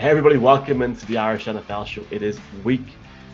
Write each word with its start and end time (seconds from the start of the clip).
Hey 0.00 0.08
everybody, 0.08 0.38
welcome 0.38 0.80
into 0.80 1.04
the 1.04 1.18
Irish 1.18 1.44
NFL 1.44 1.86
show. 1.86 2.02
It 2.10 2.22
is 2.22 2.40
week 2.64 2.86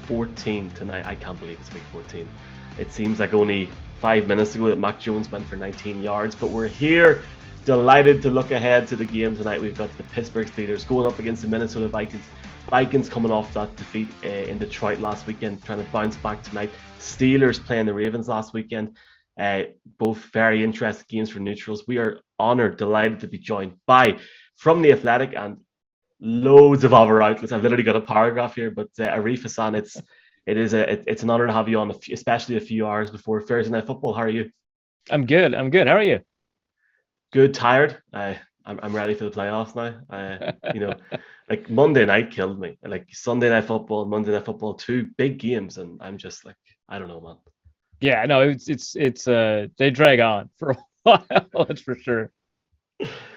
14 0.09 0.69
tonight. 0.73 1.07
I 1.07 1.15
can't 1.15 1.39
believe 1.39 1.61
it's 1.61 1.73
week 1.73 1.85
14. 1.93 2.29
It 2.77 2.93
seems 2.93 3.21
like 3.21 3.35
only 3.35 3.71
five 4.01 4.27
minutes 4.27 4.57
ago 4.57 4.67
that 4.67 4.77
Mac 4.77 4.99
Jones 4.99 5.31
went 5.31 5.47
for 5.47 5.55
19 5.55 6.03
yards, 6.03 6.35
but 6.35 6.51
we're 6.51 6.67
here, 6.67 7.23
delighted 7.65 8.21
to 8.23 8.31
look 8.31 8.51
ahead 8.51 8.89
to 8.89 8.97
the 8.97 9.05
game 9.05 9.37
tonight. 9.37 9.63
We've 9.63 9.79
got 9.79 9.97
the 9.97 10.03
Pittsburgh 10.03 10.49
Steelers 10.49 10.85
going 10.89 11.07
up 11.07 11.21
against 11.21 11.43
the 11.43 11.47
Minnesota 11.47 11.87
Vikings. 11.87 12.25
Vikings 12.69 13.09
coming 13.09 13.31
off 13.31 13.55
that 13.55 13.77
defeat 13.77 14.09
uh, 14.25 14.27
in 14.27 14.59
Detroit 14.59 14.99
last 14.99 15.29
weekend, 15.29 15.63
trying 15.63 15.85
to 15.85 15.91
bounce 15.93 16.17
back 16.17 16.43
tonight. 16.43 16.71
Steelers 16.99 17.65
playing 17.65 17.87
the 17.87 17.95
Ravens 17.95 18.27
last 18.27 18.55
weekend. 18.55 18.97
Uh, 19.39 19.63
both 19.99 20.19
very 20.33 20.65
interesting 20.65 21.07
games 21.09 21.31
for 21.31 21.39
neutrals. 21.39 21.85
We 21.87 21.99
are 21.99 22.19
honored, 22.41 22.77
delighted 22.77 23.21
to 23.21 23.29
be 23.29 23.39
joined 23.39 23.75
by 23.87 24.19
from 24.57 24.83
the 24.83 24.91
Athletic 24.91 25.37
and 25.37 25.59
loads 26.21 26.85
of 26.85 26.95
other 26.95 27.23
outlets. 27.23 27.53
I've 27.53 27.63
literally 27.63 27.83
got 27.83 27.97
a 27.97 28.01
paragraph 28.01 28.55
here, 28.55 28.71
but 28.71 28.89
uh, 28.99 29.05
Arif 29.05 29.43
Hassan, 29.43 29.75
it's 29.75 30.01
it 30.47 30.57
is 30.57 30.75
a 30.75 30.93
it, 30.93 31.05
it's 31.07 31.23
an 31.23 31.31
honor 31.31 31.47
to 31.47 31.53
have 31.53 31.69
you 31.69 31.79
on, 31.79 31.93
especially 32.13 32.57
a 32.57 32.61
few 32.61 32.87
hours 32.87 33.11
before 33.11 33.43
Thursday 33.43 33.73
night 33.73 33.87
football. 33.87 34.15
How 34.15 34.23
are 34.23 34.29
you? 34.29 34.51
I'm 35.11 35.27
good. 35.27 35.55
I'm 35.55 35.71
good. 35.71 35.87
How 35.87 35.95
are 35.95 36.03
you? 36.03 36.21
Good. 37.33 37.55
Tired. 37.55 37.99
I 38.13 38.39
I'm, 38.67 38.81
I'm 38.83 38.95
ready 38.95 39.15
for 39.15 39.25
the 39.25 39.31
playoffs 39.31 39.77
now. 39.77 40.01
Uh, 40.11 40.53
you 40.75 40.81
know, 40.81 40.95
like 41.49 41.71
Monday 41.71 42.05
night 42.05 42.31
killed 42.31 42.59
me. 42.59 42.77
Like 42.85 43.07
Sunday 43.13 43.49
night 43.49 43.65
football, 43.65 44.05
Monday 44.05 44.33
night 44.33 44.45
football, 44.45 44.75
two 44.75 45.09
big 45.17 45.39
games, 45.39 45.79
and 45.79 46.01
I'm 46.03 46.19
just 46.19 46.45
like 46.45 46.57
I 46.89 46.99
don't 46.99 47.09
know, 47.09 47.21
man. 47.21 47.37
Yeah, 48.01 48.25
no, 48.27 48.43
it's 48.43 48.69
it's 48.69 48.97
it's 48.97 49.27
uh 49.29 49.69
they 49.79 49.91
drag 49.91 50.21
on 50.21 50.51
for 50.59 50.73
a 50.73 50.77
while. 51.03 51.65
That's 51.67 51.81
for 51.81 51.95
sure. 51.97 52.31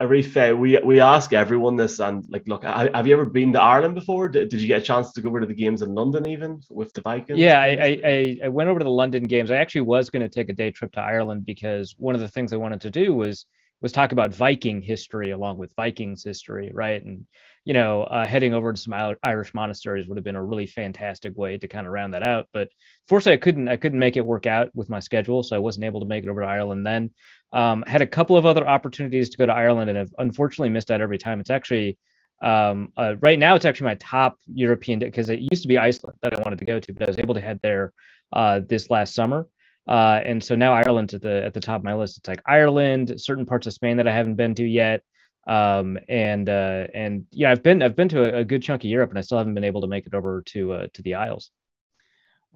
Arif, 0.00 0.36
uh, 0.36 0.54
we 0.54 0.78
we 0.84 1.00
ask 1.00 1.32
everyone 1.32 1.76
this, 1.76 2.00
and 2.00 2.24
like, 2.28 2.46
look, 2.46 2.64
have 2.64 3.06
you 3.06 3.14
ever 3.14 3.24
been 3.24 3.52
to 3.54 3.62
Ireland 3.62 3.94
before? 3.94 4.28
Did, 4.28 4.50
did 4.50 4.60
you 4.60 4.66
get 4.66 4.82
a 4.82 4.84
chance 4.84 5.12
to 5.12 5.22
go 5.22 5.30
over 5.30 5.40
to 5.40 5.46
the 5.46 5.54
games 5.54 5.80
in 5.80 5.94
London, 5.94 6.28
even 6.28 6.60
with 6.68 6.92
the 6.92 7.00
Vikings? 7.00 7.38
Yeah, 7.38 7.58
I 7.58 8.00
I, 8.04 8.38
I 8.44 8.48
went 8.48 8.68
over 8.68 8.78
to 8.78 8.84
the 8.84 8.90
London 8.90 9.24
games. 9.24 9.50
I 9.50 9.56
actually 9.56 9.82
was 9.82 10.10
going 10.10 10.22
to 10.22 10.28
take 10.28 10.50
a 10.50 10.52
day 10.52 10.70
trip 10.70 10.92
to 10.92 11.00
Ireland 11.00 11.46
because 11.46 11.94
one 11.96 12.14
of 12.14 12.20
the 12.20 12.28
things 12.28 12.52
I 12.52 12.56
wanted 12.56 12.82
to 12.82 12.90
do 12.90 13.14
was 13.14 13.46
was 13.80 13.92
talk 13.92 14.12
about 14.12 14.34
Viking 14.34 14.82
history 14.82 15.30
along 15.30 15.58
with 15.58 15.74
Vikings 15.76 16.24
history, 16.24 16.70
right? 16.74 17.02
And 17.02 17.26
you 17.64 17.74
know, 17.74 18.04
uh, 18.04 18.24
heading 18.24 18.54
over 18.54 18.72
to 18.72 18.80
some 18.80 18.94
Irish 19.24 19.52
monasteries 19.52 20.06
would 20.06 20.16
have 20.16 20.24
been 20.24 20.36
a 20.36 20.44
really 20.44 20.66
fantastic 20.68 21.36
way 21.36 21.58
to 21.58 21.66
kind 21.66 21.84
of 21.84 21.92
round 21.92 22.14
that 22.14 22.26
out. 22.26 22.46
But 22.52 22.68
fortunately, 23.08 23.32
I 23.32 23.38
couldn't 23.38 23.68
I 23.68 23.76
couldn't 23.76 23.98
make 23.98 24.16
it 24.16 24.24
work 24.24 24.46
out 24.46 24.70
with 24.74 24.88
my 24.88 25.00
schedule, 25.00 25.42
so 25.42 25.56
I 25.56 25.58
wasn't 25.58 25.84
able 25.84 26.00
to 26.00 26.06
make 26.06 26.22
it 26.22 26.28
over 26.28 26.42
to 26.42 26.46
Ireland 26.46 26.86
then. 26.86 27.10
Um, 27.52 27.84
had 27.86 28.02
a 28.02 28.06
couple 28.06 28.36
of 28.36 28.44
other 28.44 28.66
opportunities 28.66 29.30
to 29.30 29.38
go 29.38 29.46
to 29.46 29.52
Ireland, 29.52 29.88
and 29.90 29.98
have 29.98 30.12
unfortunately 30.18 30.70
missed 30.70 30.90
out 30.90 31.00
every 31.00 31.18
time. 31.18 31.40
It's 31.40 31.50
actually 31.50 31.98
um, 32.42 32.92
uh, 32.96 33.14
right 33.20 33.38
now 33.38 33.54
it's 33.54 33.64
actually 33.64 33.86
my 33.86 33.94
top 33.94 34.38
European 34.46 34.98
because 34.98 35.30
it 35.30 35.40
used 35.40 35.62
to 35.62 35.68
be 35.68 35.78
Iceland 35.78 36.18
that 36.22 36.34
I 36.34 36.42
wanted 36.42 36.58
to 36.58 36.64
go 36.64 36.78
to, 36.78 36.92
but 36.92 37.02
I 37.04 37.06
was 37.06 37.18
able 37.18 37.34
to 37.34 37.40
head 37.40 37.60
there 37.62 37.92
uh, 38.32 38.60
this 38.68 38.90
last 38.90 39.14
summer. 39.14 39.48
Uh, 39.88 40.20
and 40.24 40.42
so 40.42 40.54
now 40.54 40.74
Ireland's 40.74 41.14
at 41.14 41.22
the 41.22 41.44
at 41.44 41.54
the 41.54 41.60
top 41.60 41.80
of 41.80 41.84
my 41.84 41.94
list. 41.94 42.18
It's 42.18 42.28
like 42.28 42.42
Ireland, 42.46 43.20
certain 43.20 43.46
parts 43.46 43.66
of 43.66 43.72
Spain 43.72 43.96
that 43.98 44.08
I 44.08 44.12
haven't 44.12 44.34
been 44.34 44.54
to 44.56 44.64
yet, 44.64 45.02
um, 45.46 45.96
and 46.08 46.48
uh, 46.48 46.88
and 46.92 47.24
yeah, 47.30 47.52
I've 47.52 47.62
been 47.62 47.82
I've 47.82 47.94
been 47.94 48.08
to 48.08 48.36
a, 48.36 48.40
a, 48.40 48.44
good 48.44 48.62
chunk 48.62 48.82
of 48.82 48.90
Europe, 48.90 49.10
and 49.10 49.18
I 49.18 49.22
still 49.22 49.38
haven't 49.38 49.54
been 49.54 49.64
able 49.64 49.80
to 49.82 49.86
make 49.86 50.06
it 50.06 50.14
over 50.14 50.42
to 50.46 50.72
uh, 50.72 50.86
to 50.92 51.02
the 51.02 51.14
Isles. 51.14 51.50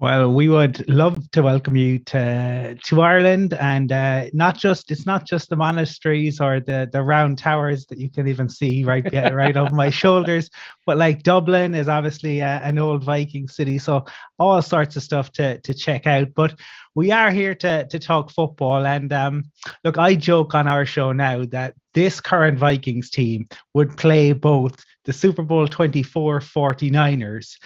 Well, 0.01 0.33
we 0.33 0.49
would 0.49 0.89
love 0.89 1.29
to 1.29 1.43
welcome 1.43 1.75
you 1.75 1.99
to 1.99 2.73
to 2.73 3.01
Ireland, 3.01 3.53
and 3.53 3.91
uh, 3.91 4.25
not 4.33 4.57
just 4.57 4.89
it's 4.89 5.05
not 5.05 5.27
just 5.27 5.49
the 5.49 5.55
monasteries 5.55 6.41
or 6.41 6.59
the 6.59 6.89
the 6.91 7.03
round 7.03 7.37
towers 7.37 7.85
that 7.85 7.99
you 7.99 8.09
can 8.09 8.27
even 8.27 8.49
see 8.49 8.83
right 8.83 9.05
right 9.13 9.55
over 9.55 9.75
my 9.75 9.91
shoulders, 9.91 10.49
but 10.87 10.97
like 10.97 11.21
Dublin 11.21 11.75
is 11.75 11.87
obviously 11.87 12.41
uh, 12.41 12.61
an 12.61 12.79
old 12.79 13.03
Viking 13.03 13.47
city, 13.47 13.77
so 13.77 14.03
all 14.39 14.59
sorts 14.63 14.95
of 14.95 15.03
stuff 15.03 15.31
to 15.33 15.59
to 15.59 15.71
check 15.71 16.07
out. 16.07 16.33
But 16.33 16.55
we 16.95 17.11
are 17.11 17.29
here 17.29 17.53
to 17.53 17.85
to 17.85 17.99
talk 17.99 18.31
football, 18.31 18.87
and 18.87 19.13
um, 19.13 19.43
look, 19.83 19.99
I 19.99 20.15
joke 20.15 20.55
on 20.55 20.67
our 20.67 20.83
show 20.83 21.11
now 21.11 21.45
that 21.51 21.75
this 21.93 22.19
current 22.19 22.57
Vikings 22.57 23.11
team 23.11 23.47
would 23.75 23.95
play 23.97 24.33
both 24.33 24.83
the 25.05 25.13
Super 25.13 25.43
Bowl 25.43 25.67
24 25.67 26.39
49ers 26.39 27.57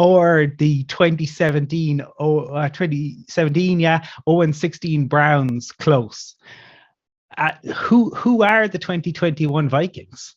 or 0.00 0.46
the 0.58 0.84
2017 0.84 2.02
oh, 2.18 2.40
uh, 2.46 2.68
2017 2.68 3.80
yeah 3.80 4.06
0 4.28 4.40
and 4.42 4.56
16 4.56 5.06
Browns 5.06 5.72
close. 5.72 6.36
Uh, 7.36 7.52
who 7.74 8.10
who 8.10 8.42
are 8.42 8.66
the 8.68 8.78
2021 8.78 9.68
Vikings? 9.68 10.36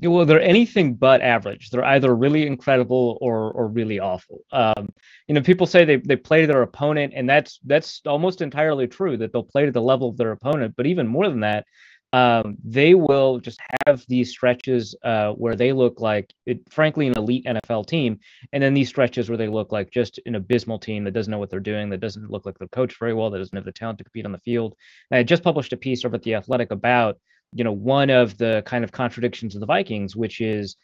Well, 0.00 0.26
they're 0.26 0.40
anything 0.40 0.94
but 0.94 1.20
average. 1.20 1.70
They're 1.70 1.84
either 1.84 2.14
really 2.14 2.46
incredible 2.46 3.16
or 3.20 3.52
or 3.52 3.68
really 3.68 4.00
awful. 4.00 4.40
Um, 4.50 4.88
you 5.28 5.34
know, 5.34 5.42
people 5.42 5.66
say 5.66 5.84
they, 5.84 5.96
they 5.96 6.16
play 6.16 6.46
their 6.46 6.62
opponent, 6.62 7.12
and 7.14 7.28
that's 7.28 7.60
that's 7.64 8.00
almost 8.06 8.40
entirely 8.40 8.88
true. 8.88 9.16
That 9.16 9.32
they'll 9.32 9.44
play 9.44 9.66
to 9.66 9.72
the 9.72 9.80
level 9.80 10.08
of 10.08 10.16
their 10.16 10.32
opponent. 10.32 10.74
But 10.76 10.86
even 10.86 11.06
more 11.06 11.28
than 11.28 11.40
that, 11.40 11.64
um, 12.14 12.56
they 12.62 12.94
will 12.94 13.40
just 13.40 13.58
have 13.86 14.04
these 14.06 14.30
stretches 14.30 14.94
uh, 15.02 15.32
where 15.32 15.56
they 15.56 15.72
look 15.72 16.00
like, 16.00 16.32
it, 16.46 16.60
frankly, 16.70 17.08
an 17.08 17.18
elite 17.18 17.44
NFL 17.44 17.88
team, 17.88 18.20
and 18.52 18.62
then 18.62 18.72
these 18.72 18.88
stretches 18.88 19.28
where 19.28 19.36
they 19.36 19.48
look 19.48 19.72
like 19.72 19.90
just 19.90 20.20
an 20.24 20.36
abysmal 20.36 20.78
team 20.78 21.02
that 21.02 21.10
doesn't 21.10 21.32
know 21.32 21.40
what 21.40 21.50
they're 21.50 21.58
doing, 21.58 21.90
that 21.90 21.98
doesn't 21.98 22.30
look 22.30 22.46
like 22.46 22.56
they're 22.56 22.68
coached 22.68 23.00
very 23.00 23.14
well, 23.14 23.30
that 23.30 23.38
doesn't 23.38 23.56
have 23.56 23.64
the 23.64 23.72
talent 23.72 23.98
to 23.98 24.04
compete 24.04 24.26
on 24.26 24.30
the 24.30 24.38
field. 24.38 24.76
And 25.10 25.18
I 25.18 25.24
just 25.24 25.42
published 25.42 25.72
a 25.72 25.76
piece 25.76 26.04
over 26.04 26.14
at 26.14 26.22
the 26.22 26.36
Athletic 26.36 26.70
about, 26.70 27.18
you 27.52 27.64
know, 27.64 27.72
one 27.72 28.10
of 28.10 28.38
the 28.38 28.62
kind 28.64 28.84
of 28.84 28.92
contradictions 28.92 29.56
of 29.56 29.60
the 29.60 29.66
Vikings, 29.66 30.14
which 30.14 30.40
is 30.40 30.76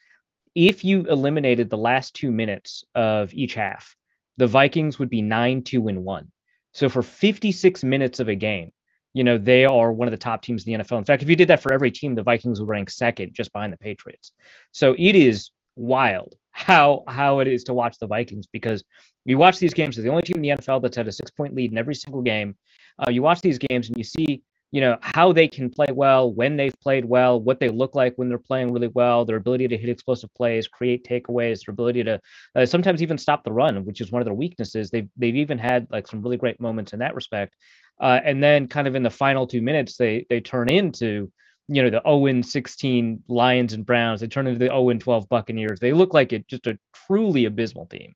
if 0.56 0.82
you 0.82 1.04
eliminated 1.04 1.70
the 1.70 1.78
last 1.78 2.12
two 2.12 2.32
minutes 2.32 2.82
of 2.96 3.32
each 3.32 3.54
half, 3.54 3.94
the 4.36 4.48
Vikings 4.48 4.98
would 4.98 5.10
be 5.10 5.22
nine 5.22 5.62
two 5.62 5.86
and 5.86 6.02
one. 6.04 6.32
So 6.72 6.88
for 6.88 7.02
56 7.02 7.84
minutes 7.84 8.18
of 8.18 8.28
a 8.28 8.34
game, 8.34 8.72
you 9.12 9.24
know, 9.24 9.38
they 9.38 9.64
are 9.64 9.92
one 9.92 10.08
of 10.08 10.12
the 10.12 10.18
top 10.18 10.42
teams 10.42 10.66
in 10.66 10.72
the 10.72 10.84
NFL. 10.84 10.98
In 10.98 11.04
fact, 11.04 11.22
if 11.22 11.28
you 11.28 11.36
did 11.36 11.48
that 11.48 11.62
for 11.62 11.72
every 11.72 11.90
team, 11.90 12.14
the 12.14 12.22
Vikings 12.22 12.60
would 12.60 12.68
rank 12.68 12.90
second 12.90 13.34
just 13.34 13.52
behind 13.52 13.72
the 13.72 13.78
Patriots. 13.78 14.32
So 14.72 14.94
it 14.98 15.16
is 15.16 15.50
wild 15.76 16.34
how 16.52 17.04
how 17.06 17.38
it 17.38 17.48
is 17.48 17.64
to 17.64 17.74
watch 17.74 17.98
the 17.98 18.06
Vikings 18.06 18.46
because 18.46 18.84
you 19.24 19.38
watch 19.38 19.58
these 19.58 19.74
games. 19.74 19.96
They're 19.96 20.04
the 20.04 20.10
only 20.10 20.22
team 20.22 20.36
in 20.36 20.42
the 20.42 20.48
NFL 20.50 20.82
that's 20.82 20.96
had 20.96 21.08
a 21.08 21.12
six 21.12 21.30
point 21.30 21.54
lead 21.54 21.72
in 21.72 21.78
every 21.78 21.94
single 21.94 22.22
game. 22.22 22.56
Uh, 22.98 23.10
you 23.10 23.22
watch 23.22 23.40
these 23.40 23.58
games 23.58 23.88
and 23.88 23.96
you 23.96 24.04
see, 24.04 24.42
you 24.72 24.80
know, 24.80 24.96
how 25.00 25.32
they 25.32 25.48
can 25.48 25.68
play 25.68 25.88
well, 25.90 26.32
when 26.32 26.56
they've 26.56 26.74
played 26.80 27.04
well, 27.04 27.40
what 27.40 27.58
they 27.58 27.68
look 27.68 27.94
like 27.96 28.14
when 28.16 28.28
they're 28.28 28.38
playing 28.38 28.72
really 28.72 28.88
well, 28.88 29.24
their 29.24 29.36
ability 29.36 29.66
to 29.68 29.76
hit 29.76 29.88
explosive 29.88 30.32
plays, 30.34 30.68
create 30.68 31.04
takeaways, 31.04 31.64
their 31.64 31.72
ability 31.72 32.04
to 32.04 32.20
uh, 32.54 32.64
sometimes 32.64 33.02
even 33.02 33.18
stop 33.18 33.42
the 33.42 33.52
run, 33.52 33.84
which 33.84 34.00
is 34.00 34.12
one 34.12 34.22
of 34.22 34.26
their 34.26 34.34
weaknesses. 34.34 34.90
They've 34.90 35.08
they've 35.16 35.36
even 35.36 35.58
had 35.58 35.88
like 35.90 36.06
some 36.06 36.22
really 36.22 36.36
great 36.36 36.60
moments 36.60 36.92
in 36.92 37.00
that 37.00 37.14
respect. 37.14 37.56
Uh, 38.00 38.20
and 38.24 38.42
then 38.42 38.68
kind 38.68 38.86
of 38.86 38.94
in 38.94 39.02
the 39.02 39.10
final 39.10 39.46
two 39.46 39.60
minutes, 39.60 39.96
they 39.96 40.24
they 40.30 40.40
turn 40.40 40.70
into 40.70 41.30
you 41.68 41.82
know 41.82 41.90
the 41.90 42.02
0 42.08 42.42
16 42.42 43.24
Lions 43.28 43.72
and 43.72 43.84
Browns. 43.84 44.20
They 44.20 44.28
turn 44.28 44.46
into 44.46 44.60
the 44.60 44.66
0 44.66 44.92
12 44.94 45.28
Buccaneers. 45.28 45.80
They 45.80 45.92
look 45.92 46.14
like 46.14 46.32
it 46.32 46.46
just 46.46 46.68
a 46.68 46.78
truly 47.06 47.46
abysmal 47.46 47.86
team 47.86 48.14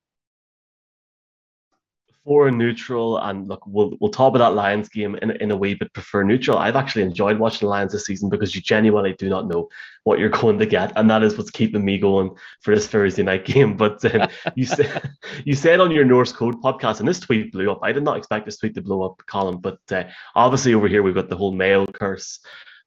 for 2.25 2.51
neutral, 2.51 3.19
and 3.19 3.47
look, 3.49 3.63
we'll 3.67 3.97
we'll 4.01 4.11
talk 4.11 4.35
about 4.35 4.51
that 4.51 4.57
Lions 4.57 4.89
game 4.89 5.15
in, 5.17 5.31
in 5.33 5.51
a 5.51 5.57
way, 5.57 5.75
but 5.75 5.93
prefer 5.93 6.23
neutral. 6.23 6.59
I've 6.59 6.77
actually 6.77 7.03
enjoyed 7.03 7.39
watching 7.39 7.67
the 7.67 7.71
Lions 7.71 7.93
this 7.93 8.07
season 8.07 8.31
because 8.31 8.55
you 8.55 8.63
genuinely 8.63 9.13
do 9.13 9.29
not 9.29 9.47
know 9.47 9.69
what 10.05 10.19
you're 10.19 10.31
going 10.31 10.59
to 10.59 10.67
get, 10.67 10.93
and 10.97 11.09
that 11.11 11.23
is 11.23 11.37
what's 11.37 11.51
keeping 11.51 11.85
me 11.85 11.99
going 11.99 12.31
for 12.63 12.75
this 12.75 12.87
Thursday 12.87 13.23
night 13.23 13.45
game. 13.55 13.77
But 13.77 14.03
um, 14.15 14.29
you 14.55 14.65
said 14.65 15.13
you 15.45 15.55
said 15.55 15.81
on 15.81 15.91
your 15.91 16.05
Norse 16.05 16.33
Code 16.33 16.63
podcast, 16.63 17.01
and 17.01 17.09
this 17.09 17.21
tweet 17.21 17.53
blew 17.53 17.71
up. 17.71 17.81
I 17.83 17.93
did 17.93 18.05
not 18.05 18.17
expect 18.17 18.47
this 18.47 18.57
tweet 18.57 18.75
to 18.75 18.83
blow 18.83 19.03
up, 19.03 19.23
Colin, 19.27 19.59
but 19.59 19.79
uh, 19.91 20.05
obviously 20.35 20.75
over 20.75 20.89
here 20.89 21.03
we've 21.03 21.15
got 21.15 21.29
the 21.29 21.37
whole 21.37 21.53
Mayo 21.53 21.87
curse 21.87 22.41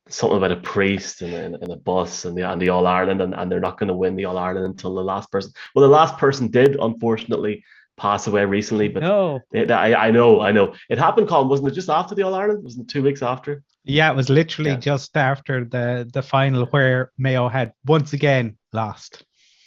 something 0.10 0.38
about 0.38 0.54
a 0.54 0.56
priest 0.56 1.22
and, 1.22 1.34
and, 1.34 1.56
and, 1.56 1.70
a 1.70 1.76
bus 1.76 2.24
and 2.24 2.38
the 2.38 2.50
and 2.50 2.62
the 2.62 2.70
All 2.70 2.88
Ireland 2.88 3.20
and, 3.20 3.34
and 3.34 3.52
they're 3.52 3.60
not 3.60 3.78
going 3.78 3.90
to 3.90 3.94
win 3.94 4.16
the 4.16 4.24
All 4.24 4.38
Ireland 4.38 4.66
until 4.66 4.96
the 4.96 5.04
last 5.04 5.30
person. 5.30 5.52
Well, 5.76 5.84
the 5.84 5.94
last 5.94 6.18
person 6.18 6.48
did, 6.48 6.78
unfortunately, 6.80 7.64
pass 7.98 8.28
away 8.28 8.46
recently. 8.46 8.88
But 8.88 9.04
no, 9.04 9.42
it, 9.52 9.70
I, 9.72 10.08
I 10.08 10.12
know, 10.12 10.42
I 10.42 10.52
know. 10.52 10.74
It 10.90 10.98
happened, 10.98 11.28
Colin, 11.28 11.50
wasn't 11.50 11.70
it 11.70 11.76
just 11.76 11.90
after 11.90 12.16
the 12.16 12.24
All 12.24 12.36
Ireland? 12.36 12.64
Wasn't 12.64 12.88
it 12.88 12.92
two 12.92 13.04
weeks 13.04 13.22
after? 13.22 13.64
Yeah, 13.84 14.12
it 14.12 14.16
was 14.16 14.30
literally 14.30 14.72
yeah. 14.72 14.78
just 14.78 15.16
after 15.18 15.66
the 15.66 16.10
the 16.14 16.22
final 16.22 16.66
where 16.68 17.12
Mayo 17.18 17.48
had 17.50 17.74
once 17.86 18.14
again 18.14 18.58
lost 18.74 19.24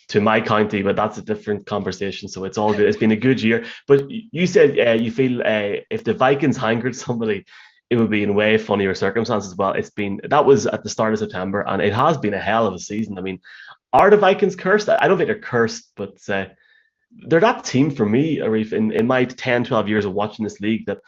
to 0.08 0.20
my 0.20 0.40
county, 0.40 0.82
but 0.82 0.96
that's 0.96 1.18
a 1.18 1.22
different 1.22 1.66
conversation. 1.66 2.28
So 2.28 2.44
it's 2.44 2.58
all 2.58 2.72
good. 2.72 2.88
It's 2.88 2.98
been 2.98 3.12
a 3.12 3.16
good 3.16 3.40
year. 3.40 3.64
But 3.86 4.10
you 4.10 4.46
said 4.46 4.78
uh, 4.78 5.02
you 5.02 5.10
feel 5.10 5.40
uh, 5.40 5.82
if 5.88 6.04
the 6.04 6.14
Vikings 6.14 6.56
hankered 6.56 6.96
somebody, 6.96 7.44
it 7.90 7.96
would 7.96 8.10
be 8.10 8.22
in 8.22 8.34
way 8.34 8.58
funnier 8.58 8.94
circumstances. 8.94 9.56
Well, 9.56 9.72
it's 9.72 9.90
been 9.90 10.20
that 10.28 10.44
was 10.44 10.66
at 10.66 10.82
the 10.82 10.90
start 10.90 11.12
of 11.12 11.18
September, 11.18 11.64
and 11.66 11.80
it 11.80 11.94
has 11.94 12.18
been 12.18 12.34
a 12.34 12.40
hell 12.40 12.66
of 12.66 12.74
a 12.74 12.78
season. 12.78 13.18
I 13.18 13.22
mean, 13.22 13.40
are 13.92 14.10
the 14.10 14.16
Vikings 14.16 14.56
cursed? 14.56 14.88
I 14.88 15.08
don't 15.08 15.16
think 15.16 15.28
they're 15.28 15.38
cursed, 15.38 15.90
but 15.96 16.16
uh, 16.28 16.46
they're 17.10 17.40
that 17.40 17.64
team 17.64 17.90
for 17.90 18.06
me, 18.06 18.38
Arif, 18.38 18.72
in, 18.72 18.92
in 18.92 19.06
my 19.06 19.24
10, 19.24 19.64
12 19.64 19.88
years 19.88 20.04
of 20.04 20.12
watching 20.12 20.44
this 20.44 20.60
league 20.60 20.86
that 20.86 20.98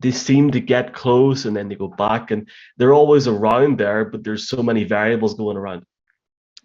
they 0.00 0.10
seem 0.10 0.50
to 0.50 0.60
get 0.60 0.92
close 0.92 1.44
and 1.44 1.56
then 1.56 1.68
they 1.68 1.76
go 1.76 1.88
back 1.88 2.30
and 2.30 2.48
they're 2.76 2.94
always 2.94 3.28
around 3.28 3.78
there, 3.78 4.04
but 4.04 4.24
there's 4.24 4.48
so 4.48 4.62
many 4.62 4.84
variables 4.84 5.34
going 5.34 5.56
around. 5.56 5.84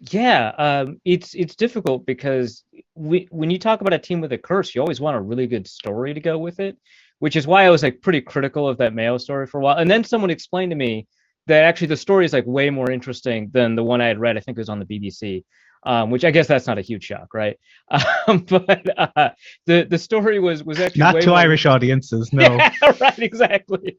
Yeah, 0.00 0.52
um, 0.58 1.00
it's 1.04 1.34
it's 1.34 1.56
difficult 1.56 2.06
because 2.06 2.62
we, 2.94 3.26
when 3.30 3.50
you 3.50 3.58
talk 3.58 3.80
about 3.80 3.92
a 3.92 3.98
team 3.98 4.20
with 4.20 4.32
a 4.32 4.38
curse, 4.38 4.72
you 4.72 4.80
always 4.80 5.00
want 5.00 5.16
a 5.16 5.20
really 5.20 5.48
good 5.48 5.66
story 5.66 6.14
to 6.14 6.20
go 6.20 6.38
with 6.38 6.60
it, 6.60 6.78
which 7.18 7.34
is 7.34 7.48
why 7.48 7.64
I 7.64 7.70
was 7.70 7.82
like 7.82 8.00
pretty 8.00 8.20
critical 8.20 8.68
of 8.68 8.78
that 8.78 8.94
Mayo 8.94 9.18
story 9.18 9.46
for 9.46 9.58
a 9.58 9.60
while. 9.60 9.76
And 9.76 9.90
then 9.90 10.04
someone 10.04 10.30
explained 10.30 10.70
to 10.70 10.76
me 10.76 11.08
that 11.48 11.64
actually 11.64 11.88
the 11.88 11.96
story 11.96 12.24
is 12.24 12.32
like 12.32 12.46
way 12.46 12.70
more 12.70 12.90
interesting 12.92 13.50
than 13.52 13.74
the 13.74 13.82
one 13.82 14.00
I 14.00 14.06
had 14.06 14.20
read. 14.20 14.36
I 14.36 14.40
think 14.40 14.56
it 14.56 14.60
was 14.60 14.68
on 14.68 14.78
the 14.78 14.84
BBC, 14.84 15.44
um, 15.84 16.10
which 16.10 16.24
I 16.24 16.30
guess 16.30 16.46
that's 16.46 16.66
not 16.66 16.78
a 16.78 16.82
huge 16.82 17.04
shock, 17.04 17.34
right? 17.34 17.58
Um, 17.90 18.38
but 18.48 18.98
uh, 18.98 19.30
the 19.66 19.86
the 19.88 19.98
story 19.98 20.38
was 20.40 20.64
was 20.64 20.80
actually 20.80 21.00
not 21.00 21.20
to 21.20 21.28
more... 21.28 21.38
Irish 21.38 21.66
audiences, 21.66 22.32
no. 22.32 22.42
Yeah, 22.56 22.92
right, 23.00 23.18
exactly. 23.18 23.98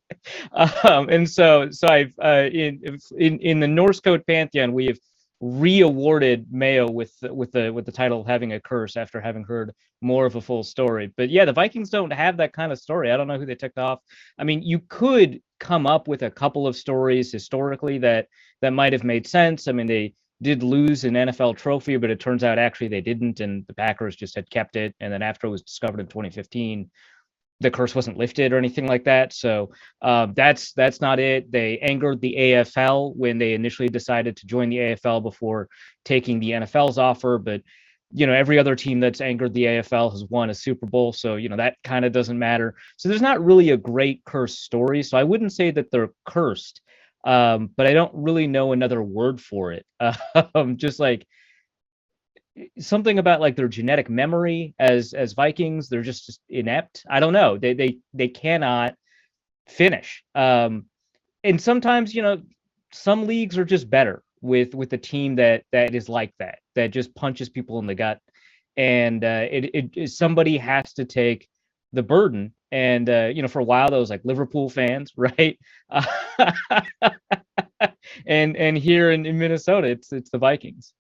Um, 0.52 1.10
and 1.10 1.30
so 1.30 1.70
so 1.72 1.88
I've 1.88 2.14
uh, 2.24 2.50
in 2.52 2.98
in 3.18 3.40
in 3.40 3.60
the 3.60 3.68
Norse 3.68 4.00
code 4.00 4.26
pantheon 4.26 4.74
we 4.74 4.88
have 4.88 4.98
re-awarded 5.42 6.48
Mayo 6.52 6.90
with 6.90 7.14
with 7.24 7.52
the 7.52 7.72
with 7.72 7.86
the 7.86 7.92
title 7.92 8.22
of 8.22 8.28
having 8.28 8.54
a 8.54 8.60
curse 8.60 8.98
after 8.98 9.22
having 9.22 9.44
heard 9.44 9.72
more 10.02 10.26
of 10.26 10.36
a 10.36 10.42
full 10.42 10.64
story. 10.64 11.12
But 11.16 11.30
yeah, 11.30 11.46
the 11.46 11.54
Vikings 11.54 11.90
don't 11.90 12.12
have 12.12 12.38
that 12.38 12.54
kind 12.54 12.72
of 12.72 12.80
story. 12.80 13.12
I 13.12 13.18
don't 13.18 13.28
know 13.28 13.38
who 13.38 13.46
they 13.46 13.56
ticked 13.56 13.78
off. 13.78 14.00
I 14.38 14.44
mean, 14.44 14.62
you 14.62 14.80
could 14.80 15.42
come 15.60 15.88
up 15.88 16.08
with 16.08 16.24
a 16.24 16.32
couple 16.32 16.68
of 16.68 16.76
stories 16.76 17.32
historically 17.32 18.00
that 18.00 18.28
that 18.62 18.72
might 18.72 18.94
have 18.94 19.04
made 19.04 19.28
sense. 19.28 19.68
I 19.68 19.72
mean, 19.72 19.88
they 19.88 20.14
did 20.42 20.64
lose 20.64 21.04
an 21.04 21.14
NFL 21.14 21.58
trophy, 21.58 21.98
but 21.98 22.10
it 22.10 22.20
turns 22.20 22.44
out 22.44 22.58
actually 22.58 22.88
they 22.88 23.02
didn't, 23.02 23.40
and 23.40 23.66
the 23.68 23.74
Packers 23.74 24.16
just 24.16 24.36
had 24.36 24.50
kept 24.50 24.76
it. 24.76 24.96
And 25.00 25.12
then 25.12 25.22
after 25.22 25.48
it 25.48 25.52
was 25.52 25.62
discovered 25.62 26.00
in 26.00 26.08
2015, 26.08 26.90
the 27.62 27.72
curse 27.72 27.94
wasn't 27.94 28.18
lifted 28.18 28.54
or 28.54 28.58
anything 28.58 28.88
like 28.88 29.04
that. 29.04 29.34
So 29.34 29.72
uh, 30.02 30.28
that's 30.34 30.72
that's 30.74 31.02
not 31.02 31.20
it. 31.20 31.52
They 31.52 31.78
angered 31.80 32.22
the 32.22 32.36
AFL 32.38 33.16
when 33.16 33.38
they 33.38 33.54
initially 33.54 33.90
decided 33.90 34.38
to 34.38 34.48
join 34.48 34.70
the 34.70 34.78
AFL 34.78 35.22
before 35.22 35.68
taking 36.06 36.40
the 36.40 36.52
NFL's 36.52 36.98
offer, 36.98 37.38
but 37.38 37.62
you 38.12 38.26
know 38.26 38.34
every 38.34 38.58
other 38.58 38.76
team 38.76 39.00
that's 39.00 39.22
angered 39.22 39.54
the 39.54 39.66
AFL 39.66 40.12
has 40.12 40.24
won 40.26 40.50
a 40.50 40.54
Super 40.54 40.86
Bowl, 40.86 41.14
so 41.14 41.36
you 41.36 41.50
know 41.50 41.58
that 41.58 41.76
kind 41.84 42.06
of 42.06 42.12
doesn't 42.12 42.40
matter. 42.40 42.76
So 42.98 43.10
there's 43.10 43.22
not 43.22 43.44
really 43.44 43.72
a 43.72 43.78
great 43.78 44.24
curse 44.26 44.58
story. 44.58 45.04
So 45.04 45.18
I 45.18 45.24
wouldn't 45.24 45.54
say 45.54 45.70
that 45.72 45.92
they're 45.92 46.12
cursed, 46.28 46.82
um, 47.24 47.70
but 47.76 47.88
I 47.88 47.94
don't 47.94 48.14
really 48.14 48.48
know 48.48 48.72
another 48.72 49.02
word 49.02 49.42
for 49.42 49.72
it. 49.74 49.86
Um, 50.56 50.78
just 50.78 51.00
like 51.00 51.28
something 52.80 53.20
about 53.20 53.42
like 53.42 53.56
their 53.56 53.68
genetic 53.68 54.10
memory 54.10 54.74
as 54.80 55.14
as 55.14 55.34
Vikings, 55.34 55.90
they're 55.90 56.02
just, 56.02 56.26
just 56.26 56.42
inept. 56.50 57.06
I 57.10 57.20
don't 57.20 57.34
know. 57.34 57.58
They 57.58 57.74
they 57.74 58.00
they 58.14 58.28
cannot 58.28 58.96
finish. 59.68 60.24
Um, 60.36 60.86
and 61.44 61.62
sometimes 61.62 62.14
you 62.14 62.22
know 62.22 62.42
some 62.92 63.28
leagues 63.28 63.58
are 63.58 63.66
just 63.66 63.90
better 63.90 64.24
with 64.42 64.74
with 64.74 64.94
a 64.94 64.98
team 64.98 65.36
that 65.36 65.64
that 65.72 65.94
is 65.96 66.10
like 66.10 66.34
that 66.40 66.60
that 66.76 66.92
just 66.92 67.14
punches 67.16 67.50
people 67.50 67.80
in 67.80 67.88
the 67.88 67.96
gut, 67.96 68.20
and 68.78 69.24
uh, 69.24 69.46
it, 69.50 69.92
it 69.96 70.10
somebody 70.10 70.58
has 70.58 70.94
to 70.94 71.06
take 71.06 71.49
the 71.94 72.04
burden. 72.04 72.54
And 72.72 73.10
uh, 73.10 73.32
you 73.34 73.42
know, 73.42 73.48
for 73.48 73.60
a 73.60 73.64
while, 73.64 73.90
those 73.90 74.10
like 74.10 74.22
Liverpool 74.24 74.70
fans, 74.70 75.12
right? 75.18 75.58
and 78.26 78.56
and 78.58 78.78
here 78.78 79.12
in, 79.12 79.26
in 79.26 79.38
Minnesota, 79.38 79.88
it's 79.88 80.12
it's 80.14 80.30
the 80.30 80.38
Vikings. 80.38 80.94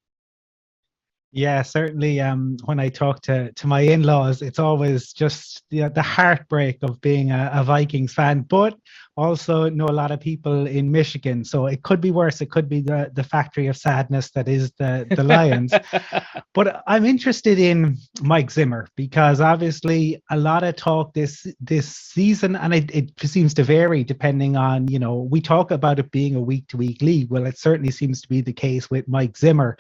Yeah, 1.32 1.62
certainly. 1.62 2.20
Um, 2.20 2.58
when 2.66 2.80
I 2.80 2.90
talk 2.90 3.22
to, 3.24 3.52
to 3.52 3.68
my 3.68 3.82
in 3.82 4.02
laws, 4.02 4.42
it's 4.42 4.58
always 4.58 5.14
just 5.14 5.64
the, 5.70 5.88
the 5.90 6.02
heartbreak 6.02 6.80
of 6.82 7.00
being 7.02 7.30
a, 7.30 7.52
a, 7.54 7.64
Vikings 7.64 8.16
fan, 8.16 8.42
but 8.42 8.76
also 9.16 9.70
know 9.70 9.86
a 9.86 9.92
lot 9.94 10.10
of 10.10 10.20
people 10.20 10.66
in 10.66 10.92
Michigan. 10.92 11.46
So 11.46 11.68
it 11.68 11.84
could 11.84 12.02
be 12.02 12.10
worse. 12.10 12.42
It 12.42 12.50
could 12.50 12.68
be 12.68 12.82
the, 12.82 13.12
the 13.14 13.24
factory 13.24 13.68
of 13.68 13.78
sadness 13.78 14.32
that 14.32 14.48
is 14.48 14.72
the, 14.80 15.06
the 15.12 15.24
Lions. 15.24 15.72
but 16.56 16.82
I'm 16.88 17.06
interested 17.06 17.60
in 17.60 17.98
Mike 18.24 18.50
Zimmer 18.50 18.88
because 18.96 19.40
obviously 19.40 20.24
a 20.32 20.38
lot 20.38 20.64
of 20.64 20.78
talk 20.78 21.14
this 21.14 21.46
this 21.60 21.96
season, 21.96 22.56
and 22.56 22.74
it, 22.74 22.90
it 22.90 23.12
seems 23.22 23.54
to 23.56 23.64
vary 23.64 24.04
depending 24.04 24.58
on, 24.58 24.88
you 24.88 24.98
know, 24.98 25.28
we 25.30 25.42
talk 25.42 25.70
about 25.70 26.00
it 26.00 26.10
being 26.10 26.36
a 26.36 26.42
week 26.42 26.68
to 26.70 26.78
week 26.78 27.04
league. 27.04 27.30
Well, 27.30 27.46
it 27.46 27.60
certainly 27.60 27.92
seems 27.92 28.20
to 28.22 28.30
be 28.30 28.42
the 28.42 28.54
case 28.54 28.90
with 28.90 29.08
Mike 29.08 29.38
Zimmer. 29.38 29.78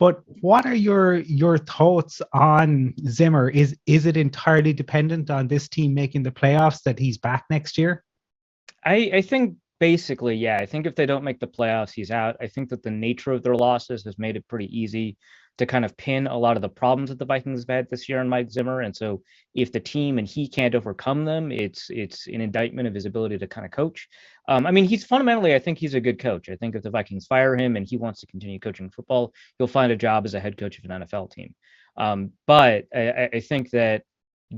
But 0.00 0.22
what 0.40 0.64
are 0.64 0.74
your 0.74 1.18
your 1.18 1.58
thoughts 1.58 2.22
on 2.32 2.94
Zimmer? 3.06 3.50
Is 3.50 3.76
is 3.86 4.06
it 4.06 4.16
entirely 4.16 4.72
dependent 4.72 5.30
on 5.30 5.46
this 5.46 5.68
team 5.68 5.92
making 5.92 6.22
the 6.22 6.30
playoffs 6.30 6.82
that 6.84 6.98
he's 6.98 7.18
back 7.18 7.44
next 7.50 7.76
year? 7.76 8.02
I, 8.82 9.10
I 9.12 9.20
think 9.20 9.56
basically, 9.78 10.36
yeah. 10.36 10.56
I 10.56 10.64
think 10.64 10.86
if 10.86 10.96
they 10.96 11.04
don't 11.04 11.22
make 11.22 11.38
the 11.38 11.46
playoffs, 11.46 11.92
he's 11.92 12.10
out. 12.10 12.36
I 12.40 12.46
think 12.46 12.70
that 12.70 12.82
the 12.82 12.90
nature 12.90 13.32
of 13.32 13.42
their 13.42 13.54
losses 13.54 14.02
has 14.04 14.18
made 14.18 14.36
it 14.36 14.48
pretty 14.48 14.74
easy 14.76 15.18
to 15.58 15.66
kind 15.66 15.84
of 15.84 15.96
pin 15.96 16.26
a 16.26 16.38
lot 16.38 16.56
of 16.56 16.62
the 16.62 16.68
problems 16.68 17.10
that 17.10 17.18
the 17.18 17.24
Vikings 17.24 17.60
have 17.60 17.68
had 17.68 17.90
this 17.90 18.08
year 18.08 18.20
on 18.20 18.28
Mike 18.28 18.50
Zimmer. 18.50 18.80
And 18.80 18.96
so 18.96 19.22
if 19.54 19.70
the 19.70 19.80
team 19.80 20.18
and 20.18 20.26
he 20.26 20.48
can't 20.48 20.74
overcome 20.74 21.24
them, 21.24 21.52
it's 21.52 21.90
it's 21.90 22.26
an 22.28 22.40
indictment 22.40 22.88
of 22.88 22.94
his 22.94 23.04
ability 23.04 23.36
to 23.38 23.46
kind 23.46 23.66
of 23.66 23.70
coach. 23.70 24.08
Um, 24.48 24.66
I 24.66 24.70
mean, 24.70 24.86
he's 24.86 25.04
fundamentally, 25.04 25.54
I 25.54 25.58
think 25.58 25.78
he's 25.78 25.94
a 25.94 26.00
good 26.00 26.18
coach. 26.18 26.48
I 26.48 26.56
think 26.56 26.74
if 26.74 26.82
the 26.82 26.90
Vikings 26.90 27.26
fire 27.26 27.56
him 27.56 27.76
and 27.76 27.86
he 27.86 27.96
wants 27.96 28.20
to 28.20 28.26
continue 28.26 28.58
coaching 28.58 28.90
football, 28.90 29.32
he'll 29.58 29.66
find 29.66 29.92
a 29.92 29.96
job 29.96 30.24
as 30.24 30.34
a 30.34 30.40
head 30.40 30.56
coach 30.56 30.78
of 30.78 30.84
an 30.90 31.02
NFL 31.02 31.30
team. 31.30 31.54
Um, 31.96 32.32
but 32.46 32.86
I, 32.94 33.28
I, 33.32 33.40
think 33.40 33.70
that 33.70 34.04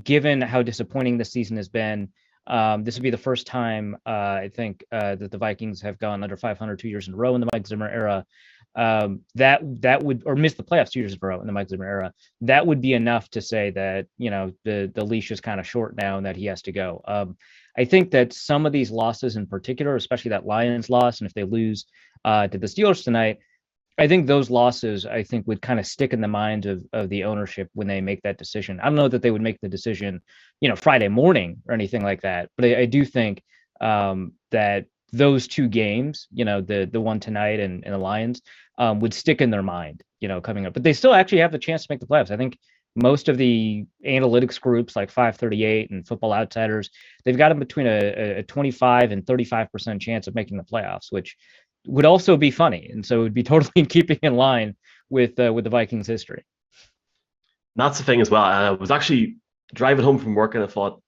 given 0.05 0.41
how 0.41 0.63
disappointing 0.63 1.19
the 1.19 1.25
season 1.25 1.57
has 1.57 1.69
been, 1.69 2.11
um, 2.47 2.85
this 2.85 2.95
would 2.95 3.03
be 3.03 3.11
the 3.11 3.17
first 3.17 3.47
time 3.47 3.97
uh, 4.07 4.39
I 4.43 4.51
think 4.55 4.85
uh, 4.93 5.17
that 5.17 5.31
the 5.31 5.39
Vikings 5.39 5.81
have 5.81 5.99
gone 5.99 6.23
under 6.23 6.37
500 6.37 6.79
two 6.79 6.89
years 6.89 7.09
in 7.09 7.15
a 7.15 7.17
row 7.17 7.35
in 7.35 7.41
the 7.41 7.49
Mike 7.53 7.67
Zimmer 7.67 7.89
era 7.89 8.25
um, 8.75 9.21
that 9.35 9.61
that 9.83 10.03
would 10.03 10.23
or 10.25 10.35
miss 10.35 10.55
the 10.55 10.63
playoffs 10.63 10.91
two 10.91 11.01
years 11.01 11.13
in 11.13 11.19
a 11.23 11.27
row 11.27 11.41
in 11.41 11.47
the 11.47 11.53
Mike 11.53 11.69
Zimmer 11.69 11.85
era. 11.85 12.13
That 12.41 12.67
would 12.67 12.81
be 12.81 12.95
enough 12.95 13.29
to 13.31 13.41
say 13.41 13.71
that 13.71 14.07
you 14.19 14.31
know 14.31 14.53
the 14.65 14.91
the 14.95 15.05
leash 15.05 15.31
is 15.31 15.41
kind 15.41 15.61
of 15.61 15.67
short 15.67 15.97
now 15.97 16.17
and 16.17 16.27
that 16.27 16.37
he 16.37 16.47
has 16.47 16.63
to 16.63 16.73
go. 16.73 17.03
Um, 17.07 17.37
I 17.77 17.85
think 17.85 18.11
that 18.13 18.33
some 18.33 18.67
of 18.67 18.73
these 18.73 18.91
losses 18.91 19.37
in 19.37 19.47
particular, 19.47 19.97
especially 19.97 20.31
that 20.31 20.47
Lions 20.47 20.91
loss, 20.91 21.21
and 21.21 21.27
if 21.27 21.35
they 21.35 21.45
lose 21.45 21.87
uh, 22.25 22.49
to 22.49 22.59
the 22.59 22.67
Steelers 22.67 23.05
tonight, 23.05 23.39
I 23.99 24.09
think 24.09 24.27
those 24.27 24.51
losses 24.51 25.05
I 25.05 25.23
think 25.23 25.47
would 25.47 25.61
kind 25.61 25.79
of 25.79 25.87
stick 25.87 26.15
in 26.15 26.23
the 26.23 26.29
mind 26.29 26.65
of 26.65 26.85
of 26.95 27.11
the 27.11 27.25
ownership 27.25 27.69
when 27.75 27.89
they 27.89 28.01
make 28.01 28.23
that 28.23 28.39
decision. 28.39 28.81
I 28.81 28.85
don't 28.87 28.95
know 28.95 29.09
that 29.09 29.21
they 29.21 29.31
would 29.31 29.43
make 29.43 29.61
the 29.61 29.69
decision, 29.69 30.23
you 30.61 30.69
know, 30.71 30.77
Friday 30.77 31.09
morning 31.09 31.63
or 31.69 31.75
anything 31.75 32.03
like 32.03 32.23
that, 32.23 32.49
but 32.57 32.65
I, 32.65 32.81
I 32.81 32.85
do 32.87 33.05
think 33.05 33.43
um, 33.83 34.33
that 34.51 34.87
those 35.13 35.47
two 35.47 35.69
games, 35.69 36.27
you 36.33 36.45
know, 36.45 36.61
the 36.61 36.89
the 36.91 37.01
one 37.01 37.21
tonight 37.21 37.61
and, 37.61 37.85
and 37.85 37.95
the 37.95 37.99
Lions, 37.99 38.43
um, 38.79 39.01
would 39.01 39.15
stick 39.15 39.41
in 39.41 39.51
their 39.51 39.63
mind, 39.63 40.03
you 40.21 40.29
know, 40.29 40.41
coming 40.41 40.67
up. 40.67 40.75
But 40.75 40.83
they 40.83 40.93
still 40.93 41.15
actually 41.15 41.39
have 41.39 41.53
the 41.53 41.59
chance 41.59 41.83
to 41.83 41.93
make 41.93 42.01
the 42.01 42.07
playoffs. 42.07 42.31
I 42.31 42.37
think 42.37 42.59
most 42.95 43.29
of 43.29 43.39
the 43.39 43.85
analytics 44.07 44.61
groups 44.61 44.97
like 44.97 45.11
538 45.11 45.91
and 45.91 46.07
Football 46.07 46.33
Outsiders, 46.33 46.91
they've 47.25 47.37
got 47.37 47.49
them 47.49 47.59
between 47.59 47.87
a, 47.87 48.39
a 48.39 48.43
25 48.43 49.13
and 49.13 49.27
35 49.27 49.71
percent 49.71 50.03
chance 50.03 50.27
of 50.27 50.35
making 50.35 50.57
the 50.57 50.65
playoffs, 50.65 51.11
which 51.11 51.37
would 51.87 52.05
also 52.05 52.37
be 52.37 52.51
funny, 52.51 52.89
and 52.93 53.05
so 53.05 53.21
it 53.21 53.23
would 53.23 53.35
be 53.35 53.43
totally 53.53 53.73
in 53.77 53.87
keeping 53.87 54.19
in 54.23 54.37
line 54.37 54.77
with 55.11 55.39
uh, 55.39 55.53
with 55.53 55.65
the 55.65 55.71
Vikings' 55.71 56.07
history. 56.07 56.45
That's 57.77 57.99
the 57.99 58.05
thing 58.05 58.21
as 58.21 58.31
well. 58.31 58.43
I 58.43 58.71
was 58.71 58.91
actually 58.91 59.37
driving 59.75 60.05
home 60.05 60.19
from 60.19 60.35
work 60.35 60.55
and 60.55 60.63
I 60.63 60.67
thought, 60.67 61.01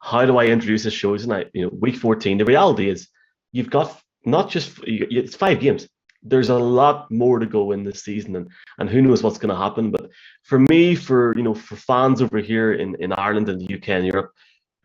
how 0.00 0.24
do 0.26 0.36
I 0.36 0.46
introduce 0.46 0.84
this 0.84 0.94
show 0.94 1.16
tonight? 1.16 1.48
You 1.54 1.66
know, 1.66 1.70
week 1.72 1.96
14. 1.96 2.38
The 2.38 2.44
reality 2.44 2.88
is, 2.88 3.08
you've 3.52 3.70
got 3.70 4.00
not 4.24 4.50
just 4.50 4.78
it's 4.84 5.36
five 5.36 5.60
games. 5.60 5.88
There's 6.22 6.48
a 6.48 6.58
lot 6.58 7.10
more 7.10 7.38
to 7.38 7.46
go 7.46 7.70
in 7.72 7.84
this 7.84 8.02
season 8.02 8.34
and, 8.34 8.50
and 8.78 8.90
who 8.90 9.00
knows 9.00 9.22
what's 9.22 9.38
going 9.38 9.54
to 9.54 9.62
happen. 9.62 9.92
But 9.92 10.10
for 10.48 10.58
me 10.58 10.94
for 10.94 11.36
you 11.36 11.42
know 11.42 11.54
for 11.54 11.76
fans 11.76 12.22
over 12.22 12.38
here 12.38 12.72
in, 12.72 12.96
in 12.96 13.12
ireland 13.12 13.48
and 13.48 13.60
the 13.60 13.74
uk 13.74 13.88
and 13.88 14.06
europe 14.06 14.32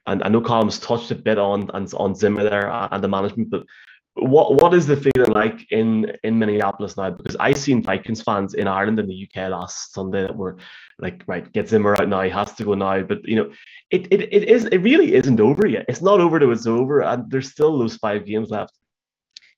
and 0.08 0.22
i 0.24 0.28
know 0.28 0.42
Colm's 0.42 0.78
touched 0.78 1.10
a 1.12 1.16
bit 1.16 1.38
on, 1.38 1.70
on 1.72 1.88
on 1.96 2.14
zimmer 2.14 2.44
there 2.44 2.70
and 2.70 3.04
the 3.04 3.08
management 3.08 3.50
but 3.50 3.64
what 4.16 4.62
what 4.62 4.74
is 4.74 4.86
the 4.86 4.96
feeling 4.96 5.32
like 5.32 5.72
in 5.72 6.12
in 6.24 6.38
minneapolis 6.38 6.98
now? 6.98 7.10
Because 7.10 7.36
i 7.40 7.52
seen 7.52 7.82
vikings 7.82 8.22
fans 8.22 8.54
in 8.54 8.68
ireland 8.68 9.00
and 9.00 9.10
the 9.10 9.28
uk 9.28 9.50
last 9.50 9.94
sunday 9.94 10.22
that 10.22 10.36
were 10.36 10.58
like 11.00 11.24
right 11.26 11.52
get 11.52 11.68
zimmer 11.68 12.00
out 12.00 12.08
now 12.08 12.22
he 12.22 12.30
has 12.30 12.54
to 12.54 12.64
go 12.64 12.74
now. 12.76 13.02
But 13.02 13.28
you 13.28 13.36
know 13.36 13.52
it, 13.90 14.08
it 14.12 14.22
it 14.34 14.44
is 14.50 14.66
it 14.66 14.78
really 14.80 15.14
isn't 15.14 15.40
over 15.40 15.68
yet. 15.68 15.86
It's 15.88 16.02
not 16.02 16.20
over 16.20 16.40
till 16.40 16.52
it's 16.52 16.68
over 16.68 17.02
and 17.02 17.30
there's 17.30 17.52
still 17.52 17.78
those 17.78 17.98
five 17.98 18.26
games 18.26 18.50
left. 18.50 18.74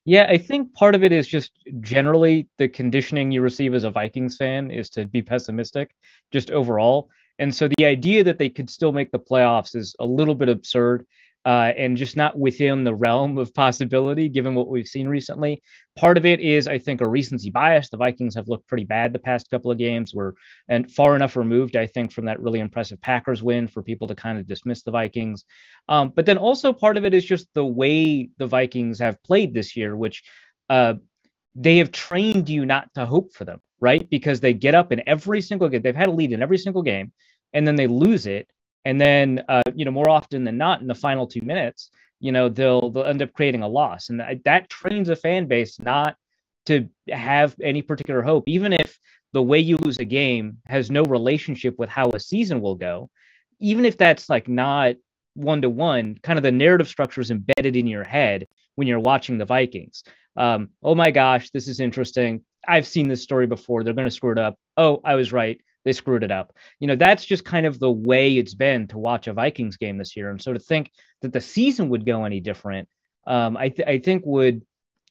Yeah, 0.04 0.26
I 0.28 0.38
think 0.38 0.72
part 0.74 0.94
of 0.94 1.02
it 1.02 1.10
is 1.10 1.26
just 1.26 1.50
generally 1.80 2.48
the 2.58 2.68
conditioning 2.68 3.32
you 3.32 3.42
receive 3.42 3.74
as 3.74 3.82
a 3.82 3.90
Vikings 3.90 4.36
fan 4.36 4.70
is 4.70 4.88
to 4.90 5.04
be 5.04 5.20
pessimistic, 5.20 5.90
just 6.32 6.52
overall. 6.52 7.10
And 7.40 7.52
so 7.52 7.68
the 7.76 7.84
idea 7.84 8.22
that 8.22 8.38
they 8.38 8.48
could 8.48 8.70
still 8.70 8.92
make 8.92 9.10
the 9.10 9.18
playoffs 9.18 9.74
is 9.74 9.96
a 9.98 10.06
little 10.06 10.36
bit 10.36 10.48
absurd 10.48 11.06
uh, 11.46 11.72
and 11.78 11.96
just 11.96 12.16
not 12.16 12.38
within 12.38 12.84
the 12.84 12.94
realm 12.94 13.38
of 13.38 13.54
possibility 13.54 14.28
given 14.28 14.54
what 14.56 14.68
we've 14.68 14.88
seen 14.88 15.08
recently. 15.08 15.62
Part 15.96 16.18
of 16.18 16.26
it 16.26 16.40
is, 16.40 16.68
I 16.68 16.78
think, 16.78 17.02
a 17.02 17.08
recency 17.10 17.50
bias. 17.50 17.90
The 17.90 17.98
Vikings 17.98 18.36
have 18.36 18.48
looked 18.48 18.68
pretty 18.68 18.84
bad 18.84 19.12
the 19.14 19.20
past 19.20 19.50
couple 19.50 19.70
of 19.72 19.78
games. 19.78 20.14
We're 20.14 20.34
and 20.68 20.90
far 20.92 21.16
enough 21.16 21.36
removed, 21.36 21.76
I 21.76 21.86
think, 21.86 22.12
from 22.12 22.26
that 22.26 22.40
really 22.40 22.60
impressive 22.60 23.00
Packers 23.02 23.42
win 23.44 23.68
for 23.68 23.82
people 23.82 24.08
to 24.08 24.16
kind 24.16 24.38
of 24.38 24.48
dismiss 24.48 24.82
the 24.84 24.92
Vikings. 24.92 25.44
Um, 25.88 26.12
but 26.16 26.26
then 26.26 26.38
also 26.38 26.72
part 26.74 26.98
of 26.98 27.06
it 27.06 27.14
is 27.14 27.24
just 27.24 27.48
the 27.54 27.66
way 27.66 28.30
the 28.38 28.48
Vikings 28.48 28.98
have 29.00 29.22
played 29.24 29.54
this 29.54 29.76
year, 29.76 29.96
which 29.96 30.24
uh, 30.70 30.94
they 31.54 31.78
have 31.78 31.92
trained 31.92 32.48
you 32.50 32.66
not 32.66 32.92
to 32.96 33.06
hope 33.06 33.34
for 33.34 33.44
them. 33.46 33.60
right? 33.80 34.08
Because 34.10 34.40
they 34.40 34.54
get 34.54 34.74
up 34.74 34.92
in 34.92 35.02
every 35.08 35.40
single 35.42 35.68
game. 35.68 35.82
They've 35.82 35.96
had 35.96 36.08
a 36.08 36.12
lead 36.12 36.32
in 36.32 36.42
every 36.42 36.58
single 36.58 36.82
game, 36.82 37.12
and 37.52 37.66
then 37.66 37.76
they 37.76 37.86
lose 37.86 38.26
it. 38.26 38.48
And 38.86 39.00
then, 39.00 39.42
uh, 39.48 39.62
you 39.74 39.84
know, 39.84 39.90
more 39.90 40.08
often 40.08 40.44
than 40.44 40.58
not, 40.58 40.80
in 40.80 40.86
the 40.86 40.94
final 40.94 41.26
two 41.26 41.40
minutes, 41.40 41.90
you 42.20 42.30
know, 42.30 42.48
they'll 42.48 42.88
they'll 42.88 43.02
end 43.02 43.20
up 43.20 43.32
creating 43.32 43.62
a 43.62 43.68
loss, 43.68 44.10
and 44.10 44.20
that, 44.20 44.44
that 44.44 44.70
trains 44.70 45.08
a 45.08 45.16
fan 45.16 45.46
base 45.46 45.80
not 45.80 46.14
to 46.66 46.88
have 47.10 47.56
any 47.60 47.82
particular 47.82 48.22
hope, 48.22 48.44
even 48.46 48.72
if 48.72 48.96
the 49.32 49.42
way 49.42 49.58
you 49.58 49.76
lose 49.78 49.98
a 49.98 50.04
game 50.04 50.58
has 50.66 50.88
no 50.88 51.02
relationship 51.02 51.76
with 51.80 51.90
how 51.90 52.10
a 52.10 52.20
season 52.20 52.60
will 52.60 52.76
go. 52.76 53.10
Even 53.58 53.84
if 53.84 53.98
that's 53.98 54.30
like 54.30 54.46
not 54.46 54.94
one 55.34 55.62
to 55.62 55.68
one, 55.68 56.16
kind 56.22 56.38
of 56.38 56.44
the 56.44 56.52
narrative 56.52 56.86
structure 56.86 57.20
is 57.20 57.32
embedded 57.32 57.74
in 57.74 57.88
your 57.88 58.04
head 58.04 58.46
when 58.76 58.86
you're 58.86 59.00
watching 59.00 59.36
the 59.36 59.44
Vikings. 59.44 60.04
Um, 60.36 60.68
oh 60.80 60.94
my 60.94 61.10
gosh, 61.10 61.50
this 61.50 61.66
is 61.66 61.80
interesting. 61.80 62.42
I've 62.68 62.86
seen 62.86 63.08
this 63.08 63.24
story 63.24 63.48
before. 63.48 63.82
They're 63.82 63.94
going 63.94 64.06
to 64.06 64.14
screw 64.14 64.30
it 64.30 64.38
up. 64.38 64.56
Oh, 64.76 65.00
I 65.04 65.16
was 65.16 65.32
right. 65.32 65.60
They 65.86 65.92
screwed 65.92 66.24
it 66.24 66.32
up. 66.32 66.52
You 66.80 66.88
know, 66.88 66.96
that's 66.96 67.24
just 67.24 67.44
kind 67.44 67.64
of 67.64 67.78
the 67.78 67.90
way 67.90 68.36
it's 68.36 68.54
been 68.54 68.88
to 68.88 68.98
watch 68.98 69.28
a 69.28 69.32
Vikings 69.32 69.76
game 69.76 69.96
this 69.96 70.16
year. 70.16 70.30
And 70.30 70.42
so 70.42 70.52
to 70.52 70.58
think 70.58 70.90
that 71.22 71.32
the 71.32 71.40
season 71.40 71.90
would 71.90 72.04
go 72.04 72.24
any 72.24 72.40
different, 72.40 72.88
um, 73.24 73.56
I, 73.56 73.68
th- 73.68 73.88
I 73.88 74.00
think 74.00 74.24
would 74.26 74.66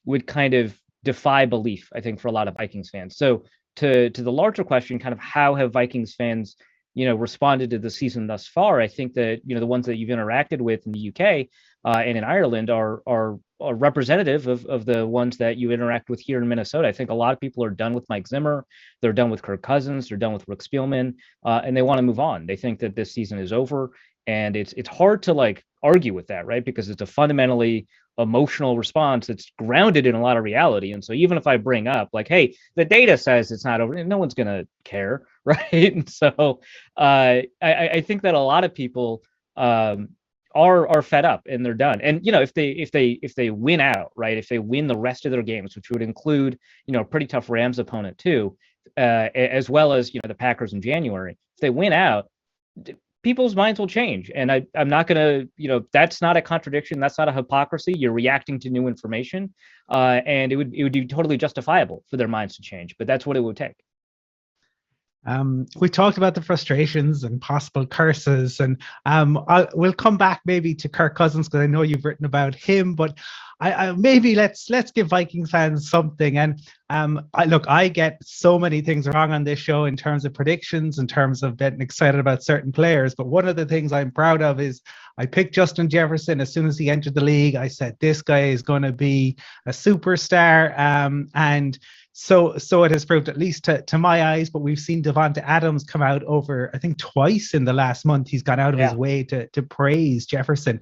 would 0.05 0.27
kind 0.27 0.53
of 0.53 0.77
defy 1.05 1.45
belief. 1.45 1.89
I 1.95 2.01
think 2.01 2.19
for 2.19 2.27
a 2.27 2.33
lot 2.33 2.49
of 2.49 2.57
Vikings 2.57 2.89
fans. 2.89 3.15
So 3.15 3.45
to 3.77 4.09
to 4.09 4.21
the 4.21 4.33
larger 4.33 4.65
question, 4.65 4.99
kind 4.99 5.13
of 5.13 5.19
how 5.19 5.55
have 5.55 5.71
Vikings 5.71 6.13
fans 6.13 6.57
you 6.93 7.05
know 7.05 7.15
responded 7.15 7.69
to 7.69 7.79
the 7.79 7.89
season 7.89 8.27
thus 8.27 8.45
far? 8.45 8.81
I 8.81 8.89
think 8.89 9.13
that 9.13 9.39
you 9.45 9.55
know 9.55 9.61
the 9.61 9.67
ones 9.67 9.85
that 9.85 9.95
you've 9.95 10.09
interacted 10.09 10.59
with 10.59 10.85
in 10.85 10.91
the 10.91 11.09
UK 11.09 11.47
uh, 11.85 12.01
and 12.03 12.17
in 12.17 12.23
Ireland 12.23 12.69
are 12.69 13.01
are 13.05 13.39
a 13.61 13.73
representative 13.73 14.47
of, 14.47 14.65
of 14.65 14.85
the 14.85 15.07
ones 15.07 15.37
that 15.37 15.55
you 15.55 15.71
interact 15.71 16.09
with 16.09 16.19
here 16.19 16.41
in 16.41 16.47
Minnesota. 16.47 16.89
I 16.89 16.91
think 16.91 17.09
a 17.09 17.13
lot 17.13 17.33
of 17.33 17.39
people 17.39 17.63
are 17.63 17.69
done 17.69 17.93
with 17.93 18.09
Mike 18.09 18.27
Zimmer. 18.27 18.65
They're 19.01 19.13
done 19.13 19.29
with 19.29 19.41
Kirk 19.41 19.61
Cousins. 19.61 20.09
They're 20.09 20.17
done 20.17 20.33
with 20.33 20.45
Rick 20.47 20.59
Spielman, 20.59 21.15
uh, 21.45 21.61
and 21.63 21.77
they 21.77 21.81
want 21.81 21.99
to 21.99 22.01
move 22.01 22.19
on. 22.19 22.47
They 22.47 22.57
think 22.57 22.79
that 22.79 22.95
this 22.95 23.13
season 23.13 23.39
is 23.39 23.53
over, 23.53 23.91
and 24.27 24.55
it's 24.55 24.73
it's 24.73 24.89
hard 24.89 25.23
to 25.23 25.33
like 25.33 25.63
argue 25.83 26.13
with 26.13 26.27
that, 26.27 26.45
right? 26.45 26.65
Because 26.65 26.89
it's 26.89 27.01
a 27.01 27.05
fundamentally 27.05 27.87
emotional 28.17 28.77
response 28.77 29.27
that's 29.27 29.51
grounded 29.57 30.05
in 30.05 30.15
a 30.15 30.21
lot 30.21 30.37
of 30.37 30.43
reality. 30.43 30.93
And 30.93 31.03
so 31.03 31.13
even 31.13 31.37
if 31.37 31.47
I 31.47 31.57
bring 31.57 31.87
up 31.87 32.09
like, 32.13 32.27
hey, 32.27 32.55
the 32.75 32.85
data 32.85 33.17
says 33.17 33.51
it's 33.51 33.65
not 33.65 33.81
over, 33.81 34.03
no 34.03 34.17
one's 34.17 34.33
gonna 34.33 34.65
care, 34.83 35.27
right? 35.45 35.93
And 35.93 36.09
so 36.09 36.61
uh, 36.97 37.43
I, 37.61 37.89
I 37.93 38.01
think 38.01 38.23
that 38.23 38.33
a 38.33 38.39
lot 38.39 38.63
of 38.63 38.73
people 38.73 39.21
um, 39.55 40.09
are 40.55 40.87
are 40.87 41.01
fed 41.01 41.25
up 41.25 41.43
and 41.47 41.65
they're 41.65 41.73
done. 41.73 42.01
And 42.01 42.25
you 42.25 42.31
know, 42.31 42.41
if 42.41 42.53
they 42.53 42.69
if 42.69 42.91
they 42.91 43.19
if 43.21 43.35
they 43.35 43.49
win 43.51 43.81
out, 43.81 44.11
right, 44.15 44.37
if 44.37 44.47
they 44.47 44.59
win 44.59 44.87
the 44.87 44.97
rest 44.97 45.25
of 45.25 45.31
their 45.31 45.43
games, 45.43 45.75
which 45.75 45.89
would 45.89 46.01
include 46.01 46.57
you 46.87 46.93
know 46.93 47.01
a 47.01 47.05
pretty 47.05 47.27
tough 47.27 47.49
Rams 47.49 47.77
opponent 47.77 48.17
too, 48.17 48.57
uh, 48.97 49.29
as 49.35 49.69
well 49.69 49.93
as 49.93 50.13
you 50.13 50.21
know 50.23 50.27
the 50.27 50.35
Packers 50.35 50.73
in 50.73 50.81
January, 50.81 51.33
if 51.33 51.59
they 51.61 51.69
win 51.69 51.93
out, 51.93 52.29
people's 53.21 53.55
minds 53.55 53.79
will 53.79 53.87
change. 53.87 54.31
And 54.33 54.51
I 54.51 54.65
I'm 54.75 54.89
not 54.89 55.07
gonna 55.07 55.43
you 55.57 55.67
know 55.67 55.85
that's 55.91 56.21
not 56.21 56.37
a 56.37 56.41
contradiction, 56.41 56.99
that's 56.99 57.17
not 57.17 57.27
a 57.27 57.33
hypocrisy. 57.33 57.93
You're 57.97 58.13
reacting 58.13 58.59
to 58.61 58.69
new 58.69 58.87
information, 58.87 59.53
uh, 59.93 60.21
and 60.25 60.51
it 60.51 60.55
would 60.55 60.73
it 60.73 60.83
would 60.83 60.93
be 60.93 61.05
totally 61.05 61.37
justifiable 61.37 62.03
for 62.09 62.17
their 62.17 62.29
minds 62.29 62.55
to 62.55 62.61
change. 62.61 62.95
But 62.97 63.07
that's 63.07 63.25
what 63.25 63.35
it 63.35 63.41
would 63.41 63.57
take. 63.57 63.75
Um, 65.25 65.65
we 65.77 65.89
talked 65.89 66.17
about 66.17 66.35
the 66.35 66.41
frustrations 66.41 67.23
and 67.23 67.41
possible 67.41 67.85
curses, 67.85 68.59
and 68.59 68.81
um, 69.05 69.43
we'll 69.73 69.93
come 69.93 70.17
back 70.17 70.41
maybe 70.45 70.75
to 70.75 70.89
Kirk 70.89 71.15
Cousins 71.15 71.47
because 71.47 71.61
I 71.61 71.67
know 71.67 71.81
you've 71.81 72.05
written 72.05 72.25
about 72.25 72.55
him. 72.55 72.95
But 72.95 73.17
I, 73.59 73.73
I, 73.73 73.91
maybe 73.93 74.35
let's 74.35 74.69
let's 74.69 74.91
give 74.91 75.07
Viking 75.07 75.45
fans 75.45 75.89
something. 75.89 76.37
And 76.37 76.61
um, 76.89 77.27
I, 77.33 77.45
look, 77.45 77.67
I 77.67 77.87
get 77.87 78.17
so 78.21 78.59
many 78.59 78.81
things 78.81 79.07
wrong 79.07 79.31
on 79.31 79.43
this 79.43 79.59
show 79.59 79.85
in 79.85 79.95
terms 79.95 80.25
of 80.25 80.33
predictions, 80.33 80.99
in 80.99 81.07
terms 81.07 81.41
of 81.41 81.57
getting 81.57 81.81
excited 81.81 82.19
about 82.19 82.43
certain 82.43 82.71
players. 82.71 83.15
But 83.15 83.27
one 83.27 83.47
of 83.47 83.55
the 83.55 83.65
things 83.65 83.93
I'm 83.93 84.11
proud 84.11 84.41
of 84.41 84.59
is 84.59 84.81
I 85.17 85.25
picked 85.25 85.55
Justin 85.55 85.89
Jefferson 85.89 86.41
as 86.41 86.53
soon 86.53 86.67
as 86.67 86.77
he 86.77 86.89
entered 86.89 87.15
the 87.15 87.23
league. 87.23 87.55
I 87.55 87.69
said 87.69 87.95
this 87.99 88.21
guy 88.21 88.49
is 88.49 88.61
going 88.61 88.81
to 88.81 88.91
be 88.91 89.37
a 89.65 89.71
superstar, 89.71 90.77
um, 90.77 91.29
and 91.33 91.79
so 92.17 92.57
so 92.57 92.85
it 92.85 92.91
has 92.91 93.03
proved 93.03 93.27
at 93.27 93.37
least 93.37 93.65
to, 93.65 93.81
to 93.81 93.97
my 93.97 94.23
eyes 94.23 94.49
but 94.49 94.59
we've 94.59 94.79
seen 94.79 95.03
davante 95.03 95.43
adams 95.43 95.83
come 95.83 96.01
out 96.01 96.23
over 96.23 96.71
i 96.73 96.77
think 96.77 96.97
twice 96.97 97.53
in 97.53 97.65
the 97.65 97.73
last 97.73 98.05
month. 98.05 98.29
He's 98.29 98.41
gone 98.41 98.57
out 98.57 98.73
of 98.73 98.79
yeah. 98.79 98.87
his 98.89 98.97
way 98.97 99.23
to 99.25 99.47
to 99.47 99.61
praise 99.61 100.25
jefferson. 100.25 100.81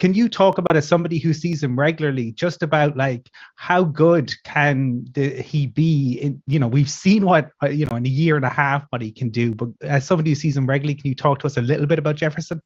Can 0.00 0.12
you 0.12 0.28
talk 0.28 0.58
about 0.58 0.76
as 0.76 0.88
somebody 0.88 1.20
who 1.20 1.32
sees 1.32 1.62
him 1.62 1.78
regularly 1.78 2.32
just 2.32 2.64
about 2.64 2.96
like 2.96 3.30
how 3.54 3.84
good 3.84 4.34
can 4.42 5.06
the, 5.12 5.40
he 5.40 5.68
be 5.68 6.14
in 6.14 6.42
you 6.48 6.58
know 6.58 6.66
we've 6.66 6.90
seen 6.90 7.24
what 7.24 7.50
uh, 7.62 7.68
you 7.68 7.86
know 7.86 7.94
in 7.94 8.04
a 8.04 8.08
year 8.08 8.34
and 8.34 8.44
a 8.44 8.50
half 8.50 8.84
what 8.90 9.00
he 9.00 9.12
can 9.12 9.30
do 9.30 9.54
but 9.54 9.68
as 9.80 10.04
somebody 10.04 10.32
who 10.32 10.34
sees 10.34 10.56
him 10.56 10.66
regularly 10.66 10.96
can 10.96 11.08
you 11.08 11.14
talk 11.14 11.38
to 11.38 11.46
us 11.46 11.56
a 11.56 11.62
little 11.62 11.86
bit 11.86 12.00
about 12.00 12.16
jefferson? 12.16 12.60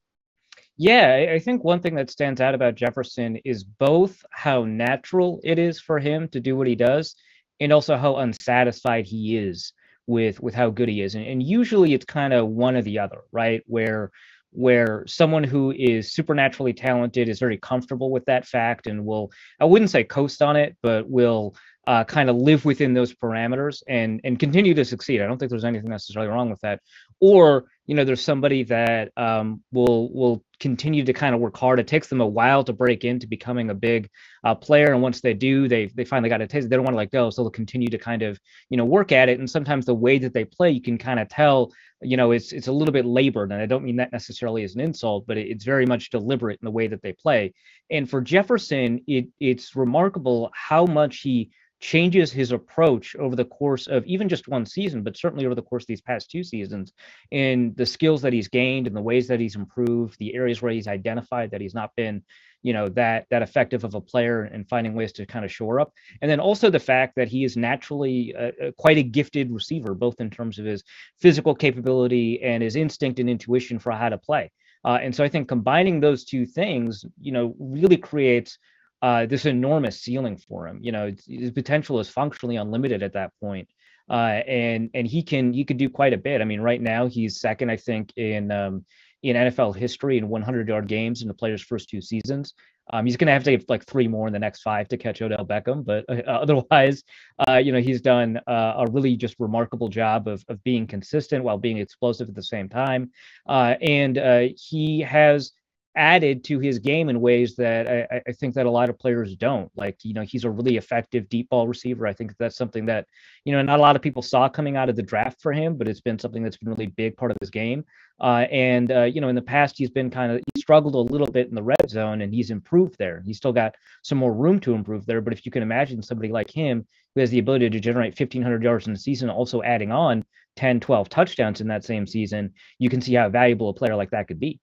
Yeah, 0.79 1.33
I 1.35 1.41
think 1.41 1.63
one 1.63 1.81
thing 1.81 1.97
that 1.97 2.09
stands 2.09 2.41
out 2.41 2.55
about 2.55 2.77
Jefferson 2.77 3.37
is 3.45 3.65
both 3.65 4.25
how 4.31 4.63
natural 4.63 5.41
it 5.43 5.59
is 5.59 5.81
for 5.81 5.99
him 5.99 6.29
to 6.29 6.39
do 6.39 6.55
what 6.55 6.69
he 6.69 6.77
does 6.77 7.17
and 7.61 7.73
also 7.73 7.97
how 7.97 8.17
unsatisfied 8.17 9.07
he 9.07 9.37
is 9.37 9.73
with 10.07 10.41
with 10.41 10.55
how 10.55 10.71
good 10.71 10.89
he 10.89 11.03
is 11.03 11.15
and, 11.15 11.27
and 11.27 11.43
usually 11.43 11.93
it's 11.95 12.05
kind 12.05 12.33
of 12.33 12.49
one 12.49 12.77
or 12.77 12.83
the 12.83 12.99
other 12.99 13.21
right 13.33 13.63
where 13.67 14.11
where 14.51 15.05
someone 15.07 15.45
who 15.45 15.73
is 15.73 16.13
supernaturally 16.13 16.73
talented 16.73 17.29
is 17.29 17.39
very 17.39 17.59
comfortable 17.59 18.11
with 18.11 18.25
that 18.25 18.47
fact 18.47 18.87
and 18.87 19.05
will 19.05 19.31
i 19.61 19.65
wouldn't 19.65 19.91
say 19.91 20.03
coast 20.03 20.41
on 20.41 20.57
it 20.57 20.77
but 20.83 21.09
will 21.09 21.55
uh, 21.89 22.05
kind 22.05 22.29
of 22.29 22.37
live 22.37 22.67
within 22.67 22.93
those 22.93 23.15
parameters 23.15 23.83
and 23.89 24.21
and 24.23 24.39
continue 24.39 24.75
to 24.75 24.85
succeed. 24.85 25.23
I 25.23 25.27
don't 25.27 25.39
think 25.39 25.49
there's 25.49 25.65
anything 25.65 25.89
necessarily 25.89 26.31
wrong 26.31 26.51
with 26.51 26.61
that. 26.61 26.81
Or 27.19 27.65
you 27.89 27.95
know, 27.95 28.05
there's 28.05 28.23
somebody 28.23 28.65
that 28.65 29.11
um, 29.17 29.63
will 29.73 30.13
will 30.13 30.45
continue 30.61 31.05
to 31.05 31.13
kind 31.15 31.35
of 31.35 31.41
work 31.41 31.57
hard. 31.57 31.81
It 31.81 31.87
takes 31.87 32.09
them 32.09 32.21
a 32.21 32.27
while 32.27 32.63
to 32.65 32.73
break 32.75 33.03
into 33.03 33.27
becoming 33.27 33.71
a 33.71 33.75
big 33.75 34.11
uh, 34.45 34.55
player, 34.55 34.93
and 34.93 35.01
once 35.01 35.23
they 35.23 35.33
do, 35.33 35.69
they 35.69 35.87
they 35.87 36.05
finally 36.05 36.29
got 36.29 36.43
a 36.43 36.47
taste. 36.47 36.69
They 36.69 36.77
don't 36.77 36.85
want 36.85 36.93
to 36.93 36.99
let 36.99 37.11
go, 37.11 37.31
so 37.31 37.43
they'll 37.43 37.51
continue 37.51 37.89
to 37.89 37.99
kind 37.99 38.21
of 38.21 38.39
you 38.69 38.77
know 38.77 38.85
work 38.85 39.11
at 39.11 39.31
it. 39.31 39.39
And 39.39 39.51
sometimes 39.51 39.87
the 39.87 39.95
way 39.95 40.19
that 40.19 40.35
they 40.35 40.45
play, 40.45 40.71
you 40.71 40.83
can 40.83 40.99
kind 40.99 41.19
of 41.19 41.31
tell 41.31 41.73
you 42.03 42.19
know 42.19 42.31
it's 42.31 42.53
it's 42.53 42.69
a 42.69 42.73
little 42.73 42.93
bit 42.93 43.05
labored 43.05 43.51
and 43.51 43.61
i 43.61 43.67
don't 43.67 43.83
mean 43.83 43.97
that 43.97 44.13
necessarily 44.13 44.63
as 44.63 44.77
an 44.77 44.81
insult 44.81 45.27
but 45.27 45.37
it's 45.37 45.65
very 45.65 45.85
much 45.85 46.11
deliberate 46.11 46.57
in 46.63 46.65
the 46.65 46.71
way 46.71 46.87
that 46.87 47.03
they 47.03 47.13
play 47.13 47.53
and 47.91 48.09
for 48.09 48.21
jefferson 48.21 49.01
it 49.09 49.27
it's 49.41 49.75
remarkable 49.75 50.49
how 50.55 50.87
much 50.87 51.23
he 51.23 51.51
changes 51.81 52.33
his 52.33 52.53
approach 52.53 53.15
over 53.17 53.37
the 53.37 53.45
course 53.45 53.87
of 53.87 54.05
even 54.07 54.29
just 54.29 54.49
one 54.49 54.67
season, 54.67 55.03
but 55.03 55.17
certainly 55.17 55.47
over 55.47 55.55
the 55.55 55.63
course 55.63 55.85
of 55.85 55.89
these 55.89 56.01
past 56.01 56.31
two 56.31 56.43
seasons, 56.43 56.93
in 57.31 57.73
the 57.77 57.87
skills 57.87 58.23
that 58.23 58.33
he's 58.33 58.49
gained 58.49 58.87
and 58.87 58.97
the 58.97 59.01
ways 59.01 59.29
that 59.29 59.41
he's 59.41 59.57
improved, 59.57 60.19
the 60.19 60.35
areas 60.35 60.61
where 60.61 60.73
he's 60.73 60.89
identified 60.89 61.51
that 61.51 61.61
he's 61.61 61.75
not 61.75 61.93
been, 61.97 62.23
you 62.63 62.73
know, 62.73 62.89
that 62.89 63.27
that 63.31 63.43
effective 63.43 63.85
of 63.85 63.95
a 63.95 64.01
player 64.01 64.43
and 64.43 64.69
finding 64.69 64.95
ways 64.95 65.13
to 65.13 65.25
kind 65.25 65.45
of 65.45 65.53
shore 65.53 65.79
up, 65.79 65.93
and 66.21 66.29
then 66.31 66.41
also 66.41 66.69
the 66.69 66.81
fact 66.81 67.15
that 67.15 67.29
he 67.29 67.45
is 67.45 67.57
naturally 67.57 68.35
quite 68.77 68.99
a 68.99 69.03
gifted 69.03 69.53
receiver, 69.53 69.95
both 69.95 70.21
in 70.21 70.31
terms 70.31 70.59
of 70.59 70.65
his 70.65 70.83
physical 71.21 71.55
capability 71.55 72.43
and 72.43 72.63
his 72.63 72.75
instinct 72.75 73.21
and 73.21 73.31
intuition 73.31 73.79
for 73.79 73.93
how 73.93 74.09
to 74.09 74.19
play. 74.19 74.51
Uh, 74.85 74.99
and 75.03 75.15
so 75.15 75.23
I 75.23 75.29
think 75.29 75.49
combining 75.49 76.01
those 76.01 76.25
two 76.25 76.47
things, 76.47 77.05
you 77.21 77.33
know, 77.33 77.55
really 77.59 77.97
creates 77.97 78.59
uh, 79.03 79.27
this 79.27 79.47
enormous 79.47 80.01
ceiling 80.01 80.37
for 80.37 80.67
him. 80.67 80.81
You 80.83 80.93
know, 80.93 81.13
his 81.27 81.51
potential 81.51 82.01
is 82.01 82.09
functionally 82.09 82.57
unlimited 82.57 83.03
at 83.03 83.13
that 83.15 83.33
point. 83.41 83.69
Uh, 84.11 84.41
and 84.47 84.91
and 84.95 85.07
he 85.07 85.23
can 85.23 85.53
he 85.53 85.65
could 85.65 85.77
do 85.77 85.91
quite 85.91 86.15
a 86.15 86.19
bit. 86.19 86.41
I 86.41 86.45
mean, 86.45 86.61
right 86.61 86.81
now 86.81 87.07
he's 87.07 87.41
second, 87.41 87.71
I 87.71 87.77
think, 87.77 88.13
in 88.17 88.51
um, 88.51 88.85
in 89.23 89.37
NFL 89.37 89.77
history 89.77 90.17
in 90.17 90.29
100 90.29 90.69
yard 90.69 90.89
games 90.89 91.23
in 91.23 91.29
the 91.29 91.35
player's 91.35 91.63
first 91.63 91.89
two 91.91 92.01
seasons. 92.01 92.55
Um, 92.91 93.05
he's 93.05 93.19
going 93.19 93.27
to 93.27 93.33
have 93.33 93.45
to 93.45 93.51
get 93.51 93.69
like 93.69 93.85
three 93.85 94.09
more 94.09 94.27
in 94.27 94.33
the 94.33 94.39
next 94.39 94.63
five 94.63 94.89
to 94.89 94.97
catch 94.97 95.21
Odell 95.21 95.45
Beckham, 95.45 95.85
but 95.85 96.07
uh, 96.09 96.23
otherwise, 96.27 97.05
uh, 97.47 97.57
you 97.57 97.71
know, 97.71 97.81
he's 97.81 98.01
done 98.01 98.41
uh, 98.47 98.75
a 98.79 98.91
really 98.91 99.17
just 99.17 99.37
remarkable 99.39 99.89
job 99.89 100.27
of 100.27 100.45
of 100.49 100.63
being 100.65 100.87
consistent 100.87 101.45
while 101.45 101.59
being 101.59 101.79
explosive 101.79 102.29
at 102.29 102.35
the 102.35 102.43
same 102.43 102.69
time, 102.69 103.11
uh, 103.47 103.75
and 103.83 104.19
uh, 104.19 104.47
he 104.57 105.01
has 105.01 105.53
added 105.99 106.45
to 106.45 106.59
his 106.61 106.79
game 106.79 107.09
in 107.09 107.21
ways 107.21 107.57
that 107.57 107.89
I, 108.11 108.23
I, 108.27 108.33
think 108.33 108.55
that 108.55 108.67
a 108.67 108.71
lot 108.71 108.89
of 108.89 108.99
players 108.99 109.35
don't. 109.35 109.71
Like, 109.77 109.99
you 110.05 110.15
know, 110.15 110.23
he's 110.23 110.45
a 110.45 110.51
really 110.51 110.77
effective 110.77 111.29
deep 111.29 111.49
ball 111.51 111.67
receiver. 111.67 112.07
I 112.07 112.13
think 112.13 112.35
that's 112.39 112.57
something 112.57 112.87
that, 112.87 113.07
you 113.45 113.53
know, 113.53 113.61
not 113.61 113.79
a 113.79 113.83
lot 113.83 113.97
of 113.97 114.03
people 114.03 114.23
saw 114.23 114.49
coming 114.49 114.77
out 114.77 114.89
of 114.89 114.97
the 114.97 115.03
draft 115.03 115.41
for 115.41 115.53
him, 115.53 115.77
but 115.77 115.89
it's 115.89 116.01
been 116.01 116.19
something 116.19 116.43
that's 116.43 116.57
been 116.57 116.71
really 116.71 116.87
big 116.87 117.17
part 117.17 117.33
of 117.33 117.37
his 117.41 117.51
game. 117.51 117.85
Uh, 118.21 118.47
and 118.51 118.91
uh, 118.91 119.03
you 119.03 119.21
know, 119.21 119.29
in 119.29 119.35
the 119.35 119.43
past, 119.43 119.77
he's 119.79 119.91
been 119.91 120.11
kind 120.11 120.33
of 120.33 120.41
he 120.55 120.61
struggled 120.61 120.95
a 120.95 121.13
little 121.13 121.27
bit 121.27 121.49
in 121.49 121.55
the 121.55 121.63
red 121.63 121.89
zone, 121.89 122.23
and 122.23 122.35
he's 122.35 122.51
improved 122.51 122.97
there. 122.99 123.23
He's 123.25 123.37
still 123.37 123.53
got 123.53 123.75
some 124.03 124.19
more 124.19 124.33
room 124.33 124.59
to 124.61 124.75
improve 124.75 125.07
there. 125.07 125.21
But 125.21 125.33
if 125.33 125.47
you 125.47 125.53
can 125.53 125.63
imagine 125.63 126.03
somebody 126.03 126.33
like 126.33 126.51
him 126.51 126.87
who 127.15 127.21
has 127.21 127.31
the 127.31 127.39
ability 127.39 127.71
to 127.71 127.81
generate 127.81 128.19
1,500 128.19 128.63
yards 128.63 128.87
in 128.87 128.93
a 128.93 128.97
season, 128.97 129.31
also 129.31 129.63
adding 129.63 129.93
on 129.93 130.25
10, 130.57 130.81
12 130.81 131.09
touchdowns 131.09 131.61
in 131.61 131.69
that 131.69 131.85
same 131.85 132.07
season, 132.07 132.53
you 132.79 132.91
can 132.91 133.01
see 133.01 133.15
how 133.15 133.29
valuable 133.29 133.69
a 133.69 133.75
player 133.75 133.95
like 133.95 134.11
that 134.11 134.27
could 134.27 134.41
be. 134.41 134.61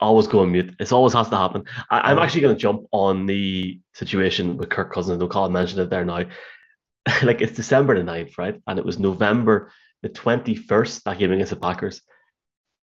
Always 0.00 0.26
going 0.26 0.52
mute. 0.52 0.74
It 0.78 0.92
always 0.92 1.12
has 1.14 1.28
to 1.30 1.36
happen. 1.36 1.64
I, 1.90 2.12
am 2.12 2.18
actually 2.18 2.42
going 2.42 2.54
to 2.54 2.60
jump 2.60 2.86
on 2.92 3.26
the 3.26 3.80
situation 3.92 4.56
with 4.56 4.68
Kirk 4.68 4.92
Cousins. 4.92 5.18
No, 5.18 5.28
Colin 5.28 5.52
mentioned 5.52 5.80
it 5.80 5.90
there 5.90 6.04
now. 6.04 6.24
like 7.22 7.40
it's 7.40 7.56
December 7.56 7.96
the 7.96 8.10
9th, 8.10 8.38
right? 8.38 8.60
And 8.66 8.78
it 8.78 8.84
was 8.84 8.98
November 8.98 9.70
the 10.02 10.08
21st 10.08 11.02
that 11.02 11.18
game 11.18 11.32
against 11.32 11.50
the 11.50 11.56
Packers. 11.56 12.02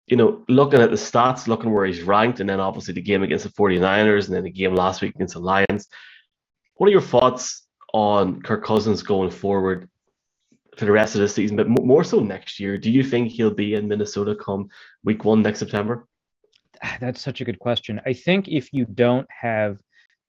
You 0.06 0.16
know, 0.16 0.44
looking 0.48 0.80
at 0.80 0.90
the 0.90 0.96
stats, 0.96 1.48
looking 1.48 1.72
where 1.72 1.84
he's 1.84 2.02
ranked, 2.02 2.40
and 2.40 2.48
then 2.48 2.60
obviously 2.60 2.94
the 2.94 3.02
game 3.02 3.22
against 3.22 3.44
the 3.44 3.52
49ers 3.52 4.26
and 4.26 4.34
then 4.34 4.44
the 4.44 4.50
game 4.50 4.74
last 4.74 5.02
week 5.02 5.14
against 5.14 5.34
the 5.34 5.40
Lions. 5.40 5.88
What 6.76 6.88
are 6.88 6.92
your 6.92 7.00
thoughts 7.00 7.66
on 7.92 8.40
Kirk 8.42 8.64
Cousins 8.64 9.02
going 9.02 9.30
forward 9.30 9.90
for 10.76 10.84
the 10.84 10.92
rest 10.92 11.14
of 11.14 11.20
the 11.20 11.28
season, 11.28 11.56
but 11.56 11.68
more 11.68 12.04
so 12.04 12.20
next 12.20 12.60
year? 12.60 12.78
Do 12.78 12.90
you 12.90 13.02
think 13.02 13.30
he'll 13.30 13.52
be 13.52 13.74
in 13.74 13.88
Minnesota 13.88 14.34
come 14.34 14.68
week 15.04 15.24
one 15.24 15.42
next 15.42 15.58
September? 15.58 16.06
That's 17.00 17.20
such 17.20 17.40
a 17.40 17.44
good 17.44 17.58
question. 17.58 18.00
I 18.06 18.12
think 18.12 18.48
if 18.48 18.72
you 18.72 18.84
don't 18.84 19.26
have 19.30 19.78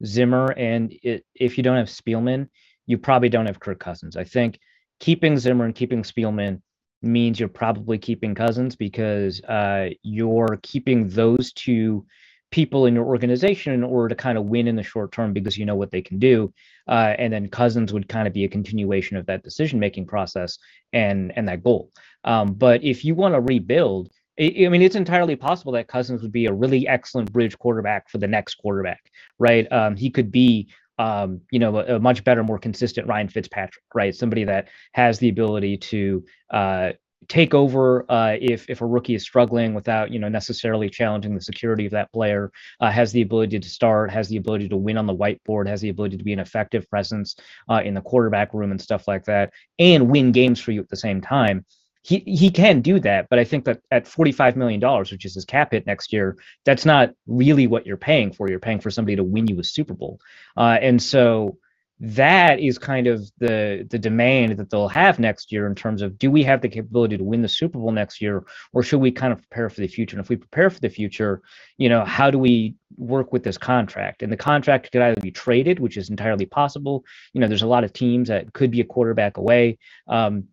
Zimmer 0.06 0.52
and 0.58 0.94
it, 1.04 1.26
if 1.36 1.58
you 1.58 1.64
don't 1.64 1.78
have 1.78 1.88
Spielman, 1.88 2.48
you 2.86 2.98
probably 2.98 3.30
don't 3.30 3.46
have 3.46 3.60
Kirk 3.60 3.80
Cousins. 3.80 4.18
I 4.18 4.24
think 4.24 4.60
keeping 5.00 5.38
Zimmer 5.38 5.66
and 5.66 5.76
keeping 5.76 6.04
Spielman 6.04 6.62
means 7.02 7.40
you're 7.40 7.50
probably 7.50 7.98
keeping 7.98 8.36
Cousins 8.36 8.76
because 8.76 9.42
uh, 9.44 9.90
you're 10.04 10.60
keeping 10.64 11.08
those 11.10 11.54
two 11.54 12.06
people 12.52 12.88
in 12.88 12.96
your 12.96 13.06
organization 13.06 13.74
in 13.74 13.84
order 13.84 14.10
to 14.10 14.16
kind 14.16 14.38
of 14.38 14.46
win 14.46 14.68
in 14.68 14.76
the 14.76 14.84
short 14.84 15.12
term 15.12 15.34
because 15.34 15.58
you 15.58 15.66
know 15.66 15.76
what 15.76 15.92
they 15.92 16.02
can 16.02 16.18
do. 16.18 16.52
Uh, 16.88 17.14
and 17.20 17.32
then 17.32 17.48
Cousins 17.48 17.94
would 17.94 18.10
kind 18.10 18.28
of 18.28 18.34
be 18.34 18.44
a 18.44 18.50
continuation 18.50 19.18
of 19.18 19.26
that 19.28 19.44
decision 19.44 19.80
making 19.80 20.08
process 20.08 20.58
and 20.92 21.32
and 21.36 21.48
that 21.48 21.64
goal. 21.64 21.92
Um, 22.24 22.54
but 22.54 22.84
if 22.84 23.06
you 23.06 23.16
want 23.16 23.36
to 23.36 23.42
rebuild, 23.42 24.10
I 24.40 24.70
mean, 24.70 24.82
it's 24.82 24.96
entirely 24.96 25.36
possible 25.36 25.74
that 25.74 25.90
Cousins 25.90 26.22
would 26.22 26.32
be 26.32 26.46
a 26.46 26.54
really 26.54 26.88
excellent 26.88 27.32
bridge 27.32 27.58
quarterback 27.60 28.10
for 28.10 28.20
the 28.20 28.28
next 28.28 28.56
quarterback, 28.56 29.12
right? 29.38 29.70
Um, 29.70 29.98
he 29.98 30.10
could 30.10 30.32
be, 30.32 30.70
um, 30.98 31.42
you 31.52 31.60
know, 31.60 31.78
a, 31.78 31.96
a, 31.96 32.00
much 32.00 32.24
better, 32.24 32.42
more 32.42 32.58
consistent 32.58 33.08
Ryan 33.08 33.28
Fitzpatrick, 33.28 33.84
right? 33.94 34.16
Somebody 34.16 34.46
that 34.46 34.70
has 34.94 35.20
the 35.20 35.28
ability 35.28 35.78
to 35.78 36.24
uh, 36.52 36.92
take 37.28 37.54
over 37.54 38.10
uh, 38.10 38.38
if 38.40 38.70
if 38.70 38.80
a 38.80 38.86
rookie 38.86 39.14
is 39.14 39.24
struggling 39.24 39.74
without 39.74 40.10
you 40.10 40.20
know 40.20 40.30
necessarily 40.30 40.90
challenging 40.90 41.36
the 41.36 41.42
security 41.42 41.86
of 41.86 41.92
that 41.92 42.12
player. 42.14 42.50
Uh, 42.80 42.90
has 42.90 43.12
the 43.12 43.22
ability 43.22 43.60
to 43.60 43.70
start, 43.70 44.10
has 44.10 44.30
the 44.30 44.38
ability 44.38 44.70
to 44.70 44.78
win 44.78 44.98
on 44.98 45.06
the 45.06 45.16
whiteboard, 45.16 45.68
has 45.68 45.82
the 45.82 45.90
ability 45.90 46.16
to 46.16 46.24
be 46.24 46.32
an 46.32 46.40
effective 46.40 46.90
presence 46.90 47.36
uh, 47.70 47.82
in 47.84 47.94
the 47.94 48.02
quarterback 48.02 48.54
room 48.54 48.72
and 48.72 48.82
stuff 48.82 49.06
like 49.06 49.26
that, 49.26 49.52
and 49.80 50.10
win 50.10 50.32
games 50.32 50.62
for 50.62 50.72
you 50.72 50.80
at 50.80 50.88
the 50.88 50.96
same 50.96 51.20
time 51.20 51.66
he 52.02 52.20
he 52.26 52.50
can 52.50 52.82
do 52.82 53.00
that, 53.00 53.28
but 53.30 53.40
I 53.40 53.44
think 53.44 53.66
that 53.66 53.82
at 53.92 54.08
forty 54.08 54.32
five 54.32 54.56
million 54.56 54.80
dollars, 54.80 55.12
which 55.12 55.26
is 55.26 55.36
his 55.36 55.46
cap 55.46 55.72
hit 55.72 55.86
next 55.86 56.14
year, 56.14 56.38
that's 56.66 56.86
not 56.86 57.12
really 57.28 57.68
what 57.68 57.86
you're 57.86 57.98
paying 57.98 58.32
for. 58.32 58.50
You're 58.50 58.60
paying 58.60 58.80
for 58.80 58.90
somebody 58.90 59.18
to 59.18 59.24
win 59.24 59.48
you 59.48 59.60
a 59.60 59.64
Super 59.64 59.94
Bowl, 59.94 60.20
uh, 60.56 60.78
and 60.82 61.02
so 61.02 61.58
that 62.02 62.60
is 62.62 62.78
kind 62.78 63.08
of 63.08 63.30
the 63.40 63.86
the 63.90 64.00
demand 64.00 64.58
that 64.58 64.70
they'll 64.70 64.88
have 64.88 65.20
next 65.20 65.52
year 65.52 65.68
in 65.68 65.76
terms 65.76 66.02
of 66.02 66.18
do 66.18 66.32
we 66.32 66.44
have 66.44 66.62
the 66.62 66.70
capability 66.70 67.18
to 67.18 67.24
win 67.24 67.42
the 67.42 67.50
Super 67.50 67.78
Bowl 67.78 67.92
next 67.92 68.22
year, 68.22 68.46
or 68.72 68.82
should 68.84 69.02
we 69.02 69.12
kind 69.12 69.34
of 69.34 69.40
prepare 69.40 69.70
for 69.70 69.82
the 69.82 69.88
future? 69.88 70.16
And 70.16 70.24
if 70.24 70.30
we 70.30 70.38
prepare 70.38 70.70
for 70.70 70.80
the 70.80 70.90
future, 70.90 71.42
you 71.78 71.90
know, 71.90 72.06
how 72.06 72.32
do 72.32 72.40
we 72.40 72.76
work 72.96 73.34
with 73.34 73.44
this 73.44 73.58
contract? 73.58 74.24
And 74.24 74.32
the 74.32 74.38
contract 74.38 74.90
could 74.92 75.02
either 75.02 75.20
be 75.20 75.32
traded, 75.32 75.80
which 75.80 75.98
is 75.98 76.10
entirely 76.10 76.46
possible. 76.46 77.04
You 77.34 77.42
know, 77.42 77.48
there's 77.48 77.64
a 77.64 77.68
lot 77.68 77.84
of 77.84 77.92
teams 77.92 78.30
that 78.30 78.54
could 78.54 78.72
be 78.72 78.80
a 78.80 78.86
quarterback 78.86 79.36
away. 79.36 79.78
Um, 80.08 80.46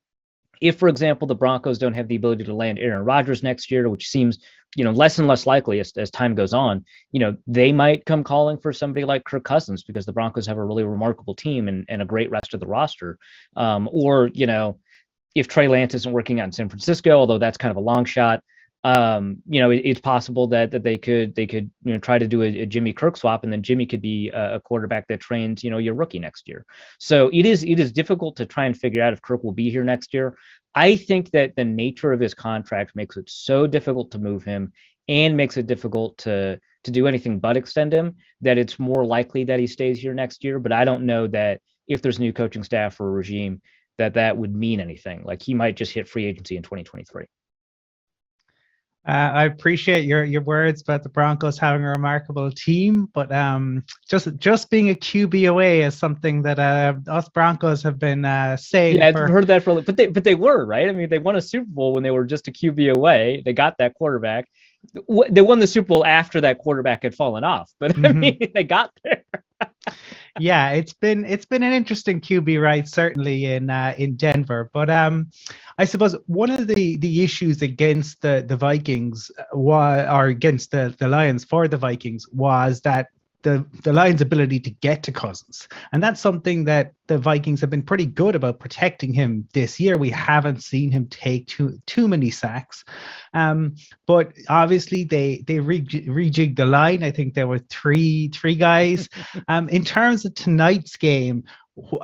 if, 0.60 0.78
for 0.78 0.88
example, 0.88 1.26
the 1.26 1.34
Broncos 1.34 1.78
don't 1.78 1.94
have 1.94 2.08
the 2.08 2.16
ability 2.16 2.44
to 2.44 2.54
land 2.54 2.78
Aaron 2.78 3.04
Rodgers 3.04 3.42
next 3.42 3.70
year, 3.70 3.88
which 3.88 4.08
seems 4.08 4.38
you 4.74 4.84
know 4.84 4.90
less 4.90 5.18
and 5.18 5.26
less 5.26 5.46
likely 5.46 5.80
as, 5.80 5.92
as 5.96 6.10
time 6.10 6.34
goes 6.34 6.52
on, 6.52 6.84
you 7.12 7.20
know 7.20 7.36
they 7.46 7.72
might 7.72 8.04
come 8.04 8.24
calling 8.24 8.58
for 8.58 8.72
somebody 8.72 9.04
like 9.04 9.24
Kirk 9.24 9.44
Cousins 9.44 9.82
because 9.82 10.06
the 10.06 10.12
Broncos 10.12 10.46
have 10.46 10.58
a 10.58 10.64
really 10.64 10.84
remarkable 10.84 11.34
team 11.34 11.68
and, 11.68 11.84
and 11.88 12.02
a 12.02 12.06
great 12.06 12.30
rest 12.30 12.54
of 12.54 12.60
the 12.60 12.66
roster. 12.66 13.18
Um, 13.56 13.88
or 13.92 14.28
you 14.34 14.46
know 14.46 14.78
if 15.34 15.48
Trey 15.48 15.68
Lance 15.68 15.94
isn't 15.94 16.12
working 16.12 16.40
out 16.40 16.46
in 16.46 16.52
San 16.52 16.68
Francisco, 16.68 17.10
although 17.10 17.38
that's 17.38 17.58
kind 17.58 17.70
of 17.70 17.76
a 17.76 17.80
long 17.80 18.06
shot, 18.06 18.42
um, 18.86 19.42
you 19.48 19.58
know, 19.58 19.70
it, 19.70 19.82
it's 19.84 20.00
possible 20.00 20.46
that 20.46 20.70
that 20.70 20.84
they 20.84 20.96
could 20.96 21.34
they 21.34 21.46
could 21.46 21.68
you 21.82 21.92
know 21.92 21.98
try 21.98 22.20
to 22.20 22.28
do 22.28 22.42
a, 22.42 22.60
a 22.60 22.66
Jimmy 22.66 22.92
Kirk 22.92 23.16
swap, 23.16 23.42
and 23.42 23.52
then 23.52 23.60
Jimmy 23.60 23.84
could 23.84 24.00
be 24.00 24.30
a, 24.30 24.54
a, 24.54 24.60
quarterback 24.60 25.08
that 25.08 25.20
trains 25.20 25.64
you 25.64 25.70
know 25.70 25.78
your 25.78 25.94
rookie 25.94 26.20
next 26.20 26.46
year. 26.46 26.64
So 27.00 27.28
it 27.32 27.46
is 27.46 27.64
it 27.64 27.80
is 27.80 27.90
difficult 27.90 28.36
to 28.36 28.46
try 28.46 28.66
and 28.66 28.76
figure 28.76 29.02
out 29.02 29.12
if 29.12 29.20
Kirk 29.20 29.42
will 29.42 29.50
be 29.50 29.70
here 29.70 29.82
next 29.82 30.14
year. 30.14 30.36
I 30.76 30.94
think 30.94 31.32
that 31.32 31.56
the 31.56 31.64
nature 31.64 32.12
of 32.12 32.20
his 32.20 32.32
contract 32.32 32.94
makes 32.94 33.16
it 33.16 33.28
so 33.28 33.66
difficult 33.66 34.12
to 34.12 34.20
move 34.20 34.44
him, 34.44 34.72
and 35.08 35.36
makes 35.36 35.56
it 35.56 35.66
difficult 35.66 36.16
to 36.18 36.60
to 36.84 36.90
do 36.92 37.08
anything 37.08 37.40
but 37.40 37.56
extend 37.56 37.92
him. 37.92 38.14
That 38.40 38.56
it's 38.56 38.78
more 38.78 39.04
likely 39.04 39.42
that 39.44 39.58
he 39.58 39.66
stays 39.66 39.98
here 39.98 40.14
next 40.14 40.44
year. 40.44 40.60
But 40.60 40.70
I 40.70 40.84
don't 40.84 41.06
know 41.06 41.26
that 41.28 41.60
if 41.88 42.02
there's 42.02 42.20
new 42.20 42.32
coaching 42.32 42.62
staff 42.62 43.00
or 43.00 43.08
a 43.08 43.10
regime 43.10 43.60
that 43.98 44.14
that 44.14 44.36
would 44.36 44.54
mean 44.54 44.78
anything. 44.78 45.24
Like 45.24 45.42
he 45.42 45.54
might 45.54 45.74
just 45.74 45.92
hit 45.92 46.08
free 46.08 46.26
agency 46.26 46.56
in 46.56 46.62
2023. 46.62 47.26
Uh, 49.06 49.30
I 49.34 49.44
appreciate 49.44 50.04
your 50.04 50.24
your 50.24 50.42
words 50.42 50.82
about 50.82 51.04
the 51.04 51.08
Broncos 51.08 51.58
having 51.58 51.84
a 51.84 51.90
remarkable 51.90 52.50
team, 52.50 53.08
but 53.14 53.30
um, 53.30 53.84
just 54.08 54.28
just 54.38 54.68
being 54.68 54.90
a 54.90 54.94
QB 54.94 55.48
away 55.48 55.82
is 55.82 55.96
something 55.96 56.42
that 56.42 56.58
uh, 56.58 56.94
us 57.08 57.28
Broncos 57.28 57.84
have 57.84 58.00
been 58.00 58.24
uh, 58.24 58.56
saying. 58.56 58.96
Yeah, 58.96 59.12
for... 59.12 59.24
I've 59.24 59.30
heard 59.30 59.46
that 59.46 59.62
for, 59.62 59.80
but 59.80 59.96
they 59.96 60.08
but 60.08 60.24
they 60.24 60.34
were 60.34 60.66
right. 60.66 60.88
I 60.88 60.92
mean, 60.92 61.08
they 61.08 61.20
won 61.20 61.36
a 61.36 61.40
Super 61.40 61.68
Bowl 61.68 61.94
when 61.94 62.02
they 62.02 62.10
were 62.10 62.24
just 62.24 62.48
a 62.48 62.50
QB 62.50 62.96
away. 62.96 63.42
They 63.44 63.52
got 63.52 63.78
that 63.78 63.94
quarterback. 63.94 64.48
They 65.30 65.42
won 65.42 65.58
the 65.60 65.66
Super 65.66 65.88
Bowl 65.88 66.04
after 66.04 66.40
that 66.42 66.58
quarterback 66.58 67.02
had 67.02 67.14
fallen 67.14 67.44
off, 67.44 67.72
but 67.78 67.92
mm-hmm. 67.92 68.06
I 68.06 68.12
mean, 68.12 68.38
they 68.54 68.64
got 68.64 68.90
there. 69.04 69.24
yeah, 70.38 70.70
it's 70.70 70.92
been 70.92 71.24
it's 71.24 71.46
been 71.46 71.62
an 71.62 71.72
interesting 71.72 72.20
QB 72.20 72.60
ride 72.62 72.88
certainly 72.88 73.46
in 73.46 73.70
uh, 73.70 73.94
in 73.96 74.16
Denver, 74.16 74.70
but 74.72 74.90
um, 74.90 75.30
I 75.78 75.84
suppose 75.84 76.16
one 76.26 76.50
of 76.50 76.66
the 76.66 76.96
the 76.96 77.22
issues 77.22 77.62
against 77.62 78.20
the 78.22 78.44
the 78.46 78.56
Vikings 78.56 79.30
was 79.52 80.06
or 80.10 80.26
against 80.26 80.70
the 80.70 80.94
the 80.98 81.08
Lions 81.08 81.44
for 81.44 81.68
the 81.68 81.76
Vikings 81.76 82.26
was 82.32 82.80
that 82.82 83.08
the, 83.46 83.64
the 83.84 83.92
Lions' 83.92 84.22
ability 84.22 84.58
to 84.58 84.70
get 84.70 85.04
to 85.04 85.12
Cousins. 85.12 85.68
And 85.92 86.02
that's 86.02 86.20
something 86.20 86.64
that 86.64 86.94
the 87.06 87.16
Vikings 87.16 87.60
have 87.60 87.70
been 87.70 87.84
pretty 87.84 88.04
good 88.04 88.34
about 88.34 88.58
protecting 88.58 89.14
him 89.14 89.46
this 89.54 89.78
year. 89.78 89.96
We 89.96 90.10
haven't 90.10 90.64
seen 90.64 90.90
him 90.90 91.06
take 91.06 91.46
too 91.46 91.78
too 91.86 92.08
many 92.08 92.28
sacks. 92.30 92.84
Um, 93.34 93.76
but 94.04 94.32
obviously 94.48 95.04
they 95.04 95.44
they 95.46 95.58
rejigged 95.58 96.56
the 96.56 96.66
line. 96.66 97.04
I 97.04 97.12
think 97.12 97.34
there 97.34 97.46
were 97.46 97.60
three 97.70 98.28
three 98.28 98.56
guys. 98.56 99.08
Um, 99.48 99.68
in 99.68 99.84
terms 99.84 100.24
of 100.24 100.34
tonight's 100.34 100.96
game, 100.96 101.44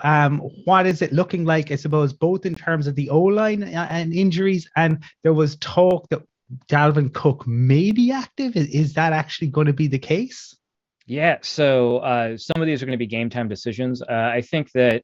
um, 0.04 0.38
what 0.64 0.86
is 0.86 1.02
it 1.02 1.12
looking 1.12 1.44
like? 1.44 1.70
I 1.70 1.76
suppose 1.76 2.12
both 2.12 2.46
in 2.46 2.54
terms 2.54 2.86
of 2.86 2.94
the 2.94 3.08
O 3.08 3.20
line 3.20 3.62
and 3.62 4.12
injuries, 4.12 4.68
and 4.76 5.02
there 5.22 5.32
was 5.32 5.56
talk 5.56 6.08
that 6.10 6.22
Dalvin 6.68 7.12
Cook 7.12 7.46
may 7.46 7.90
be 7.90 8.12
active. 8.12 8.54
Is, 8.54 8.68
is 8.68 8.92
that 8.94 9.12
actually 9.12 9.48
going 9.48 9.66
to 9.66 9.72
be 9.72 9.88
the 9.88 9.98
case? 9.98 10.56
Yeah, 11.06 11.38
so 11.42 11.98
uh, 11.98 12.36
some 12.36 12.60
of 12.62 12.66
these 12.66 12.82
are 12.82 12.86
going 12.86 12.96
to 12.96 12.98
be 12.98 13.06
game 13.06 13.30
time 13.30 13.48
decisions. 13.48 14.02
Uh, 14.02 14.30
I 14.32 14.40
think 14.40 14.70
that 14.72 15.02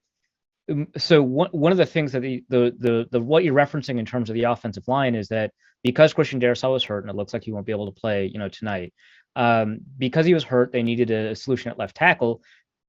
um, 0.70 0.88
so 0.96 1.22
one 1.22 1.50
one 1.50 1.72
of 1.72 1.78
the 1.78 1.87
things 1.87 2.12
that 2.12 2.20
the, 2.20 2.44
the 2.48 2.74
the 2.78 3.08
the 3.11 3.20
what 3.20 3.44
you're 3.44 3.54
referencing 3.54 3.98
in 3.98 4.06
terms 4.06 4.30
of 4.30 4.34
the 4.34 4.44
offensive 4.44 4.87
line 4.87 5.14
is 5.14 5.28
that 5.28 5.52
because 5.82 6.12
Christian 6.12 6.40
Darrisaw 6.40 6.72
was 6.72 6.84
hurt 6.84 7.04
and 7.04 7.11
it 7.11 7.16
looks 7.16 7.32
like 7.32 7.42
he 7.44 7.52
won't 7.52 7.66
be 7.66 7.72
able 7.72 7.92
to 7.92 8.00
play, 8.00 8.26
you 8.26 8.38
know, 8.38 8.48
tonight. 8.48 8.92
Um, 9.37 9.80
because 9.96 10.26
he 10.26 10.34
was 10.34 10.44
hurt, 10.44 10.72
they 10.72 10.82
needed 10.82 11.11
a 11.11 11.34
solution 11.34 11.70
at 11.70 11.78
left 11.78 11.96
tackle. 11.96 12.42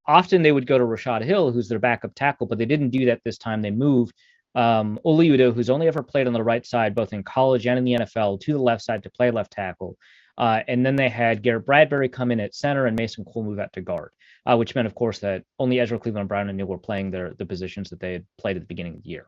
Often 0.08 0.42
they 0.42 0.52
would 0.52 0.66
go 0.66 0.78
to 0.78 0.84
Rashad 0.84 1.24
Hill, 1.24 1.52
who's 1.52 1.70
their 1.70 1.78
backup 1.78 2.16
tackle, 2.16 2.48
but 2.48 2.58
they 2.58 2.66
didn't 2.66 2.90
do 2.90 3.06
that 3.06 3.22
this 3.24 3.38
time. 3.38 3.62
They 3.62 3.70
moved 3.70 4.16
um, 4.56 5.00
Oli 5.04 5.30
Udoh, 5.30 5.54
who's 5.54 5.70
only 5.70 5.88
ever 5.88 6.02
played 6.02 6.26
on 6.26 6.34
the 6.34 6.44
right 6.44 6.66
side, 6.66 6.96
both 6.96 7.14
in 7.14 7.24
college 7.24 7.68
and 7.68 7.78
in 7.78 7.84
the 7.84 8.04
NFL, 8.06 8.40
to 8.42 8.54
the 8.54 8.60
left 8.60 8.82
side 8.82 9.04
to 9.04 9.12
play 9.12 9.30
left 9.30 9.52
tackle. 9.52 9.96
Uh, 10.40 10.62
and 10.70 10.86
then 10.86 10.96
they 10.96 11.10
had 11.10 11.44
Garrett 11.44 11.66
Bradbury 11.66 12.08
come 12.08 12.32
in 12.32 12.40
at 12.40 12.56
center 12.56 12.86
and 12.86 12.98
Mason 12.98 13.26
Cole 13.26 13.44
move 13.44 13.60
out 13.60 13.74
to 13.74 13.82
guard, 13.82 14.12
uh, 14.46 14.56
which 14.56 14.74
meant, 14.74 14.88
of 14.88 14.96
course, 14.96 15.20
that 15.20 15.44
only 15.60 15.80
Ezra 15.80 16.00
Cleveland 16.00 16.30
Brian 16.30 16.50
O'Neill 16.50 16.66
were 16.66 16.78
playing 16.78 17.12
their 17.12 17.34
the 17.38 17.46
positions 17.46 17.90
that 17.90 18.00
they 18.00 18.14
had 18.14 18.26
played 18.38 18.56
at 18.56 18.62
the 18.62 18.68
beginning 18.68 18.96
of 18.96 19.04
the 19.04 19.10
year. 19.10 19.28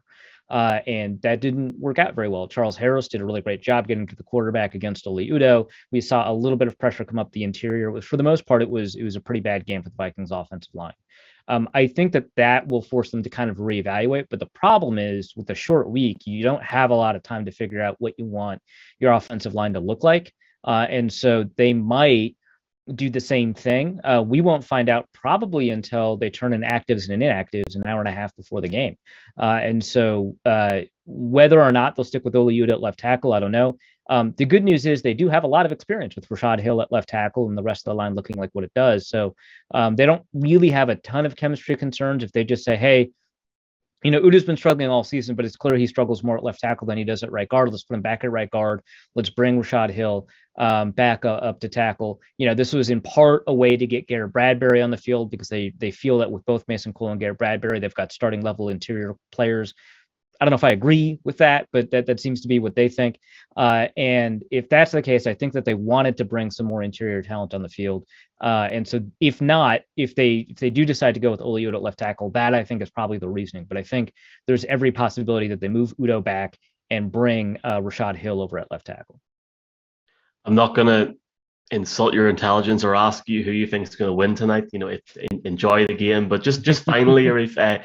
Uh, 0.49 0.79
and 0.87 1.21
that 1.21 1.39
didn't 1.39 1.77
work 1.79 1.99
out 1.99 2.15
very 2.15 2.27
well. 2.27 2.47
Charles 2.47 2.75
Harris 2.75 3.07
did 3.07 3.21
a 3.21 3.25
really 3.25 3.41
great 3.41 3.61
job 3.61 3.87
getting 3.87 4.07
to 4.07 4.15
the 4.15 4.23
quarterback 4.23 4.75
against 4.75 5.07
Oli 5.07 5.29
Udoh. 5.29 5.69
We 5.91 6.01
saw 6.01 6.29
a 6.29 6.33
little 6.33 6.57
bit 6.57 6.67
of 6.67 6.77
pressure 6.77 7.05
come 7.05 7.19
up 7.19 7.31
the 7.31 7.43
interior. 7.43 8.01
For 8.01 8.17
the 8.17 8.23
most 8.23 8.45
part, 8.45 8.61
it 8.61 8.69
was 8.69 8.95
it 8.95 9.03
was 9.03 9.15
a 9.15 9.21
pretty 9.21 9.41
bad 9.41 9.65
game 9.65 9.83
for 9.83 9.89
the 9.89 9.95
Vikings 9.95 10.31
offensive 10.31 10.73
line. 10.73 10.93
Um, 11.47 11.69
I 11.73 11.87
think 11.87 12.13
that 12.13 12.27
that 12.35 12.67
will 12.67 12.81
force 12.81 13.11
them 13.11 13.23
to 13.23 13.29
kind 13.29 13.49
of 13.49 13.57
reevaluate. 13.57 14.27
But 14.29 14.39
the 14.39 14.45
problem 14.47 14.97
is 14.97 15.33
with 15.35 15.49
a 15.49 15.55
short 15.55 15.89
week, 15.89 16.19
you 16.25 16.43
don't 16.43 16.63
have 16.63 16.91
a 16.91 16.95
lot 16.95 17.15
of 17.15 17.23
time 17.23 17.45
to 17.45 17.51
figure 17.51 17.81
out 17.81 17.95
what 17.99 18.13
you 18.17 18.25
want 18.25 18.61
your 18.99 19.13
offensive 19.13 19.53
line 19.53 19.73
to 19.73 19.79
look 19.79 20.03
like. 20.03 20.33
Uh, 20.63 20.85
and 20.89 21.11
so 21.11 21.45
they 21.57 21.73
might 21.73 22.35
do 22.95 23.09
the 23.09 23.19
same 23.19 23.53
thing. 23.53 23.99
Uh, 24.03 24.23
we 24.25 24.41
won't 24.41 24.63
find 24.63 24.89
out 24.89 25.07
probably 25.13 25.69
until 25.69 26.17
they 26.17 26.29
turn 26.29 26.53
in 26.53 26.61
actives 26.61 27.09
and 27.09 27.21
inactives 27.21 27.75
an 27.75 27.85
hour 27.85 27.99
and 27.99 28.09
a 28.09 28.11
half 28.11 28.35
before 28.35 28.61
the 28.61 28.67
game. 28.67 28.97
Uh, 29.39 29.59
and 29.61 29.83
so 29.83 30.35
uh, 30.45 30.81
whether 31.05 31.61
or 31.61 31.71
not 31.71 31.95
they'll 31.95 32.03
stick 32.03 32.25
with 32.25 32.35
Oli 32.35 32.57
Udoh 32.57 32.71
at 32.71 32.81
left 32.81 32.99
tackle, 32.99 33.33
I 33.33 33.39
don't 33.39 33.51
know. 33.51 33.77
Um, 34.09 34.33
the 34.37 34.45
good 34.45 34.63
news 34.63 34.85
is 34.85 35.01
they 35.01 35.13
do 35.13 35.29
have 35.29 35.43
a 35.43 35.47
lot 35.47 35.65
of 35.65 35.71
experience 35.71 36.15
with 36.15 36.27
Rashad 36.27 36.59
Hill 36.59 36.81
at 36.81 36.91
left 36.91 37.07
tackle 37.07 37.47
and 37.47 37.57
the 37.57 37.63
rest 37.63 37.87
of 37.87 37.91
the 37.91 37.95
line 37.95 38.15
looking 38.15 38.35
like 38.35 38.49
what 38.51 38.65
it 38.65 38.73
does. 38.75 39.07
So 39.07 39.35
um, 39.73 39.95
they 39.95 40.05
don't 40.05 40.25
really 40.33 40.69
have 40.69 40.89
a 40.89 40.95
ton 40.95 41.25
of 41.25 41.35
chemistry 41.35 41.77
concerns 41.77 42.23
if 42.23 42.31
they 42.31 42.43
just 42.43 42.65
say, 42.65 42.75
hey, 42.75 43.11
you 44.03 44.11
know, 44.11 44.19
Udoh's 44.19 44.43
been 44.43 44.57
struggling 44.57 44.89
all 44.89 45.03
season, 45.03 45.35
but 45.35 45.45
it's 45.45 45.55
clear 45.55 45.77
he 45.77 45.87
struggles 45.87 46.23
more 46.23 46.37
at 46.37 46.43
left 46.43 46.59
tackle 46.59 46.87
than 46.87 46.97
he 46.97 47.03
does 47.03 47.23
at 47.23 47.31
right 47.31 47.47
guard. 47.47 47.69
Let's 47.69 47.83
put 47.83 47.95
him 47.95 48.01
back 48.01 48.23
at 48.23 48.31
right 48.31 48.49
guard. 48.49 48.81
Let's 49.15 49.29
bring 49.29 49.61
Rashad 49.61 49.91
Hill 49.91 50.27
um, 50.57 50.91
back 50.91 51.23
uh, 51.23 51.29
up 51.33 51.59
to 51.61 51.69
tackle. 51.69 52.19
You 52.37 52.47
know, 52.47 52.55
this 52.55 52.73
was 52.73 52.89
in 52.89 53.01
part 53.01 53.43
a 53.47 53.53
way 53.53 53.77
to 53.77 53.85
get 53.85 54.07
Garrett 54.07 54.33
Bradbury 54.33 54.81
on 54.81 54.91
the 54.91 54.97
field 54.97 55.29
because 55.29 55.49
they 55.49 55.73
they 55.77 55.91
feel 55.91 56.17
that 56.19 56.31
with 56.31 56.45
both 56.45 56.67
Mason 56.67 56.93
Cole 56.93 57.09
and 57.09 57.19
Garrett 57.19 57.37
Bradbury, 57.37 57.79
they've 57.79 57.93
got 57.93 58.11
starting 58.11 58.41
level 58.41 58.69
interior 58.69 59.15
players 59.31 59.73
I 60.41 60.45
don't 60.45 60.49
know 60.49 60.55
if 60.55 60.63
I 60.63 60.69
agree 60.69 61.19
with 61.23 61.37
that, 61.37 61.67
but 61.71 61.91
that, 61.91 62.07
that 62.07 62.19
seems 62.19 62.41
to 62.41 62.47
be 62.47 62.57
what 62.57 62.75
they 62.75 62.89
think. 62.89 63.19
Uh, 63.55 63.87
and 63.95 64.43
if 64.49 64.67
that's 64.69 64.91
the 64.91 65.01
case, 65.01 65.27
I 65.27 65.35
think 65.35 65.53
that 65.53 65.65
they 65.65 65.75
wanted 65.75 66.17
to 66.17 66.25
bring 66.25 66.49
some 66.49 66.65
more 66.65 66.81
interior 66.81 67.21
talent 67.21 67.53
on 67.53 67.61
the 67.61 67.69
field. 67.69 68.07
Uh, 68.41 68.67
and 68.71 68.87
so 68.87 69.01
if 69.19 69.39
not, 69.39 69.81
if 69.95 70.15
they 70.15 70.47
if 70.49 70.57
they 70.57 70.71
do 70.71 70.83
decide 70.83 71.13
to 71.13 71.19
go 71.19 71.29
with 71.29 71.41
Oli 71.41 71.63
Udoh 71.63 71.75
at 71.75 71.83
left 71.83 71.99
tackle, 71.99 72.31
that 72.31 72.55
I 72.55 72.63
think 72.63 72.81
is 72.81 72.89
probably 72.89 73.19
the 73.19 73.29
reasoning. 73.29 73.65
But 73.65 73.77
I 73.77 73.83
think 73.83 74.13
there's 74.47 74.65
every 74.65 74.91
possibility 74.91 75.47
that 75.49 75.61
they 75.61 75.67
move 75.67 75.95
Udoh 75.97 76.23
back 76.23 76.57
and 76.89 77.11
bring 77.11 77.59
uh, 77.63 77.79
Rashad 77.79 78.15
Hill 78.15 78.41
over 78.41 78.57
at 78.57 78.71
left 78.71 78.87
tackle. 78.87 79.21
I'm 80.43 80.55
not 80.55 80.73
gonna 80.73 81.13
insult 81.69 82.15
your 82.15 82.29
intelligence 82.29 82.83
or 82.83 82.95
ask 82.95 83.29
you 83.29 83.43
who 83.43 83.51
you 83.51 83.67
think 83.67 83.87
is 83.87 83.95
going 83.95 84.09
to 84.09 84.13
win 84.13 84.35
tonight. 84.35 84.65
You 84.73 84.79
know, 84.79 84.87
it, 84.87 85.03
enjoy 85.45 85.85
the 85.85 85.93
game, 85.93 86.27
but 86.27 86.41
just 86.41 86.63
just 86.63 86.83
finally, 86.83 87.27
if 87.43 87.55
uh, 87.59 87.79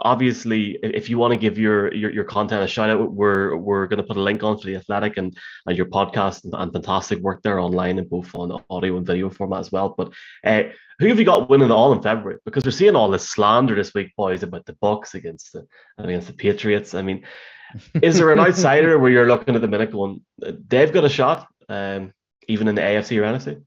obviously 0.00 0.78
if 0.82 1.08
you 1.08 1.18
want 1.18 1.32
to 1.32 1.38
give 1.38 1.58
your, 1.58 1.92
your 1.94 2.10
your 2.10 2.24
content 2.24 2.62
a 2.62 2.66
shout 2.66 2.90
out 2.90 3.12
we're 3.12 3.56
we're 3.56 3.86
going 3.86 3.98
to 3.98 4.02
put 4.02 4.16
a 4.16 4.22
link 4.22 4.42
on 4.42 4.58
for 4.58 4.66
the 4.66 4.76
athletic 4.76 5.16
and, 5.16 5.36
and 5.66 5.76
your 5.76 5.86
podcast 5.86 6.44
and, 6.44 6.54
and 6.54 6.72
fantastic 6.72 7.18
work 7.20 7.42
there 7.42 7.58
online 7.58 7.98
and 7.98 8.10
both 8.10 8.34
on 8.34 8.62
audio 8.70 8.96
and 8.96 9.06
video 9.06 9.30
format 9.30 9.60
as 9.60 9.72
well. 9.72 9.94
But 9.96 10.12
uh, 10.44 10.64
who 10.98 11.08
have 11.08 11.18
you 11.18 11.24
got 11.24 11.48
winning 11.48 11.70
all 11.70 11.92
in 11.92 12.02
february? 12.02 12.38
Because 12.44 12.64
we're 12.64 12.70
seeing 12.70 12.96
all 12.96 13.10
this 13.10 13.28
slander 13.28 13.74
this 13.74 13.94
week 13.94 14.14
boys 14.16 14.42
about 14.42 14.66
the 14.66 14.76
bucks 14.80 15.14
against 15.14 15.52
the 15.52 15.66
against 15.98 16.26
the 16.26 16.34
patriots. 16.34 16.94
I 16.94 17.02
mean 17.02 17.24
is 18.02 18.18
there 18.18 18.32
an 18.32 18.38
outsider 18.46 18.98
where 18.98 19.10
you're 19.10 19.28
looking 19.28 19.54
at 19.54 19.60
the 19.60 19.68
minute 19.68 19.92
going 19.92 20.20
they've 20.68 20.92
got 20.92 21.04
a 21.04 21.08
shot 21.08 21.48
um, 21.68 22.12
even 22.48 22.68
in 22.68 22.74
the 22.74 22.80
afc 22.80 23.16
or 23.16 23.22
nfc 23.22 23.62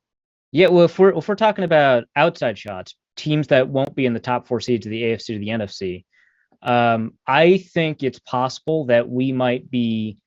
yeah 0.51 0.67
well 0.67 0.85
if 0.85 0.97
we're 0.97 1.15
if 1.17 1.27
we're 1.27 1.35
talking 1.35 1.63
about 1.63 2.05
outside 2.15 2.57
shots 2.57 2.95
teams 3.15 3.47
that 3.47 3.67
won't 3.67 3.95
be 3.95 4.05
in 4.05 4.13
the 4.13 4.19
top 4.19 4.47
four 4.47 4.59
seeds 4.59 4.85
of 4.85 4.91
the 4.91 5.03
afc 5.03 5.35
or 5.35 5.39
the 5.39 5.49
nfc 5.49 6.03
um, 6.61 7.13
I 7.25 7.57
think 7.57 8.03
it's 8.03 8.19
possible 8.19 8.85
that 8.85 9.09
we 9.09 9.31
might 9.31 9.69
be 9.69 10.17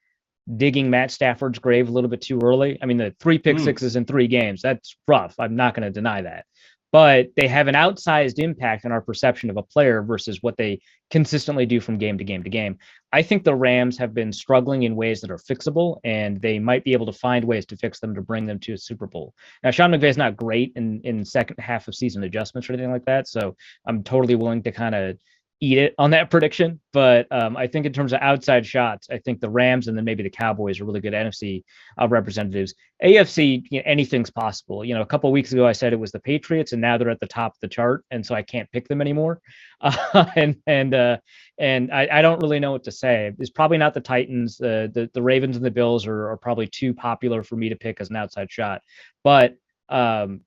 digging 0.56 0.90
Matt 0.90 1.10
Stafford's 1.10 1.58
grave 1.58 1.88
a 1.88 1.92
little 1.92 2.10
bit 2.10 2.20
too 2.20 2.40
early. 2.42 2.78
I 2.82 2.86
mean, 2.86 2.96
the 2.96 3.14
three 3.20 3.38
pick 3.38 3.56
mm. 3.56 3.64
sixes 3.64 3.96
in 3.96 4.04
three 4.04 4.26
games, 4.26 4.62
that's 4.62 4.96
rough. 5.06 5.34
I'm 5.38 5.56
not 5.56 5.74
going 5.74 5.84
to 5.84 5.90
deny 5.90 6.22
that. 6.22 6.46
But 6.90 7.28
they 7.36 7.48
have 7.48 7.68
an 7.68 7.74
outsized 7.74 8.38
impact 8.38 8.84
on 8.84 8.92
our 8.92 9.00
perception 9.00 9.48
of 9.48 9.56
a 9.56 9.62
player 9.62 10.02
versus 10.02 10.42
what 10.42 10.58
they 10.58 10.82
consistently 11.10 11.64
do 11.64 11.80
from 11.80 11.96
game 11.96 12.18
to 12.18 12.24
game 12.24 12.42
to 12.42 12.50
game. 12.50 12.76
I 13.14 13.22
think 13.22 13.44
the 13.44 13.54
Rams 13.54 13.96
have 13.96 14.12
been 14.12 14.30
struggling 14.30 14.82
in 14.82 14.94
ways 14.94 15.22
that 15.22 15.30
are 15.30 15.38
fixable, 15.38 16.00
and 16.04 16.38
they 16.42 16.58
might 16.58 16.84
be 16.84 16.92
able 16.92 17.06
to 17.06 17.12
find 17.12 17.46
ways 17.46 17.64
to 17.66 17.78
fix 17.78 17.98
them 17.98 18.14
to 18.14 18.20
bring 18.20 18.44
them 18.44 18.58
to 18.60 18.74
a 18.74 18.78
Super 18.78 19.06
Bowl. 19.06 19.32
Now, 19.64 19.70
Sean 19.70 19.90
McVay 19.90 20.10
is 20.10 20.18
not 20.18 20.36
great 20.36 20.72
in 20.76 21.00
in 21.02 21.24
second 21.24 21.56
half 21.58 21.88
of 21.88 21.94
season 21.94 22.24
adjustments 22.24 22.68
or 22.68 22.74
anything 22.74 22.92
like 22.92 23.06
that, 23.06 23.26
so 23.26 23.56
I'm 23.86 24.02
totally 24.02 24.34
willing 24.34 24.62
to 24.64 24.72
kind 24.72 24.94
of 24.94 25.16
eat 25.62 25.78
it 25.78 25.94
on 25.96 26.10
that 26.10 26.28
prediction. 26.28 26.80
But 26.92 27.28
um, 27.30 27.56
I 27.56 27.68
think 27.68 27.86
in 27.86 27.92
terms 27.92 28.12
of 28.12 28.20
outside 28.20 28.66
shots, 28.66 29.06
I 29.10 29.18
think 29.18 29.40
the 29.40 29.48
Rams 29.48 29.86
and 29.86 29.96
then 29.96 30.04
maybe 30.04 30.24
the 30.24 30.28
Cowboys 30.28 30.80
are 30.80 30.84
really 30.84 31.00
good 31.00 31.12
NFC 31.12 31.62
uh, 32.00 32.08
representatives. 32.08 32.74
AFC, 33.02 33.62
you 33.70 33.78
know, 33.78 33.84
anything's 33.86 34.28
possible. 34.28 34.84
You 34.84 34.94
know, 34.94 35.02
a 35.02 35.06
couple 35.06 35.30
weeks 35.30 35.52
ago 35.52 35.64
I 35.64 35.70
said 35.70 35.92
it 35.92 36.00
was 36.00 36.10
the 36.10 36.18
Patriots, 36.18 36.72
and 36.72 36.82
now 36.82 36.98
they're 36.98 37.10
at 37.10 37.20
the 37.20 37.28
top 37.28 37.52
of 37.52 37.60
the 37.60 37.68
chart, 37.68 38.04
and 38.10 38.26
so 38.26 38.34
I 38.34 38.42
can't 38.42 38.70
pick 38.72 38.88
them 38.88 39.00
anymore. 39.00 39.40
Uh, 39.82 40.26
and 40.36 40.54
and 40.68 40.94
uh, 40.94 41.16
and 41.58 41.90
I, 41.92 42.06
I, 42.12 42.22
don't 42.22 42.40
really 42.40 42.60
know 42.60 42.70
what 42.70 42.84
to 42.84 42.92
say. 42.92 43.32
It's 43.40 43.50
probably 43.50 43.78
not 43.78 43.94
the 43.94 44.00
Titans. 44.00 44.60
Uh, 44.60 44.86
the 44.94 45.10
the 45.12 45.20
Ravens 45.20 45.56
and 45.56 45.66
the 45.66 45.72
Bills 45.72 46.06
are, 46.06 46.30
are 46.30 46.36
probably 46.36 46.68
too 46.68 46.94
popular 46.94 47.42
for 47.42 47.56
me 47.56 47.68
to 47.68 47.74
pick 47.74 48.00
as 48.00 48.08
an 48.08 48.14
outside 48.14 48.48
shot. 48.48 48.80
But 49.24 49.56
um, 49.88 50.42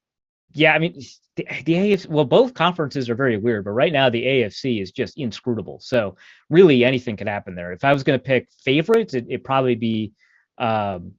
yeah, 0.56 0.74
I 0.74 0.80
mean, 0.80 0.98
the, 1.36 1.46
the 1.66 1.74
AFC, 1.74 2.08
well, 2.08 2.24
both 2.24 2.54
conferences 2.54 3.10
are 3.10 3.16
very 3.16 3.36
weird, 3.36 3.66
but 3.66 3.72
right 3.72 3.92
now 3.92 4.10
the 4.10 4.24
AFC 4.24 4.82
is 4.82 4.92
just 4.92 5.18
inscrutable. 5.18 5.82
So 5.82 6.16
really 6.50 6.86
anything 6.86 7.18
could 7.18 7.28
happen 7.28 7.56
there. 7.56 7.74
If 7.74 7.84
I 7.84 7.92
was 7.92 8.04
going 8.04 8.18
to 8.18 8.24
pick 8.24 8.48
favorites, 8.64 9.14
it, 9.14 9.28
would 9.28 9.44
probably 9.44 9.76
be, 9.76 10.14
um, 10.58 11.12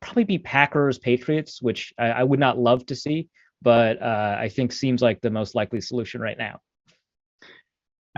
probably 0.00 0.24
be 0.24 0.38
Packers, 0.38 0.98
Patriots, 0.98 1.62
which 1.62 1.92
I, 1.96 2.08
I, 2.08 2.22
would 2.24 2.40
not 2.40 2.58
love 2.58 2.84
to 2.86 2.96
see, 2.96 3.28
but 3.62 4.02
uh, 4.02 4.36
I 4.36 4.48
think 4.48 4.72
seems 4.72 5.00
like 5.00 5.20
the 5.20 5.30
most 5.30 5.54
likely 5.54 5.80
solution 5.80 6.20
right 6.20 6.36
now. 6.36 6.58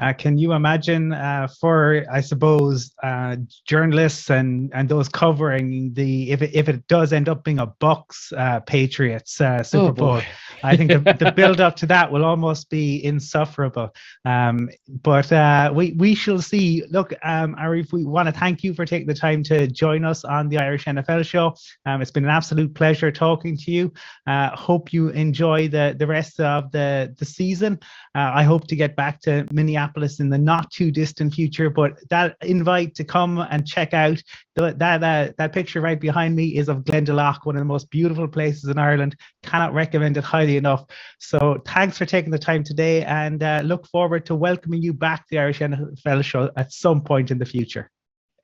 Uh, 0.00 0.14
can 0.14 0.38
you 0.38 0.52
imagine 0.52 1.12
uh, 1.12 1.46
for, 1.60 2.04
I 2.10 2.22
suppose, 2.22 2.92
uh, 3.02 3.36
journalists 3.66 4.30
and, 4.30 4.70
and 4.74 4.88
those 4.88 5.08
covering 5.08 5.92
the 5.92 6.30
if 6.30 6.40
it, 6.40 6.54
if 6.54 6.68
it 6.68 6.86
does 6.88 7.12
end 7.12 7.28
up 7.28 7.44
being 7.44 7.58
a 7.58 7.66
Bucks 7.66 8.32
uh, 8.36 8.60
Patriots 8.60 9.40
uh, 9.40 9.62
Super 9.62 9.88
oh, 9.88 9.92
Bowl, 9.92 10.20
I 10.62 10.76
think 10.76 10.90
the, 10.90 10.98
the 11.18 11.32
build 11.32 11.60
up 11.60 11.76
to 11.76 11.86
that 11.86 12.10
will 12.10 12.24
almost 12.24 12.70
be 12.70 13.04
insufferable. 13.04 13.94
Um, 14.24 14.70
but 15.02 15.30
uh, 15.32 15.70
we 15.74 15.92
we 15.92 16.14
shall 16.14 16.40
see. 16.40 16.82
Look, 16.90 17.12
um, 17.22 17.54
Arif, 17.56 17.92
we 17.92 18.04
want 18.04 18.26
to 18.26 18.32
thank 18.32 18.64
you 18.64 18.72
for 18.72 18.86
taking 18.86 19.06
the 19.06 19.14
time 19.14 19.42
to 19.44 19.66
join 19.66 20.04
us 20.04 20.24
on 20.24 20.48
the 20.48 20.58
Irish 20.58 20.86
NFL 20.86 21.26
Show. 21.26 21.54
Um, 21.84 22.00
it's 22.00 22.10
been 22.10 22.24
an 22.24 22.30
absolute 22.30 22.74
pleasure 22.74 23.12
talking 23.12 23.56
to 23.58 23.70
you. 23.70 23.92
hope 24.26 24.94
you 24.94 25.10
enjoy 25.10 25.68
the 25.68 25.94
the 25.98 26.06
rest 26.06 26.40
of 26.40 26.72
the 26.72 27.14
the 27.18 27.24
season. 27.26 27.78
I 28.14 28.42
hope 28.44 28.66
to 28.68 28.76
get 28.76 28.96
back 28.96 29.20
to 29.22 29.46
Minneapolis 29.52 29.89
Minneapolis 29.90 30.20
in 30.20 30.30
the 30.30 30.38
not 30.38 30.70
too 30.70 30.90
distant 30.90 31.34
future. 31.34 31.70
But 31.70 31.98
that 32.10 32.36
invite 32.42 32.94
to 32.96 33.04
come 33.04 33.38
and 33.38 33.66
check 33.66 33.94
out 33.94 34.22
the, 34.54 34.74
that 34.78 35.02
uh, 35.02 35.32
that 35.36 35.52
picture 35.52 35.80
right 35.80 36.00
behind 36.00 36.36
me 36.36 36.56
is 36.56 36.68
of 36.68 36.84
Glendalough, 36.84 37.44
one 37.44 37.56
of 37.56 37.60
the 37.60 37.64
most 37.64 37.90
beautiful 37.90 38.28
places 38.28 38.64
in 38.64 38.78
Ireland. 38.78 39.16
Cannot 39.42 39.74
recommend 39.74 40.16
it 40.16 40.24
highly 40.24 40.56
enough. 40.56 40.84
So 41.18 41.62
thanks 41.66 41.98
for 41.98 42.06
taking 42.06 42.30
the 42.30 42.38
time 42.38 42.64
today, 42.64 43.04
and 43.04 43.42
uh, 43.42 43.62
look 43.64 43.86
forward 43.88 44.26
to 44.26 44.34
welcoming 44.34 44.82
you 44.82 44.92
back 44.92 45.20
to 45.20 45.26
the 45.30 45.38
Irish 45.38 45.60
NFL 45.60 46.24
show 46.24 46.50
at 46.56 46.72
some 46.72 47.02
point 47.02 47.30
in 47.30 47.38
the 47.38 47.46
future. 47.46 47.90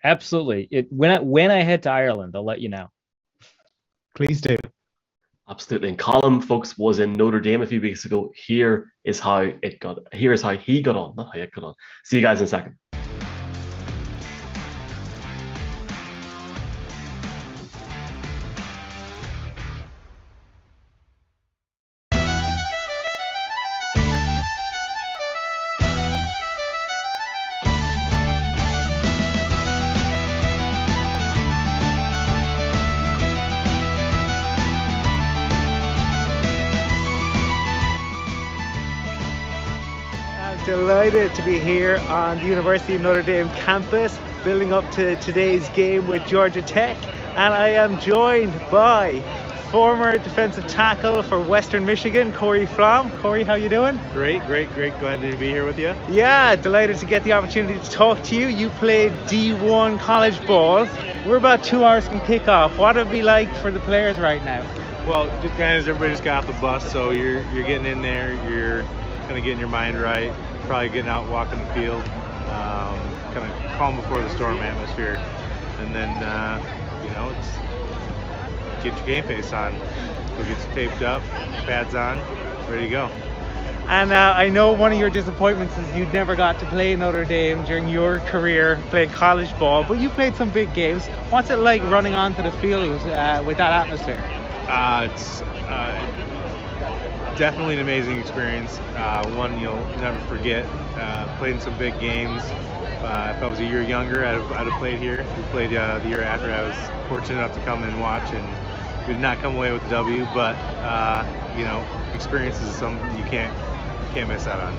Absolutely. 0.04 0.68
It, 0.70 0.86
when 0.90 1.10
I, 1.10 1.20
when 1.20 1.50
I 1.50 1.62
head 1.62 1.82
to 1.84 1.90
Ireland, 1.90 2.34
I'll 2.36 2.44
let 2.44 2.60
you 2.60 2.68
know. 2.68 2.88
Please 4.14 4.40
do. 4.40 4.56
Absolutely. 5.48 5.90
And 5.90 5.98
Colin, 5.98 6.40
folks, 6.40 6.76
was 6.76 6.98
in 6.98 7.12
Notre 7.12 7.40
Dame 7.40 7.62
a 7.62 7.66
few 7.66 7.80
weeks 7.80 8.04
ago. 8.04 8.32
Here 8.34 8.92
is 9.04 9.20
how 9.20 9.48
it 9.62 9.78
got. 9.78 9.98
Here 10.12 10.32
is 10.32 10.42
how 10.42 10.56
he 10.56 10.82
got 10.82 10.96
on, 10.96 11.14
not 11.16 11.32
how 11.32 11.40
it 11.40 11.52
got 11.52 11.64
on. 11.64 11.74
See 12.04 12.16
you 12.16 12.22
guys 12.22 12.40
in 12.40 12.46
a 12.46 12.48
second. 12.48 12.76
Be 41.46 41.58
here 41.60 41.98
on 42.08 42.38
the 42.38 42.44
University 42.44 42.96
of 42.96 43.02
Notre 43.02 43.22
Dame 43.22 43.48
campus, 43.50 44.18
building 44.42 44.72
up 44.72 44.90
to 44.90 45.14
today's 45.20 45.68
game 45.68 46.08
with 46.08 46.26
Georgia 46.26 46.60
Tech. 46.60 46.96
And 47.36 47.54
I 47.54 47.68
am 47.68 48.00
joined 48.00 48.52
by 48.68 49.20
former 49.70 50.18
defensive 50.18 50.66
tackle 50.66 51.22
for 51.22 51.40
Western 51.40 51.86
Michigan, 51.86 52.32
Corey 52.32 52.66
Flom. 52.66 53.12
Corey, 53.18 53.44
how 53.44 53.54
you 53.54 53.68
doing? 53.68 53.96
Great, 54.12 54.44
great, 54.46 54.72
great. 54.72 54.98
Glad 54.98 55.20
to 55.20 55.36
be 55.36 55.46
here 55.46 55.64
with 55.64 55.78
you. 55.78 55.94
Yeah, 56.08 56.56
delighted 56.56 56.96
to 56.96 57.06
get 57.06 57.22
the 57.22 57.34
opportunity 57.34 57.78
to 57.78 57.90
talk 57.92 58.20
to 58.24 58.34
you. 58.34 58.48
You 58.48 58.68
played 58.70 59.12
D1 59.28 60.00
college 60.00 60.44
ball. 60.48 60.88
We're 61.24 61.36
about 61.36 61.62
two 61.62 61.84
hours 61.84 62.08
from 62.08 62.18
kickoff. 62.22 62.76
What 62.76 62.96
would 62.96 63.06
it 63.06 63.12
be 63.12 63.22
like 63.22 63.54
for 63.58 63.70
the 63.70 63.80
players 63.80 64.18
right 64.18 64.44
now? 64.44 64.66
Well, 65.06 65.26
just 65.42 65.54
kind 65.54 65.78
of 65.78 65.86
everybody 65.86 66.10
just 66.10 66.24
got 66.24 66.42
off 66.42 66.52
the 66.52 66.60
bus, 66.60 66.90
so 66.90 67.10
you're 67.10 67.42
you're 67.52 67.62
getting 67.64 67.86
in 67.86 68.02
there. 68.02 68.34
You're 68.50 68.82
kind 69.28 69.38
of 69.38 69.44
getting 69.44 69.60
your 69.60 69.68
mind 69.68 70.00
right 70.00 70.32
probably 70.66 70.88
getting 70.90 71.08
out, 71.10 71.26
walking 71.28 71.60
the 71.60 71.72
field, 71.72 72.04
um, 72.48 72.98
kind 73.32 73.46
of 73.46 73.54
calm 73.76 73.96
before 73.96 74.20
the 74.22 74.30
storm 74.30 74.60
atmosphere, 74.62 75.18
and 75.78 75.94
then 75.94 76.10
uh, 76.22 76.60
you 77.04 77.10
know 77.10 77.30
it's 77.30 77.58
get 78.82 78.94
your 78.96 79.06
game 79.06 79.24
face 79.24 79.52
on, 79.52 79.72
go 80.36 80.44
get 80.44 80.58
taped 80.74 81.02
up, 81.02 81.22
pads 81.66 81.94
on, 81.94 82.18
ready 82.68 82.82
to 82.84 82.88
go. 82.90 83.10
And 83.88 84.12
uh, 84.12 84.34
I 84.36 84.48
know 84.48 84.72
one 84.72 84.92
of 84.92 84.98
your 84.98 85.10
disappointments 85.10 85.78
is 85.78 85.96
you 85.96 86.06
never 86.06 86.34
got 86.34 86.58
to 86.58 86.66
play 86.66 86.96
Notre 86.96 87.24
Dame 87.24 87.64
during 87.64 87.88
your 87.88 88.18
career 88.20 88.80
playing 88.90 89.10
college 89.10 89.56
ball, 89.58 89.84
but 89.84 89.98
you 90.00 90.10
played 90.10 90.34
some 90.34 90.50
big 90.50 90.74
games. 90.74 91.06
What's 91.30 91.50
it 91.50 91.58
like 91.58 91.82
running 91.84 92.14
onto 92.14 92.42
the 92.42 92.50
field 92.50 92.82
uh, 93.06 93.42
with 93.46 93.58
that 93.58 93.72
atmosphere? 93.72 94.22
Uh, 94.68 95.08
it's 95.12 95.42
uh, 95.42 96.25
definitely 97.36 97.74
an 97.74 97.80
amazing 97.80 98.18
experience. 98.18 98.78
Uh, 98.96 99.26
one 99.36 99.58
you'll 99.60 99.84
never 99.98 100.18
forget. 100.26 100.64
Uh, 100.96 101.26
played 101.38 101.54
in 101.54 101.60
some 101.60 101.76
big 101.78 101.98
games. 102.00 102.42
Uh, 103.02 103.32
if 103.36 103.42
I 103.42 103.46
was 103.46 103.60
a 103.60 103.64
year 103.64 103.82
younger, 103.82 104.24
I'd 104.24 104.40
have, 104.40 104.52
I'd 104.52 104.66
have 104.66 104.78
played 104.78 104.98
here. 104.98 105.24
We 105.36 105.42
played 105.44 105.74
uh, 105.74 105.98
the 106.00 106.08
year 106.08 106.22
after. 106.22 106.50
I 106.50 106.62
was 106.62 106.76
fortunate 107.08 107.38
enough 107.38 107.54
to 107.54 107.60
come 107.60 107.82
and 107.84 108.00
watch, 108.00 108.32
and 108.32 109.06
we 109.06 109.12
did 109.12 109.20
not 109.20 109.38
come 109.38 109.54
away 109.56 109.72
with 109.72 109.82
the 109.84 109.90
W. 109.90 110.26
But 110.34 110.56
uh, 110.82 111.24
you 111.56 111.64
know, 111.64 111.84
experience 112.14 112.60
is 112.62 112.74
something 112.74 113.18
you 113.18 113.24
can't 113.24 113.54
can't 114.14 114.28
miss 114.28 114.46
out 114.46 114.60
on. 114.60 114.74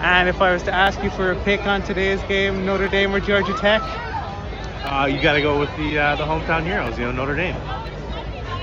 And 0.00 0.28
if 0.28 0.40
I 0.40 0.52
was 0.52 0.62
to 0.64 0.74
ask 0.74 1.02
you 1.02 1.10
for 1.10 1.32
a 1.32 1.36
pick 1.44 1.66
on 1.66 1.82
today's 1.82 2.22
game, 2.22 2.64
Notre 2.64 2.88
Dame 2.88 3.14
or 3.14 3.20
Georgia 3.20 3.52
Tech? 3.54 3.82
Uh, 4.84 5.06
you 5.10 5.20
got 5.20 5.34
to 5.34 5.42
go 5.42 5.58
with 5.58 5.68
the 5.76 5.98
uh, 5.98 6.16
the 6.16 6.24
hometown 6.24 6.64
heroes, 6.64 6.98
you 6.98 7.04
know, 7.04 7.12
Notre 7.12 7.36
Dame. 7.36 7.56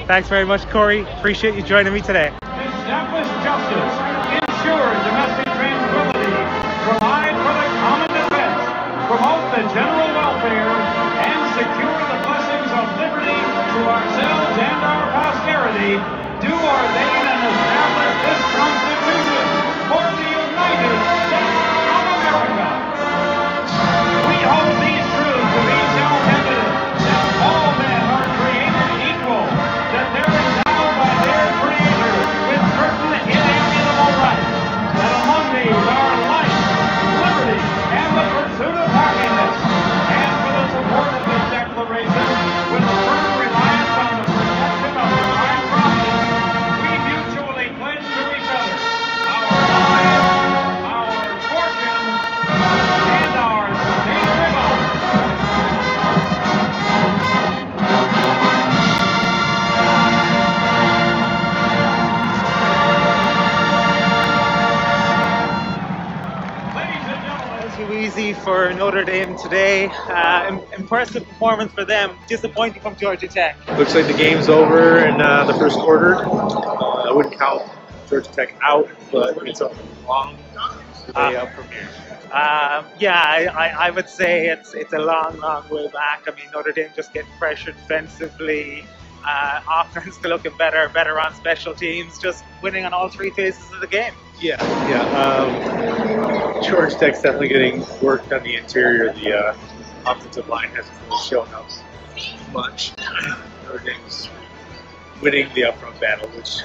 Thanks 0.05 0.29
very 0.29 0.45
much, 0.45 0.69
Corey. 0.69 1.01
Appreciate 1.17 1.55
you 1.55 1.63
joining 1.63 1.91
me 1.91 1.99
today. 1.99 2.29
Establish 2.45 3.25
justice, 3.41 3.93
domestic 5.01 5.49
tranquility, 5.49 6.29
provide 6.85 7.33
for 7.41 7.53
the 7.57 7.67
common 7.81 8.09
defense, 8.13 8.61
promote 9.09 9.49
the 9.49 9.65
general 9.73 10.09
welfare, 10.13 10.77
and 11.25 11.41
secure 11.57 11.97
the 12.05 12.19
blessings 12.21 12.69
of 12.69 12.85
liberty 13.01 13.33
to 13.33 13.79
ourselves 13.89 14.53
and 14.61 14.79
our 14.85 15.05
posterity. 15.09 15.97
Do 16.37 16.53
and 16.53 17.41
establish 17.49 18.13
this 18.29 18.84
Notre 68.85 69.03
Dame 69.03 69.35
today. 69.35 69.87
Uh, 70.07 70.59
impressive 70.77 71.27
performance 71.27 71.73
for 71.73 71.85
them. 71.85 72.15
Disappointing 72.27 72.83
from 72.83 72.95
Georgia 72.95 73.27
Tech. 73.27 73.57
Looks 73.79 73.95
like 73.95 74.05
the 74.05 74.13
game's 74.13 74.47
over 74.47 74.99
in 74.99 75.19
uh, 75.19 75.43
the 75.45 75.55
first 75.55 75.79
quarter. 75.79 76.17
Uh, 76.17 77.09
I 77.09 77.11
wouldn't 77.11 77.35
count 77.35 77.63
Georgia 78.07 78.29
Tech 78.29 78.55
out, 78.61 78.87
but 79.11 79.35
it's 79.47 79.61
a 79.61 79.75
long 80.07 80.37
way 81.15 81.35
up 81.35 81.51
from 81.55 81.67
here. 81.69 81.89
Um, 82.25 82.85
yeah, 82.99 83.23
I, 83.25 83.45
I, 83.47 83.87
I 83.87 83.89
would 83.89 84.07
say 84.07 84.49
it's 84.49 84.75
it's 84.75 84.93
a 84.93 84.99
long, 84.99 85.39
long 85.39 85.67
way 85.69 85.87
back. 85.87 86.25
I 86.27 86.35
mean, 86.35 86.45
Notre 86.53 86.71
Dame 86.71 86.91
just 86.95 87.11
getting 87.11 87.31
pressured 87.39 87.75
defensively. 87.77 88.85
Uh, 89.25 89.61
offense 89.85 90.17
to 90.17 90.27
looking 90.27 90.55
better, 90.57 90.89
better 90.89 91.19
on 91.19 91.33
special 91.33 91.73
teams, 91.73 92.19
just 92.19 92.43
winning 92.61 92.85
on 92.85 92.93
all 92.93 93.09
three 93.09 93.31
phases 93.31 93.71
of 93.71 93.81
the 93.81 93.87
game. 93.87 94.13
Yeah, 94.39 94.61
yeah. 94.89 95.01
Um, 95.19 96.63
Georgia 96.63 96.95
Tech's 96.95 97.21
definitely 97.21 97.47
getting 97.47 97.83
worked 98.01 98.31
on 98.33 98.43
the 98.43 98.55
interior. 98.55 99.13
The 99.13 99.33
uh, 99.33 99.57
offensive 100.05 100.47
line 100.47 100.69
hasn't 100.69 100.95
really 101.07 101.23
shown 101.23 101.47
up 101.53 101.65
much. 102.51 102.93
Notre 103.63 103.79
Dame's 103.79 104.29
winning 105.21 105.47
the 105.53 105.61
upfront 105.61 105.99
battle, 105.99 106.29
which 106.29 106.63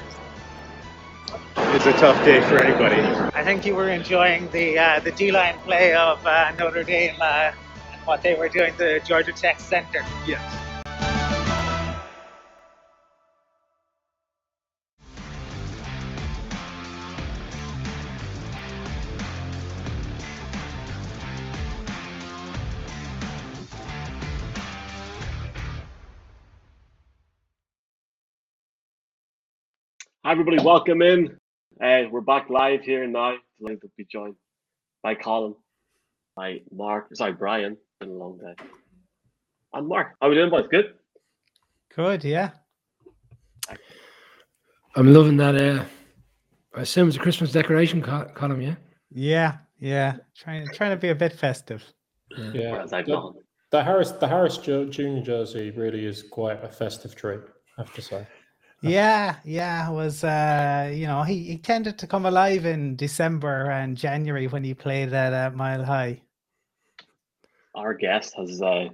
is 1.75 1.87
a 1.87 1.93
tough 1.93 2.25
day 2.25 2.41
for 2.43 2.63
anybody. 2.63 3.01
I 3.35 3.45
think 3.45 3.65
you 3.65 3.75
were 3.75 3.89
enjoying 3.89 4.51
the 4.51 4.79
uh, 4.79 5.01
the 5.01 5.13
D 5.13 5.31
line 5.31 5.59
play 5.61 5.95
of 5.95 6.25
uh, 6.27 6.53
Notre 6.59 6.85
Dame 6.85 7.17
uh, 7.21 7.53
and 7.93 8.01
what 8.05 8.23
they 8.23 8.35
were 8.35 8.49
doing 8.49 8.75
to 8.77 9.01
Georgia 9.01 9.33
Tech 9.33 9.61
center. 9.61 10.05
Yes. 10.27 10.70
Hi, 30.31 30.35
everybody. 30.35 30.63
Welcome 30.63 31.03
in. 31.03 31.37
Uh, 31.83 32.03
we're 32.09 32.21
back 32.21 32.51
live 32.51 32.83
here 32.83 33.05
now. 33.05 33.35
Delighted 33.59 33.81
to 33.81 33.91
be 33.97 34.05
joined 34.05 34.37
by 35.03 35.17
Colin, 35.17 35.57
by 36.37 36.61
Mark, 36.71 37.09
sorry, 37.17 37.33
Brian. 37.33 37.77
Been 37.99 38.11
a 38.11 38.13
long 38.13 38.39
day. 38.39 38.55
And 39.75 39.89
Mark. 39.89 40.15
How 40.21 40.29
are 40.29 40.31
we 40.31 40.37
doing, 40.37 40.49
boys? 40.49 40.69
Good? 40.71 40.95
Good, 41.97 42.23
yeah. 42.23 42.51
I'm 44.95 45.13
loving 45.13 45.37
that. 45.39 45.57
Uh, 45.57 45.85
I 46.77 46.83
assume 46.83 47.09
it's 47.09 47.17
a 47.17 47.21
Christmas 47.21 47.51
decoration 47.51 48.01
co- 48.01 48.31
column, 48.33 48.61
yeah. 48.61 48.77
Yeah, 49.11 49.57
yeah. 49.81 50.19
Trying 50.37 50.69
trying 50.69 50.93
to 50.93 50.97
be 50.97 51.09
a 51.09 51.15
bit 51.17 51.33
festive. 51.33 51.83
Yeah, 52.39 52.71
Whereas 52.71 52.93
I've 52.93 53.07
the, 53.07 53.33
the 53.73 53.83
Harris 53.83 54.13
the 54.13 54.29
Harris 54.29 54.59
Junior 54.59 55.23
jersey 55.25 55.73
really 55.73 56.07
is 56.07 56.23
quite 56.23 56.63
a 56.63 56.69
festive 56.69 57.17
trait, 57.17 57.41
I 57.77 57.83
have 57.83 57.93
to 57.95 58.01
say. 58.01 58.25
Yeah, 58.83 59.37
yeah. 59.45 59.91
It 59.91 59.93
was 59.93 60.25
uh, 60.25 60.91
you 60.95 61.07
know, 61.07 61.23
he, 61.23 61.45
he 61.45 61.59
tended 61.59 61.99
to 61.99 62.07
come 62.07 62.25
alive 62.27 62.65
in 62.65 62.97
December 62.97 63.71
and 63.71 63.97
January 63.97 64.47
when 64.47 64.65
he 64.65 64.75
played 64.75 65.13
at 65.13 65.33
uh, 65.33 65.55
Mile 65.55 65.85
High. 65.85 66.21
Our 67.75 67.95
guest 67.95 68.35
has 68.37 68.61
uh, 68.63 68.89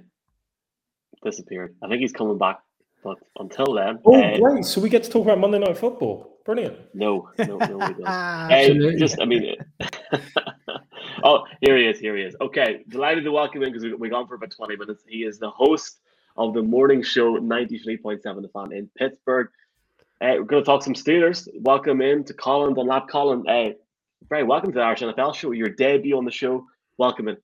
disappeared. 1.23 1.75
I 1.81 1.87
think 1.87 2.01
he's 2.01 2.11
coming 2.11 2.37
back, 2.37 2.59
but 3.03 3.17
until 3.39 3.73
then, 3.73 3.99
Oh, 4.05 4.13
uh, 4.21 4.37
great! 4.37 4.65
So 4.65 4.81
we 4.81 4.89
get 4.89 5.03
to 5.03 5.09
talk 5.09 5.23
about 5.23 5.39
Monday 5.39 5.59
Night 5.59 5.77
Football. 5.77 6.37
Brilliant. 6.45 6.77
no, 6.93 7.29
no, 7.39 7.57
no, 7.57 7.77
we 7.77 7.93
don't. 7.93 8.05
Hey, 8.49 8.71
Absolutely. 8.71 8.99
just, 8.99 9.19
I 9.19 9.25
mean, 9.25 9.55
oh, 11.23 11.43
here 11.59 11.77
he 11.77 11.85
is. 11.87 11.99
Here 11.99 12.15
he 12.15 12.23
is. 12.23 12.35
Okay, 12.39 12.83
delighted 12.87 13.25
to 13.25 13.31
welcome 13.31 13.63
him 13.63 13.69
because 13.69 13.83
we, 13.83 13.93
we 13.93 14.09
gone 14.09 14.27
for 14.27 14.35
about 14.35 14.51
20 14.51 14.77
minutes. 14.77 15.03
He 15.07 15.23
is 15.23 15.39
the 15.39 15.49
host 15.49 15.99
of 16.37 16.53
the 16.53 16.61
morning 16.61 17.01
show 17.03 17.37
93.7 17.37 18.21
The 18.41 18.47
Fan 18.47 18.71
in 18.71 18.89
Pittsburgh. 18.95 19.49
Uh, 20.19 20.33
we're 20.39 20.43
going 20.43 20.63
to 20.63 20.65
talk 20.65 20.83
some 20.83 20.93
Steelers. 20.93 21.47
Welcome 21.61 22.01
in 22.01 22.23
to 22.25 22.33
Colin 22.33 22.73
Dunlap. 22.73 23.07
Colin, 23.07 23.47
uh, 23.47 23.73
very 24.29 24.43
welcome 24.43 24.71
to 24.71 24.75
the 24.79 24.81
Irish 24.83 25.01
NFL 25.01 25.35
show. 25.35 25.51
Your 25.51 25.69
debut 25.69 26.17
on 26.17 26.25
the 26.25 26.31
show. 26.31 26.65
Welcome 26.97 27.27
in. 27.27 27.37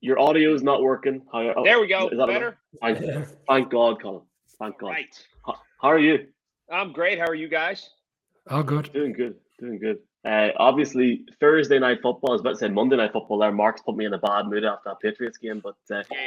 Your 0.00 0.18
audio 0.18 0.52
is 0.54 0.62
not 0.62 0.82
working. 0.82 1.22
How, 1.32 1.52
oh, 1.56 1.64
There 1.64 1.80
we 1.80 1.86
go. 1.86 2.08
is 2.08 2.18
that 2.18 2.26
Better? 2.26 2.58
Thank, 2.82 2.98
thank 3.48 3.70
God, 3.70 4.02
Colin. 4.02 4.22
Thank 4.58 4.78
God. 4.78 4.88
Right. 4.88 5.24
How, 5.46 5.54
how 5.80 5.88
are 5.88 5.98
you? 5.98 6.26
I'm 6.70 6.92
great. 6.92 7.18
How 7.18 7.26
are 7.26 7.34
you 7.34 7.48
guys? 7.48 7.88
All 8.50 8.62
good. 8.64 8.92
Doing 8.92 9.12
good, 9.12 9.36
doing 9.60 9.78
good. 9.78 9.98
Uh, 10.24 10.48
obviously, 10.56 11.24
Thursday 11.40 11.78
night 11.78 11.98
football. 12.02 12.30
I 12.30 12.32
was 12.32 12.40
about 12.40 12.50
to 12.50 12.56
say 12.56 12.68
Monday 12.68 12.96
night 12.96 13.12
football. 13.12 13.38
There, 13.38 13.52
Mark's 13.52 13.82
put 13.82 13.96
me 13.96 14.06
in 14.06 14.12
a 14.14 14.18
bad 14.18 14.46
mood 14.46 14.64
after 14.64 14.90
that 14.90 15.00
Patriots 15.00 15.38
game. 15.38 15.62
But 15.62 15.76
uh, 15.96 16.02
Yeah, 16.10 16.18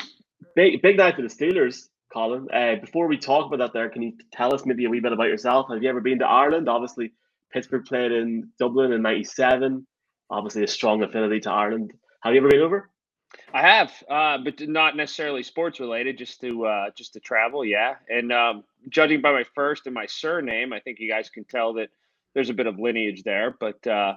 yeah. 0.00 0.06
big, 0.54 0.80
big 0.82 0.96
night 0.96 1.16
for 1.16 1.22
the 1.22 1.28
Steelers, 1.28 1.88
Colin. 2.12 2.48
Uh, 2.52 2.76
before 2.80 3.06
we 3.06 3.16
talk 3.16 3.46
about 3.46 3.58
that, 3.58 3.72
there, 3.72 3.88
can 3.88 4.02
you 4.02 4.12
tell 4.32 4.54
us 4.54 4.66
maybe 4.66 4.84
a 4.84 4.90
wee 4.90 5.00
bit 5.00 5.12
about 5.12 5.28
yourself? 5.28 5.68
Have 5.70 5.82
you 5.82 5.88
ever 5.88 6.00
been 6.00 6.18
to 6.18 6.26
Ireland? 6.26 6.68
Obviously, 6.68 7.12
Pittsburgh 7.52 7.84
played 7.84 8.12
in 8.12 8.50
Dublin 8.58 8.92
in 8.92 9.02
'97. 9.02 9.86
Obviously, 10.30 10.64
a 10.64 10.68
strong 10.68 11.02
affinity 11.02 11.40
to 11.40 11.50
Ireland. 11.50 11.92
Have 12.22 12.34
you 12.34 12.40
ever 12.40 12.48
been 12.48 12.60
over? 12.60 12.90
I 13.54 13.62
have, 13.62 13.92
uh, 14.10 14.38
but 14.44 14.60
not 14.68 14.96
necessarily 14.96 15.42
sports 15.42 15.80
related. 15.80 16.18
Just 16.18 16.40
to 16.40 16.66
uh, 16.66 16.90
just 16.96 17.14
to 17.14 17.20
travel, 17.20 17.64
yeah. 17.64 17.94
And 18.08 18.32
um, 18.32 18.64
judging 18.88 19.20
by 19.20 19.32
my 19.32 19.44
first 19.54 19.86
and 19.86 19.94
my 19.94 20.06
surname, 20.06 20.72
I 20.72 20.80
think 20.80 20.98
you 21.00 21.08
guys 21.08 21.30
can 21.30 21.44
tell 21.44 21.74
that 21.74 21.88
there's 22.34 22.50
a 22.50 22.54
bit 22.54 22.66
of 22.66 22.78
lineage 22.78 23.22
there. 23.22 23.56
But 23.58 23.86
uh, 23.86 24.16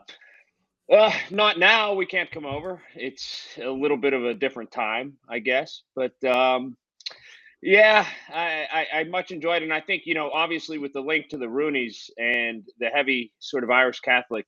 uh, 0.91 1.12
not 1.31 1.60
now. 1.60 1.93
We 1.93 2.05
can't 2.05 2.31
come 2.31 2.45
over. 2.45 2.81
It's 2.95 3.47
a 3.62 3.69
little 3.69 3.97
bit 3.97 4.13
of 4.13 4.25
a 4.25 4.34
different 4.34 4.71
time, 4.71 5.13
I 5.27 5.39
guess. 5.39 5.81
But 5.95 6.21
um, 6.23 6.77
Yeah, 7.62 8.06
I, 8.34 8.68
I, 8.72 9.00
I 9.00 9.04
much 9.06 9.32
enjoyed 9.32 9.62
it. 9.62 9.65
And 9.65 9.74
I 9.74 9.82
think, 9.82 10.04
you 10.06 10.13
know, 10.13 10.30
obviously 10.32 10.78
with 10.78 10.94
the 10.94 11.02
link 11.02 11.30
to 11.30 11.38
the 11.38 11.48
Rooneys 11.48 12.10
and 12.18 12.63
the 12.80 12.88
heavy 12.88 13.34
sort 13.39 13.63
of 13.63 13.72
Irish 13.72 14.00
Catholic 14.02 14.46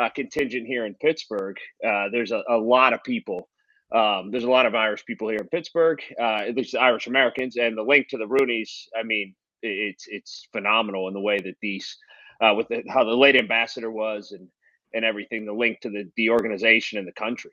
uh, 0.00 0.08
contingent 0.10 0.66
here 0.66 0.86
in 0.86 0.94
Pittsburgh, 0.94 1.56
uh, 1.86 2.06
there's 2.12 2.32
a, 2.32 2.42
a 2.48 2.56
lot 2.56 2.92
of 2.92 3.02
people. 3.04 3.48
Um, 3.94 4.30
there's 4.30 4.44
a 4.44 4.50
lot 4.50 4.66
of 4.66 4.74
Irish 4.74 5.04
people 5.04 5.28
here 5.28 5.40
in 5.40 5.48
Pittsburgh, 5.48 6.00
uh, 6.20 6.42
at 6.48 6.56
least 6.56 6.76
Irish 6.76 7.08
Americans. 7.08 7.56
And 7.56 7.76
the 7.76 7.82
link 7.82 8.08
to 8.10 8.18
the 8.18 8.26
Rooneys, 8.26 8.70
I 8.98 9.02
mean, 9.02 9.34
it's 9.62 10.06
it's 10.08 10.48
phenomenal 10.52 11.08
in 11.08 11.14
the 11.14 11.20
way 11.20 11.38
that 11.38 11.56
these, 11.60 11.96
uh, 12.40 12.54
with 12.56 12.68
the, 12.68 12.84
how 12.88 13.04
the 13.04 13.16
late 13.16 13.36
ambassador 13.36 13.90
was 13.90 14.32
and, 14.32 14.48
and 14.94 15.04
everything, 15.04 15.44
the 15.44 15.52
link 15.52 15.80
to 15.80 15.90
the, 15.90 16.10
the 16.16 16.30
organization 16.30 16.98
and 16.98 17.06
the 17.08 17.12
country. 17.12 17.50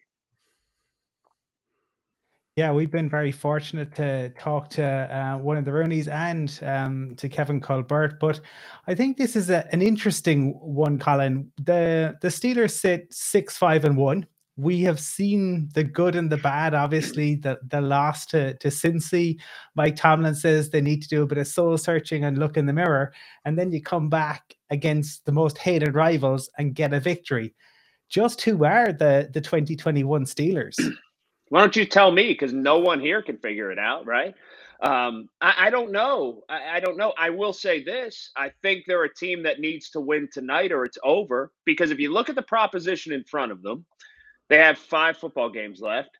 Yeah, 2.57 2.71
we've 2.71 2.89
been 2.89 3.07
very 3.07 3.31
fortunate 3.31 3.93
to 3.97 4.29
talk 4.29 4.67
to 4.71 4.83
uh, 4.83 5.37
one 5.37 5.57
of 5.57 5.65
the 5.65 5.69
Rooneys 5.69 6.07
and 6.07 6.59
um, 6.63 7.13
to 7.17 7.29
Kevin 7.29 7.61
Colbert. 7.61 8.19
But 8.19 8.41
I 8.87 8.95
think 8.95 9.15
this 9.15 9.35
is 9.35 9.51
a, 9.51 9.71
an 9.71 9.83
interesting 9.83 10.53
one, 10.53 10.97
Colin. 10.97 11.51
The 11.63 12.17
the 12.19 12.29
Steelers 12.29 12.71
sit 12.71 13.13
six, 13.13 13.55
five, 13.55 13.85
and 13.85 13.95
one. 13.95 14.25
We 14.55 14.81
have 14.81 14.99
seen 14.99 15.69
the 15.75 15.83
good 15.83 16.15
and 16.15 16.31
the 16.31 16.37
bad. 16.37 16.73
Obviously, 16.73 17.35
the 17.35 17.59
the 17.67 17.79
loss 17.79 18.25
to 18.27 18.55
to 18.55 18.69
Cincy. 18.69 19.39
Mike 19.75 19.95
Tomlin 19.95 20.33
says 20.33 20.71
they 20.71 20.81
need 20.81 21.03
to 21.03 21.09
do 21.09 21.21
a 21.21 21.27
bit 21.27 21.37
of 21.37 21.45
soul 21.45 21.77
searching 21.77 22.23
and 22.23 22.39
look 22.39 22.57
in 22.57 22.65
the 22.65 22.73
mirror, 22.73 23.13
and 23.45 23.55
then 23.55 23.71
you 23.71 23.83
come 23.83 24.09
back 24.09 24.55
against 24.71 25.23
the 25.25 25.31
most 25.31 25.59
hated 25.59 25.93
rivals 25.93 26.49
and 26.57 26.73
get 26.73 26.91
a 26.91 26.99
victory. 26.99 27.53
Just 28.09 28.41
who 28.41 28.65
are 28.65 28.91
the 28.91 29.29
the 29.31 29.41
2021 29.41 30.25
Steelers? 30.25 30.75
Why 31.49 31.61
don't 31.61 31.75
you 31.75 31.85
tell 31.85 32.11
me? 32.11 32.29
Because 32.29 32.53
no 32.53 32.79
one 32.79 32.99
here 32.99 33.21
can 33.21 33.37
figure 33.37 33.71
it 33.71 33.79
out, 33.79 34.05
right? 34.05 34.35
Um, 34.81 35.29
I, 35.41 35.67
I, 35.67 35.69
don't 35.69 35.91
know. 35.91 36.43
I, 36.49 36.77
I, 36.77 36.79
don't 36.79 36.97
know. 36.97 37.13
I 37.17 37.29
will 37.31 37.53
say 37.53 37.83
this: 37.83 38.31
I 38.35 38.51
think 38.61 38.83
they're 38.85 39.03
a 39.05 39.13
team 39.13 39.43
that 39.43 39.59
needs 39.59 39.89
to 39.91 39.99
win 40.01 40.29
tonight, 40.31 40.71
or 40.71 40.85
it's 40.85 40.97
over. 41.03 41.51
Because 41.65 41.91
if 41.91 41.99
you 41.99 42.11
look 42.13 42.29
at 42.29 42.35
the 42.35 42.41
proposition 42.41 43.13
in 43.13 43.23
front 43.23 43.51
of 43.51 43.61
them, 43.63 43.85
they 44.49 44.57
have 44.57 44.77
five 44.77 45.17
football 45.17 45.49
games 45.49 45.81
left, 45.81 46.11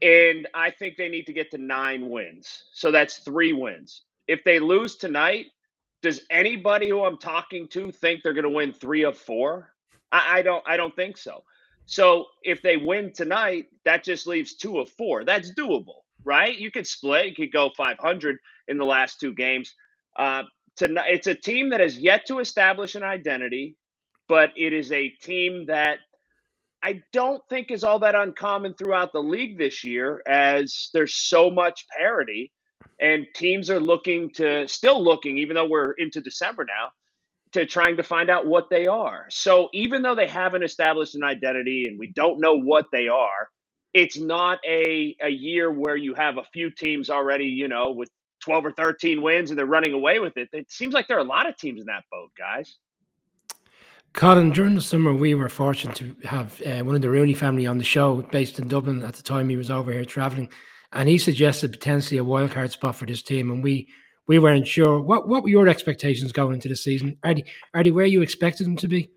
and 0.00 0.48
I 0.54 0.70
think 0.70 0.96
they 0.96 1.08
need 1.08 1.26
to 1.26 1.32
get 1.32 1.50
to 1.50 1.58
nine 1.58 2.08
wins. 2.08 2.64
So 2.72 2.90
that's 2.90 3.18
three 3.18 3.52
wins. 3.52 4.02
If 4.26 4.42
they 4.44 4.58
lose 4.58 4.96
tonight, 4.96 5.46
does 6.02 6.22
anybody 6.30 6.88
who 6.88 7.04
I'm 7.04 7.18
talking 7.18 7.68
to 7.68 7.92
think 7.92 8.22
they're 8.22 8.32
going 8.32 8.44
to 8.44 8.50
win 8.50 8.72
three 8.72 9.04
of 9.04 9.18
four? 9.18 9.72
I, 10.12 10.38
I 10.38 10.42
don't. 10.42 10.64
I 10.66 10.76
don't 10.76 10.96
think 10.96 11.18
so. 11.18 11.42
So 11.86 12.26
if 12.42 12.62
they 12.62 12.76
win 12.76 13.12
tonight, 13.12 13.66
that 13.84 14.04
just 14.04 14.26
leaves 14.26 14.54
two 14.56 14.78
of 14.80 14.90
four. 14.90 15.24
That's 15.24 15.52
doable, 15.52 16.02
right? 16.24 16.56
You 16.56 16.70
could 16.70 16.86
split. 16.86 17.26
You 17.26 17.34
could 17.34 17.52
go 17.52 17.70
500 17.76 18.38
in 18.68 18.76
the 18.76 18.84
last 18.84 19.20
two 19.20 19.32
games. 19.32 19.72
Uh, 20.18 20.42
tonight, 20.76 21.10
it's 21.10 21.28
a 21.28 21.34
team 21.34 21.70
that 21.70 21.80
has 21.80 21.96
yet 21.98 22.26
to 22.26 22.40
establish 22.40 22.96
an 22.96 23.04
identity, 23.04 23.76
but 24.28 24.50
it 24.56 24.72
is 24.72 24.90
a 24.90 25.08
team 25.08 25.66
that 25.66 25.98
I 26.82 27.02
don't 27.12 27.42
think 27.48 27.70
is 27.70 27.84
all 27.84 28.00
that 28.00 28.14
uncommon 28.14 28.74
throughout 28.74 29.12
the 29.12 29.22
league 29.22 29.56
this 29.56 29.84
year, 29.84 30.22
as 30.26 30.90
there's 30.92 31.14
so 31.14 31.50
much 31.50 31.86
parity, 31.96 32.52
and 33.00 33.26
teams 33.34 33.70
are 33.70 33.80
looking 33.80 34.30
to 34.32 34.66
still 34.66 35.02
looking, 35.02 35.38
even 35.38 35.54
though 35.54 35.68
we're 35.68 35.92
into 35.92 36.20
December 36.20 36.64
now 36.64 36.90
to 37.56 37.64
trying 37.64 37.96
to 37.96 38.02
find 38.02 38.28
out 38.28 38.46
what 38.46 38.68
they 38.68 38.86
are. 38.86 39.26
So 39.30 39.70
even 39.72 40.02
though 40.02 40.14
they 40.14 40.28
haven't 40.28 40.62
established 40.62 41.14
an 41.14 41.24
identity 41.24 41.86
and 41.88 41.98
we 41.98 42.08
don't 42.08 42.38
know 42.38 42.54
what 42.54 42.86
they 42.92 43.08
are, 43.08 43.48
it's 43.94 44.18
not 44.18 44.58
a 44.66 45.16
a 45.22 45.30
year 45.30 45.72
where 45.72 45.96
you 45.96 46.12
have 46.14 46.36
a 46.36 46.44
few 46.52 46.70
teams 46.70 47.08
already, 47.08 47.46
you 47.46 47.66
know, 47.66 47.92
with 47.92 48.10
12 48.40 48.66
or 48.66 48.72
13 48.72 49.22
wins 49.22 49.50
and 49.50 49.58
they're 49.58 49.64
running 49.64 49.94
away 49.94 50.18
with 50.18 50.36
it. 50.36 50.50
It 50.52 50.70
seems 50.70 50.92
like 50.92 51.08
there 51.08 51.16
are 51.16 51.20
a 51.20 51.24
lot 51.24 51.48
of 51.48 51.56
teams 51.56 51.80
in 51.80 51.86
that 51.86 52.04
boat, 52.12 52.30
guys. 52.36 52.76
Colin, 54.12 54.50
during 54.50 54.74
the 54.74 54.82
summer, 54.82 55.14
we 55.14 55.34
were 55.34 55.48
fortunate 55.48 55.96
to 55.96 56.14
have 56.24 56.60
uh, 56.62 56.84
one 56.84 56.94
of 56.94 57.02
the 57.02 57.10
Rooney 57.10 57.34
family 57.34 57.66
on 57.66 57.78
the 57.78 57.84
show 57.84 58.22
based 58.32 58.58
in 58.58 58.68
Dublin 58.68 59.02
at 59.02 59.14
the 59.14 59.22
time 59.22 59.48
he 59.48 59.56
was 59.56 59.70
over 59.70 59.92
here 59.92 60.04
traveling. 60.04 60.50
And 60.92 61.08
he 61.08 61.16
suggested 61.16 61.72
potentially 61.72 62.18
a 62.18 62.24
wildcard 62.24 62.70
spot 62.70 62.96
for 62.96 63.06
this 63.06 63.22
team. 63.22 63.50
And 63.50 63.62
we 63.62 63.88
we 64.26 64.38
weren't 64.38 64.66
sure. 64.66 65.00
What 65.00 65.28
what 65.28 65.42
were 65.42 65.48
your 65.48 65.68
expectations 65.68 66.32
going 66.32 66.54
into 66.54 66.68
the 66.68 66.76
season? 66.76 67.18
Are 67.22 67.82
they 67.82 67.90
where 67.90 68.06
you 68.06 68.22
expected 68.22 68.66
them 68.66 68.76
to 68.76 68.88
be? 68.88 69.10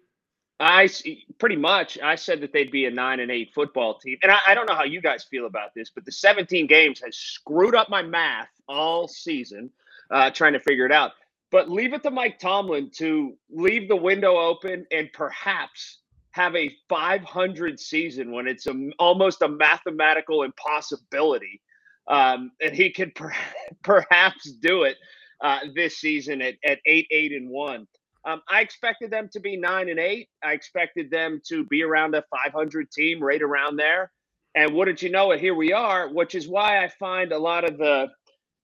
I 0.59 0.89
pretty 1.37 1.55
much 1.55 1.97
I 1.99 2.15
said 2.15 2.41
that 2.41 2.51
they'd 2.51 2.71
be 2.71 2.85
a 2.85 2.91
nine 2.91 3.21
and 3.21 3.31
eight 3.31 3.51
football 3.53 3.97
team, 3.97 4.17
and 4.21 4.31
I, 4.31 4.39
I, 4.47 4.53
don't 4.53 4.67
know 4.67 4.75
how 4.75 4.83
you 4.83 4.99
guys 5.01 5.23
feel 5.23 5.45
about 5.45 5.73
this, 5.73 5.89
but 5.89 6.03
the 6.03 6.11
17 6.11 6.67
games 6.67 6.99
has 6.99 7.15
screwed 7.15 7.75
up 7.75 7.89
my 7.89 8.01
math 8.01 8.49
all 8.67 9.07
season, 9.07 9.69
uh, 10.11 10.29
trying 10.31 10.53
to 10.53 10.59
figure 10.59 10.85
it 10.85 10.91
out. 10.91 11.11
But 11.49 11.69
leave 11.69 11.93
it 11.93 12.03
to 12.03 12.11
Mike 12.11 12.39
Tomlin 12.39 12.91
to 12.97 13.37
leave 13.49 13.87
the 13.87 13.95
window 13.95 14.37
open 14.37 14.85
and 14.91 15.09
perhaps 15.13 15.99
have 16.31 16.55
a 16.55 16.75
500 16.89 17.79
season 17.79 18.31
when 18.31 18.45
it's 18.45 18.67
a, 18.67 18.89
almost 18.99 19.41
a 19.41 19.47
mathematical 19.47 20.43
impossibility 20.43 21.61
um, 22.09 22.51
and 22.61 22.75
he 22.75 22.91
could 22.91 23.15
per- 23.15 23.33
perhaps 23.83 24.51
do 24.51 24.83
it 24.83 24.97
uh, 25.41 25.59
this 25.75 25.97
season 25.97 26.41
at, 26.41 26.55
at 26.65 26.79
eight, 26.85 27.07
eight, 27.11 27.31
and 27.31 27.49
one. 27.49 27.87
Um, 28.25 28.41
I 28.49 28.61
expected 28.61 29.11
them 29.11 29.29
to 29.33 29.39
be 29.39 29.55
nine 29.55 29.89
and 29.89 29.99
eight. 29.99 30.29
I 30.43 30.53
expected 30.53 31.09
them 31.09 31.41
to 31.47 31.63
be 31.65 31.83
around 31.83 32.15
a 32.15 32.23
500 32.29 32.91
team, 32.91 33.23
right 33.23 33.41
around 33.41 33.77
there. 33.77 34.11
And 34.55 34.73
wouldn't 34.73 35.01
you 35.01 35.09
know 35.09 35.31
it, 35.31 35.39
here 35.39 35.55
we 35.55 35.71
are, 35.71 36.09
which 36.09 36.35
is 36.35 36.47
why 36.47 36.83
I 36.83 36.89
find 36.99 37.31
a 37.31 37.39
lot 37.39 37.63
of 37.63 37.77
the 37.77 38.09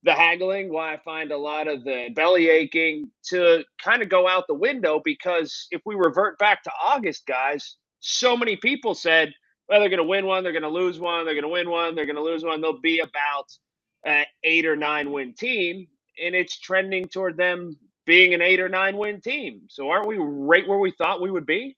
the 0.03 0.13
haggling, 0.13 0.71
why 0.71 0.93
I 0.93 0.97
find 0.97 1.31
a 1.31 1.37
lot 1.37 1.67
of 1.67 1.83
the 1.83 2.09
belly 2.15 2.47
aching 2.47 3.09
to 3.29 3.63
kind 3.83 4.03
of 4.03 4.09
go 4.09 4.27
out 4.27 4.45
the 4.47 4.53
window. 4.53 5.01
Because 5.03 5.67
if 5.71 5.81
we 5.85 5.95
revert 5.95 6.37
back 6.37 6.61
to 6.63 6.71
August, 6.83 7.25
guys, 7.25 7.77
so 8.01 8.37
many 8.37 8.55
people 8.55 8.93
said 8.93 9.33
well, 9.67 9.79
they're 9.79 9.89
going 9.89 9.97
to 9.97 10.03
win 10.03 10.25
one, 10.25 10.43
they're 10.43 10.51
going 10.51 10.63
to 10.63 10.69
lose 10.69 10.99
one, 10.99 11.25
they're 11.25 11.33
going 11.33 11.43
to 11.43 11.49
win 11.49 11.69
one, 11.69 11.95
they're 11.95 12.05
going 12.05 12.15
to 12.15 12.21
lose 12.21 12.43
one. 12.43 12.61
They'll 12.61 12.79
be 12.79 12.99
about 12.99 13.51
an 14.05 14.25
eight 14.43 14.65
or 14.65 14.75
nine 14.75 15.11
win 15.11 15.33
team, 15.33 15.87
and 16.23 16.35
it's 16.35 16.59
trending 16.59 17.07
toward 17.07 17.37
them 17.37 17.77
being 18.05 18.33
an 18.33 18.41
eight 18.41 18.59
or 18.59 18.69
nine 18.69 18.97
win 18.97 19.21
team. 19.21 19.61
So 19.67 19.89
aren't 19.89 20.07
we 20.07 20.17
right 20.17 20.67
where 20.67 20.77
we 20.77 20.91
thought 20.91 21.21
we 21.21 21.31
would 21.31 21.45
be? 21.45 21.75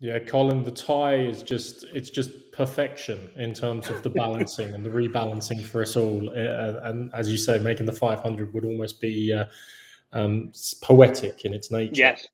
Yeah, 0.00 0.18
Colin, 0.18 0.64
the 0.64 0.72
tie 0.72 1.14
is 1.14 1.42
just 1.42 1.84
it's 1.94 2.10
just 2.10 2.30
perfection 2.52 3.30
in 3.36 3.54
terms 3.54 3.88
of 3.88 4.02
the 4.02 4.10
balancing 4.22 4.74
and 4.74 4.84
the 4.84 4.90
rebalancing 4.90 5.64
for 5.64 5.82
us 5.82 5.96
all. 5.96 6.28
Uh, 6.30 6.80
and 6.82 7.14
as 7.14 7.30
you 7.30 7.38
say, 7.38 7.58
making 7.58 7.86
the 7.86 7.92
500 7.92 8.52
would 8.52 8.64
almost 8.64 9.00
be 9.00 9.32
uh, 9.32 9.44
um, 10.12 10.52
poetic 10.82 11.44
in 11.44 11.54
its 11.54 11.70
nature. 11.70 11.92
Yes. 11.94 12.26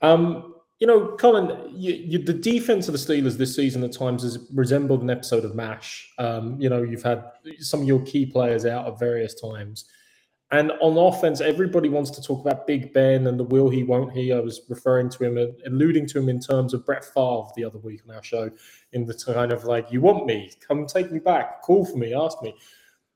Um, 0.00 0.54
you 0.82 0.88
know, 0.88 1.14
Colin, 1.16 1.70
you, 1.72 1.92
you, 1.92 2.18
the 2.18 2.32
defense 2.32 2.88
of 2.88 2.92
the 2.92 2.98
Steelers 2.98 3.36
this 3.36 3.54
season 3.54 3.84
at 3.84 3.92
times 3.92 4.24
has 4.24 4.50
resembled 4.52 5.00
an 5.00 5.10
episode 5.10 5.44
of 5.44 5.54
MASH. 5.54 6.12
Um, 6.18 6.60
you 6.60 6.68
know, 6.68 6.82
you've 6.82 7.04
had 7.04 7.22
some 7.60 7.82
of 7.82 7.86
your 7.86 8.00
key 8.00 8.26
players 8.26 8.66
out 8.66 8.88
at 8.88 8.98
various 8.98 9.40
times. 9.40 9.84
And 10.50 10.72
on 10.80 10.98
offense, 10.98 11.40
everybody 11.40 11.88
wants 11.88 12.10
to 12.10 12.20
talk 12.20 12.44
about 12.44 12.66
Big 12.66 12.92
Ben 12.92 13.28
and 13.28 13.38
the 13.38 13.44
will 13.44 13.68
he, 13.70 13.84
won't 13.84 14.12
he. 14.12 14.32
I 14.32 14.40
was 14.40 14.62
referring 14.68 15.08
to 15.10 15.24
him, 15.24 15.54
alluding 15.66 16.08
to 16.08 16.18
him 16.18 16.28
in 16.28 16.40
terms 16.40 16.74
of 16.74 16.84
Brett 16.84 17.04
Favre 17.04 17.44
the 17.54 17.64
other 17.64 17.78
week 17.78 18.00
on 18.08 18.16
our 18.16 18.24
show, 18.24 18.50
in 18.90 19.06
the 19.06 19.14
kind 19.14 19.52
of 19.52 19.62
like, 19.62 19.92
you 19.92 20.00
want 20.00 20.26
me, 20.26 20.50
come 20.66 20.84
take 20.86 21.12
me 21.12 21.20
back, 21.20 21.62
call 21.62 21.84
for 21.84 21.96
me, 21.96 22.12
ask 22.12 22.42
me. 22.42 22.56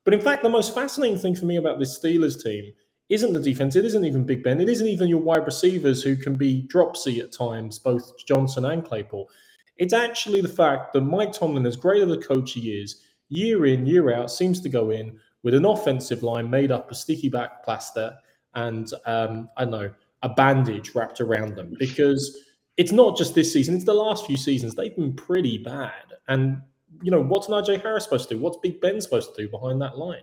But 0.04 0.14
in 0.14 0.20
fact, 0.20 0.44
the 0.44 0.48
most 0.48 0.72
fascinating 0.72 1.18
thing 1.18 1.34
for 1.34 1.46
me 1.46 1.56
about 1.56 1.80
this 1.80 1.98
Steelers 1.98 2.40
team 2.40 2.72
isn't 3.08 3.32
the 3.32 3.40
defense. 3.40 3.76
It 3.76 3.84
isn't 3.84 4.04
even 4.04 4.24
Big 4.24 4.42
Ben. 4.42 4.60
It 4.60 4.68
isn't 4.68 4.86
even 4.86 5.08
your 5.08 5.20
wide 5.20 5.46
receivers 5.46 6.02
who 6.02 6.16
can 6.16 6.34
be 6.34 6.62
dropsy 6.62 7.20
at 7.20 7.32
times, 7.32 7.78
both 7.78 8.12
Johnson 8.26 8.64
and 8.64 8.84
Claypool. 8.84 9.30
It's 9.76 9.92
actually 9.92 10.40
the 10.40 10.48
fact 10.48 10.92
that 10.92 11.02
Mike 11.02 11.32
Tomlin, 11.32 11.66
as 11.66 11.76
great 11.76 12.02
of 12.02 12.10
a 12.10 12.16
coach 12.16 12.52
he 12.52 12.72
is, 12.72 13.02
year 13.28 13.66
in, 13.66 13.86
year 13.86 14.12
out, 14.12 14.30
seems 14.30 14.60
to 14.62 14.68
go 14.68 14.90
in 14.90 15.18
with 15.42 15.54
an 15.54 15.64
offensive 15.64 16.22
line 16.22 16.50
made 16.50 16.72
up 16.72 16.90
of 16.90 16.96
sticky 16.96 17.28
back 17.28 17.62
plaster 17.64 18.16
and, 18.54 18.92
um, 19.04 19.48
I 19.56 19.64
don't 19.64 19.70
know, 19.70 19.90
a 20.22 20.28
bandage 20.30 20.94
wrapped 20.94 21.20
around 21.20 21.54
them 21.54 21.76
because 21.78 22.42
it's 22.76 22.92
not 22.92 23.16
just 23.16 23.34
this 23.34 23.52
season, 23.52 23.76
it's 23.76 23.84
the 23.84 23.94
last 23.94 24.26
few 24.26 24.36
seasons. 24.36 24.74
They've 24.74 24.96
been 24.96 25.14
pretty 25.14 25.58
bad. 25.58 25.92
And, 26.28 26.62
you 27.02 27.10
know, 27.10 27.22
what's 27.22 27.46
Najee 27.46 27.80
Harris 27.82 28.04
supposed 28.04 28.28
to 28.30 28.34
do? 28.34 28.40
What's 28.40 28.56
Big 28.62 28.80
Ben 28.80 29.00
supposed 29.00 29.34
to 29.34 29.42
do 29.42 29.48
behind 29.48 29.80
that 29.82 29.98
line? 29.98 30.22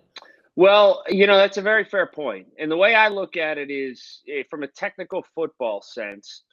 Well, 0.56 1.04
you 1.08 1.26
know, 1.26 1.38
that's 1.38 1.58
a 1.58 1.64
very 1.64 1.84
fair 1.84 2.06
point. 2.06 2.48
And 2.60 2.70
the 2.70 2.78
way 2.78 2.94
I 2.94 3.08
look 3.08 3.38
at 3.38 3.58
it 3.58 3.72
is 3.72 4.22
eh, 4.30 4.44
from 4.50 4.64
a 4.64 4.68
technical 4.68 5.26
football 5.34 5.82
sense, 5.82 6.44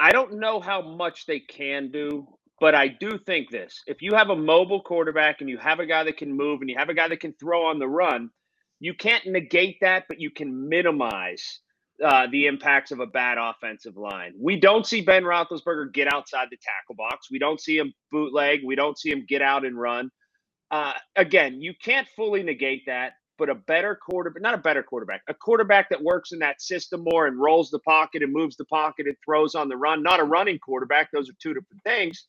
I 0.00 0.10
don't 0.10 0.38
know 0.40 0.58
how 0.58 0.80
much 0.80 1.26
they 1.26 1.40
can 1.40 1.90
do, 1.90 2.26
but 2.60 2.74
I 2.74 2.88
do 2.88 3.18
think 3.18 3.50
this. 3.50 3.82
If 3.86 4.00
you 4.00 4.14
have 4.14 4.30
a 4.30 4.36
mobile 4.36 4.82
quarterback 4.82 5.40
and 5.40 5.50
you 5.50 5.58
have 5.58 5.80
a 5.80 5.86
guy 5.86 6.02
that 6.04 6.16
can 6.16 6.34
move 6.34 6.60
and 6.60 6.70
you 6.70 6.76
have 6.78 6.88
a 6.88 6.94
guy 6.94 7.08
that 7.08 7.20
can 7.20 7.34
throw 7.34 7.66
on 7.66 7.78
the 7.78 7.88
run, 7.88 8.30
you 8.80 8.94
can't 8.94 9.26
negate 9.26 9.76
that, 9.82 10.04
but 10.08 10.18
you 10.18 10.30
can 10.30 10.68
minimize 10.68 11.60
uh, 12.02 12.26
the 12.32 12.46
impacts 12.46 12.90
of 12.90 13.00
a 13.00 13.06
bad 13.06 13.36
offensive 13.38 13.96
line. 13.96 14.32
We 14.40 14.58
don't 14.58 14.86
see 14.86 15.02
Ben 15.02 15.24
Roethlisberger 15.24 15.92
get 15.92 16.12
outside 16.12 16.48
the 16.50 16.56
tackle 16.56 16.96
box. 16.96 17.28
We 17.30 17.38
don't 17.38 17.60
see 17.60 17.76
him 17.76 17.92
bootleg. 18.10 18.60
We 18.64 18.76
don't 18.76 18.98
see 18.98 19.10
him 19.10 19.26
get 19.28 19.42
out 19.42 19.64
and 19.66 19.78
run. 19.78 20.10
Uh, 20.70 20.94
again, 21.16 21.60
you 21.60 21.74
can't 21.84 22.08
fully 22.16 22.42
negate 22.42 22.84
that 22.86 23.12
but 23.38 23.48
a 23.48 23.54
better 23.54 23.96
quarterback, 23.96 24.42
not 24.42 24.54
a 24.54 24.58
better 24.58 24.82
quarterback, 24.82 25.22
a 25.28 25.34
quarterback 25.34 25.88
that 25.90 26.02
works 26.02 26.32
in 26.32 26.38
that 26.40 26.60
system 26.62 27.04
more 27.04 27.26
and 27.26 27.38
rolls 27.40 27.70
the 27.70 27.78
pocket 27.80 28.22
and 28.22 28.32
moves 28.32 28.56
the 28.56 28.64
pocket 28.66 29.06
and 29.06 29.16
throws 29.24 29.54
on 29.54 29.68
the 29.68 29.76
run, 29.76 30.02
not 30.02 30.20
a 30.20 30.24
running 30.24 30.58
quarterback. 30.58 31.10
Those 31.12 31.28
are 31.30 31.34
two 31.40 31.54
different 31.54 31.82
things. 31.84 32.26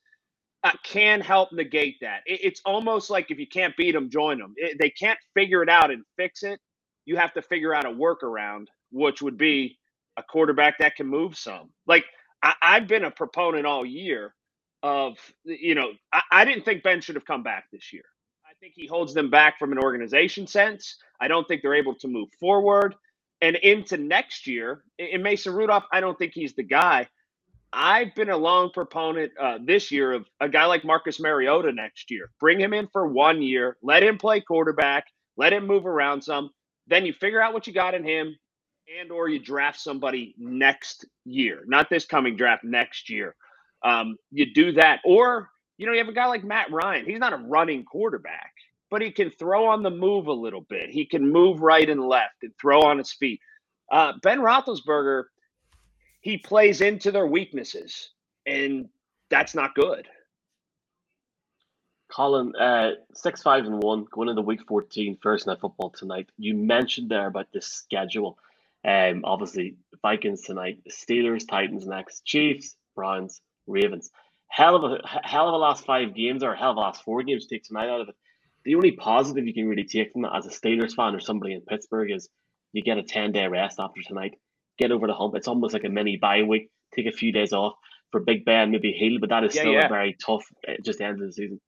Uh, 0.63 0.71
can 0.85 1.19
help 1.19 1.51
negate 1.51 1.97
that. 2.01 2.21
It, 2.25 2.39
it's 2.43 2.61
almost 2.65 3.09
like 3.09 3.29
if 3.31 3.37
you 3.37 3.47
can't 3.47 3.75
beat 3.75 3.91
them, 3.91 4.09
join 4.09 4.39
them. 4.39 4.53
It, 4.57 4.77
they 4.79 4.89
can't 4.89 5.19
figure 5.33 5.61
it 5.61 5.69
out 5.69 5.91
and 5.91 6.03
fix 6.17 6.43
it. 6.43 6.59
You 7.05 7.17
have 7.17 7.33
to 7.33 7.41
figure 7.41 7.75
out 7.75 7.85
a 7.85 7.89
workaround, 7.89 8.67
which 8.91 9.21
would 9.21 9.37
be 9.37 9.77
a 10.17 10.23
quarterback 10.23 10.79
that 10.79 10.95
can 10.95 11.07
move 11.07 11.37
some. 11.37 11.69
Like 11.85 12.05
I, 12.41 12.53
I've 12.61 12.87
been 12.87 13.03
a 13.03 13.11
proponent 13.11 13.65
all 13.65 13.85
year 13.85 14.33
of, 14.83 15.17
you 15.43 15.75
know, 15.75 15.91
I, 16.13 16.21
I 16.31 16.45
didn't 16.45 16.63
think 16.65 16.83
Ben 16.83 17.01
should 17.01 17.15
have 17.15 17.25
come 17.25 17.43
back 17.43 17.65
this 17.73 17.91
year. 17.91 18.03
Think 18.63 18.75
he 18.77 18.87
holds 18.87 19.13
them 19.13 19.29
back 19.29 19.59
from 19.59 19.73
an 19.73 19.77
organization 19.77 20.47
sense. 20.47 20.95
I 21.19 21.27
don't 21.27 21.45
think 21.49 21.61
they're 21.61 21.75
able 21.75 21.95
to 21.95 22.07
move 22.07 22.29
forward. 22.39 22.95
And 23.41 23.57
into 23.57 23.97
next 23.97 24.47
year, 24.47 24.85
in 24.97 25.21
Mason 25.21 25.53
Rudolph, 25.53 25.83
I 25.91 25.99
don't 25.99 26.17
think 26.17 26.31
he's 26.33 26.53
the 26.53 26.63
guy. 26.63 27.09
I've 27.73 28.15
been 28.15 28.29
a 28.29 28.37
long 28.37 28.69
proponent 28.69 29.33
uh, 29.37 29.57
this 29.65 29.91
year 29.91 30.13
of 30.13 30.27
a 30.39 30.47
guy 30.47 30.65
like 30.65 30.85
Marcus 30.85 31.19
Mariota 31.19 31.73
next 31.73 32.09
year. 32.09 32.29
Bring 32.39 32.57
him 32.57 32.73
in 32.73 32.87
for 32.93 33.05
one 33.05 33.41
year, 33.41 33.75
let 33.83 34.01
him 34.01 34.17
play 34.17 34.39
quarterback, 34.39 35.07
let 35.35 35.51
him 35.51 35.67
move 35.67 35.85
around 35.85 36.21
some. 36.21 36.49
Then 36.87 37.05
you 37.05 37.11
figure 37.11 37.41
out 37.41 37.53
what 37.53 37.67
you 37.67 37.73
got 37.73 37.95
in 37.95 38.05
him, 38.05 38.33
and 38.97 39.11
or 39.11 39.27
you 39.27 39.39
draft 39.39 39.81
somebody 39.81 40.35
next 40.37 41.03
year, 41.25 41.63
not 41.67 41.89
this 41.89 42.05
coming 42.05 42.37
draft 42.37 42.63
next 42.63 43.09
year. 43.09 43.35
Um, 43.83 44.15
you 44.31 44.53
do 44.53 44.71
that, 44.71 45.01
or 45.03 45.49
you 45.77 45.85
know 45.85 45.91
you 45.91 45.99
have 45.99 46.07
a 46.07 46.13
guy 46.13 46.27
like 46.27 46.45
Matt 46.45 46.71
Ryan. 46.71 47.05
He's 47.05 47.19
not 47.19 47.33
a 47.33 47.37
running 47.37 47.83
quarterback, 47.83 48.52
but 48.93 49.01
he 49.01 49.09
can 49.09 49.31
throw 49.31 49.65
on 49.65 49.81
the 49.81 49.89
move 49.89 50.27
a 50.27 50.31
little 50.31 50.61
bit. 50.61 50.87
He 50.91 51.03
can 51.03 51.27
move 51.27 51.61
right 51.61 51.89
and 51.89 51.99
left 51.99 52.43
and 52.43 52.53
throw 52.61 52.83
on 52.83 52.99
his 52.99 53.11
feet. 53.11 53.39
Uh, 53.91 54.13
ben 54.21 54.37
Roethlisberger 54.37 55.23
he 56.21 56.37
plays 56.37 56.79
into 56.79 57.11
their 57.11 57.25
weaknesses, 57.25 58.11
and 58.45 58.87
that's 59.31 59.55
not 59.55 59.73
good. 59.73 60.07
Colin, 62.07 62.55
uh, 62.55 62.91
six 63.15 63.41
five 63.41 63.65
and 63.65 63.81
one 63.81 64.05
going 64.11 64.29
into 64.29 64.43
week 64.43 64.61
14, 64.67 65.17
Thursday 65.23 65.49
night 65.49 65.59
football 65.59 65.89
tonight. 65.89 66.29
You 66.37 66.53
mentioned 66.53 67.09
there 67.09 67.25
about 67.25 67.47
the 67.51 67.63
schedule. 67.63 68.37
Um, 68.85 69.21
obviously 69.23 69.75
Vikings 70.03 70.43
tonight, 70.43 70.77
Steelers, 70.87 71.47
Titans 71.47 71.87
next, 71.87 72.25
Chiefs, 72.25 72.75
Browns, 72.95 73.41
Ravens. 73.65 74.11
Hell 74.49 74.75
of 74.75 74.83
a 74.83 74.99
hell 75.23 75.47
of 75.47 75.55
a 75.55 75.57
last 75.57 75.83
five 75.83 76.13
games 76.13 76.43
or 76.43 76.53
hell 76.53 76.71
of 76.71 76.77
a 76.77 76.81
last 76.81 77.03
four 77.03 77.23
games 77.23 77.47
take 77.47 77.63
tonight 77.63 77.89
out 77.89 77.99
of 77.99 78.09
it. 78.09 78.15
The 78.65 78.75
only 78.75 78.91
positive 78.93 79.45
you 79.47 79.53
can 79.53 79.67
really 79.67 79.85
take 79.85 80.13
from 80.13 80.25
it 80.25 80.31
as 80.35 80.45
a 80.45 80.49
Steelers 80.49 80.95
fan 80.95 81.15
or 81.15 81.19
somebody 81.19 81.53
in 81.53 81.61
Pittsburgh 81.61 82.11
is 82.11 82.29
you 82.73 82.83
get 82.83 82.97
a 82.97 83.03
10 83.03 83.31
day 83.33 83.47
rest 83.47 83.79
after 83.79 84.01
tonight 84.03 84.35
get 84.79 84.91
over 84.91 85.07
the 85.07 85.13
hump. 85.13 85.35
It's 85.35 85.47
almost 85.47 85.73
like 85.73 85.83
a 85.85 85.89
mini 85.89 86.17
bye 86.17 86.43
week. 86.43 86.69
Take 86.95 87.07
a 87.07 87.11
few 87.11 87.31
days 87.31 87.53
off 87.53 87.73
for 88.11 88.21
Big 88.21 88.45
Ben, 88.45 88.71
maybe 88.71 88.91
heal, 88.91 89.19
but 89.19 89.29
that 89.29 89.43
is 89.43 89.53
Yeah, 89.53 89.63
still 89.63 89.73
yeah. 89.73 89.81
a 89.81 89.87
very 89.87 90.15
tough 90.25 90.45
uh, 90.67 90.73
just 90.83 91.01
end 91.01 91.21
of 91.21 91.27
the 91.27 91.33
season. 91.33 91.61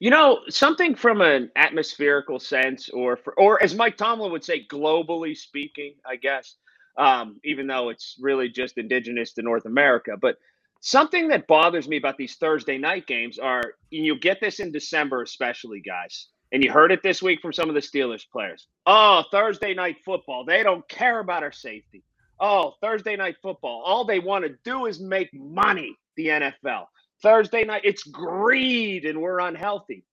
You 0.00 0.10
know, 0.10 0.40
something 0.48 0.94
from 0.94 1.20
an 1.22 1.50
atmospherical 1.56 2.38
sense, 2.38 2.90
or 2.90 3.16
for, 3.16 3.32
or 3.38 3.62
as 3.62 3.74
Mike 3.74 3.96
Tomlin 3.96 4.32
would 4.32 4.44
say, 4.44 4.66
globally 4.66 5.36
speaking, 5.36 5.94
I 6.04 6.16
guess, 6.16 6.56
um, 6.98 7.40
even 7.44 7.66
though 7.66 7.88
it's 7.90 8.16
really 8.20 8.48
just 8.48 8.76
indigenous 8.76 9.32
to 9.34 9.42
North 9.42 9.64
America. 9.64 10.12
But 10.20 10.36
something 10.80 11.28
that 11.28 11.46
bothers 11.46 11.88
me 11.88 11.96
about 11.96 12.18
these 12.18 12.36
Thursday 12.36 12.76
night 12.76 13.06
games 13.06 13.38
are 13.38 13.62
and 13.92 14.04
you 14.04 14.18
get 14.18 14.40
this 14.40 14.60
in 14.60 14.72
December, 14.72 15.22
especially 15.22 15.80
guys, 15.80 16.28
and 16.52 16.62
you 16.62 16.70
heard 16.70 16.92
it 16.92 17.02
this 17.02 17.22
week 17.22 17.40
from 17.40 17.52
some 17.52 17.68
of 17.68 17.74
the 17.74 17.80
Steelers 17.80 18.24
players. 18.30 18.66
Oh, 18.86 19.24
Thursday 19.30 19.74
night 19.74 19.96
football. 20.04 20.44
They 20.44 20.62
don't 20.62 20.86
care 20.88 21.20
about 21.20 21.42
our 21.42 21.52
safety. 21.52 22.04
Oh, 22.40 22.74
Thursday 22.80 23.16
night 23.16 23.36
football. 23.42 23.82
All 23.84 24.04
they 24.04 24.18
want 24.18 24.44
to 24.44 24.56
do 24.64 24.86
is 24.86 25.00
make 25.00 25.30
money, 25.32 25.96
the 26.16 26.26
NFL. 26.26 26.86
Thursday 27.22 27.64
night, 27.64 27.82
it's 27.84 28.02
greed 28.02 29.04
and 29.04 29.20
we're 29.20 29.40
unhealthy. 29.40 30.04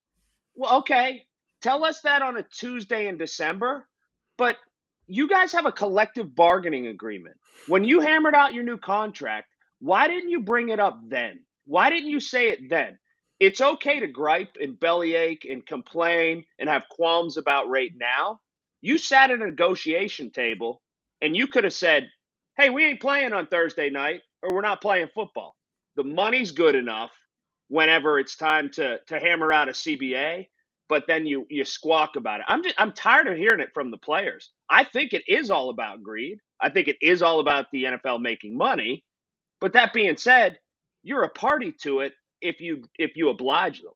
Well, 0.56 0.78
okay. 0.80 1.26
Tell 1.62 1.84
us 1.84 2.02
that 2.02 2.22
on 2.22 2.38
a 2.38 2.44
Tuesday 2.44 3.08
in 3.08 3.18
December, 3.18 3.88
but 4.38 4.58
you 5.08 5.28
guys 5.28 5.52
have 5.52 5.66
a 5.66 5.72
collective 5.72 6.36
bargaining 6.36 6.88
agreement. 6.88 7.36
When 7.68 7.84
you 7.84 8.00
hammered 8.00 8.34
out 8.34 8.54
your 8.54 8.64
new 8.64 8.78
contract, 8.78 9.48
why 9.80 10.08
didn't 10.08 10.30
you 10.30 10.42
bring 10.42 10.70
it 10.70 10.80
up 10.80 11.00
then? 11.08 11.42
Why 11.66 11.90
didn't 11.90 12.10
you 12.10 12.20
say 12.20 12.50
it 12.50 12.70
then? 12.70 12.98
It's 13.42 13.60
okay 13.60 14.00
to 14.00 14.08
gripe 14.08 14.56
and 14.62 14.80
bellyache 14.80 15.46
and 15.50 15.66
complain 15.66 16.46
and 16.60 16.70
have 16.70 16.84
qualms 16.92 17.38
about 17.38 17.70
right 17.70 17.92
now. 17.98 18.39
You 18.82 19.00
sat 19.00 19.32
at 19.32 19.42
a 19.42 19.46
negotiation 19.48 20.30
table 20.30 20.84
and 21.24 21.36
you 21.36 21.48
could 21.48 21.64
have 21.64 21.74
said, 21.74 22.08
hey, 22.58 22.70
we 22.70 22.86
ain't 22.86 23.02
playing 23.02 23.34
on 23.34 23.48
Thursday 23.48 23.89
night 23.89 24.22
or 24.44 24.54
we're 24.54 24.62
not 24.62 24.80
playing 24.80 25.10
football. 25.16 25.56
The 25.96 26.04
money's 26.04 26.52
good 26.52 26.76
enough 26.76 27.10
whenever 27.68 28.20
it's 28.20 28.36
time 28.36 28.70
to 28.74 29.00
to 29.08 29.20
hammer 29.20 29.52
out 29.52 29.70
a 29.70 29.74
CBA, 29.74 30.48
but 30.88 31.06
then 31.08 31.26
you 31.26 31.48
you 31.50 31.66
squawk 31.66 32.18
about 32.18 32.42
it. 32.42 32.46
I'm 32.48 32.62
just 32.62 32.76
I'm 32.80 32.94
tired 32.94 33.28
of 33.28 33.38
hearing 33.38 33.60
it 33.60 33.74
from 33.74 33.89
the 33.89 33.98
players. 33.98 34.52
I 34.70 34.84
think 34.84 35.14
it 35.14 35.24
is 35.28 35.50
all 35.50 35.72
about 35.72 36.04
greed. 36.04 36.38
I 36.62 36.70
think 36.70 36.88
it 36.88 36.98
is 37.02 37.24
all 37.24 37.39
about 37.39 37.72
the 37.72 37.86
NFL 37.86 38.22
making 38.22 38.56
money. 38.56 39.04
But 39.60 39.74
that 39.74 39.94
being 39.94 40.18
said, 40.18 40.60
you're 41.02 41.24
a 41.24 41.30
party 41.30 41.72
to 41.84 42.02
it 42.02 42.14
if 42.42 42.60
you 42.60 42.84
if 42.98 43.16
you 43.16 43.30
oblige 43.30 43.82
them. 43.82 43.94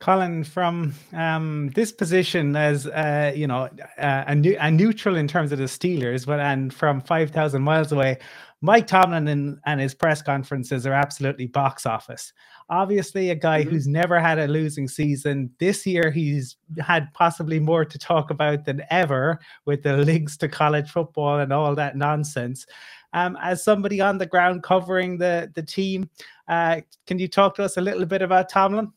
Colin, 0.00 0.44
from 0.44 0.92
um, 1.14 1.70
this 1.74 1.90
position 1.90 2.54
as 2.56 2.86
uh, 2.86 3.32
you 3.34 3.46
know 3.46 3.70
uh, 3.98 4.24
a, 4.26 4.34
new, 4.34 4.56
a 4.60 4.70
neutral 4.70 5.16
in 5.16 5.26
terms 5.26 5.50
of 5.50 5.58
the 5.58 5.64
Steelers, 5.64 6.26
but 6.26 6.40
and 6.40 6.74
from 6.74 7.00
five 7.00 7.30
thousand 7.30 7.62
miles 7.62 7.90
away, 7.90 8.18
Mike 8.60 8.86
Tomlin 8.86 9.28
and, 9.28 9.58
and 9.64 9.80
his 9.80 9.94
press 9.94 10.20
conferences 10.20 10.86
are 10.86 10.92
absolutely 10.92 11.46
box 11.46 11.86
office. 11.86 12.34
Obviously, 12.68 13.30
a 13.30 13.34
guy 13.34 13.62
Mhm. 13.62 13.70
who's 13.70 13.86
never 13.86 14.20
had 14.20 14.38
a 14.38 14.46
losing 14.46 14.88
season. 14.88 15.50
This 15.58 15.86
year, 15.86 16.10
he's 16.10 16.56
had 16.80 17.12
possibly 17.14 17.58
more 17.60 17.84
to 17.84 17.98
talk 17.98 18.30
about 18.30 18.64
than 18.66 18.82
ever 18.90 19.38
with 19.64 19.82
the 19.82 19.96
links 19.98 20.36
to 20.38 20.48
college 20.48 20.90
football 20.90 21.38
and 21.38 21.52
all 21.52 21.74
that 21.76 21.96
nonsense. 21.96 22.66
Um, 23.14 23.38
as 23.40 23.64
somebody 23.64 24.00
on 24.00 24.18
the 24.18 24.26
ground 24.26 24.62
covering 24.62 25.16
the 25.16 25.50
the 25.54 25.62
team, 25.62 26.10
uh, 26.48 26.80
can 27.06 27.18
you 27.18 27.28
talk 27.28 27.54
to 27.54 27.64
us 27.64 27.76
a 27.76 27.80
little 27.80 28.04
bit 28.04 28.20
about 28.20 28.48
Tomlin? 28.50 28.92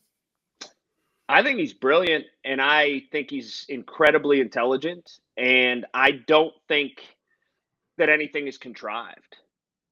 I 1.28 1.42
think 1.42 1.58
he's 1.58 1.74
brilliant 1.74 2.24
and 2.44 2.60
I 2.60 3.02
think 3.12 3.30
he's 3.30 3.66
incredibly 3.68 4.40
intelligent. 4.40 5.18
And 5.36 5.84
I 5.92 6.12
don't 6.26 6.54
think 6.68 7.02
that 7.98 8.08
anything 8.08 8.46
is 8.46 8.56
contrived. 8.56 9.36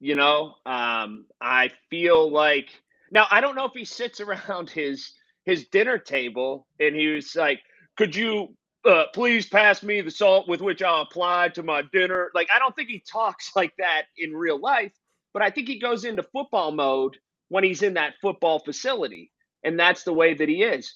You 0.00 0.14
know, 0.14 0.54
um, 0.64 1.26
I 1.40 1.70
feel 1.90 2.30
like 2.30 2.70
now 3.10 3.26
I 3.30 3.40
don't 3.40 3.54
know 3.54 3.66
if 3.66 3.72
he 3.74 3.84
sits 3.84 4.20
around 4.20 4.70
his 4.70 5.12
his 5.44 5.68
dinner 5.68 5.98
table 5.98 6.66
and 6.80 6.96
he 6.96 7.08
was 7.08 7.36
like, 7.36 7.60
"Could 7.96 8.16
you 8.16 8.54
uh, 8.86 9.06
please 9.14 9.46
pass 9.48 9.82
me 9.82 10.00
the 10.00 10.10
salt 10.10 10.48
with 10.48 10.60
which 10.62 10.82
I'll 10.82 11.02
apply 11.02 11.50
to 11.50 11.62
my 11.62 11.82
dinner?" 11.92 12.30
Like 12.34 12.48
I 12.54 12.58
don't 12.58 12.76
think 12.76 12.88
he 12.90 13.02
talks 13.10 13.52
like 13.56 13.74
that 13.78 14.04
in 14.18 14.32
real 14.34 14.60
life, 14.60 14.92
but 15.34 15.42
I 15.42 15.50
think 15.50 15.68
he 15.68 15.78
goes 15.80 16.04
into 16.04 16.22
football 16.24 16.72
mode 16.72 17.16
when 17.48 17.64
he's 17.64 17.82
in 17.82 17.94
that 17.94 18.14
football 18.22 18.60
facility, 18.60 19.32
and 19.64 19.78
that's 19.78 20.04
the 20.04 20.12
way 20.14 20.34
that 20.34 20.48
he 20.48 20.62
is. 20.62 20.94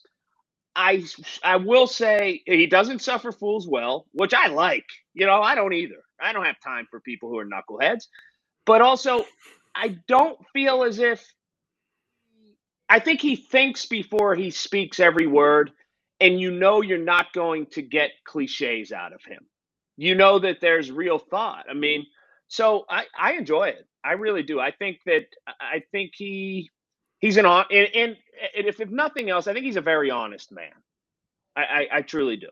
I 0.76 1.04
I 1.42 1.56
will 1.56 1.86
say 1.86 2.42
he 2.46 2.66
doesn't 2.66 3.02
suffer 3.02 3.32
fools 3.32 3.68
well, 3.68 4.06
which 4.12 4.34
I 4.34 4.48
like. 4.48 4.86
You 5.14 5.26
know, 5.26 5.42
I 5.42 5.54
don't 5.54 5.72
either. 5.74 6.02
I 6.20 6.32
don't 6.32 6.46
have 6.46 6.60
time 6.60 6.86
for 6.90 7.00
people 7.00 7.28
who 7.28 7.38
are 7.38 7.46
knuckleheads. 7.46 8.04
But 8.66 8.82
also, 8.82 9.26
I 9.74 9.98
don't 10.08 10.38
feel 10.52 10.84
as 10.84 10.98
if 10.98 11.24
I 12.88 13.00
think 13.00 13.20
he 13.20 13.36
thinks 13.36 13.86
before 13.86 14.34
he 14.34 14.50
speaks 14.50 15.00
every 15.00 15.26
word, 15.26 15.72
and 16.20 16.40
you 16.40 16.50
know 16.50 16.82
you're 16.82 16.98
not 16.98 17.32
going 17.32 17.66
to 17.66 17.82
get 17.82 18.10
cliches 18.24 18.92
out 18.92 19.12
of 19.12 19.22
him. 19.24 19.46
You 19.96 20.14
know 20.14 20.38
that 20.38 20.60
there's 20.60 20.90
real 20.90 21.18
thought. 21.18 21.66
I 21.68 21.74
mean, 21.74 22.06
so 22.48 22.84
I 22.88 23.04
I 23.18 23.32
enjoy 23.32 23.68
it. 23.68 23.86
I 24.04 24.12
really 24.12 24.42
do. 24.42 24.60
I 24.60 24.70
think 24.70 24.98
that 25.06 25.26
I 25.46 25.82
think 25.92 26.12
he 26.14 26.70
he's 27.20 27.36
an 27.36 27.46
on 27.46 27.66
and, 27.70 27.88
and, 27.94 28.16
and 28.56 28.66
if, 28.66 28.80
if 28.80 28.90
nothing 28.90 29.30
else, 29.30 29.46
I 29.46 29.52
think 29.52 29.64
he's 29.64 29.76
a 29.76 29.82
very 29.82 30.10
honest 30.10 30.52
man. 30.52 30.72
I, 31.56 31.62
I, 31.62 31.88
I 31.94 32.02
truly 32.02 32.36
do. 32.36 32.48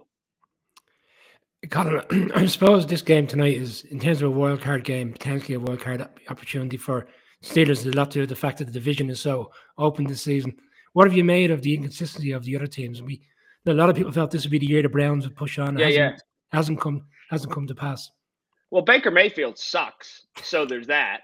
Colin, 1.71 2.31
I 2.35 2.47
suppose 2.47 2.87
this 2.87 3.03
game 3.03 3.27
tonight 3.27 3.57
is, 3.57 3.83
in 3.85 3.99
terms 3.99 4.23
of 4.23 4.29
a 4.29 4.31
wild 4.31 4.61
card 4.61 4.85
game, 4.85 5.12
potentially 5.12 5.55
a 5.55 5.61
wild 5.61 5.81
card 5.81 6.07
opportunity 6.29 6.77
for 6.77 7.09
Steelers. 7.43 7.87
A 7.87 7.97
lot 7.97 8.11
to 8.12 8.27
the 8.27 8.37
fact 8.37 8.59
that 8.59 8.66
the 8.66 8.73
division 8.73 9.11
is 9.11 9.21
so 9.21 9.51
open 9.77 10.05
this 10.05 10.23
season. 10.23 10.55
What 10.93 11.07
have 11.07 11.16
you 11.16 11.25
made 11.25 11.51
of 11.51 11.62
the 11.62 11.75
inconsistency 11.75 12.33
of 12.33 12.45
the 12.45 12.57
other 12.57 12.66
teams? 12.66 13.03
We, 13.03 13.23
a 13.69 13.75
lot 13.75 13.89
of 13.91 13.97
people 13.97 14.12
felt 14.12 14.31
this 14.31 14.45
would 14.45 14.51
be 14.51 14.59
the 14.59 14.66
year 14.66 14.83
the 14.83 14.89
Browns 14.89 15.25
would 15.25 15.37
push 15.37 15.59
on. 15.59 15.77
It 15.77 15.81
Yeah, 15.81 15.87
hasn't, 15.87 16.14
yeah. 16.16 16.57
hasn't 16.59 16.81
come, 16.81 17.03
hasn't 17.31 17.53
come 17.53 17.66
to 17.66 17.75
pass. 17.75 18.11
Well, 18.71 18.83
Baker 18.83 19.11
Mayfield 19.11 19.59
sucks, 19.59 20.27
so 20.43 20.64
there's 20.66 20.87
that. 20.89 21.21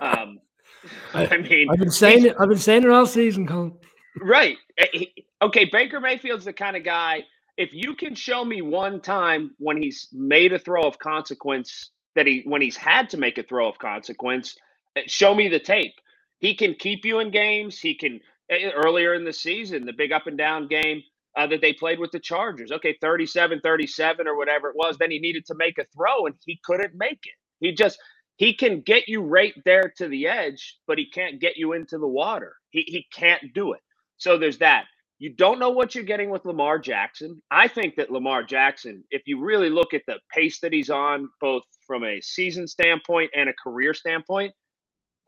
Um, 0.00 0.40
I- 1.14 1.26
I 1.26 1.36
mean, 1.38 1.68
I've 1.70 1.78
been 1.78 1.90
saying 1.90 2.26
it. 2.26 2.36
I've 2.38 2.48
been 2.48 2.58
saying 2.58 2.84
it 2.84 2.90
all 2.90 3.06
season, 3.06 3.46
Colin. 3.46 3.72
Right. 4.20 4.56
Eh, 4.78 5.04
Okay, 5.42 5.66
Baker 5.70 6.00
Mayfield's 6.00 6.46
the 6.46 6.52
kind 6.54 6.74
of 6.76 6.84
guy 6.84 7.22
if 7.58 7.68
you 7.72 7.94
can 7.94 8.14
show 8.14 8.44
me 8.44 8.62
one 8.62 9.00
time 9.00 9.54
when 9.58 9.80
he's 9.80 10.08
made 10.12 10.52
a 10.52 10.58
throw 10.58 10.82
of 10.82 10.98
consequence 10.98 11.90
that 12.16 12.26
he 12.26 12.42
when 12.46 12.60
he's 12.62 12.76
had 12.76 13.08
to 13.10 13.16
make 13.18 13.36
a 13.38 13.42
throw 13.42 13.68
of 13.68 13.78
consequence, 13.78 14.56
uh, 14.96 15.00
show 15.06 15.34
me 15.34 15.48
the 15.48 15.58
tape. 15.60 15.92
He 16.38 16.54
can 16.54 16.74
keep 16.74 17.04
you 17.04 17.18
in 17.20 17.30
games. 17.30 17.78
He 17.78 17.94
can 17.94 18.20
eh, 18.50 18.70
earlier 18.74 19.14
in 19.14 19.24
the 19.24 19.32
season, 19.32 19.84
the 19.86 19.92
big 19.92 20.12
up 20.12 20.26
and 20.26 20.36
down 20.38 20.66
game 20.68 21.02
uh, 21.36 21.46
that 21.48 21.60
they 21.60 21.72
played 21.72 21.98
with 21.98 22.12
the 22.12 22.20
Chargers. 22.20 22.72
Okay, 22.72 22.96
37 23.00 23.60
37 23.60 24.26
or 24.28 24.36
whatever 24.36 24.68
it 24.70 24.76
was. 24.76 24.96
Then 24.98 25.10
he 25.10 25.18
needed 25.18 25.46
to 25.46 25.54
make 25.56 25.78
a 25.78 25.86
throw 25.96 26.26
and 26.26 26.34
he 26.44 26.60
couldn't 26.64 26.94
make 26.94 27.20
it. 27.24 27.34
He 27.60 27.72
just, 27.72 27.98
he 28.36 28.54
can 28.54 28.80
get 28.82 29.08
you 29.08 29.22
right 29.22 29.54
there 29.64 29.92
to 29.98 30.08
the 30.08 30.26
edge, 30.28 30.76
but 30.86 30.98
he 30.98 31.10
can't 31.10 31.40
get 31.40 31.56
you 31.56 31.72
into 31.72 31.98
the 31.98 32.08
water. 32.08 32.54
He, 32.70 32.82
he 32.86 33.06
can't 33.14 33.54
do 33.54 33.72
it. 33.72 33.80
So 34.18 34.38
there's 34.38 34.58
that. 34.58 34.84
You 35.18 35.30
don't 35.34 35.60
know 35.60 35.70
what 35.70 35.94
you're 35.94 36.04
getting 36.04 36.30
with 36.30 36.44
Lamar 36.44 36.78
Jackson. 36.78 37.40
I 37.50 37.68
think 37.68 37.96
that 37.96 38.10
Lamar 38.10 38.42
Jackson, 38.42 39.04
if 39.10 39.22
you 39.26 39.40
really 39.40 39.70
look 39.70 39.94
at 39.94 40.02
the 40.06 40.18
pace 40.32 40.60
that 40.60 40.72
he's 40.72 40.90
on, 40.90 41.28
both 41.40 41.62
from 41.86 42.04
a 42.04 42.20
season 42.20 42.66
standpoint 42.68 43.30
and 43.34 43.48
a 43.48 43.54
career 43.54 43.94
standpoint, 43.94 44.52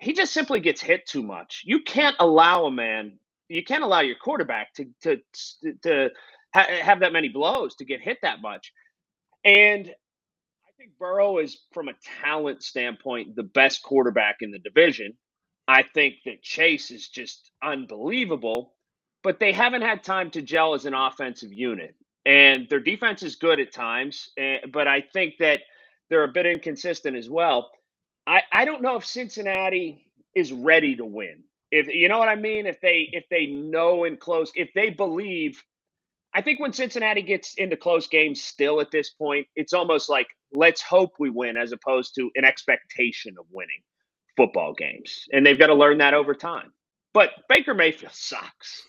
he 0.00 0.12
just 0.12 0.32
simply 0.34 0.60
gets 0.60 0.80
hit 0.82 1.06
too 1.06 1.22
much. 1.22 1.62
You 1.64 1.82
can't 1.82 2.16
allow 2.20 2.66
a 2.66 2.70
man 2.70 3.18
you 3.48 3.64
can't 3.64 3.84
allow 3.84 4.00
your 4.00 4.16
quarterback 4.16 4.74
to 4.74 4.86
to 5.02 5.18
to 5.82 6.10
ha- 6.54 6.68
have 6.82 7.00
that 7.00 7.12
many 7.12 7.28
blows 7.30 7.76
to 7.76 7.86
get 7.86 8.00
hit 8.02 8.18
that 8.22 8.42
much. 8.42 8.72
And 9.44 9.88
I 9.88 10.72
think 10.78 10.92
Burrow 10.98 11.38
is, 11.38 11.58
from 11.72 11.88
a 11.88 11.94
talent 12.22 12.62
standpoint, 12.62 13.36
the 13.36 13.44
best 13.44 13.82
quarterback 13.82 14.38
in 14.42 14.52
the 14.52 14.60
division. 14.60 15.14
I 15.68 15.84
think 15.84 16.16
that 16.26 16.42
Chase 16.42 16.90
is 16.90 17.08
just 17.08 17.50
unbelievable, 17.64 18.74
but 19.24 19.40
they 19.40 19.52
haven't 19.52 19.82
had 19.82 20.04
time 20.04 20.30
to 20.32 20.42
gel 20.42 20.74
as 20.74 20.86
an 20.86 20.94
offensive 20.94 21.52
unit. 21.52 21.94
And 22.26 22.68
their 22.70 22.80
defense 22.80 23.22
is 23.24 23.36
good 23.36 23.60
at 23.60 23.72
times, 23.72 24.30
eh, 24.38 24.58
but 24.72 24.88
I 24.88 25.02
think 25.02 25.36
that 25.40 25.62
they're 26.10 26.24
a 26.24 26.28
bit 26.28 26.46
inconsistent 26.46 27.16
as 27.16 27.30
well. 27.30 27.70
I, 28.26 28.42
I 28.52 28.66
don't 28.66 28.82
know 28.82 28.96
if 28.96 29.06
Cincinnati 29.06 30.06
is 30.36 30.52
ready 30.52 30.96
to 30.96 31.06
win 31.06 31.44
if 31.70 31.88
you 31.88 32.08
know 32.08 32.18
what 32.18 32.28
I 32.28 32.36
mean, 32.36 32.66
if 32.66 32.80
they 32.80 33.08
if 33.12 33.24
they 33.30 33.46
know 33.46 34.04
in 34.04 34.16
close, 34.16 34.52
if 34.54 34.70
they 34.74 34.90
believe, 34.90 35.62
I 36.34 36.42
think 36.42 36.60
when 36.60 36.72
Cincinnati 36.72 37.22
gets 37.22 37.54
into 37.54 37.76
close 37.76 38.06
games, 38.06 38.42
still 38.42 38.80
at 38.80 38.90
this 38.90 39.10
point, 39.10 39.46
it's 39.56 39.72
almost 39.72 40.08
like 40.08 40.28
let's 40.54 40.82
hope 40.82 41.14
we 41.18 41.30
win 41.30 41.56
as 41.56 41.72
opposed 41.72 42.14
to 42.16 42.30
an 42.36 42.44
expectation 42.44 43.34
of 43.38 43.46
winning 43.50 43.82
football 44.36 44.74
games, 44.74 45.24
and 45.32 45.44
they've 45.44 45.58
got 45.58 45.68
to 45.68 45.74
learn 45.74 45.98
that 45.98 46.14
over 46.14 46.34
time. 46.34 46.72
But 47.12 47.30
Baker 47.48 47.74
Mayfield 47.74 48.12
sucks. 48.12 48.82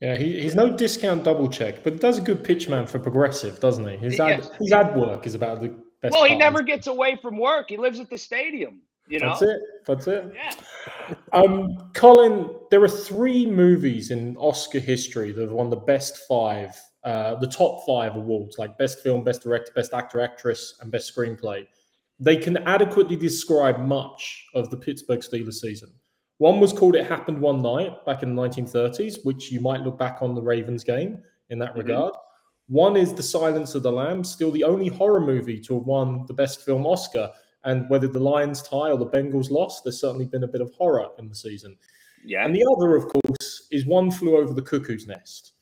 Yeah, 0.00 0.16
he, 0.16 0.40
he's 0.40 0.54
no 0.54 0.76
discount 0.76 1.24
double 1.24 1.48
check, 1.48 1.82
but 1.82 2.00
does 2.00 2.18
a 2.18 2.20
good 2.20 2.44
pitch 2.44 2.68
man 2.68 2.86
for 2.86 2.98
progressive, 2.98 3.60
doesn't 3.60 3.86
he? 3.86 3.96
His 3.96 4.20
ad, 4.20 4.48
his 4.58 4.72
ad 4.72 4.94
work 4.94 5.26
is 5.26 5.34
about 5.34 5.62
the 5.62 5.74
best. 6.02 6.12
Well, 6.12 6.24
he 6.24 6.34
never 6.36 6.62
gets 6.62 6.86
away 6.86 7.18
from 7.20 7.38
work. 7.38 7.70
He 7.70 7.78
lives 7.78 7.98
at 7.98 8.10
the 8.10 8.18
stadium. 8.18 8.82
You 9.08 9.20
know? 9.20 9.28
That's 9.30 9.42
it. 9.42 9.60
That's 9.86 10.06
it. 10.06 10.32
Yeah. 10.34 11.14
Um, 11.32 11.90
Colin, 11.94 12.50
there 12.70 12.82
are 12.82 12.88
three 12.88 13.46
movies 13.46 14.10
in 14.10 14.36
Oscar 14.36 14.80
history 14.80 15.32
that 15.32 15.42
have 15.42 15.52
won 15.52 15.70
the 15.70 15.76
best 15.76 16.26
five, 16.28 16.74
uh, 17.04 17.36
the 17.36 17.46
top 17.46 17.86
five 17.86 18.16
awards, 18.16 18.58
like 18.58 18.76
best 18.78 19.00
film, 19.00 19.22
best 19.22 19.42
director, 19.42 19.72
best 19.74 19.92
actor, 19.92 20.20
actress, 20.20 20.74
and 20.80 20.90
best 20.90 21.14
screenplay. 21.14 21.66
They 22.18 22.36
can 22.36 22.56
adequately 22.58 23.16
describe 23.16 23.78
much 23.78 24.46
of 24.54 24.70
the 24.70 24.76
Pittsburgh 24.76 25.20
Steelers 25.20 25.54
season. 25.54 25.90
One 26.38 26.60
was 26.60 26.72
called 26.72 26.96
It 26.96 27.06
Happened 27.06 27.40
One 27.40 27.62
Night 27.62 28.04
back 28.04 28.22
in 28.22 28.34
the 28.34 28.42
1930s, 28.42 29.24
which 29.24 29.50
you 29.50 29.60
might 29.60 29.82
look 29.82 29.98
back 29.98 30.18
on 30.20 30.34
the 30.34 30.42
Ravens 30.42 30.84
game 30.84 31.22
in 31.50 31.58
that 31.60 31.70
mm-hmm. 31.70 31.80
regard. 31.80 32.14
One 32.68 32.96
is 32.96 33.14
The 33.14 33.22
Silence 33.22 33.74
of 33.74 33.84
the 33.84 33.92
Lambs, 33.92 34.30
still 34.30 34.50
the 34.50 34.64
only 34.64 34.88
horror 34.88 35.20
movie 35.20 35.60
to 35.60 35.74
have 35.74 35.84
won 35.84 36.26
the 36.26 36.34
best 36.34 36.64
film 36.64 36.84
Oscar 36.84 37.30
and 37.66 37.88
whether 37.90 38.08
the 38.08 38.20
Lions 38.20 38.62
tie 38.62 38.90
or 38.90 38.96
the 38.96 39.06
Bengals 39.06 39.50
lost, 39.50 39.84
there's 39.84 40.00
certainly 40.00 40.24
been 40.24 40.44
a 40.44 40.48
bit 40.48 40.60
of 40.62 40.72
horror 40.72 41.08
in 41.18 41.28
the 41.28 41.34
season. 41.34 41.76
Yeah. 42.24 42.44
And 42.44 42.54
the 42.54 42.64
other, 42.76 42.96
of 42.96 43.08
course, 43.08 43.66
is 43.70 43.84
One 43.84 44.10
Flew 44.10 44.36
Over 44.36 44.54
the 44.54 44.62
Cuckoo's 44.62 45.06
Nest. 45.06 45.52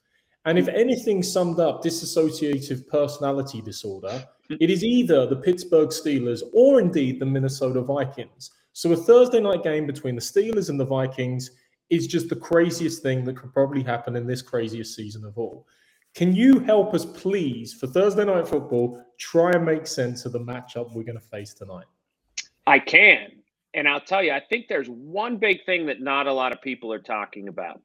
And 0.44 0.58
if 0.58 0.68
anything 0.68 1.22
summed 1.22 1.58
up 1.58 1.82
dissociative 1.82 2.86
personality 2.88 3.62
disorder, 3.62 4.24
mm. 4.50 4.56
it 4.60 4.70
is 4.70 4.84
either 4.84 5.26
the 5.26 5.36
Pittsburgh 5.36 5.88
Steelers 5.88 6.42
or 6.52 6.80
indeed 6.80 7.18
the 7.18 7.26
Minnesota 7.26 7.80
Vikings. 7.80 8.50
So 8.74 8.92
a 8.92 8.96
Thursday 8.96 9.40
night 9.40 9.62
game 9.62 9.86
between 9.86 10.14
the 10.14 10.20
Steelers 10.20 10.68
and 10.68 10.78
the 10.78 10.84
Vikings 10.84 11.50
is 11.88 12.06
just 12.06 12.28
the 12.28 12.36
craziest 12.36 13.02
thing 13.02 13.24
that 13.24 13.36
could 13.36 13.52
probably 13.52 13.82
happen 13.82 14.16
in 14.16 14.26
this 14.26 14.42
craziest 14.42 14.94
season 14.94 15.24
of 15.24 15.38
all. 15.38 15.66
Can 16.14 16.34
you 16.34 16.60
help 16.60 16.94
us, 16.94 17.04
please, 17.04 17.72
for 17.72 17.86
Thursday 17.86 18.24
night 18.24 18.46
football, 18.46 19.02
try 19.18 19.50
and 19.50 19.64
make 19.64 19.86
sense 19.86 20.24
of 20.24 20.32
the 20.32 20.40
matchup 20.40 20.92
we're 20.94 21.02
going 21.02 21.18
to 21.18 21.28
face 21.28 21.54
tonight? 21.54 21.86
I 22.66 22.78
can. 22.78 23.30
And 23.74 23.88
I'll 23.88 24.00
tell 24.00 24.22
you, 24.22 24.32
I 24.32 24.40
think 24.40 24.66
there's 24.68 24.88
one 24.88 25.38
big 25.38 25.64
thing 25.64 25.86
that 25.86 26.00
not 26.00 26.26
a 26.26 26.32
lot 26.32 26.52
of 26.52 26.62
people 26.62 26.92
are 26.92 27.00
talking 27.00 27.48
about. 27.48 27.80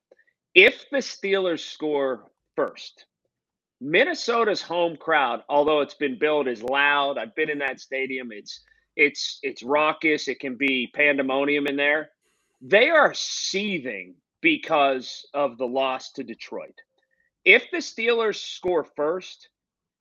If 0.54 0.86
the 0.92 0.98
Steelers 0.98 1.62
score 1.62 2.26
first, 2.56 3.06
Minnesota's 3.82 4.62
home 4.62 4.98
crowd, 4.98 5.42
although 5.50 5.82
it's 5.82 5.94
been 5.96 6.20
billed 6.20 6.48
as 6.48 6.62
loud, 6.62 7.18
I've 7.18 7.36
been 7.36 7.50
in 7.50 7.60
that 7.60 7.80
stadium. 7.80 8.32
It's 8.32 8.62
it's 8.96 9.40
it's 9.42 9.64
raucous. 9.64 10.28
It 10.28 10.40
can 10.40 10.56
be 10.56 10.92
pandemonium 10.94 11.68
in 11.68 11.78
there. 11.78 12.10
They 12.62 12.90
are 12.90 13.14
seething 13.14 14.16
because 14.42 15.26
of 15.34 15.58
the 15.58 15.66
loss 15.66 16.12
to 16.14 16.24
Detroit. 16.24 16.76
If 17.46 17.72
the 17.72 17.78
Steelers 17.78 18.36
score 18.36 18.84
first, 18.84 19.50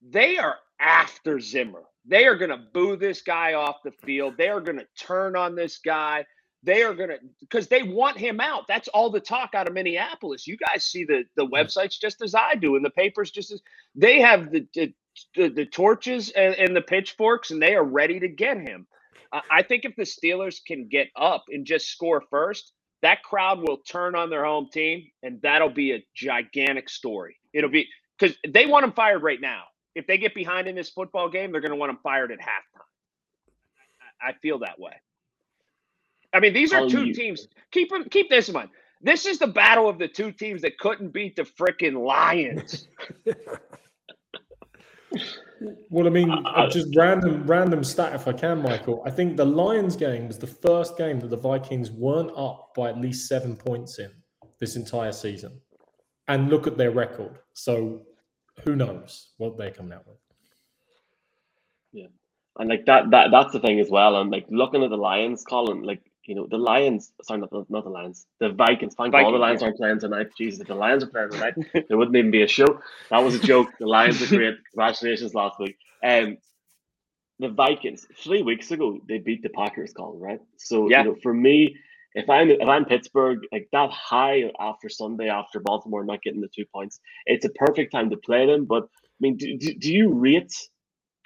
they 0.02 0.38
are 0.38 0.56
after 0.80 1.38
Zimmer. 1.40 1.84
They 2.08 2.24
are 2.24 2.36
going 2.36 2.50
to 2.50 2.56
boo 2.72 2.96
this 2.96 3.20
guy 3.20 3.52
off 3.52 3.76
the 3.84 3.92
field. 3.92 4.34
They 4.38 4.48
are 4.48 4.60
going 4.60 4.78
to 4.78 4.86
turn 4.98 5.36
on 5.36 5.54
this 5.54 5.78
guy. 5.78 6.24
They 6.62 6.82
are 6.82 6.94
going 6.94 7.10
to 7.10 7.18
because 7.40 7.68
they 7.68 7.82
want 7.82 8.16
him 8.16 8.40
out. 8.40 8.66
That's 8.66 8.88
all 8.88 9.10
the 9.10 9.20
talk 9.20 9.54
out 9.54 9.68
of 9.68 9.74
Minneapolis. 9.74 10.46
You 10.46 10.56
guys 10.56 10.84
see 10.84 11.04
the 11.04 11.24
the 11.36 11.46
websites 11.46 12.00
just 12.00 12.20
as 12.22 12.34
I 12.34 12.54
do, 12.54 12.74
and 12.76 12.84
the 12.84 12.90
papers 12.90 13.30
just 13.30 13.52
as 13.52 13.60
they 13.94 14.20
have 14.20 14.50
the 14.50 14.66
the, 14.74 14.92
the, 15.36 15.48
the 15.50 15.66
torches 15.66 16.30
and, 16.30 16.54
and, 16.54 16.74
the 16.74 16.80
pitchforks, 16.80 17.50
and 17.50 17.60
they 17.62 17.74
are 17.74 17.84
ready 17.84 18.18
to 18.20 18.28
get 18.28 18.56
him. 18.56 18.86
I 19.50 19.62
think 19.62 19.84
if 19.84 19.94
the 19.94 20.04
Steelers 20.04 20.58
can 20.64 20.88
get 20.88 21.08
up 21.14 21.44
and 21.48 21.66
just 21.66 21.88
score 21.88 22.22
first, 22.30 22.72
that 23.02 23.22
crowd 23.22 23.60
will 23.60 23.78
turn 23.78 24.16
on 24.16 24.30
their 24.30 24.44
home 24.44 24.68
team, 24.72 25.06
and 25.22 25.40
that'll 25.42 25.70
be 25.70 25.92
a 25.92 26.04
gigantic 26.14 26.88
story. 26.88 27.36
It'll 27.52 27.70
be 27.70 27.86
because 28.18 28.36
they 28.48 28.66
want 28.66 28.84
him 28.84 28.92
fired 28.92 29.22
right 29.22 29.40
now 29.40 29.64
if 29.98 30.06
they 30.06 30.16
get 30.16 30.34
behind 30.34 30.68
in 30.68 30.74
this 30.74 30.88
football 30.90 31.28
game, 31.28 31.50
they're 31.52 31.60
going 31.60 31.72
to 31.72 31.76
want 31.76 31.90
them 31.90 31.98
fired 32.02 32.30
at 32.30 32.38
halftime. 32.38 32.82
I, 34.22 34.32
feel 34.40 34.58
that 34.60 34.78
way. 34.78 34.92
I 36.32 36.40
mean, 36.40 36.52
these 36.52 36.72
are 36.72 36.88
two 36.88 37.06
you. 37.06 37.14
teams. 37.14 37.48
Keep 37.72 37.90
keep 38.10 38.28
this 38.30 38.48
in 38.48 38.54
mind. 38.54 38.70
This 39.00 39.26
is 39.26 39.38
the 39.38 39.46
battle 39.46 39.88
of 39.88 39.98
the 39.98 40.08
two 40.08 40.32
teams 40.32 40.62
that 40.62 40.78
couldn't 40.78 41.10
beat 41.10 41.36
the 41.36 41.42
freaking 41.42 42.04
Lions. 42.04 42.88
well, 45.90 46.06
I 46.06 46.10
mean, 46.10 46.30
uh, 46.30 46.68
just 46.68 46.94
random 46.96 47.46
random 47.46 47.84
stat 47.84 48.14
if 48.14 48.26
I 48.28 48.32
can, 48.32 48.62
Michael. 48.62 49.02
I 49.06 49.10
think 49.10 49.36
the 49.36 49.44
Lions 49.44 49.96
game 49.96 50.26
was 50.26 50.38
the 50.38 50.48
first 50.48 50.98
game 50.98 51.20
that 51.20 51.30
the 51.30 51.36
Vikings 51.36 51.90
weren't 51.90 52.32
up 52.36 52.72
by 52.76 52.90
at 52.90 53.00
least 53.00 53.28
seven 53.28 53.56
points 53.56 53.98
in 53.98 54.10
this 54.60 54.76
entire 54.76 55.12
season. 55.12 55.60
And 56.26 56.50
look 56.50 56.66
at 56.66 56.76
their 56.76 56.90
record. 56.90 57.38
So 57.54 58.02
who 58.64 58.76
knows 58.76 59.28
what 59.36 59.56
they're 59.56 59.70
coming 59.70 59.92
out 59.92 60.06
with. 60.06 60.16
Yeah. 61.92 62.06
And 62.58 62.68
like 62.68 62.86
that, 62.86 63.10
that 63.10 63.30
that's 63.30 63.52
the 63.52 63.60
thing 63.60 63.80
as 63.80 63.90
well. 63.90 64.20
And 64.20 64.30
like 64.30 64.46
looking 64.50 64.82
at 64.82 64.90
the 64.90 64.96
Lions, 64.96 65.44
Colin, 65.44 65.82
like 65.82 66.02
you 66.28 66.34
know, 66.34 66.46
the 66.46 66.58
Lions, 66.58 67.10
sorry, 67.22 67.40
not 67.40 67.50
the, 67.50 67.64
not 67.70 67.84
the 67.84 67.90
Lions, 67.90 68.26
the 68.38 68.50
Vikings. 68.50 68.94
Thank 68.94 69.12
God 69.12 69.32
the 69.32 69.38
Lions 69.38 69.62
aren't 69.62 69.78
playing 69.78 69.98
tonight. 69.98 70.28
Jesus, 70.36 70.60
if 70.60 70.66
the 70.66 70.74
Lions 70.74 71.02
are 71.02 71.06
playing 71.06 71.30
tonight, 71.30 71.54
there 71.88 71.96
wouldn't 71.96 72.16
even 72.16 72.30
be 72.30 72.42
a 72.42 72.48
show. 72.48 72.80
That 73.10 73.24
was 73.24 73.34
a 73.34 73.38
joke. 73.38 73.70
The 73.80 73.86
Lions 73.86 74.20
are 74.20 74.26
great. 74.36 74.56
Congratulations 74.72 75.34
last 75.34 75.58
week. 75.58 75.78
Um, 76.04 76.36
the 77.38 77.48
Vikings, 77.48 78.06
three 78.22 78.42
weeks 78.42 78.70
ago, 78.72 79.00
they 79.08 79.18
beat 79.18 79.42
the 79.42 79.48
Packers, 79.48 79.94
Colin, 79.94 80.20
right? 80.20 80.40
So, 80.58 80.90
yeah. 80.90 80.98
you 80.98 81.04
know, 81.10 81.16
for 81.22 81.32
me, 81.32 81.76
if 82.14 82.28
I'm 82.28 82.50
if 82.50 82.68
I'm 82.68 82.84
Pittsburgh, 82.84 83.40
like 83.52 83.68
that 83.72 83.90
high 83.90 84.50
after 84.60 84.88
Sunday 84.88 85.28
after 85.28 85.60
Baltimore 85.60 86.04
not 86.04 86.22
getting 86.22 86.40
the 86.40 86.48
two 86.48 86.64
points, 86.72 87.00
it's 87.26 87.44
a 87.44 87.50
perfect 87.50 87.92
time 87.92 88.10
to 88.10 88.16
play 88.16 88.46
them. 88.46 88.64
But 88.64 88.84
I 88.84 89.18
mean, 89.20 89.36
do, 89.36 89.56
do, 89.58 89.74
do 89.74 89.92
you 89.92 90.12
rate 90.12 90.52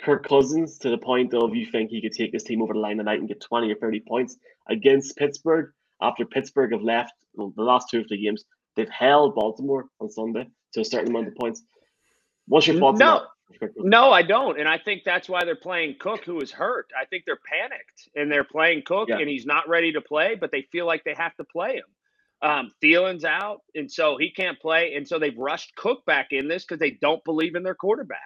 Kirk 0.01 0.26
Cousins 0.26 0.78
to 0.78 0.91
the 0.91 0.99
point 0.99 1.35
of 1.35 1.55
you 1.55 1.66
think 1.66 1.91
he 1.91 2.03
could 2.03 2.12
take 2.12 2.33
this 2.33 2.45
team 2.45 2.62
over 2.62 2.74
the 2.74 2.80
line 2.80 2.99
tonight 2.99 3.20
and 3.20 3.28
get 3.28 3.41
twenty 3.41 3.70
or 3.70 3.76
thirty 3.76 4.01
points 4.01 4.37
against 4.68 5.16
Pittsburgh 5.16 5.70
after 6.01 6.24
Pittsburgh 6.24 6.72
have 6.72 6.83
left 6.83 7.12
well, 7.35 7.53
the 7.57 7.62
last 7.62 7.89
two 7.91 8.01
of 8.01 8.09
the 8.09 8.20
games? 8.20 8.45
They've 8.76 8.89
held 8.89 9.35
Baltimore 9.35 9.87
on 10.01 10.11
Sunday 10.11 10.49
to 10.74 10.80
a 10.80 10.85
certain 10.85 11.09
amount 11.09 11.28
of 11.28 11.35
points. 11.37 11.62
What's 12.47 12.66
your 12.66 12.78
thoughts? 12.78 12.99
No, 12.99 13.26
no, 13.76 14.11
I 14.11 14.22
don't. 14.22 14.59
And 14.59 14.68
I 14.68 14.78
think 14.78 15.03
that's 15.05 15.28
why 15.28 15.44
they're 15.44 15.57
playing 15.57 15.96
Cook, 15.98 16.24
who 16.24 16.40
is 16.40 16.50
hurt. 16.50 16.86
I 17.00 17.05
think 17.07 17.24
they're 17.24 17.38
panicked 17.48 18.09
and 18.14 18.30
they're 18.30 18.44
playing 18.44 18.82
Cook 18.86 19.09
yeah. 19.09 19.18
and 19.18 19.28
he's 19.28 19.46
not 19.46 19.68
ready 19.68 19.92
to 19.92 20.00
play, 20.00 20.34
but 20.34 20.50
they 20.50 20.66
feel 20.72 20.86
like 20.86 21.05
they 21.05 21.14
have 21.14 21.36
to 21.36 21.44
play 21.44 21.76
him. 21.76 21.84
Um, 22.42 22.72
Thielen's 22.82 23.24
out, 23.24 23.61
and 23.76 23.90
so 23.90 24.16
he 24.16 24.30
can't 24.30 24.59
play. 24.59 24.94
And 24.96 25.07
so 25.07 25.18
they've 25.18 25.36
rushed 25.38 25.76
Cook 25.76 26.05
back 26.07 26.28
in 26.32 26.48
this 26.48 26.64
because 26.64 26.80
they 26.80 26.90
don't 26.90 27.22
believe 27.24 27.55
in 27.55 27.62
their 27.62 27.76
quarterback. 27.76 28.18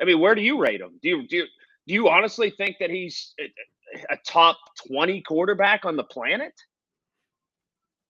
I 0.00 0.04
mean, 0.04 0.20
where 0.20 0.34
do 0.34 0.40
you 0.40 0.58
rate 0.60 0.80
him? 0.80 0.98
Do 1.02 1.08
you 1.08 1.28
do 1.28 1.36
you, 1.36 1.46
do 1.86 1.94
you 1.94 2.08
honestly 2.08 2.50
think 2.50 2.76
that 2.80 2.88
he's 2.88 3.34
a, 3.38 4.14
a 4.14 4.16
top 4.26 4.58
twenty 4.86 5.20
quarterback 5.20 5.84
on 5.84 5.96
the 5.96 6.04
planet? 6.04 6.54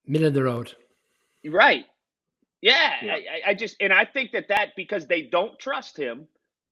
Middle 0.06 0.28
of 0.28 0.34
the 0.34 0.44
road. 0.44 0.74
Right. 1.44 1.86
Yeah, 2.60 2.94
Yeah. 3.02 3.12
I, 3.14 3.50
I 3.50 3.54
just 3.54 3.76
and 3.80 3.92
I 3.92 4.04
think 4.04 4.32
that 4.32 4.48
that 4.48 4.70
because 4.76 5.06
they 5.06 5.22
don't 5.22 5.58
trust 5.58 5.96
him, 5.96 6.26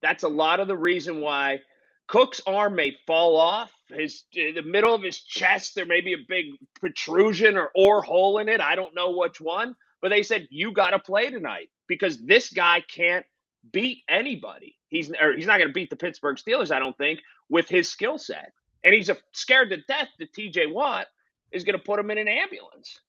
that's 0.07 0.22
a 0.22 0.28
lot 0.28 0.61
of 0.61 0.68
the 0.68 0.76
reason 0.76 1.20
why 1.20 1.61
Cook's 2.07 2.40
arm 2.46 2.76
may 2.76 2.96
fall 3.09 3.36
off. 3.36 3.72
His 3.88 4.22
the 4.32 4.62
middle 4.62 4.94
of 4.94 5.02
his 5.02 5.20
chest, 5.20 5.74
there 5.74 5.86
may 5.86 6.00
be 6.00 6.12
a 6.12 6.24
big 6.28 6.46
protrusion 6.80 7.57
or 7.57 7.70
or 7.74 8.02
hole 8.02 8.38
in 8.38 8.48
it. 8.48 8.61
I 8.61 8.76
don't 8.76 8.94
know 8.94 9.16
which 9.16 9.40
one, 9.40 9.74
but 10.00 10.11
they 10.11 10.22
said 10.22 10.46
you 10.50 10.72
got 10.72 10.90
to 10.90 11.00
play 11.00 11.30
tonight 11.30 11.70
because 11.88 12.18
this 12.24 12.50
guy 12.50 12.82
can't 12.88 13.26
beat 13.72 14.04
anybody. 14.09 14.76
He's 14.88 15.11
or 15.20 15.36
he's 15.36 15.46
not 15.46 15.59
going 15.59 15.68
to 15.68 15.74
beat 15.74 15.90
the 15.90 15.96
Pittsburgh 15.96 16.36
Steelers, 16.36 16.70
I 16.70 16.78
don't 16.78 16.96
think, 16.96 17.20
with 17.48 17.68
his 17.68 17.88
skill 17.88 18.18
set. 18.18 18.52
And 18.84 18.94
he's 18.94 19.09
a, 19.09 19.16
scared 19.32 19.70
to 19.70 19.78
death 19.88 20.09
that 20.20 20.32
T.J. 20.32 20.66
Watt 20.68 21.09
is 21.50 21.64
going 21.64 21.76
to 21.76 21.84
put 21.84 21.98
him 21.98 22.12
in 22.12 22.18
an 22.18 22.28
ambulance. 22.28 23.00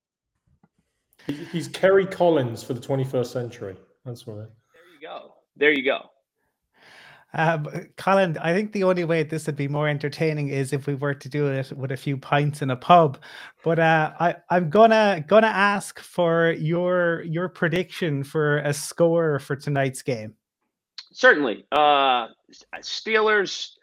He's 1.51 1.67
Kerry 1.67 2.07
Collins 2.07 2.63
for 2.63 2.73
the 2.73 2.79
21st 2.79 3.27
century. 3.27 3.75
That's 4.05 4.25
what. 4.25 4.37
There 4.37 4.93
you 4.93 5.01
go. 5.01 5.33
There 5.55 5.71
you 5.71 5.83
go. 5.83 6.09
Um, 7.37 7.67
Colin, 7.97 8.37
I 8.39 8.53
think 8.53 8.73
the 8.73 8.83
only 8.83 9.05
way 9.05 9.23
this 9.23 9.45
would 9.45 9.55
be 9.55 9.67
more 9.67 9.87
entertaining 9.87 10.49
is 10.49 10.73
if 10.73 10.87
we 10.87 10.95
were 10.95 11.13
to 11.13 11.29
do 11.29 11.47
it 11.47 11.71
with 11.71 11.91
a 11.91 11.97
few 11.97 12.17
pints 12.17 12.61
in 12.61 12.71
a 12.71 12.75
pub. 12.75 13.19
But 13.63 13.79
uh, 13.79 14.11
I, 14.19 14.35
I'm 14.49 14.69
gonna 14.69 15.23
gonna 15.27 15.47
ask 15.47 15.99
for 15.99 16.51
your 16.51 17.21
your 17.23 17.47
prediction 17.47 18.23
for 18.23 18.57
a 18.59 18.73
score 18.73 19.39
for 19.39 19.55
tonight's 19.55 20.01
game. 20.01 20.33
Certainly. 21.13 21.65
Uh 21.71 22.27
Steelers 22.81 23.77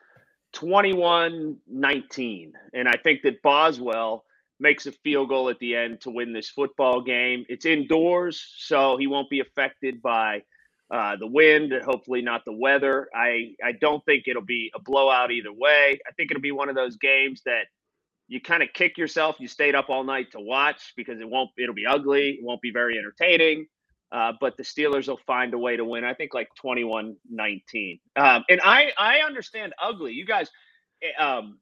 21-19. 0.54 2.52
And 2.72 2.88
I 2.88 2.94
think 3.02 3.22
that 3.22 3.42
Boswell 3.42 4.24
makes 4.60 4.86
a 4.86 4.92
field 4.92 5.28
goal 5.28 5.50
at 5.50 5.58
the 5.58 5.74
end 5.76 6.00
to 6.02 6.10
win 6.10 6.32
this 6.32 6.48
football 6.48 7.02
game. 7.02 7.44
It's 7.48 7.66
indoors, 7.66 8.54
so 8.56 8.96
he 8.96 9.06
won't 9.06 9.28
be 9.28 9.40
affected 9.40 10.00
by 10.00 10.42
uh, 10.90 11.16
the 11.16 11.26
wind, 11.26 11.72
hopefully 11.84 12.22
not 12.22 12.44
the 12.44 12.52
weather. 12.52 13.08
I, 13.14 13.54
I 13.64 13.72
don't 13.72 14.04
think 14.04 14.24
it'll 14.26 14.42
be 14.42 14.70
a 14.74 14.80
blowout 14.80 15.32
either 15.32 15.52
way. 15.52 15.98
I 16.06 16.12
think 16.12 16.30
it'll 16.30 16.42
be 16.42 16.52
one 16.52 16.68
of 16.68 16.74
those 16.74 16.96
games 16.96 17.42
that 17.46 17.66
you 18.28 18.40
kind 18.40 18.62
of 18.62 18.68
kick 18.74 18.98
yourself. 18.98 19.36
You 19.38 19.48
stayed 19.48 19.74
up 19.74 19.88
all 19.88 20.04
night 20.04 20.32
to 20.32 20.40
watch 20.40 20.92
because 20.96 21.20
it 21.20 21.28
won't. 21.28 21.50
It'll 21.58 21.74
be 21.74 21.86
ugly. 21.86 22.30
It 22.30 22.44
won't 22.44 22.60
be 22.60 22.70
very 22.70 22.98
entertaining. 22.98 23.66
Uh, 24.12 24.32
but 24.40 24.56
the 24.56 24.62
Steelers 24.62 25.08
will 25.08 25.20
find 25.26 25.52
a 25.54 25.58
way 25.58 25.76
to 25.76 25.84
win. 25.84 26.04
I 26.04 26.14
think 26.14 26.34
like 26.34 26.48
21-19. 26.64 28.00
Um, 28.16 28.44
and 28.48 28.60
I 28.62 28.92
I 28.96 29.18
understand 29.18 29.72
ugly. 29.82 30.12
You 30.12 30.24
guys, 30.24 30.50
eh, 31.02 31.20
um, 31.20 31.58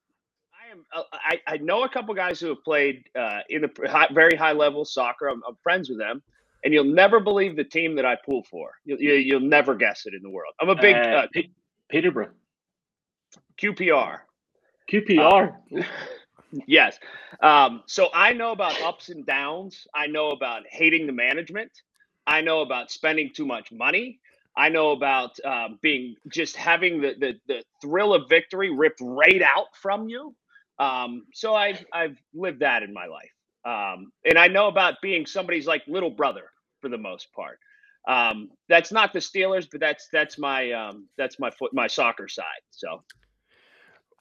I 0.53 0.71
am 0.71 0.85
uh, 0.95 1.03
I, 1.13 1.41
I 1.47 1.57
know 1.59 1.85
a 1.85 1.89
couple 1.89 2.15
guys 2.15 2.41
who 2.41 2.49
have 2.49 2.63
played 2.63 3.05
uh, 3.19 3.41
in 3.49 3.63
the 3.63 3.89
high, 3.89 4.09
very 4.13 4.37
high 4.37 4.53
level 4.53 4.85
soccer. 4.85 5.29
I'm, 5.29 5.43
I'm 5.49 5.57
friends 5.63 5.89
with 5.89 5.99
them, 5.99 6.23
and 6.65 6.73
you'll 6.73 6.85
never 6.85 7.21
believe 7.21 7.57
the 7.57 7.65
team 7.65 7.97
that 7.97 8.05
I 8.05 8.17
pull 8.25 8.45
for. 8.45 8.73
You'll 8.85 9.01
you, 9.01 9.15
you'll 9.15 9.41
never 9.41 9.75
guess 9.75 10.07
it 10.07 10.15
in 10.15 10.23
the 10.23 10.31
world. 10.31 10.55
I'm 10.61 10.69
a 10.69 10.77
big 10.77 10.97
Uh, 10.97 10.99
uh, 10.99 11.27
Pe- 11.33 11.51
Peterborough. 11.89 12.31
QPR. 13.61 14.19
QPR. 14.91 15.57
Yes. 16.67 16.99
Um, 17.41 17.83
so 17.87 18.11
I 18.13 18.35
know 18.35 18.53
about 18.53 18.79
ups 18.83 19.09
and 19.09 19.25
downs. 19.25 19.87
I 19.95 20.07
know 20.07 20.33
about 20.33 20.65
hating 20.71 21.07
the 21.07 21.13
management. 21.13 21.71
I 22.27 22.43
know 22.43 22.61
about 22.61 22.91
spending 22.91 23.31
too 23.35 23.47
much 23.47 23.73
money. 23.73 24.21
I 24.55 24.69
know 24.69 24.91
about 24.91 25.31
um, 25.47 25.79
being 25.81 26.15
just 26.31 26.57
having 26.57 27.01
the, 27.01 27.15
the 27.19 27.41
the 27.49 27.63
thrill 27.81 28.13
of 28.13 28.29
victory 28.29 28.69
ripped 28.71 29.01
right 29.01 29.41
out 29.41 29.69
from 29.81 30.11
you. 30.11 30.35
Um, 30.79 31.25
so 31.33 31.55
I 31.55 31.79
I've 31.91 32.19
lived 32.35 32.61
that 32.61 32.83
in 32.83 32.93
my 32.93 33.07
life, 33.07 33.33
um, 33.65 34.13
and 34.25 34.39
I 34.39 34.49
know 34.49 34.69
about 34.69 34.95
being 35.03 35.27
somebody's 35.27 35.67
like 35.67 35.83
little 35.87 36.11
brother 36.11 36.45
for 36.81 36.89
the 36.89 36.99
most 36.99 37.33
part. 37.33 37.59
Um, 38.09 38.51
that's 38.69 38.91
not 38.91 39.13
the 39.13 39.21
Steelers, 39.21 39.69
but 39.71 39.81
that's 39.81 40.09
that's 40.13 40.39
my 40.39 40.73
um, 40.73 41.09
that's 41.17 41.39
my 41.39 41.51
foot 41.51 41.73
my 41.73 41.87
soccer 41.87 42.29
side. 42.29 42.45
So 42.71 43.03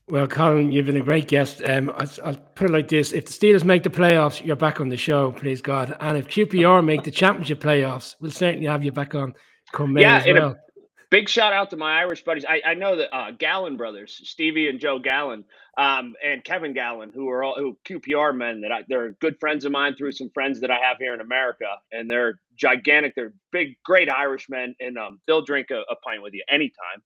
Well, 0.07 0.27
Colin, 0.27 0.71
you've 0.71 0.85
been 0.85 0.97
a 0.97 1.01
great 1.01 1.27
guest. 1.27 1.63
Um, 1.65 1.91
I'll, 1.95 2.09
I'll 2.23 2.35
put 2.35 2.69
it 2.69 2.73
like 2.73 2.87
this: 2.87 3.11
If 3.11 3.25
the 3.25 3.33
Steelers 3.33 3.63
make 3.63 3.81
the 3.81 3.89
playoffs, 3.89 4.45
you're 4.45 4.55
back 4.55 4.79
on 4.79 4.89
the 4.89 4.97
show, 4.97 5.31
please 5.31 5.61
God. 5.61 5.97
And 5.99 6.17
if 6.17 6.27
QPR 6.27 6.85
make 6.85 7.03
the 7.03 7.11
championship 7.11 7.59
playoffs, 7.59 8.15
we'll 8.19 8.31
certainly 8.31 8.67
have 8.67 8.83
you 8.83 8.91
back 8.91 9.15
on 9.15 9.33
come 9.71 9.93
May 9.93 10.01
Yeah, 10.01 10.17
as 10.17 10.25
well. 10.27 10.55
Big 11.11 11.29
shout 11.29 11.53
out 11.53 11.71
to 11.71 11.77
my 11.77 11.99
Irish 12.01 12.25
buddies. 12.25 12.45
I, 12.49 12.61
I 12.65 12.75
know 12.75 12.97
that 12.97 13.15
uh, 13.15 13.31
Gallon 13.33 13.77
brothers, 13.77 14.21
Stevie 14.25 14.69
and 14.69 14.81
Joe 14.81 14.99
Gallon, 14.99 15.45
um, 15.77 16.15
and 16.25 16.43
Kevin 16.43 16.73
Gallon, 16.73 17.11
who 17.15 17.29
are 17.29 17.43
all 17.43 17.55
who 17.57 17.77
QPR 17.87 18.35
men 18.37 18.61
that 18.63 18.73
I, 18.73 18.83
they're 18.89 19.13
good 19.21 19.39
friends 19.39 19.65
of 19.65 19.73
mine 19.73 19.95
through 19.95 20.13
some 20.13 20.31
friends 20.31 20.61
that 20.61 20.71
I 20.71 20.79
have 20.79 20.97
here 20.99 21.15
in 21.15 21.21
America, 21.21 21.67
and 21.93 22.11
they're 22.11 22.41
gigantic. 22.57 23.15
They're 23.15 23.33
big, 23.53 23.77
great 23.85 24.11
Irishmen, 24.11 24.75
and 24.81 24.97
um, 24.99 25.21
they'll 25.27 25.43
drink 25.45 25.71
a, 25.71 25.81
a 25.91 25.97
pint 25.97 26.23
with 26.23 26.35
you 26.35 26.43
anytime. 26.49 27.03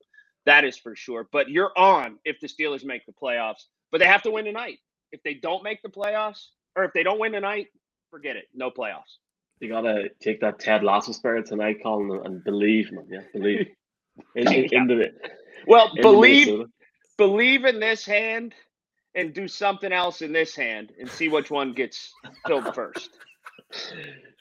That 0.47 0.65
is 0.65 0.77
for 0.77 0.95
sure. 0.95 1.29
But 1.31 1.49
you're 1.49 1.73
on 1.77 2.19
if 2.25 2.39
the 2.41 2.47
Steelers 2.49 2.85
make 2.85 3.05
the 3.07 3.13
playoffs, 3.13 3.65
but 3.91 3.99
they 3.99 4.07
have 4.07 4.23
to 4.23 4.31
win 4.31 4.45
tonight. 4.45 4.79
If 5.13 5.23
they 5.23 5.35
don't 5.35 5.63
make 5.63 5.83
the 5.83 5.89
playoffs, 5.89 6.47
or 6.77 6.85
if 6.85 6.93
they 6.93 7.03
don't 7.03 7.19
win 7.19 7.33
tonight, 7.33 7.67
forget 8.11 8.37
it. 8.37 8.45
No 8.55 8.71
playoffs. 8.71 9.17
You 9.61 9.69
gotta 9.69 10.09
take 10.21 10.41
that 10.41 10.59
Ted 10.59 10.83
Lasso 10.83 11.13
spirit 11.13 11.47
tonight, 11.47 11.77
Colin, 11.83 12.21
and 12.25 12.43
believe, 12.43 12.91
man. 12.91 13.07
Yeah, 13.11 13.21
believe. 13.33 13.67
In, 14.35 14.51
in, 14.51 14.73
into 14.73 14.99
it. 14.99 15.19
Well, 15.67 15.89
into 15.89 16.01
believe 16.01 16.47
Minnesota. 16.47 16.69
believe 17.17 17.65
in 17.65 17.79
this 17.79 18.05
hand 18.05 18.53
and 19.15 19.33
do 19.33 19.47
something 19.47 19.91
else 19.91 20.21
in 20.21 20.31
this 20.31 20.55
hand 20.55 20.91
and 20.99 21.09
see 21.09 21.29
which 21.29 21.49
one 21.49 21.73
gets 21.73 22.13
filled 22.45 22.73
first. 22.75 23.09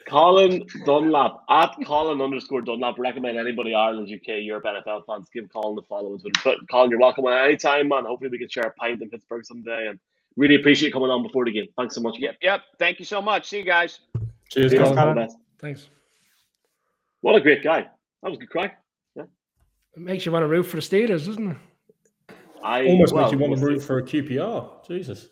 Colin 0.08 0.64
Dunlap 0.84 1.36
at 1.48 1.74
Colin 1.86 2.20
underscore 2.20 2.60
Dunlap. 2.60 2.98
Recommend 2.98 3.38
anybody 3.38 3.74
Ireland, 3.74 4.08
UK, 4.12 4.42
Europe, 4.42 4.64
NFL 4.64 5.06
fans 5.06 5.28
give 5.32 5.50
Colin 5.50 5.76
the 5.76 5.82
follow 5.82 6.12
on 6.12 6.18
Twitter. 6.18 6.40
But 6.44 6.70
Colin, 6.70 6.90
you're 6.90 7.00
welcome 7.00 7.24
on 7.24 7.32
any 7.32 7.56
time, 7.56 7.88
man. 7.88 8.04
Hopefully 8.04 8.30
we 8.30 8.38
can 8.38 8.48
share 8.48 8.64
a 8.64 8.72
pint 8.72 9.00
in 9.00 9.08
Pittsburgh 9.08 9.44
someday. 9.44 9.88
And 9.88 9.98
really 10.36 10.56
appreciate 10.56 10.88
you 10.88 10.92
coming 10.92 11.10
on 11.10 11.22
before 11.22 11.44
the 11.44 11.52
game. 11.52 11.68
Thanks 11.76 11.94
so 11.94 12.02
much. 12.02 12.16
Yep, 12.18 12.36
yep. 12.42 12.62
Thank 12.78 12.98
you 12.98 13.04
so 13.04 13.22
much. 13.22 13.48
See 13.48 13.58
you 13.58 13.64
guys. 13.64 14.00
Cheers, 14.50 14.72
Cheers, 14.72 14.82
Colin. 14.82 14.98
all 14.98 15.14
Colin. 15.14 15.28
Thanks. 15.60 15.88
What 17.22 17.36
a 17.36 17.40
great 17.40 17.62
guy. 17.64 17.86
That 18.22 18.28
was 18.28 18.36
a 18.36 18.40
good 18.40 18.50
crack. 18.50 18.83
It 19.96 20.00
makes 20.02 20.26
you 20.26 20.32
want 20.32 20.42
to 20.42 20.48
root 20.48 20.64
for 20.64 20.76
the 20.76 20.82
Steelers, 20.82 21.26
doesn't 21.26 21.50
it? 21.52 21.56
I 22.62 22.86
Almost 22.86 23.12
well, 23.12 23.24
makes 23.24 23.32
you 23.32 23.38
want 23.38 23.58
to 23.60 23.66
root 23.66 23.82
for 23.82 23.98
a 23.98 24.02
QPR. 24.02 24.86
Jesus. 24.86 25.28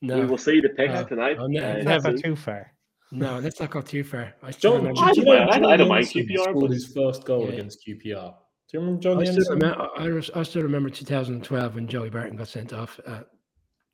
No, 0.00 0.18
We 0.20 0.26
will 0.26 0.38
see 0.38 0.60
the 0.60 0.70
picks 0.70 0.94
No. 0.94 1.04
tonight. 1.04 1.36
Oh, 1.38 1.46
no, 1.46 1.60
uh, 1.60 1.72
never. 1.82 1.84
Not 1.84 2.02
go 2.02 2.16
too 2.16 2.36
far. 2.36 2.72
no, 3.10 3.38
let's 3.38 3.60
not 3.60 3.70
go 3.70 3.80
too 3.82 4.02
far. 4.04 4.34
I 4.42 4.50
still 4.50 4.72
John, 4.72 4.80
remember. 4.80 5.00
I 5.02 5.12
do 5.12 5.20
you 5.20 5.26
don't 5.26 5.34
know 5.38 5.46
mind- 5.46 5.66
I 5.66 5.76
don't 5.76 5.88
mind 5.88 6.06
QPR, 6.06 6.42
scored 6.44 6.60
but- 6.60 6.70
his 6.70 6.92
first 6.92 7.24
goal 7.24 7.46
Yeah. 7.46 7.52
against 7.54 7.84
QPR. 7.86 8.34
Do 8.68 8.78
you 8.78 8.80
remember 8.80 9.00
John 9.02 9.20
I 9.20 9.24
still, 9.24 9.54
remember, 9.54 9.88
I, 10.34 10.40
I 10.40 10.42
still 10.44 10.62
remember 10.62 10.88
2012 10.88 11.74
when 11.74 11.86
Joey 11.86 12.08
Barton 12.10 12.36
got 12.36 12.48
sent 12.48 12.72
off 12.72 12.98
at 13.06 13.26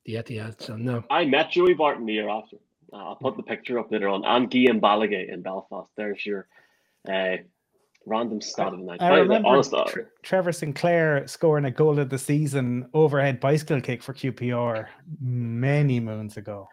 the 0.04 0.14
Etihad. 0.14 0.60
So 0.62 0.76
no, 0.76 1.02
I 1.10 1.24
met 1.24 1.50
Joey 1.50 1.74
Barton 1.74 2.06
the 2.06 2.12
year 2.12 2.28
after. 2.28 2.56
Uh, 2.92 2.96
I'll 2.96 3.16
put 3.16 3.36
the 3.36 3.42
picture 3.42 3.78
up 3.78 3.90
later 3.90 4.08
on. 4.08 4.24
And 4.24 4.48
Guillaume 4.50 4.80
Balaguer 4.80 5.28
in 5.30 5.42
Belfast. 5.42 5.90
There's 5.96 6.24
your 6.24 6.46
uh, 7.08 7.38
random 8.08 8.40
stat 8.40 8.72
of 8.72 8.78
the 8.80 8.84
night. 8.84 9.00
I 9.02 9.08
By 9.08 9.08
the 9.08 9.14
way, 9.14 9.20
remember 9.22 9.48
honest, 9.48 9.74
Tre- 9.88 10.04
Trevor 10.22 10.52
Sinclair 10.52 11.26
scoring 11.26 11.64
a 11.66 11.70
goal 11.70 11.98
of 11.98 12.08
the 12.08 12.18
season 12.18 12.88
overhead 12.94 13.38
bicycle 13.40 13.80
kick 13.80 14.02
for 14.02 14.12
QPR 14.14 14.86
many 15.20 16.00
moons 16.00 16.36
ago. 16.36 16.68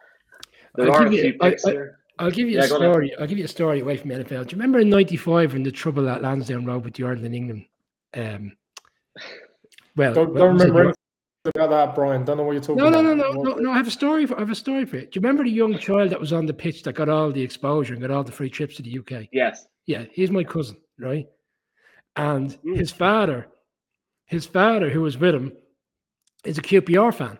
there 0.75 0.87
I'll 0.91 0.95
are 1.03 1.05
a 1.07 1.09
give 1.09 1.13
you- 1.13 1.21
few 1.31 1.33
picks 1.39 1.65
I- 1.65 1.71
there. 1.71 1.99
I'll 2.17 2.31
give 2.31 2.47
you 2.49 2.57
Yeah, 2.57 2.65
a 2.65 2.69
go 2.69 2.75
on 2.75 2.81
then. 2.81 2.91
story. 2.91 3.15
I'll 3.19 3.27
give 3.27 3.37
you 3.37 3.43
a 3.43 3.47
story 3.49 3.79
away 3.81 3.97
from 3.97 4.09
NFL. 4.11 4.45
Do 4.45 4.55
you 4.55 4.57
remember 4.61 4.79
in 4.79 4.89
'95 4.89 5.51
when 5.53 5.63
the 5.63 5.71
trouble 5.71 6.07
at 6.09 6.21
Lansdowne 6.21 6.65
Road 6.65 6.85
with 6.85 6.93
the 6.93 7.03
Ireland 7.03 7.25
and 7.25 7.35
England? 7.35 7.65
Um, 8.15 8.51
well, 9.97 10.13
Don't, 10.13 10.33
don't 10.33 10.53
was 10.53 10.61
it 10.63 10.65
remember 10.67 10.73
Ro- 10.73 10.93
anything 11.45 11.61
about 11.61 11.69
that, 11.69 11.95
Brian. 11.95 12.23
Don't 12.25 12.37
know 12.37 12.43
what 12.43 12.53
you're 12.53 12.61
talking 12.61 12.77
No, 12.77 12.89
no, 12.89 12.99
about. 13.01 13.17
no, 13.17 13.31
no, 13.31 13.37
What- 13.39 13.57
no, 13.57 13.63
no. 13.63 13.71
I 13.71 13.75
have 13.77 13.87
a 13.87 13.91
story. 13.91 14.25
For, 14.25 14.35
I 14.37 14.39
have 14.39 14.49
a 14.49 14.55
story 14.55 14.85
for 14.85 14.95
it. 14.97 15.11
Do 15.11 15.17
you 15.17 15.21
remember 15.21 15.43
the 15.43 15.49
young 15.51 15.77
child 15.77 16.09
that 16.11 16.19
was 16.19 16.31
on 16.33 16.45
the 16.45 16.53
pitch 16.53 16.83
that 16.83 16.95
got 16.95 17.09
all 17.09 17.31
the 17.31 17.41
exposure 17.41 17.93
and 17.93 18.01
got 18.01 18.11
all 18.11 18.23
the 18.23 18.31
free 18.31 18.49
trips 18.49 18.77
to 18.77 18.81
the 18.81 18.97
UK? 18.99 19.27
Yes. 19.33 19.67
Yeah, 19.85 20.05
he's 20.11 20.31
my 20.31 20.43
cousin, 20.43 20.77
right? 20.99 21.27
And 22.15 22.51
Mm. 22.63 22.77
his 22.77 22.91
father, 22.91 23.47
his 24.25 24.45
father, 24.45 24.89
who 24.89 25.01
was 25.01 25.17
with 25.17 25.35
him, 25.35 25.53
is 26.45 26.57
a 26.57 26.61
QPR 26.61 27.11
fan. 27.11 27.37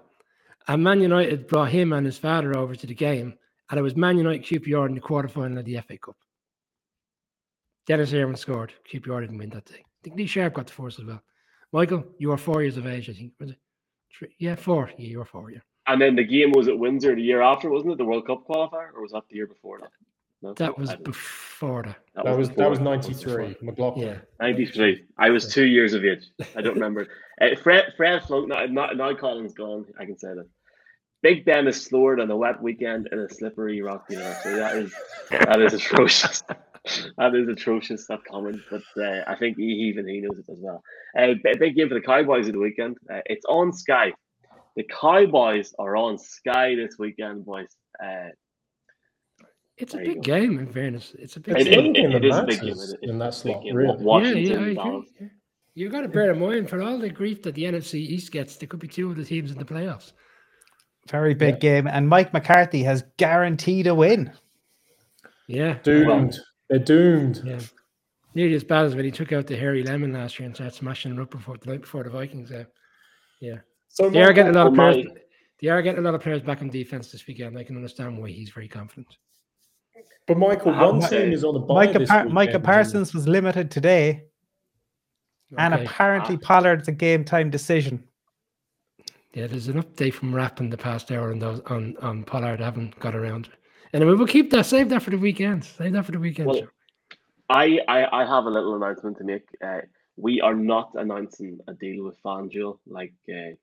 And 0.68 0.84
Man 0.84 0.99
United 1.01 1.47
brought 1.47 1.72
him 1.72 1.93
and 1.93 2.06
his 2.06 2.18
father 2.18 2.58
over 2.58 2.76
to 2.76 2.88
the 2.88 2.95
game, 2.95 3.38
and 3.70 3.80
it 3.80 3.84
was 3.84 3.95
Man 3.95 4.18
United 4.18 4.43
QPR 4.43 4.88
in 4.88 4.95
the 4.95 5.01
quarterfinal 5.01 5.60
of 5.60 5.66
the 5.66 5.78
FA 5.78 5.97
Cup. 5.97 6.18
Dennis 7.86 8.14
Irwin 8.14 8.36
scored. 8.36 8.74
QPR 8.91 9.22
didn't 9.22 9.38
win 9.38 9.49
that 9.51 9.66
day. 9.66 9.76
I 9.86 9.99
think 10.03 10.16
Lee 10.16 10.26
Sharpe 10.26 10.53
got 10.56 10.68
the 10.68 10.74
first 10.74 10.99
as 10.99 11.06
well. 11.06 11.22
Michael, 11.72 12.03
you 12.18 12.30
were 12.30 12.38
four 12.38 12.62
years 12.64 12.78
of 12.78 12.88
age, 12.88 13.10
I 13.10 13.14
think. 13.14 13.34
Was 13.39 13.51
it? 13.51 13.60
Three? 14.12 14.36
Yeah, 14.39 14.56
four. 14.56 14.89
Yeah, 14.97 15.08
you 15.08 15.20
were 15.20 15.26
four. 15.26 15.51
Yeah. 15.51 15.60
And 15.88 16.01
then 16.01 16.16
the 16.16 16.24
game 16.24 16.51
was 16.51 16.68
at 16.68 16.78
Windsor 16.80 17.16
the 17.16 17.22
year 17.22 17.41
after, 17.41 17.70
wasn't 17.70 17.91
it? 17.93 17.97
The 17.99 18.06
World 18.06 18.26
Cup 18.26 18.47
qualifier, 18.47 18.91
or 18.93 19.01
was 19.01 19.12
that 19.12 19.24
the 19.30 19.36
year 19.36 19.45
before 19.45 19.80
that? 19.82 19.91
No, 20.42 20.54
That 20.54 20.78
was 20.78 20.96
before 20.98 21.84
that. 21.84 21.98
That 22.24 22.38
was 22.38 22.50
that 22.52 22.70
was 22.70 22.80
ninety 22.80 23.14
three. 23.14 23.56
McLoughlin. 23.62 24.08
Yeah. 24.08 24.18
93. 24.40 25.06
I 25.18 25.30
was 25.30 25.52
two 25.52 25.66
years 25.66 25.94
of 25.94 26.04
age. 26.06 26.26
I 26.56 26.62
don't 26.62 26.76
remember. 26.76 27.08
Uh, 27.42 27.48
Fred, 27.62 27.92
Fred 27.98 28.24
Float, 28.24 28.48
now, 28.48 28.64
now, 28.64 28.92
now 28.92 29.14
Colin's 29.14 29.54
gone. 29.54 29.86
I 30.00 30.06
can 30.06 30.18
say 30.18 30.30
that. 30.30 30.48
Big 31.22 31.44
Ben 31.44 31.68
is 31.68 31.82
slower 31.84 32.16
than 32.16 32.32
a 32.32 32.38
wet 32.38 32.62
weekend 32.62 33.10
in 33.12 33.20
a 33.20 33.28
slippery 33.28 33.82
rock 33.82 34.06
university. 34.10 34.56
That 34.56 34.78
is 34.78 34.94
that 35.32 35.60
is 35.60 35.74
atrocious. 35.74 36.44
that 37.18 37.36
is 37.36 37.50
atrocious. 37.50 38.08
That 38.08 38.24
comment, 38.24 38.62
but 38.72 38.84
uh, 38.96 39.24
I 39.28 39.36
think 39.36 39.58
he, 39.58 39.64
even 39.64 40.08
he 40.08 40.22
knows 40.22 40.38
it 40.38 40.50
as 40.50 40.60
well. 40.60 40.82
Uh, 41.18 41.34
big 41.60 41.76
game 41.76 41.90
for 41.90 41.96
the 41.96 42.02
Cowboys 42.02 42.48
of 42.48 42.54
the 42.54 42.60
weekend. 42.60 42.96
Uh, 43.14 43.20
it's 43.26 43.46
on 43.50 43.74
Sky. 43.74 44.14
The 44.76 44.84
Cowboys 44.84 45.74
are 45.78 45.98
on 45.98 46.18
Sky 46.18 46.76
this 46.76 46.96
weekend, 46.98 47.46
boys. 47.46 47.76
It's 49.78 49.93
a 49.93 49.97
There 49.97 50.05
you 50.05 50.13
big 50.15 50.23
game, 50.23 50.59
in 50.59 50.71
fairness. 50.71 51.15
It's 51.19 51.36
a 51.36 51.39
big 51.41 51.57
It's 51.57 51.65
It- 51.67 51.69
game. 51.69 51.95
it- 51.95 51.99
it 51.99 52.11
that 52.13 52.26
is 52.26 52.38
a 52.38 52.43
big 52.43 52.59
game. 52.61 52.69
matters 52.69 52.93
It- 52.93 52.99
it's 53.01 53.11
in 53.11 53.17
that 53.19 53.26
a 53.26 53.28
big 53.28 53.34
slot, 53.34 53.63
game. 53.63 53.76
really. 53.76 53.97
Wa- 53.97 54.03
Washington, 54.03 54.43
yeah, 54.43 54.49
yeah, 54.49 54.55
I 54.55 54.57
agree. 54.59 54.73
Dallas. 54.76 55.09
Yeah. 55.19 55.28
You 55.78 55.89
got 55.89 56.01
to 56.01 56.07
bear 56.07 56.32
in 56.32 56.39
mind 56.39 56.69
for 56.69 56.82
all 56.82 56.97
the 56.97 57.09
grief 57.09 57.41
that 57.43 57.55
the 57.55 57.65
NFC 57.65 57.99
East 57.99 58.32
gets, 58.32 58.55
there 58.55 58.67
could 58.67 58.80
be 58.80 58.88
two 58.88 59.11
of 59.11 59.17
the 59.17 59.26
teams 59.26 59.51
in 59.51 59.57
the 59.57 59.65
playoffs. 59.65 60.13
Very 61.09 61.34
big 61.34 61.59
game, 61.59 61.86
and 61.88 62.07
Mike 62.07 62.32
McCarthy 62.34 62.84
has 62.84 63.03
guaranteed 63.17 63.86
a 63.88 63.93
win. 63.93 64.32
Yeah, 65.47 65.78
Doomed. 65.84 66.39
They're 66.69 66.80
doomed. 66.80 67.41
yeah. 67.45 67.59
Nearly 68.34 68.55
as 68.55 68.63
bad 68.63 68.86
as 68.86 68.95
when 68.95 69.05
he 69.05 69.11
took 69.11 69.32
out 69.32 69.47
the 69.47 69.55
hairy 69.55 69.84
lemon 69.84 70.13
last 70.13 70.39
year 70.39 70.45
and 70.45 70.55
started 70.55 70.73
smashing 70.76 71.11
them 71.13 71.21
up 71.23 71.32
before 71.32 71.57
the 71.57 71.69
night 71.69 71.82
before 71.82 72.03
the 72.03 72.09
Vikings. 72.09 72.51
Uh, 72.51 72.65
yeah, 73.39 73.59
So 73.89 74.09
they 74.09 74.23
are 74.23 74.34
getting 74.34 74.53
a 74.53 74.57
lot 74.57 74.67
of 74.67 74.73
players. 74.73 75.05
my- 75.05 75.15
They 75.61 75.67
are 75.69 75.82
getting 75.82 75.99
a 75.99 76.01
lot 76.03 76.15
of 76.15 76.21
players 76.21 76.41
back 76.41 76.61
on 76.61 76.69
defense 76.69 77.11
this 77.11 77.26
weekend. 77.28 77.57
I 77.57 77.63
can 77.63 77.76
understand 77.78 78.17
why 78.17 78.30
he's 78.30 78.49
very 78.49 78.67
confident. 78.67 79.07
But 80.28 80.38
Michael, 80.38 80.72
I 80.74 80.84
one 80.84 81.00
would 81.00 81.10
team 81.10 81.32
is 81.32 81.43
on 81.43 81.54
the 81.54 81.60
bye 81.60 81.86
Micah, 81.86 82.06
Par- 82.06 82.26
Micah 82.30 82.60
Parsons 82.60 83.14
was 83.14 83.28
limited 83.28 83.70
today, 83.70 84.24
and 85.58 85.74
Okay. 85.74 85.86
apparently 85.86 86.38
Pollard's 86.38 86.88
a 86.88 86.91
game 86.91 87.24
time 87.24 87.50
decision. 87.50 88.04
Yeah, 89.34 89.48
there's 89.48 89.68
an 89.68 89.82
update 89.82 90.14
from 90.14 90.34
Rap 90.34 90.60
in 90.60 90.70
the 90.70 90.78
past 90.78 91.12
hour 91.12 91.32
on 91.32 91.39
those 91.39 91.60
on 91.68 91.96
on 92.02 92.24
Pollard. 92.24 92.62
I 92.62 92.66
haven't 92.66 93.00
got 93.00 93.16
around. 93.16 93.46
to. 93.46 93.52
Anyway, 93.93 94.14
we'll 94.14 94.28
keep 94.28 94.50
that. 94.52 94.66
Save 94.66 94.89
that 94.89 95.04
for 95.04 95.12
the 95.12 95.18
weekend. 95.18 95.64
Save 95.64 95.93
that 95.93 96.06
for 96.06 96.12
the 96.12 96.20
weekend. 96.20 96.48
Well. 96.48 96.62
I, 97.48 97.80
I, 97.88 98.22
I 98.24 98.26
have 98.26 98.46
a 98.46 98.50
little 98.50 98.76
announcement 98.76 99.20
to 99.20 99.24
make. 99.24 99.43
Uh, 99.64 99.82
we 100.18 100.41
are 100.41 100.56
not 100.56 100.89
announcing 100.96 101.60
a 101.68 101.74
deal 101.76 102.04
with 102.04 102.18
FanDuel 102.24 102.80
like 102.88 103.14
uh, 103.30 103.54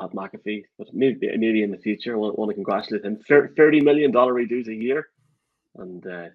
Pat 0.00 0.10
McAfee, 0.12 0.62
but 0.78 0.88
maybe 0.94 1.28
maybe 1.36 1.62
in 1.62 1.70
the 1.70 1.76
future. 1.76 2.14
I 2.14 2.16
want, 2.16 2.38
want 2.38 2.48
to 2.48 2.54
congratulate 2.54 3.04
him. 3.04 3.18
Thir- 3.28 3.52
Thirty 3.58 3.80
million 3.82 4.10
dollar 4.10 4.32
redos 4.32 4.68
a 4.68 4.74
year, 4.74 5.08
and 5.76 6.06
uh, 6.06 6.28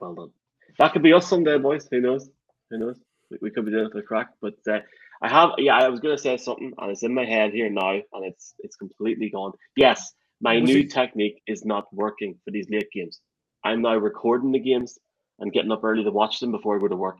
well 0.00 0.14
done. 0.14 0.30
That 0.78 0.92
could 0.92 1.02
be 1.02 1.12
us 1.12 1.28
someday, 1.28 1.58
boys. 1.58 1.88
Who 1.90 2.00
knows? 2.00 2.28
Who 2.70 2.78
knows? 2.78 2.98
We, 3.30 3.38
we 3.42 3.50
could 3.50 3.64
be 3.66 3.72
doing 3.72 3.86
it 3.86 3.92
for 3.92 4.00
the 4.00 4.06
crack. 4.06 4.28
But 4.40 4.54
uh, 4.70 4.80
I 5.22 5.28
have, 5.28 5.50
yeah, 5.58 5.76
I 5.76 5.88
was 5.88 6.00
going 6.00 6.16
to 6.16 6.22
say 6.22 6.36
something, 6.36 6.72
and 6.78 6.90
it's 6.90 7.02
in 7.02 7.14
my 7.14 7.24
head 7.24 7.52
here 7.52 7.70
now, 7.70 7.92
and 7.92 8.24
it's 8.24 8.54
it's 8.60 8.76
completely 8.76 9.30
gone. 9.30 9.52
Yes, 9.76 10.12
my 10.40 10.60
new 10.60 10.80
it- 10.80 10.90
technique 10.90 11.42
is 11.46 11.64
not 11.64 11.92
working 11.94 12.38
for 12.44 12.50
these 12.50 12.68
late 12.70 12.90
games. 12.92 13.20
I'm 13.64 13.82
now 13.82 13.96
recording 13.96 14.52
the 14.52 14.58
games 14.60 14.98
and 15.40 15.52
getting 15.52 15.72
up 15.72 15.84
early 15.84 16.04
to 16.04 16.10
watch 16.10 16.40
them 16.40 16.52
before 16.52 16.76
I 16.76 16.80
go 16.80 16.88
to 16.88 16.96
work, 16.96 17.16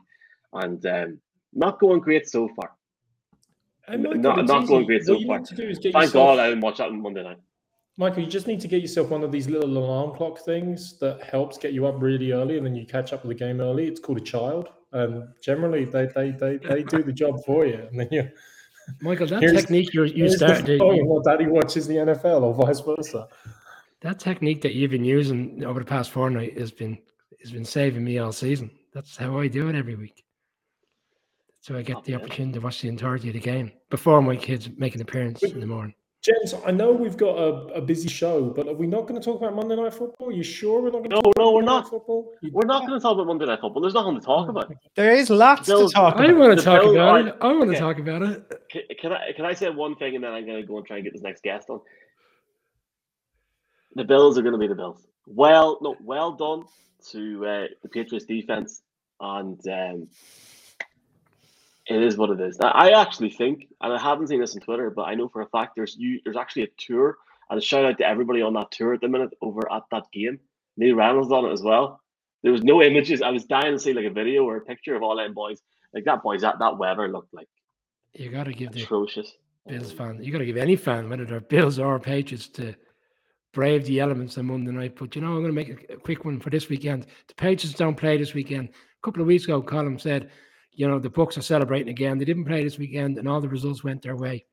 and 0.53 0.85
um, 0.85 1.19
not 1.53 1.79
going 1.79 2.01
great 2.01 2.29
so 2.29 2.49
far. 2.55 2.71
Michael, 4.03 4.21
not- 4.21 4.39
it's 4.39 4.49
not 4.49 4.67
going 4.67 4.85
great 4.85 5.05
so 5.05 5.19
What 5.19 5.27
far. 5.27 5.39
to 5.47 5.55
do 5.55 5.63
is 5.69 5.79
get 5.79 5.93
Thank 5.93 6.13
yourself, 6.13 6.13
God 6.13 6.39
I 6.39 6.49
didn't 6.49 6.61
watch 6.61 6.77
that 6.77 6.87
on 6.89 7.01
Monday 7.01 7.23
night. 7.23 7.39
Michael, 7.97 8.23
you 8.23 8.29
just 8.29 8.47
need 8.47 8.59
to 8.59 8.67
get 8.67 8.81
yourself 8.81 9.09
one 9.09 9.23
of 9.23 9.31
these 9.31 9.47
little 9.47 9.77
alarm 9.77 10.15
clock 10.15 10.39
things 10.39 10.97
that 10.99 11.21
helps 11.23 11.59
get 11.59 11.73
you 11.73 11.85
up 11.85 12.01
really 12.01 12.31
early, 12.31 12.57
and 12.57 12.65
then 12.65 12.75
you 12.75 12.87
catch 12.87 13.13
up 13.13 13.23
with 13.23 13.37
the 13.37 13.45
game 13.45 13.61
early. 13.61 13.85
It's 13.87 13.99
called 13.99 14.17
a 14.17 14.21
child, 14.21 14.69
and 14.93 15.27
generally 15.41 15.85
they 15.85 16.07
they 16.07 16.31
they, 16.31 16.57
they 16.57 16.83
do 16.83 17.03
the 17.03 17.13
job 17.13 17.43
for 17.45 17.67
you. 17.67 17.87
And 17.91 17.99
then 17.99 18.07
you 18.11 18.29
Michael, 19.01 19.27
that 19.27 19.41
technique 19.41 19.93
you're, 19.93 20.05
you 20.05 20.25
here's 20.25 20.39
the 20.39 20.55
started, 20.55 20.79
phone 20.79 21.05
while 21.07 21.21
Daddy 21.21 21.45
watches 21.47 21.87
the 21.87 21.95
NFL, 21.95 22.41
or 22.41 22.53
vice 22.53 22.79
versa. 22.79 23.27
that 24.01 24.19
technique 24.19 24.61
that 24.61 24.73
you've 24.73 24.91
been 24.91 25.05
using 25.05 25.63
over 25.63 25.79
the 25.79 25.85
past 25.85 26.09
fortnight 26.09 26.57
has 26.57 26.71
been 26.71 26.97
has 27.41 27.51
been 27.51 27.65
saving 27.65 28.03
me 28.03 28.17
all 28.17 28.31
season. 28.31 28.71
That's 28.91 29.15
how 29.15 29.37
I 29.37 29.47
do 29.47 29.69
it 29.69 29.75
every 29.75 29.95
week. 29.95 30.23
So 31.61 31.77
I 31.77 31.81
get 31.83 32.03
the 32.03 32.15
Okay. 32.15 32.23
opportunity 32.25 32.53
to 32.59 32.59
watch 32.65 32.81
the 32.81 32.89
entirety 32.89 33.29
of 33.29 33.35
the 33.35 33.39
game 33.39 33.71
before 33.89 34.21
my 34.21 34.35
kids 34.35 34.69
make 34.77 34.95
an 34.95 35.01
appearance 35.01 35.43
in 35.43 35.59
the 35.59 35.67
morning. 35.67 35.93
Gents, 36.23 36.53
I 36.65 36.71
know 36.71 36.93
we've 36.93 37.17
got 37.17 37.35
a, 37.37 37.49
a 37.73 37.81
busy 37.81 38.07
show, 38.07 38.45
but 38.45 38.65
are 38.69 38.73
we 38.73 38.87
not 38.87 39.07
going 39.07 39.19
to 39.19 39.25
talk 39.25 39.41
about 39.41 39.53
Monday 39.55 39.75
Night 39.75 39.93
Football? 39.93 40.29
Are 40.29 40.31
you 40.31 40.41
sure 40.41 40.79
we're 40.81 40.85
not 40.89 40.99
going 40.99 41.09
to 41.09 41.15
No, 41.17 41.21
talk 41.21 41.33
no, 41.37 41.43
about 41.43 41.53
we're 41.53 41.61
Monday 41.63 41.65
Night 41.73 41.81
not. 41.83 41.89
Football? 41.89 42.31
You- 42.41 42.51
We're 42.53 42.65
not 42.65 42.87
going 42.87 42.97
to 42.97 43.03
talk 43.03 43.13
about 43.15 43.27
Monday 43.27 43.45
Night 43.45 43.59
Football. 43.59 43.81
There's 43.81 43.93
nothing 43.93 44.15
to 44.17 44.25
talk 44.25 44.47
about. 44.47 44.73
There 44.95 45.11
is 45.13 45.29
lots 45.29 45.67
Bills- 45.67 45.91
to 45.91 45.95
talk 45.95 46.15
I 46.15 46.23
about. 46.25 46.37
want 46.37 46.57
to 46.59 46.63
talk 46.63 46.81
Bills 46.81 46.95
about 46.95 47.07
are- 47.09 47.27
it. 47.27 47.35
I 47.41 47.47
want 47.47 47.63
to 47.63 47.67
okay. 47.71 47.79
talk 47.79 47.99
about 47.99 48.21
it. 48.21 48.61
Can, 48.71 48.81
can 49.01 49.11
I 49.11 49.31
can 49.33 49.43
I 49.45 49.53
say 49.53 49.69
one 49.69 49.95
thing 49.97 50.15
and 50.15 50.23
then 50.23 50.31
I'm 50.31 50.45
going 50.45 50.61
to 50.61 50.65
go 50.67 50.77
and 50.77 50.85
try 50.87 50.95
and 50.95 51.03
get 51.03 51.11
this 51.11 51.21
next 51.23 51.43
guest 51.43 51.69
on? 51.69 51.81
The 53.95 54.05
Bills 54.05 54.37
are 54.37 54.41
going 54.43 54.53
to 54.53 54.59
be 54.59 54.67
the 54.67 54.75
Bills. 54.75 55.05
Well, 55.27 55.77
no, 55.81 55.97
well 56.01 56.31
done 56.31 56.63
to 57.11 57.45
uh, 57.45 57.67
the 57.83 57.89
Patriots 57.89 58.25
defense, 58.25 58.81
and 59.19 59.59
um, 59.67 60.07
it 61.87 62.01
is 62.01 62.17
what 62.17 62.29
it 62.29 62.39
is. 62.39 62.57
I 62.61 62.91
actually 62.91 63.29
think, 63.29 63.67
and 63.81 63.93
I 63.93 63.99
haven't 64.01 64.27
seen 64.27 64.39
this 64.39 64.55
on 64.55 64.61
Twitter, 64.61 64.89
but 64.89 65.03
I 65.03 65.15
know 65.15 65.27
for 65.27 65.41
a 65.41 65.49
fact 65.49 65.73
there's 65.75 65.95
you 65.97 66.19
there's 66.23 66.37
actually 66.37 66.63
a 66.63 66.69
tour, 66.77 67.17
and 67.49 67.59
a 67.59 67.61
shout 67.61 67.85
out 67.85 67.97
to 67.97 68.07
everybody 68.07 68.41
on 68.41 68.53
that 68.53 68.71
tour 68.71 68.93
at 68.93 69.01
the 69.01 69.09
minute 69.09 69.31
over 69.41 69.71
at 69.71 69.83
that 69.91 70.05
game. 70.13 70.39
Neil 70.77 70.95
Reynolds 70.95 71.31
on 71.31 71.45
it 71.45 71.51
as 71.51 71.61
well. 71.61 71.99
There 72.41 72.51
was 72.51 72.63
no 72.63 72.81
images. 72.81 73.21
I 73.21 73.29
was 73.29 73.45
dying 73.45 73.73
to 73.73 73.79
see 73.79 73.93
like 73.93 74.05
a 74.05 74.09
video 74.09 74.43
or 74.43 74.57
a 74.57 74.61
picture 74.61 74.95
of 74.95 75.03
all 75.03 75.17
them 75.17 75.33
boys. 75.33 75.61
Like 75.93 76.05
that 76.05 76.23
boys, 76.23 76.41
that 76.41 76.59
that 76.59 76.77
Weber 76.77 77.09
looked 77.09 77.33
like 77.33 77.47
You 78.13 78.29
got 78.29 78.45
to 78.45 78.53
give 78.53 78.71
the 78.71 78.83
atrocious. 78.83 79.31
Bills 79.67 79.93
fan. 79.93 80.21
You 80.21 80.31
got 80.31 80.39
to 80.39 80.45
give 80.45 80.57
any 80.57 80.75
fan, 80.75 81.09
whether 81.09 81.25
they're 81.25 81.39
Bills 81.39 81.79
or 81.79 81.99
Patriots, 81.99 82.49
to 82.49 82.75
brave 83.53 83.85
the 83.85 83.99
elements 83.99 84.37
on 84.37 84.47
Monday 84.47 84.71
night. 84.71 84.95
But 84.97 85.15
you 85.15 85.21
know, 85.21 85.35
I'm 85.35 85.43
going 85.43 85.47
to 85.47 85.51
make 85.53 85.89
a, 85.89 85.93
a 85.93 85.97
quick 85.97 86.25
one 86.25 86.39
for 86.39 86.49
this 86.49 86.67
weekend. 86.69 87.07
The 87.27 87.35
Patriots 87.35 87.77
don't 87.77 87.95
play 87.95 88.17
this 88.17 88.33
weekend. 88.33 88.69
A 88.69 89.01
couple 89.05 89.21
of 89.21 89.27
weeks 89.27 89.45
ago, 89.45 89.61
Colin 89.61 89.97
said, 89.99 90.31
you 90.73 90.87
know, 90.87 90.99
the 90.99 91.09
Bucks 91.09 91.37
are 91.37 91.41
celebrating 91.43 91.89
again. 91.89 92.17
They 92.17 92.25
didn't 92.25 92.45
play 92.45 92.63
this 92.63 92.77
weekend, 92.77 93.17
and 93.17 93.27
all 93.27 93.41
the 93.41 93.49
results 93.49 93.83
went 93.83 94.01
their 94.01 94.15
way. 94.15 94.45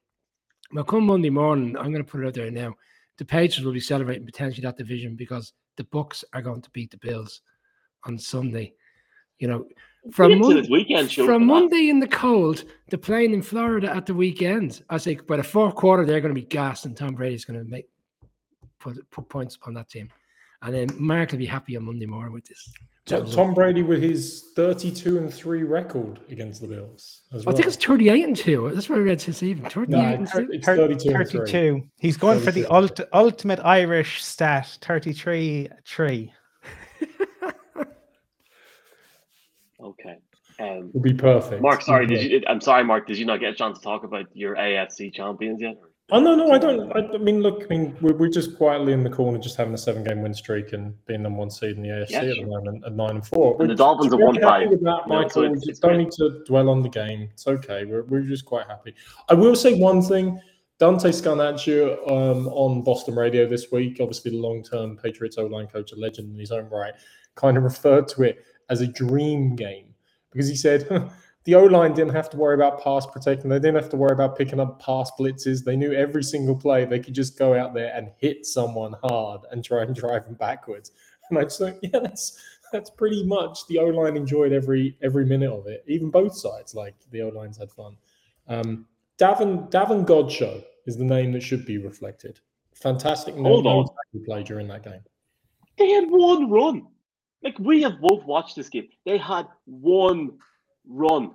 Well, 0.73 0.85
come 0.85 1.07
Monday 1.07 1.31
morning, 1.31 1.77
I'm 1.77 1.93
going 1.93 2.05
to 2.05 2.11
put 2.11 2.23
it 2.23 2.27
out 2.27 2.35
there 2.35 2.51
now. 2.51 2.75
The 3.19 3.25
Patriots 3.25 3.61
will 3.61 3.73
be 3.73 3.81
celebrating 3.81 4.25
potentially 4.25 4.63
that 4.63 4.77
division 4.77 5.17
because 5.17 5.53
the 5.77 5.85
Bucks 5.85 6.25
are 6.33 6.43
going 6.43 6.63
to 6.63 6.71
beat 6.71 6.91
the 6.91 6.99
Bills 6.99 7.41
on 8.05 8.19
Sunday. 8.19 8.75
You 9.39 9.49
know, 9.49 9.67
from 10.13 10.39
Mon- 10.39 10.55
this 10.55 10.69
weekend 10.69 11.13
from. 11.13 11.47
Monday 11.47 11.89
in 11.91 12.01
the 12.01 12.09
cold 12.09 12.65
to 12.91 12.99
playing 12.99 13.33
in 13.33 13.43
Florida 13.43 13.95
at 13.95 14.07
the 14.07 14.15
weekend. 14.15 14.83
I 14.89 14.99
say 14.99 15.17
by 15.17 15.37
the 15.37 15.43
fourth 15.43 15.75
quarter 15.75 16.05
they're 16.05 16.21
going 16.21 16.35
to 16.35 16.41
be 16.41 16.47
gassed, 16.47 16.87
and 16.87 16.97
Tom 16.97 17.15
Brady's 17.15 17.45
going 17.45 17.59
to 17.59 17.69
make 17.69 17.89
put 18.79 18.99
put 19.11 19.29
points 19.29 19.59
on 19.65 19.75
that 19.75 19.91
team, 19.91 20.11
and 20.63 20.75
then 20.75 20.89
Mark 20.99 21.33
will 21.33 21.39
be 21.39 21.47
happy 21.47 21.77
on 21.77 21.85
Monday 21.85 22.07
morning 22.07 22.33
with 22.33 22.45
this. 22.45 22.73
Tom, 23.07 23.29
Tom 23.31 23.55
Brady 23.55 23.83
with 23.83 24.03
his 24.03 24.51
32 24.55 25.19
and 25.19 25.33
3 25.33 25.63
record 25.65 26.21
against 26.31 26.61
the 26.61 26.69
Bills. 26.69 27.23
As 27.33 27.47
I 27.47 27.53
think 27.53 27.67
it's 27.67 27.77
thirty-eight 27.77 28.25
and 28.25 28.37
two. 28.37 28.71
That's 28.75 28.89
what 28.89 28.99
I 28.99 29.03
read 29.03 29.21
since 29.21 29.43
even 29.43 29.69
thirty-eight 29.69 29.97
No, 29.97 30.05
and 30.05 30.23
it's, 30.25 30.33
two. 30.33 30.49
it's 30.53 30.67
Thir- 30.67 30.77
32 30.77 31.09
and 31.15 31.29
3. 31.29 31.39
32. 31.41 31.83
He's 31.99 32.17
going 32.17 32.41
for 32.41 32.53
the 32.53 32.67
ult- 32.67 33.01
ultimate 33.13 33.59
Irish 33.61 34.23
stat 34.23 34.79
33 34.83 35.69
3. 35.87 36.33
Okay. 39.83 40.19
Um, 40.61 40.91
Would 40.93 41.03
be 41.03 41.15
perfect. 41.15 41.63
Mark, 41.63 41.81
sorry, 41.81 42.07
did 42.07 42.31
you? 42.31 42.43
I'm 42.47 42.61
sorry, 42.61 42.85
Mark. 42.85 43.07
Did 43.07 43.17
you 43.17 43.25
not 43.25 43.41
get 43.41 43.53
a 43.55 43.55
chance 43.55 43.79
to 43.79 43.83
talk 43.85 44.05
about 44.05 44.27
your 44.35 44.57
AFC 44.57 45.11
champions 45.13 45.63
yet? 45.63 45.79
Oh 46.13 46.21
no, 46.21 46.35
no, 46.35 46.51
I 46.51 46.59
don't. 46.59 46.91
I, 46.97 47.15
I 47.15 47.19
mean, 47.19 47.41
look, 47.41 47.63
I 47.65 47.67
mean, 47.67 47.97
we're, 48.01 48.15
we're 48.15 48.29
just 48.29 48.57
quietly 48.57 48.93
in 48.93 49.03
the 49.03 49.11
corner, 49.11 49.39
just 49.39 49.57
having 49.57 49.75
a 49.75 49.79
seven-game 49.79 50.23
win 50.23 50.35
streak 50.35 50.73
and 50.73 50.95
being 51.07 51.23
number 51.23 51.39
one 51.39 51.51
seed 51.51 51.77
in 51.77 51.83
the 51.83 51.89
AFC 51.89 52.11
Yeah, 52.11 52.23
at 52.23 52.35
the 52.37 52.45
moment 52.45 52.85
at 52.85 52.93
nine 52.95 53.11
and 53.11 53.27
four. 53.27 53.53
And 53.61 53.71
the 53.71 53.73
We're 53.73 53.77
Dolphins 53.77 54.13
have 54.13 54.21
won 54.21 54.35
very 54.35 54.65
happy 54.65 54.75
five. 54.77 54.85
That, 54.85 55.09
Michael, 55.09 55.43
we 55.43 55.49
it's- 55.49 55.69
it's 55.69 55.79
don't 55.79 55.99
need 55.99 56.11
to 56.13 56.43
dwell 56.47 56.69
on 56.69 56.83
the 56.83 56.89
game. 56.89 57.29
It's 57.33 57.47
okay. 57.47 57.85
We're, 57.85 58.03
we're 58.05 58.23
just 58.23 58.45
quite 58.45 58.67
happy. 58.67 58.95
I 59.29 59.35
will 59.35 59.55
say 59.57 59.79
one 59.79 60.03
thing. 60.03 60.41
Dante 60.79 61.11
Scarnecchia 61.11 62.11
um, 62.11 62.49
on 62.49 62.83
Boston 62.83 63.15
radio 63.15 63.47
this 63.47 63.71
week, 63.71 63.99
obviously 64.01 64.31
the 64.31 64.39
long-term 64.39 64.97
Patriots 64.97 65.37
O-line 65.37 65.67
coach, 65.67 65.93
a 65.93 65.97
legend 65.97 66.33
in 66.33 66.39
his 66.39 66.53
own 66.53 66.71
right, 66.71 66.95
kind 67.35 67.59
of 67.59 67.65
referred 67.65 68.09
to 68.09 68.23
it 68.23 68.47
as 68.71 68.81
a 68.81 68.87
dream 68.87 69.55
game 69.55 69.95
because 70.33 70.49
he 70.49 70.57
said 70.57 70.89
the 71.45 71.55
O 71.55 71.65
line 71.65 71.95
didn't 71.95 72.15
have 72.15 72.29
to 72.31 72.37
worry 72.37 72.55
about 72.55 72.83
pass 72.83 73.07
protecting. 73.07 73.49
They 73.49 73.59
didn't 73.59 73.77
have 73.77 73.89
to 73.91 73.97
worry 73.97 74.13
about 74.13 74.37
picking 74.37 74.61
up 74.61 74.81
pass 74.81 75.11
blitzes. 75.19 75.65
They 75.65 75.77
knew 75.77 75.93
every 75.93 76.23
single 76.23 76.55
play 76.55 76.85
they 76.85 77.01
could 77.01 77.15
just 77.15 77.39
go 77.39 77.59
out 77.59 77.73
there 77.75 77.93
and 77.95 78.11
hit 78.19 78.45
someone 78.45 78.95
hard 79.03 79.43
and 79.51 79.65
try 79.65 79.83
and 79.83 79.95
drive 79.95 80.27
them 80.27 80.35
backwards. 80.35 80.93
And 81.31 81.39
I 81.39 81.45
just 81.45 81.59
thought, 81.59 81.77
yeah, 81.83 82.01
that's 82.01 82.39
that's 82.73 82.91
pretty 82.91 83.25
much 83.25 83.67
the 83.69 83.79
O 83.79 83.87
line 83.87 84.17
enjoyed 84.17 84.53
every 84.53 84.97
every 85.03 85.25
minute 85.25 85.51
of 85.51 85.67
it. 85.67 85.83
Even 85.87 86.11
both 86.11 86.37
sides, 86.37 86.75
like 86.75 86.95
the 87.11 87.23
O 87.23 87.29
lines 87.29 87.57
had 87.57 87.71
fun. 87.71 87.97
Um, 88.49 88.87
Davon 89.17 89.69
Davon 89.71 90.05
Godchaux 90.05 90.63
is 90.87 90.97
the 90.97 91.05
name 91.05 91.33
that 91.33 91.43
should 91.43 91.65
be 91.65 91.79
reflected. 91.79 92.41
Fantastic 92.75 93.35
Hold 93.37 93.67
on. 93.67 93.87
play 94.25 94.43
during 94.43 94.67
that 94.69 94.83
game. 94.83 95.01
They 95.77 95.91
had 95.91 96.11
one 96.11 96.51
run. 96.51 96.87
Like 97.43 97.59
we 97.59 97.83
have 97.83 98.01
both 98.01 98.25
watched 98.25 98.57
this 98.57 98.69
game. 98.69 98.89
They 99.05 99.19
had 99.19 99.47
one 99.65 100.39
run, 100.89 101.33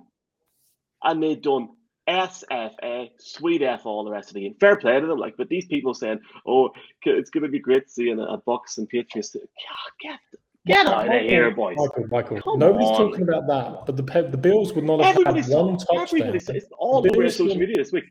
and 1.02 1.22
they 1.22 1.34
done 1.36 1.68
SFA, 2.08 3.08
sweet 3.18 3.62
F 3.62 3.84
all 3.84 4.04
the 4.04 4.10
rest 4.10 4.28
of 4.30 4.34
the 4.34 4.42
game. 4.42 4.54
Fair 4.60 4.76
play 4.76 5.00
to 5.00 5.06
them. 5.06 5.18
Like, 5.18 5.36
but 5.36 5.48
these 5.48 5.66
people 5.66 5.94
saying, 5.94 6.20
"Oh, 6.46 6.70
it's 7.04 7.30
going 7.30 7.42
to 7.42 7.48
be 7.50 7.58
great 7.58 7.90
seeing 7.90 8.20
a 8.20 8.36
Bucks 8.38 8.78
and 8.78 8.88
Patriots." 8.88 9.34
God, 9.34 9.92
get 10.00 10.20
get 10.66 10.86
out 10.86 11.06
of 11.14 11.22
here, 11.22 11.50
boys. 11.50 11.76
Michael, 11.76 12.06
Michael. 12.10 12.40
Come 12.42 12.58
Nobody's 12.58 12.88
on. 12.90 13.10
talking 13.10 13.22
about 13.28 13.46
that, 13.48 13.86
but 13.86 13.96
the 13.96 14.28
the 14.30 14.36
Bills 14.38 14.72
would 14.74 14.84
not 14.84 15.00
have 15.00 15.10
Everybody 15.10 15.40
had 15.40 15.50
saw. 15.50 15.66
one 15.66 15.78
touchdown. 15.78 15.98
Everybody 16.02 16.38
saw. 16.40 16.52
It's 16.52 16.66
all 16.78 16.98
over 16.98 17.28
social 17.30 17.56
media 17.56 17.74
this 17.76 17.92
week. 17.92 18.04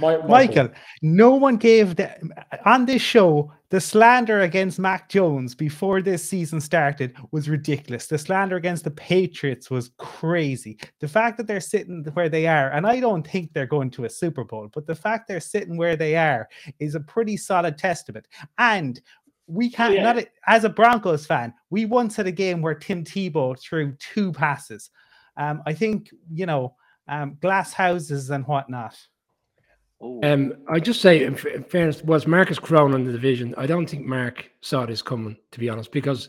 Mi- 0.00 0.18
Michael, 0.28 0.70
no 1.02 1.34
one 1.34 1.56
gave 1.56 1.96
the, 1.96 2.10
on 2.64 2.86
this 2.86 3.02
show 3.02 3.52
the 3.70 3.80
slander 3.80 4.42
against 4.42 4.78
Mac 4.78 5.08
Jones 5.08 5.52
before 5.54 6.00
this 6.00 6.28
season 6.28 6.60
started 6.60 7.16
was 7.32 7.48
ridiculous. 7.48 8.06
The 8.06 8.18
slander 8.18 8.54
against 8.54 8.84
the 8.84 8.92
Patriots 8.92 9.68
was 9.68 9.90
crazy. 9.98 10.78
The 11.00 11.08
fact 11.08 11.38
that 11.38 11.48
they're 11.48 11.60
sitting 11.60 12.04
where 12.12 12.28
they 12.28 12.46
are, 12.46 12.70
and 12.70 12.86
I 12.86 13.00
don't 13.00 13.26
think 13.26 13.52
they're 13.52 13.66
going 13.66 13.90
to 13.90 14.04
a 14.04 14.10
Super 14.10 14.44
Bowl, 14.44 14.68
but 14.72 14.86
the 14.86 14.94
fact 14.94 15.26
they're 15.26 15.40
sitting 15.40 15.76
where 15.76 15.96
they 15.96 16.14
are 16.14 16.48
is 16.78 16.94
a 16.94 17.00
pretty 17.00 17.36
solid 17.36 17.76
testament. 17.76 18.28
And 18.58 19.00
we 19.48 19.70
can't, 19.70 19.94
yeah. 19.94 20.02
not 20.04 20.18
a- 20.18 20.28
as 20.46 20.62
a 20.62 20.68
Broncos 20.68 21.26
fan, 21.26 21.52
we 21.70 21.84
once 21.84 22.14
had 22.14 22.28
a 22.28 22.32
game 22.32 22.62
where 22.62 22.74
Tim 22.74 23.02
Tebow 23.02 23.58
threw 23.58 23.92
two 23.94 24.32
passes. 24.32 24.90
Um, 25.36 25.62
I 25.66 25.72
think 25.72 26.10
you 26.32 26.46
know 26.46 26.76
um, 27.08 27.36
glass 27.40 27.72
houses 27.72 28.30
and 28.30 28.46
whatnot. 28.46 28.96
Oh, 30.04 30.20
Um, 30.22 30.52
I 30.68 30.80
just 30.80 31.00
say, 31.00 31.24
in, 31.24 31.34
in 31.48 31.64
fairness, 31.64 32.02
was 32.02 32.26
Marcus 32.26 32.58
Crone 32.58 32.92
in 32.92 33.04
the 33.04 33.12
division? 33.12 33.54
I 33.56 33.66
don't 33.66 33.88
think 33.88 34.04
Mark 34.04 34.50
saw 34.60 34.84
this 34.84 35.00
coming, 35.00 35.34
to 35.50 35.58
be 35.58 35.70
honest, 35.70 35.92
because 35.92 36.28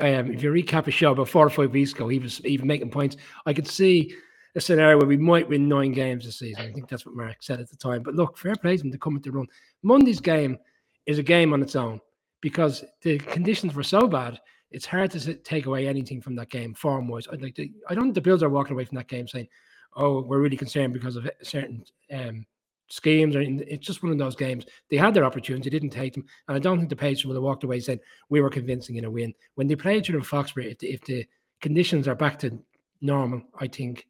um, 0.00 0.32
if 0.32 0.42
you 0.42 0.50
recap 0.50 0.86
a 0.86 0.90
show 0.90 1.12
about 1.12 1.28
four 1.28 1.46
or 1.46 1.50
five 1.50 1.72
weeks 1.72 1.92
ago, 1.92 2.08
he 2.08 2.18
was 2.18 2.42
even 2.46 2.66
making 2.66 2.90
points. 2.90 3.18
I 3.44 3.52
could 3.52 3.68
see 3.68 4.14
a 4.54 4.62
scenario 4.62 4.96
where 4.96 5.06
we 5.06 5.18
might 5.18 5.46
win 5.46 5.68
nine 5.68 5.92
games 5.92 6.24
this 6.24 6.38
season. 6.38 6.64
I 6.64 6.72
think 6.72 6.88
that's 6.88 7.04
what 7.04 7.14
Mark 7.14 7.36
said 7.40 7.60
at 7.60 7.68
the 7.68 7.76
time. 7.76 8.02
But 8.02 8.14
look, 8.14 8.38
fair 8.38 8.56
play 8.56 8.78
to 8.78 8.82
them 8.82 8.92
to 8.92 8.98
come 8.98 9.16
at 9.16 9.22
the 9.22 9.30
run. 9.30 9.46
Monday's 9.82 10.20
game 10.20 10.58
is 11.04 11.18
a 11.18 11.22
game 11.22 11.52
on 11.52 11.62
its 11.62 11.76
own 11.76 12.00
because 12.40 12.82
the 13.02 13.18
conditions 13.18 13.74
were 13.74 13.82
so 13.82 14.06
bad. 14.06 14.40
It's 14.70 14.86
hard 14.86 15.10
to 15.10 15.34
take 15.34 15.66
away 15.66 15.86
anything 15.86 16.22
from 16.22 16.34
that 16.36 16.48
game 16.48 16.72
form 16.72 17.08
wise. 17.08 17.28
I 17.30 17.36
like. 17.36 17.56
The, 17.56 17.70
I 17.88 17.94
don't 17.94 18.04
think 18.04 18.14
the 18.14 18.22
Bills 18.22 18.42
are 18.42 18.48
walking 18.48 18.72
away 18.72 18.86
from 18.86 18.96
that 18.96 19.08
game 19.08 19.28
saying, 19.28 19.48
"Oh, 19.96 20.22
we're 20.22 20.40
really 20.40 20.56
concerned 20.56 20.94
because 20.94 21.16
of 21.16 21.28
certain 21.42 21.84
um, 22.10 22.46
schemes." 22.88 23.36
Or 23.36 23.40
in, 23.40 23.64
it's 23.66 23.86
just 23.86 24.02
one 24.02 24.12
of 24.12 24.18
those 24.18 24.36
games. 24.36 24.66
They 24.90 24.96
had 24.96 25.14
their 25.14 25.24
opportunity, 25.24 25.70
didn't 25.70 25.90
take 25.90 26.14
them, 26.14 26.24
and 26.48 26.56
I 26.56 26.60
don't 26.60 26.78
think 26.78 26.90
the 26.90 26.96
Patriots 26.96 27.24
would 27.24 27.34
have 27.34 27.42
walked 27.42 27.64
away 27.64 27.80
saying 27.80 28.00
we 28.28 28.40
were 28.40 28.50
convincing 28.50 28.96
in 28.96 29.04
a 29.04 29.10
win. 29.10 29.34
When 29.54 29.66
they 29.66 29.76
play 29.76 29.98
each 29.98 30.10
other 30.10 30.18
in 30.18 30.24
Foxborough, 30.24 30.70
if 30.70 30.78
the, 30.78 30.92
if 30.92 31.00
the 31.02 31.26
conditions 31.60 32.08
are 32.08 32.14
back 32.14 32.38
to 32.40 32.58
normal, 33.00 33.42
I 33.58 33.66
think 33.66 34.06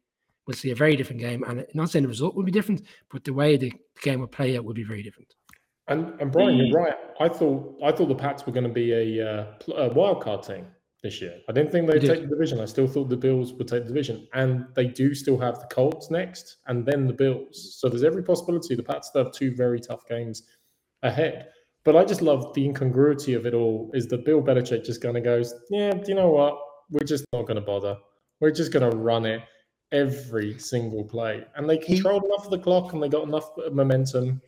we'll 0.47 0.55
see 0.55 0.71
a 0.71 0.75
very 0.75 0.95
different 0.95 1.21
game. 1.21 1.43
And 1.43 1.65
not 1.73 1.89
saying 1.89 2.03
the 2.03 2.09
result 2.09 2.35
will 2.35 2.43
be 2.43 2.51
different, 2.51 2.83
but 3.11 3.23
the 3.23 3.33
way 3.33 3.57
the 3.57 3.73
game 4.01 4.19
will 4.19 4.27
play 4.27 4.57
out 4.57 4.65
will 4.65 4.73
be 4.73 4.83
very 4.83 5.03
different. 5.03 5.33
And 5.87 6.13
and 6.21 6.31
Brian, 6.31 6.55
you're 6.55 6.79
right. 6.79 6.95
I 7.19 7.27
thought 7.27 7.77
I 7.83 7.91
thought 7.91 8.07
the 8.07 8.15
Pats 8.15 8.45
were 8.45 8.53
going 8.53 8.67
to 8.67 8.69
be 8.69 9.19
a, 9.19 9.29
uh, 9.29 9.45
a 9.75 9.89
wild 9.93 10.23
card 10.23 10.43
team 10.43 10.65
this 11.03 11.21
year. 11.21 11.37
I 11.49 11.51
didn't 11.51 11.71
think 11.71 11.87
they'd 11.87 12.01
take 12.01 12.21
the 12.21 12.27
division. 12.27 12.61
I 12.61 12.65
still 12.65 12.87
thought 12.87 13.09
the 13.09 13.17
Bills 13.17 13.53
would 13.53 13.67
take 13.67 13.83
the 13.83 13.89
division, 13.89 14.27
and 14.33 14.65
they 14.73 14.87
do 14.87 15.13
still 15.13 15.37
have 15.37 15.59
the 15.59 15.67
Colts 15.67 16.09
next, 16.09 16.57
and 16.67 16.85
then 16.85 17.05
the 17.05 17.13
Bills. 17.13 17.77
So 17.77 17.89
there's 17.89 18.03
every 18.03 18.23
possibility 18.23 18.73
the 18.73 18.83
Pats 18.83 19.11
have 19.15 19.33
two 19.33 19.53
very 19.53 19.79
tough 19.79 20.07
games 20.07 20.43
ahead. 21.03 21.49
But 21.85 21.97
I 21.97 22.05
just 22.05 22.21
love 22.21 22.53
the 22.53 22.65
incongruity 22.65 23.33
of 23.33 23.45
it 23.45 23.53
all. 23.53 23.91
Is 23.93 24.07
that 24.07 24.23
Bill 24.23 24.41
Belichick 24.41 24.85
just 24.85 25.01
kind 25.01 25.17
of 25.17 25.23
goes, 25.25 25.53
yeah, 25.69 25.91
do 25.91 26.03
you 26.07 26.15
know 26.15 26.29
what? 26.29 26.57
We're 26.89 27.05
just 27.05 27.25
not 27.33 27.43
going 27.43 27.55
to 27.55 27.61
bother. 27.61 27.97
We're 28.39 28.51
just 28.51 28.71
going 28.71 28.89
to 28.89 28.95
run 28.95 29.25
it 29.25 29.41
every 29.91 30.57
single 30.57 31.03
play, 31.03 31.45
and 31.55 31.69
they 31.69 31.77
He- 31.77 31.95
controlled 31.95 32.23
enough 32.23 32.45
of 32.45 32.51
the 32.51 32.59
clock, 32.59 32.93
and 32.93 33.03
they 33.03 33.09
got 33.09 33.27
enough 33.27 33.49
momentum. 33.71 34.41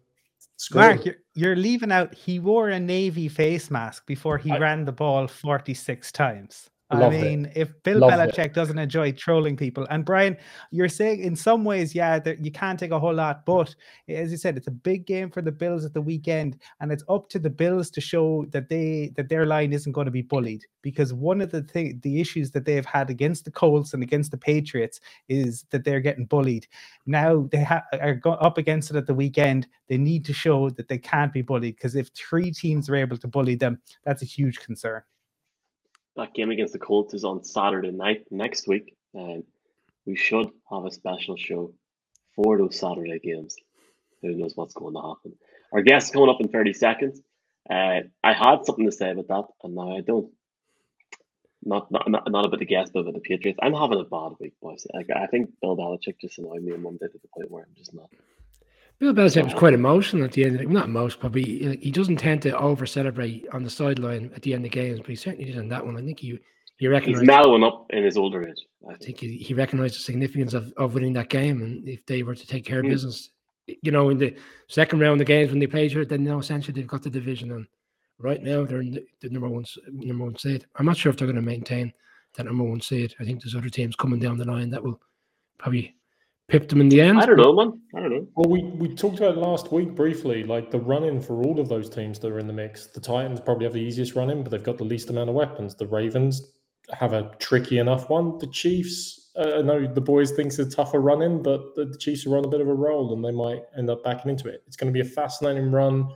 Screw 0.58 0.82
it. 0.82 0.86
Mark, 0.86 1.06
you're, 1.06 1.16
you're 1.34 1.56
leaving 1.56 1.92
out. 1.92 2.14
He 2.16 2.40
wore 2.40 2.70
a 2.70 2.80
navy 2.80 3.28
face 3.28 3.70
mask 3.70 4.06
before 4.06 4.38
he 4.38 4.52
I- 4.52 4.58
ran 4.58 4.86
the 4.86 4.92
ball 4.92 5.28
46 5.28 6.12
times. 6.12 6.70
I 6.92 7.00
Loved 7.00 7.16
it. 7.16 7.22
mean, 7.24 7.52
if 7.56 7.70
Bill 7.82 7.98
Loved 7.98 8.14
it. 8.14 8.36
Belichick 8.36 8.54
doesn't 8.54 8.78
enjoy 8.78 9.12
trolling 9.12 9.58
people, 9.58 9.88
and 9.90 10.06
Brian, 10.06 10.38
you're 10.70 10.88
saying 10.88 11.20
in 11.20 11.36
some 11.36 11.66
ways, 11.66 11.96
yeah, 11.96 12.20
that 12.20 12.46
you 12.46 12.52
can't 12.52 12.80
take 12.80 12.92
a 12.92 13.00
whole 13.00 13.14
lot, 13.14 13.44
but 13.44 13.74
as 14.08 14.30
you 14.30 14.38
said, 14.38 14.56
it's 14.56 14.68
a 14.68 14.72
big 14.72 15.08
game 15.08 15.32
for 15.32 15.42
the 15.42 15.52
Bills 15.52 15.84
at 15.84 15.96
the 15.96 16.02
weekend, 16.02 16.60
and 16.82 16.92
it's 16.92 17.04
up 17.10 17.28
to 17.30 17.40
the 17.40 17.50
Bills 17.50 17.90
to 17.90 18.02
show 18.02 18.46
that 18.52 18.70
they 18.70 19.12
that 19.16 19.30
their 19.30 19.48
line 19.48 19.74
isn't 19.74 19.94
going 19.94 20.06
to 20.06 20.12
be 20.12 20.22
bullied. 20.22 20.64
Because 20.84 21.12
one 21.12 21.42
of 21.42 21.50
the 21.50 21.64
thing, 21.64 22.00
the 22.04 22.22
issues 22.22 22.52
that 22.52 22.66
they've 22.66 22.86
had 22.86 23.10
against 23.10 23.46
the 23.46 23.52
Colts 23.52 23.96
and 23.96 24.04
against 24.04 24.30
the 24.30 24.38
Patriots 24.38 25.00
is 25.28 25.66
that 25.72 25.84
they're 25.86 26.00
getting 26.00 26.26
bullied. 26.26 26.68
Now 27.08 27.50
they 27.52 27.64
ha- 27.64 27.82
are 28.00 28.14
go- 28.14 28.34
up 28.34 28.60
against 28.60 28.92
it 28.92 28.96
at 28.96 29.08
the 29.08 29.14
weekend. 29.16 29.68
They 29.88 29.98
need 29.98 30.24
to 30.26 30.34
show 30.34 30.70
that 30.70 30.88
they 30.88 31.00
can't 31.00 31.34
be 31.34 31.42
bullied 31.42 31.78
because 31.78 31.96
if 31.96 32.10
three 32.10 32.52
teams 32.52 32.88
are 32.92 32.96
able 32.96 33.18
to 33.18 33.28
bully 33.28 33.56
them, 33.56 33.82
that's 34.04 34.22
a 34.22 34.26
huge 34.26 34.60
concern. 34.60 35.02
That 36.16 36.34
game 36.34 36.52
against 36.52 36.74
the 36.74 36.80
Colts 36.80 37.14
is 37.14 37.26
on 37.26 37.44
Saturday 37.44 37.92
night 37.92 38.26
next 38.32 38.68
week, 38.68 38.96
and 39.14 39.44
we 40.06 40.16
should 40.16 40.50
have 40.72 40.86
a 40.86 40.92
special 40.92 41.36
show 41.36 41.74
for 42.36 42.58
those 42.58 42.80
Saturday 42.80 43.20
games. 43.20 43.56
Who 44.22 44.34
knows 44.36 44.54
what's 44.56 44.74
going 44.74 44.94
to 44.94 45.02
happen? 45.02 45.38
Our 45.74 45.82
guest 45.82 46.14
coming 46.14 46.30
up 46.30 46.42
in 46.42 46.48
30 46.48 46.74
seconds. 46.74 47.22
Uh, 47.70 48.02
I 48.24 48.34
had 48.34 48.66
something 48.66 48.86
to 48.86 48.92
say 48.92 49.12
about 49.12 49.28
that, 49.28 49.46
and 49.64 49.76
now 49.76 49.96
I 49.98 50.02
don't. 50.02 50.32
Not, 51.68 51.92
not, 51.92 52.08
not, 52.08 52.30
not 52.30 52.46
about 52.46 52.60
the 52.60 52.66
guest, 52.66 52.94
but 52.94 53.00
about 53.00 53.16
the 53.16 53.22
Patriots. 53.22 53.58
I'm 53.60 53.74
having 53.74 54.00
a 54.00 54.04
bad 54.04 54.34
week, 54.40 54.54
boys. 54.62 54.86
Like, 54.94 55.10
I 55.10 55.26
think 55.26 55.50
Bill 55.62 55.76
Belichick 55.76 56.20
just 56.22 56.38
annoyed 56.38 56.62
me 56.62 56.74
on 56.74 56.84
Monday 56.84 57.08
to 57.08 57.18
the 57.18 57.28
point 57.36 57.50
where 57.50 57.64
I'm 57.64 57.74
just 57.76 57.92
not. 57.92 58.08
Bill 59.00 59.14
Belichick 59.14 59.44
was 59.44 59.54
quite 59.54 59.74
emotional 59.74 60.24
at 60.24 60.32
the 60.32 60.46
end. 60.46 60.56
Of 60.56 60.62
the, 60.68 60.74
not 60.74 60.90
most, 60.90 61.20
probably. 61.20 61.44
He 61.44 61.76
he 61.82 61.92
doesn't 61.92 62.18
tend 62.18 62.42
to 62.44 62.58
over 62.58 62.86
celebrate 62.86 63.46
on 63.52 63.64
the 63.64 63.70
sideline 63.70 64.32
at 64.36 64.42
the 64.42 64.54
end 64.54 64.66
of 64.66 64.72
games, 64.72 65.00
but 65.00 65.10
he 65.10 65.16
certainly 65.16 65.46
did 65.46 65.58
on 65.58 65.68
that 65.70 65.86
one. 65.86 65.98
I 65.98 66.02
think 66.02 66.20
he 66.20 66.28
he 66.30 66.40
He's 66.78 66.90
recognized. 66.90 67.26
mellowing 67.26 67.64
up 67.64 67.88
in 67.92 68.04
his 68.04 68.18
older 68.18 68.48
age. 68.48 68.66
I 68.88 68.94
I 68.94 68.96
think. 68.98 69.20
think 69.20 69.20
he, 69.20 69.38
he 69.38 69.54
recognized 69.54 69.96
the 69.96 70.00
significance 70.00 70.54
of, 70.54 70.74
of 70.78 70.94
winning 70.94 71.14
that 71.14 71.30
game, 71.30 71.62
and 71.62 71.88
if 71.88 72.06
they 72.06 72.24
were 72.24 72.36
to 72.36 72.48
take 72.48 72.66
care 72.66 72.80
of 72.80 72.86
Mm. 72.86 72.90
business, 72.90 73.30
you 73.68 73.92
know, 73.92 74.10
in 74.10 74.18
the 74.18 74.36
second 74.68 75.00
round 75.00 75.20
of 75.22 75.28
games 75.28 75.50
when 75.52 75.60
they 75.60 75.68
played 75.68 75.92
each 75.92 75.96
other, 75.98 76.06
then 76.06 76.24
you 76.24 76.30
know, 76.30 76.40
essentially 76.40 76.74
they've 76.74 76.88
got 76.88 77.04
the 77.04 77.10
division, 77.10 77.52
and 77.52 77.68
right 78.20 78.42
now 78.44 78.64
they're 78.64 78.82
in 78.82 78.92
the, 78.94 79.06
the 79.22 79.30
number 79.30 79.50
one 79.50 79.66
number 79.92 80.24
one 80.26 80.38
seed. 80.38 80.66
I'm 80.76 80.86
not 80.86 80.98
sure 80.98 81.10
if 81.10 81.18
they're 81.18 81.28
going 81.28 81.36
to 81.36 81.42
maintain 81.42 81.92
that 82.38 82.46
number 82.46 82.64
one 82.64 82.80
seed. 82.82 83.14
I 83.20 83.24
think 83.26 83.42
there's 83.42 83.56
other 83.56 83.70
teams 83.70 83.96
coming 83.96 84.20
down 84.20 84.38
the 84.38 84.46
line 84.46 84.70
that 84.70 84.84
will 84.84 85.02
probably 85.58 85.96
pip 86.48 86.70
them 86.70 86.82
in 86.82 86.90
the 86.90 87.02
end. 87.02 87.20
I 87.20 87.26
don't 87.26 87.38
know, 87.38 87.54
man. 87.54 87.82
I 87.96 88.00
don't 88.00 88.12
know. 88.12 88.28
Well, 88.36 88.50
we, 88.50 88.64
we 88.64 88.94
talked 88.94 89.18
about 89.18 89.38
it 89.38 89.40
last 89.40 89.72
week 89.72 89.96
briefly, 89.96 90.44
like 90.44 90.72
the 90.72 90.80
run 90.80 91.04
in 91.04 91.22
for 91.22 91.44
all 91.44 91.60
of 91.60 91.70
those 91.70 91.90
teams 91.90 92.20
that 92.20 92.32
are 92.32 92.40
in 92.40 92.48
the 92.48 92.54
mix. 92.54 92.88
The 92.88 93.00
Titans 93.00 93.40
probably 93.40 93.66
have 93.66 93.74
the 93.74 93.82
easiest 93.82 94.16
run 94.16 94.30
in, 94.30 94.44
but 94.44 94.52
they've 94.52 94.64
got 94.64 94.78
the 94.78 94.84
least 94.84 95.10
amount 95.10 95.30
of 95.30 95.36
weapons. 95.36 95.76
The 95.76 95.88
Ravens 95.88 96.54
have 96.92 97.14
a 97.14 97.32
tricky 97.40 97.80
enough 97.80 98.10
one. 98.10 98.38
The 98.38 98.48
Chiefs, 98.48 99.32
uh, 99.36 99.58
I 99.58 99.62
know 99.62 99.88
the 99.92 100.02
boys 100.02 100.32
thinks 100.32 100.60
it's 100.60 100.74
a 100.74 100.76
tougher 100.78 101.02
run 101.02 101.24
in, 101.24 101.42
but 101.42 101.74
the, 101.76 101.86
the 101.86 101.98
Chiefs 101.98 102.28
are 102.28 102.38
on 102.38 102.46
a 102.46 102.50
bit 102.50 102.62
of 102.62 102.68
a 102.68 102.74
roll 102.74 103.14
and 103.14 103.26
they 103.26 103.32
might 103.32 103.64
end 103.76 103.90
up 103.90 104.04
backing 104.04 104.30
into 104.30 104.48
it. 104.48 104.64
It's 104.68 104.76
going 104.76 104.94
to 104.94 105.04
be 105.04 105.08
a 105.08 105.10
fascinating 105.12 105.72
run 105.72 106.10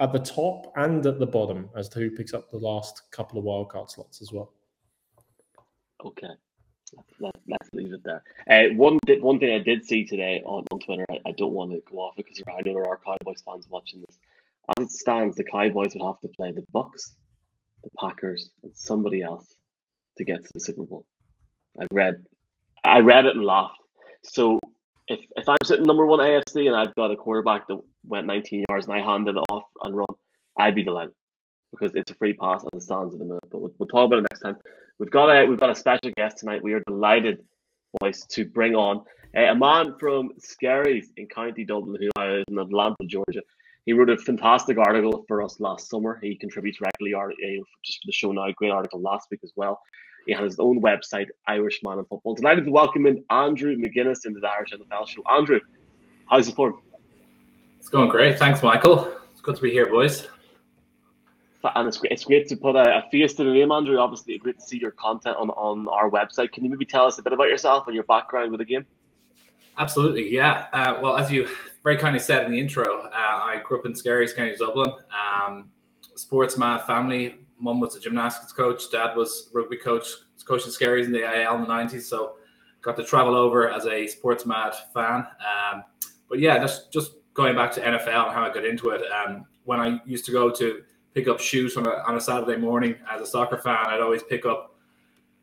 at 0.00 0.12
the 0.12 0.18
top 0.18 0.72
and 0.76 1.06
at 1.06 1.18
the 1.18 1.26
bottom 1.26 1.70
as 1.76 1.88
to 1.90 2.00
who 2.00 2.10
picks 2.10 2.34
up 2.34 2.50
the 2.50 2.58
last 2.58 3.02
couple 3.12 3.38
of 3.38 3.44
wildcard 3.44 3.90
slots 3.90 4.20
as 4.20 4.32
well. 4.32 4.52
Okay. 6.04 6.28
Let, 7.20 7.34
let's 7.48 7.68
leave 7.72 7.92
it 7.92 8.04
there. 8.04 8.22
Uh, 8.48 8.74
one 8.74 8.98
one 9.20 9.38
thing 9.38 9.54
I 9.54 9.58
did 9.58 9.84
see 9.84 10.04
today 10.04 10.42
on, 10.44 10.64
on 10.70 10.80
Twitter, 10.80 11.06
I, 11.10 11.20
I 11.26 11.32
don't 11.32 11.52
want 11.52 11.72
to 11.72 11.82
go 11.90 11.98
off 11.98 12.18
it 12.18 12.26
because 12.26 12.42
I 12.46 12.60
know 12.62 12.74
there 12.74 12.88
are 12.88 13.00
Cowboys 13.04 13.42
fans 13.44 13.66
watching 13.68 14.00
this. 14.00 14.18
As 14.76 14.86
it 14.86 14.90
stands, 14.90 15.36
the 15.36 15.44
Cowboys 15.44 15.94
would 15.94 16.04
have 16.04 16.20
to 16.20 16.28
play 16.28 16.52
the 16.52 16.64
Bucks, 16.72 17.14
the 17.84 17.90
Packers, 17.98 18.50
and 18.62 18.72
somebody 18.74 19.22
else 19.22 19.54
to 20.18 20.24
get 20.24 20.44
to 20.44 20.50
the 20.54 20.60
Super 20.60 20.84
Bowl. 20.84 21.06
I 21.80 21.86
read, 21.92 22.24
I 22.84 22.98
read 23.00 23.26
it 23.26 23.36
and 23.36 23.44
laughed. 23.44 23.78
So 24.24 24.58
if 25.08 25.20
if 25.36 25.48
I'm 25.48 25.56
sitting 25.64 25.84
number 25.84 26.06
one 26.06 26.20
AFC 26.20 26.66
and 26.66 26.76
I've 26.76 26.94
got 26.94 27.10
a 27.10 27.16
quarterback 27.16 27.68
that 27.68 27.80
went 28.04 28.26
19 28.26 28.64
yards 28.68 28.86
and 28.86 28.94
I 28.94 29.00
handed 29.00 29.36
it 29.36 29.44
off 29.48 29.64
and 29.84 29.96
run, 29.96 30.06
I'd 30.58 30.74
be 30.74 30.82
delighted 30.82 31.14
because 31.70 31.94
it's 31.94 32.10
a 32.10 32.14
free 32.14 32.32
pass 32.32 32.64
as 32.72 32.82
it 32.82 32.84
stands 32.84 33.14
at 33.14 33.18
the 33.18 33.24
minute. 33.24 33.44
But 33.50 33.60
we'll, 33.60 33.72
we'll 33.78 33.88
talk 33.88 34.06
about 34.06 34.18
it 34.18 34.26
next 34.30 34.40
time. 34.40 34.56
We've 34.98 35.10
got 35.10 35.28
a 35.28 35.44
we've 35.44 35.60
got 35.60 35.70
a 35.70 35.74
special 35.74 36.10
guest 36.16 36.38
tonight. 36.38 36.62
We 36.62 36.72
are 36.72 36.82
delighted, 36.86 37.44
boys, 38.00 38.24
to 38.30 38.46
bring 38.46 38.74
on 38.74 39.04
uh, 39.36 39.42
a 39.42 39.54
man 39.54 39.94
from 40.00 40.30
Skerries 40.38 41.08
in 41.18 41.26
County 41.26 41.64
Dublin 41.64 42.00
who 42.00 42.22
is 42.24 42.44
in 42.48 42.58
Atlanta, 42.58 42.96
Georgia. 43.06 43.42
He 43.84 43.92
wrote 43.92 44.08
a 44.08 44.16
fantastic 44.16 44.78
article 44.78 45.24
for 45.28 45.42
us 45.42 45.60
last 45.60 45.90
summer. 45.90 46.18
He 46.22 46.34
contributes 46.34 46.78
regularly 46.80 47.14
uh, 47.14 47.62
just 47.84 47.98
for 47.98 48.06
the 48.06 48.12
show 48.12 48.32
now. 48.32 48.50
Great 48.56 48.72
article 48.72 49.00
last 49.00 49.28
week 49.30 49.40
as 49.44 49.52
well. 49.54 49.80
He 50.26 50.32
has 50.32 50.52
his 50.52 50.58
own 50.58 50.80
website, 50.80 51.26
Irishman 51.46 51.98
in 51.98 52.04
Football. 52.06 52.34
Delighted 52.34 52.64
to 52.64 52.70
welcome 52.70 53.06
in 53.06 53.22
Andrew 53.30 53.76
McGuinness 53.76 54.24
into 54.24 54.40
the 54.40 54.48
Irish 54.48 54.72
NFL 54.72 55.08
show. 55.08 55.22
Andrew, 55.30 55.60
how's 56.28 56.48
it 56.48 56.56
going? 56.56 56.74
It's 57.78 57.90
going 57.90 58.08
great. 58.08 58.38
Thanks, 58.38 58.62
Michael. 58.62 59.12
It's 59.30 59.42
good 59.42 59.56
to 59.56 59.62
be 59.62 59.70
here, 59.70 59.86
boys. 59.86 60.26
And 61.74 61.88
it's 61.88 61.98
great, 61.98 62.12
it's 62.12 62.24
great 62.24 62.48
to 62.48 62.56
put 62.56 62.76
a, 62.76 62.98
a, 62.98 63.10
face 63.10 63.34
to 63.34 63.44
the 63.44 63.50
name, 63.50 63.72
Andrew. 63.72 63.98
Obviously, 63.98 64.38
great 64.38 64.58
to 64.58 64.64
see 64.64 64.78
your 64.78 64.92
content 64.92 65.36
on, 65.36 65.50
on 65.50 65.88
our 65.88 66.10
website. 66.10 66.52
Can 66.52 66.64
you 66.64 66.70
maybe 66.70 66.84
tell 66.84 67.06
us 67.06 67.18
a 67.18 67.22
bit 67.22 67.32
about 67.32 67.48
yourself 67.48 67.86
and 67.86 67.94
your 67.94 68.04
background 68.04 68.50
with 68.50 68.60
the 68.60 68.64
game? 68.64 68.86
Absolutely, 69.78 70.32
yeah. 70.32 70.66
Uh, 70.72 70.98
well, 71.02 71.16
as 71.16 71.30
you 71.30 71.48
very 71.82 71.96
kindly 71.96 72.20
said 72.20 72.46
in 72.46 72.52
the 72.52 72.58
intro, 72.58 73.02
uh, 73.06 73.10
I 73.12 73.60
grew 73.64 73.78
up 73.78 73.86
in 73.86 73.92
Skerries, 73.92 74.34
County 74.34 74.56
Dublin. 74.56 74.90
Um, 75.12 75.70
sports 76.14 76.56
mad 76.56 76.82
family. 76.86 77.36
Mum 77.58 77.80
was 77.80 77.96
a 77.96 78.00
gymnastics 78.00 78.52
coach. 78.52 78.90
Dad 78.90 79.16
was 79.16 79.50
rugby 79.52 79.76
coach. 79.76 80.06
Coaching 80.44 80.70
Skerries 80.70 81.06
in 81.06 81.12
the 81.12 81.24
AIL 81.24 81.56
in 81.56 81.62
the 81.62 81.66
'90s, 81.66 82.02
so 82.02 82.36
got 82.80 82.96
to 82.96 83.02
travel 83.02 83.34
over 83.34 83.68
as 83.68 83.84
a 83.86 84.06
sports 84.06 84.46
mad 84.46 84.74
fan. 84.94 85.26
Um, 85.40 85.82
but 86.28 86.38
yeah, 86.38 86.58
just 86.58 86.92
just 86.92 87.12
going 87.34 87.56
back 87.56 87.72
to 87.72 87.80
NFL 87.80 88.26
and 88.26 88.32
how 88.32 88.44
I 88.44 88.54
got 88.54 88.64
into 88.64 88.90
it. 88.90 89.02
Um, 89.10 89.44
when 89.64 89.80
I 89.80 90.00
used 90.06 90.24
to 90.26 90.32
go 90.32 90.50
to 90.50 90.82
pick 91.16 91.28
up 91.28 91.40
shoes 91.40 91.78
on 91.78 91.86
a, 91.86 92.02
on 92.06 92.14
a 92.14 92.20
Saturday 92.20 92.60
morning 92.60 92.94
as 93.10 93.22
a 93.22 93.26
soccer 93.26 93.56
fan, 93.56 93.86
I'd 93.86 94.00
always 94.00 94.22
pick 94.22 94.44
up 94.44 94.74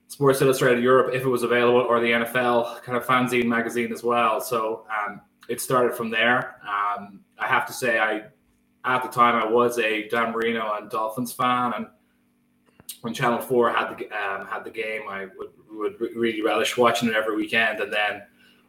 Sports 0.07 0.39
Illustrated 0.39 0.83
Europe 0.83 1.15
if 1.15 1.23
it 1.23 1.27
was 1.27 1.41
available, 1.41 1.79
or 1.79 1.99
the 1.99 2.11
NFL 2.11 2.83
kind 2.83 2.95
of 2.95 3.03
fanzine 3.03 3.45
magazine 3.45 3.91
as 3.91 4.03
well. 4.03 4.39
So 4.39 4.85
um, 4.95 5.19
it 5.49 5.59
started 5.59 5.95
from 5.95 6.11
there. 6.11 6.57
Um, 6.61 7.21
I 7.39 7.47
have 7.47 7.65
to 7.65 7.73
say, 7.73 7.97
I 7.97 8.21
at 8.85 9.01
the 9.01 9.09
time 9.09 9.35
I 9.35 9.49
was 9.49 9.79
a 9.79 10.07
Dan 10.09 10.31
Marino 10.31 10.73
and 10.79 10.91
Dolphins 10.91 11.33
fan, 11.33 11.73
and 11.75 11.87
when 13.01 13.15
Channel 13.15 13.39
Four 13.39 13.71
had 13.71 13.97
the 13.97 14.05
um, 14.15 14.45
had 14.45 14.63
the 14.63 14.69
game, 14.69 15.01
I 15.09 15.25
would 15.37 15.49
would 15.71 15.99
really 15.99 16.43
relish 16.43 16.77
watching 16.77 17.09
it 17.09 17.15
every 17.15 17.35
weekend. 17.35 17.79
And 17.79 17.91
then 17.91 18.21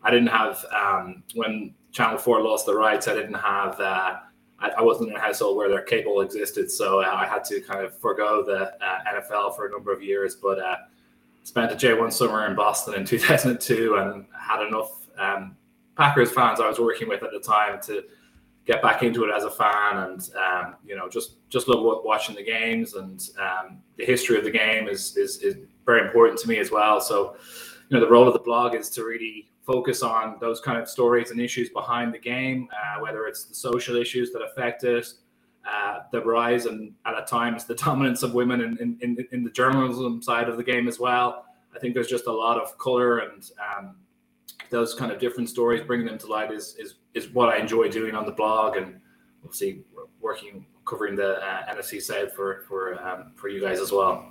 I 0.03 0.11
didn't 0.11 0.29
have 0.29 0.65
um, 0.75 1.23
when 1.35 1.75
Channel 1.93 2.17
Four 2.17 2.41
lost 2.41 2.65
the 2.65 2.75
rights, 2.75 3.09
I 3.09 3.15
didn't 3.15 3.35
have. 3.35 3.79
Uh, 3.79 4.17
I, 4.65 4.79
I, 4.79 4.83
wasn't 4.83 5.11
in 5.11 5.17
a 5.17 5.21
household 5.21 5.57
where 5.57 5.69
their 5.69 5.83
cable 5.83 6.21
existed, 6.21 6.71
so 6.71 7.01
uh, 7.03 7.11
I 7.15 7.27
had 7.27 7.45
to 7.45 7.61
kind 7.61 7.85
of 7.85 7.97
forego 7.99 8.43
the 8.45 8.73
uh, 8.85 8.99
NFL 9.15 9.55
for 9.57 9.67
a 9.67 9.71
number 9.71 9.93
of 9.93 10.03
years. 10.03 10.35
But 10.35 10.59
uh, 10.59 10.77
spent 11.45 11.71
a 11.71 11.75
J1 11.75 12.12
summer 12.12 12.47
in 12.47 12.57
Boston 12.57 12.95
in 12.95 13.05
2002 13.07 13.97
and 13.97 14.27
had 14.39 14.67
enough 14.67 15.07
um, 15.19 15.57
Packers 15.97 16.33
fans 16.33 16.61
I 16.61 16.69
was 16.69 16.79
working 16.79 17.09
with 17.09 17.23
at 17.23 17.31
the 17.31 17.41
time 17.41 17.81
to 17.83 18.03
get 18.67 18.83
back 18.83 19.03
into 19.03 19.25
it 19.25 19.31
as 19.35 19.45
a 19.45 19.51
fan 19.51 19.99
and 19.99 20.31
um, 20.37 20.75
you 20.85 20.97
know 20.97 21.09
just 21.09 21.49
just 21.51 21.69
love 21.69 22.01
watching 22.05 22.35
the 22.35 22.43
games 22.43 22.95
and 22.95 23.31
um, 23.39 23.79
the 23.97 24.05
history 24.05 24.39
of 24.39 24.45
the 24.45 24.51
game 24.51 24.89
is, 24.89 25.17
is 25.17 25.37
is 25.39 25.57
very 25.85 26.05
important 26.05 26.41
to 26.41 26.49
me 26.49 26.59
as 26.59 26.71
well 26.71 27.01
so 27.01 27.37
you 27.89 27.99
know 27.99 28.05
the 28.05 28.11
role 28.11 28.27
of 28.27 28.33
the 28.33 28.41
blog 28.41 28.75
is 28.75 28.89
to 28.89 29.05
really 29.05 29.51
focus 29.67 30.03
on 30.03 30.37
those 30.41 30.61
kind 30.61 30.79
of 30.79 30.89
stories 30.89 31.31
and 31.31 31.41
issues 31.41 31.71
behind 31.71 32.12
the 32.12 32.19
game 32.19 32.69
uh, 32.73 33.01
whether 33.01 33.27
it's 33.27 33.45
the 33.45 33.55
social 33.55 33.97
issues 33.97 34.31
that 34.33 34.41
affect 34.41 34.85
it 34.85 35.07
uh, 35.67 36.01
the 36.12 36.21
rise 36.21 36.67
and 36.67 36.93
at 37.07 37.27
times 37.27 37.65
the 37.65 37.75
dominance 37.87 38.23
of 38.23 38.35
women 38.35 38.61
in, 38.61 38.99
in, 39.01 39.27
in, 39.33 39.45
the 39.45 39.51
journalism 39.51 40.21
side 40.21 40.49
of 40.49 40.59
the 40.59 40.62
game 40.62 40.87
as 40.87 40.99
well. 41.01 41.47
I 41.75 41.79
think 41.79 41.95
there's 41.95 42.09
just 42.09 42.27
a 42.27 42.33
lot 42.33 42.61
of 42.61 42.77
color 42.77 43.21
and 43.21 43.51
um, 43.59 43.97
those 44.71 44.95
kind 44.95 45.11
of 45.11 45.19
different 45.19 45.49
stories, 45.49 45.83
bringing 45.83 46.07
them 46.07 46.19
to 46.19 46.27
light 46.27 46.53
is, 46.53 46.77
is, 46.79 46.97
is 47.15 47.31
what 47.31 47.49
I 47.49 47.57
enjoy 47.57 47.89
doing 47.89 48.15
on 48.15 48.27
the 48.27 48.33
blog 48.33 48.77
and 48.77 49.01
obviously 49.43 49.85
working, 50.21 50.67
covering 50.85 51.17
the 51.17 51.37
uh, 51.43 51.75
NFC 51.75 52.01
side 52.01 52.33
for, 52.33 52.65
for, 52.69 53.03
um, 53.03 53.33
for 53.35 53.49
you 53.49 53.61
guys 53.61 53.81
as 53.81 53.91
well. 53.91 54.31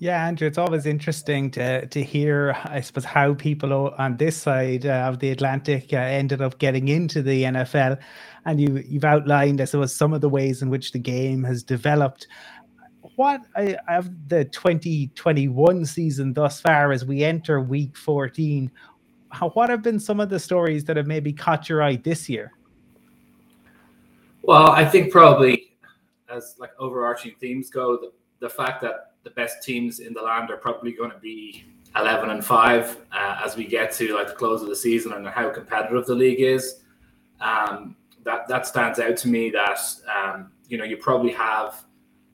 Yeah, 0.00 0.24
Andrew, 0.24 0.46
it's 0.46 0.58
always 0.58 0.86
interesting 0.86 1.50
to 1.52 1.86
to 1.86 2.02
hear, 2.04 2.56
I 2.64 2.80
suppose, 2.80 3.04
how 3.04 3.34
people 3.34 3.92
on 3.98 4.16
this 4.16 4.36
side 4.36 4.86
uh, 4.86 5.08
of 5.08 5.18
the 5.18 5.30
Atlantic 5.30 5.92
uh, 5.92 5.96
ended 5.96 6.40
up 6.40 6.58
getting 6.58 6.86
into 6.86 7.20
the 7.20 7.42
NFL, 7.42 7.98
and 8.44 8.60
you 8.60 8.84
you've 8.88 9.04
outlined, 9.04 9.60
I 9.60 9.64
suppose, 9.64 9.92
some 9.92 10.12
of 10.12 10.20
the 10.20 10.28
ways 10.28 10.62
in 10.62 10.70
which 10.70 10.92
the 10.92 11.00
game 11.00 11.42
has 11.42 11.64
developed. 11.64 12.28
What 13.16 13.40
I 13.56 13.76
have 13.88 14.08
the 14.28 14.44
2021 14.44 15.84
season 15.84 16.32
thus 16.32 16.60
far 16.60 16.92
as 16.92 17.04
we 17.04 17.24
enter 17.24 17.60
Week 17.60 17.96
14. 17.96 18.70
How, 19.30 19.50
what 19.50 19.68
have 19.68 19.82
been 19.82 19.98
some 19.98 20.20
of 20.20 20.30
the 20.30 20.38
stories 20.38 20.84
that 20.84 20.96
have 20.96 21.06
maybe 21.06 21.32
caught 21.32 21.68
your 21.68 21.82
eye 21.82 21.96
this 21.96 22.28
year? 22.28 22.52
Well, 24.42 24.70
I 24.70 24.84
think 24.84 25.10
probably 25.10 25.76
as 26.30 26.54
like 26.58 26.70
overarching 26.78 27.34
themes 27.40 27.68
go, 27.68 27.96
the, 27.96 28.12
the 28.38 28.48
fact 28.48 28.80
that 28.82 29.07
the 29.28 29.34
best 29.34 29.62
teams 29.62 30.00
in 30.00 30.14
the 30.14 30.22
land 30.22 30.50
are 30.50 30.56
probably 30.56 30.92
going 30.92 31.10
to 31.10 31.18
be 31.18 31.64
11 31.96 32.30
and 32.30 32.44
5 32.44 32.96
uh, 33.12 33.40
as 33.44 33.56
we 33.56 33.66
get 33.66 33.92
to 33.92 34.14
like 34.14 34.28
the 34.28 34.32
close 34.32 34.62
of 34.62 34.68
the 34.68 34.76
season 34.76 35.12
and 35.12 35.26
how 35.26 35.50
competitive 35.50 36.06
the 36.06 36.14
league 36.14 36.40
is. 36.40 36.80
Um, 37.40 37.94
that 38.24 38.48
that 38.48 38.66
stands 38.66 38.98
out 38.98 39.16
to 39.18 39.28
me 39.28 39.50
that 39.50 39.78
um, 40.14 40.50
you 40.68 40.76
know 40.76 40.84
you 40.84 40.96
probably 40.96 41.32
have 41.32 41.84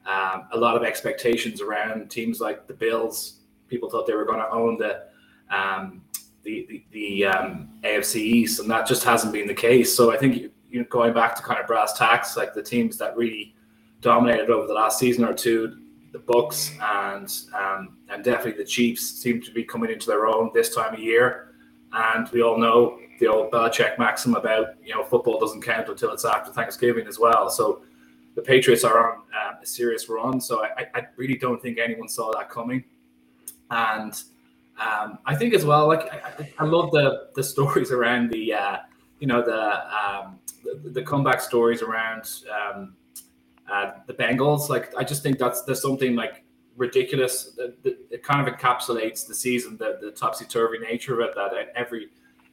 um, 0.06 0.48
a 0.52 0.56
lot 0.56 0.76
of 0.76 0.82
expectations 0.82 1.60
around 1.60 2.10
teams 2.10 2.40
like 2.40 2.66
the 2.66 2.74
bills. 2.74 3.40
People 3.68 3.90
thought 3.90 4.06
they 4.06 4.14
were 4.14 4.24
going 4.24 4.38
to 4.38 4.50
own 4.50 4.78
the 4.78 5.06
um, 5.54 6.02
the 6.42 6.66
the, 6.68 6.84
the 6.92 7.26
um, 7.26 7.68
afc 7.82 8.16
east 8.16 8.60
and 8.60 8.70
that 8.70 8.86
just 8.86 9.04
hasn't 9.04 9.32
been 9.32 9.46
the 9.46 9.54
case. 9.54 9.94
So 9.94 10.10
i 10.10 10.16
think 10.16 10.36
you 10.70 10.80
know 10.80 10.86
going 10.90 11.12
back 11.12 11.34
to 11.36 11.42
kind 11.42 11.60
of 11.60 11.66
brass 11.66 11.98
tacks 11.98 12.36
like 12.36 12.54
the 12.54 12.62
teams 12.62 12.96
that 12.98 13.16
really 13.16 13.54
dominated 14.00 14.50
over 14.50 14.66
the 14.66 14.74
last 14.74 14.98
season 14.98 15.24
or 15.24 15.34
two 15.34 15.83
the 16.14 16.20
Bucs 16.20 16.70
and 16.80 17.28
um, 17.54 17.96
and 18.08 18.22
definitely 18.22 18.62
the 18.62 18.68
Chiefs 18.68 19.02
seem 19.02 19.42
to 19.42 19.50
be 19.50 19.64
coming 19.64 19.90
into 19.90 20.06
their 20.06 20.26
own 20.26 20.50
this 20.54 20.72
time 20.72 20.94
of 20.94 21.00
year. 21.00 21.48
And 21.92 22.28
we 22.30 22.40
all 22.40 22.56
know 22.56 23.00
the 23.18 23.26
old 23.26 23.50
Belichick 23.50 23.98
maxim 23.98 24.34
about 24.36 24.76
you 24.82 24.94
know 24.94 25.02
football 25.02 25.40
doesn't 25.40 25.62
count 25.62 25.88
until 25.88 26.12
it's 26.12 26.24
after 26.24 26.52
Thanksgiving 26.52 27.08
as 27.08 27.18
well. 27.18 27.50
So 27.50 27.82
the 28.36 28.42
Patriots 28.42 28.84
are 28.84 29.12
on 29.12 29.22
uh, 29.34 29.56
a 29.60 29.66
serious 29.66 30.08
run. 30.08 30.40
So 30.40 30.64
I, 30.64 30.86
I 30.94 31.06
really 31.16 31.36
don't 31.36 31.60
think 31.60 31.78
anyone 31.78 32.08
saw 32.08 32.30
that 32.32 32.48
coming. 32.48 32.84
And 33.70 34.14
um, 34.80 35.18
I 35.26 35.34
think 35.34 35.52
as 35.52 35.64
well, 35.64 35.88
like 35.88 36.12
I, 36.12 36.52
I, 36.60 36.64
love 36.64 36.92
the 36.92 37.28
the 37.34 37.42
stories 37.42 37.90
around 37.90 38.30
the 38.30 38.54
uh, 38.54 38.76
you 39.18 39.26
know 39.26 39.42
the, 39.42 39.84
um, 39.98 40.38
the, 40.62 40.90
the 40.90 41.02
comeback 41.02 41.40
stories 41.40 41.82
around 41.82 42.30
um, 42.48 42.94
uh, 43.70 43.92
the 44.06 44.14
Bengals. 44.14 44.68
Like 44.68 44.94
I 44.96 45.04
just 45.04 45.22
think 45.22 45.38
that's 45.38 45.62
there's 45.62 45.82
something 45.82 46.14
like 46.14 46.44
ridiculous. 46.76 47.52
That, 47.56 47.82
that 47.82 47.96
it 48.10 48.22
kind 48.22 48.46
of 48.46 48.54
encapsulates 48.54 49.26
the 49.26 49.34
season, 49.34 49.76
the, 49.76 49.98
the 50.00 50.10
topsy 50.10 50.44
turvy 50.44 50.78
nature 50.78 51.20
of 51.20 51.28
it. 51.28 51.34
That 51.34 51.72
every 51.74 52.08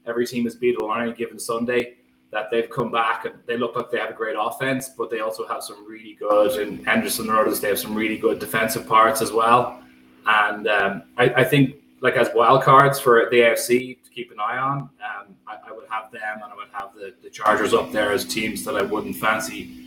every 0.06 0.26
team 0.26 0.48
is 0.48 0.58
beatable 0.58 0.90
on 0.90 1.02
any 1.02 1.14
given 1.14 1.40
Sunday. 1.40 1.96
That 2.32 2.50
they've 2.50 2.70
come 2.70 2.92
back 2.92 3.26
and 3.26 3.36
they 3.46 3.58
look 3.58 3.76
like 3.76 3.92
they 3.92 3.98
have 3.98 4.10
a 4.10 4.14
great 4.14 4.38
offense, 4.40 4.90
but 4.90 5.10
they 5.10 5.20
also 5.20 5.46
have 5.48 5.64
some 5.64 5.86
really 5.86 6.14
good. 6.14 6.62
And 6.62 6.86
Hendrickson 6.86 7.22
and 7.22 7.32
others, 7.32 7.60
they 7.60 7.68
have 7.68 7.80
some 7.80 7.94
really 7.94 8.18
good 8.18 8.40
defensive 8.40 8.88
parts 8.88 9.22
as 9.22 9.34
well. 9.34 9.84
And 10.26 10.68
um, 10.68 11.04
I, 11.18 11.26
I, 11.26 11.44
think 11.44 11.76
like 12.00 12.16
as 12.16 12.30
wild 12.34 12.62
cards 12.62 13.00
for 13.00 13.28
the 13.32 13.38
AFC 13.38 14.02
to 14.04 14.10
keep 14.12 14.32
an 14.32 14.40
eye 14.40 14.58
on, 14.58 14.78
um, 14.80 15.36
I, 15.48 15.58
I, 15.68 15.72
would 15.72 15.88
have 15.90 16.12
them 16.12 16.22
and 16.36 16.44
I 16.44 16.56
would 16.56 16.68
have 16.72 16.94
the, 16.94 17.16
the 17.24 17.30
Chargers 17.30 17.74
up 17.74 17.92
there 17.92 18.12
as 18.12 18.24
teams 18.24 18.64
that 18.66 18.76
I 18.76 18.84
wouldn't 18.84 19.16
fancy 19.16 19.81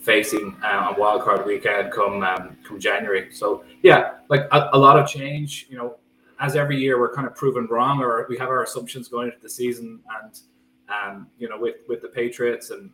facing 0.00 0.56
uh, 0.62 0.88
on 0.88 0.94
wildcard 0.94 1.46
weekend 1.46 1.92
come 1.92 2.22
um, 2.22 2.56
come 2.64 2.78
January. 2.78 3.32
So 3.32 3.64
yeah, 3.82 4.14
like 4.28 4.42
a, 4.52 4.70
a, 4.72 4.78
lot 4.78 4.98
of 4.98 5.08
change. 5.08 5.66
You 5.68 5.78
know, 5.78 5.96
as 6.40 6.56
every 6.56 6.78
year 6.78 6.98
we're 6.98 7.14
kind 7.14 7.26
of 7.26 7.34
proven 7.34 7.66
wrong, 7.70 8.00
or 8.00 8.26
we 8.28 8.38
have 8.38 8.48
our 8.48 8.62
assumptions 8.62 9.08
going 9.08 9.28
into 9.28 9.40
the 9.40 9.50
season, 9.50 10.00
and 10.22 10.40
um, 10.88 11.28
you 11.38 11.48
know, 11.48 11.58
with 11.58 11.76
with 11.88 12.02
the 12.02 12.08
Patriots 12.08 12.70
and 12.70 12.90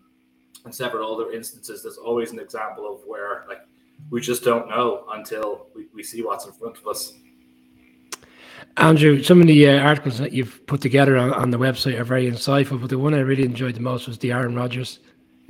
and 0.64 0.74
several 0.74 1.14
other 1.14 1.32
instances, 1.32 1.82
there's 1.82 1.98
always 1.98 2.32
an 2.32 2.38
example 2.38 2.92
of 2.92 3.00
where 3.06 3.44
like 3.48 3.60
we 4.10 4.20
just 4.20 4.42
don't 4.42 4.68
know 4.68 5.04
until 5.12 5.66
we, 5.74 5.86
we 5.94 6.02
see 6.02 6.22
what's 6.22 6.46
in 6.46 6.52
front 6.52 6.78
of 6.78 6.86
us. 6.86 7.14
Andrew, 8.76 9.22
some 9.22 9.40
of 9.40 9.46
the 9.46 9.68
uh, 9.68 9.78
articles 9.80 10.18
that 10.18 10.32
you've 10.32 10.66
put 10.66 10.80
together 10.80 11.16
on, 11.16 11.32
on, 11.32 11.50
the 11.50 11.58
website 11.58 11.98
are 11.98 12.04
very 12.04 12.28
insightful, 12.28 12.80
but 12.80 12.90
the 12.90 12.98
one 12.98 13.14
I 13.14 13.20
really 13.20 13.44
enjoyed 13.44 13.76
the 13.76 13.80
most 13.80 14.08
was 14.08 14.18
the 14.18 14.32
Aaron 14.32 14.54
Rodgers 14.54 14.98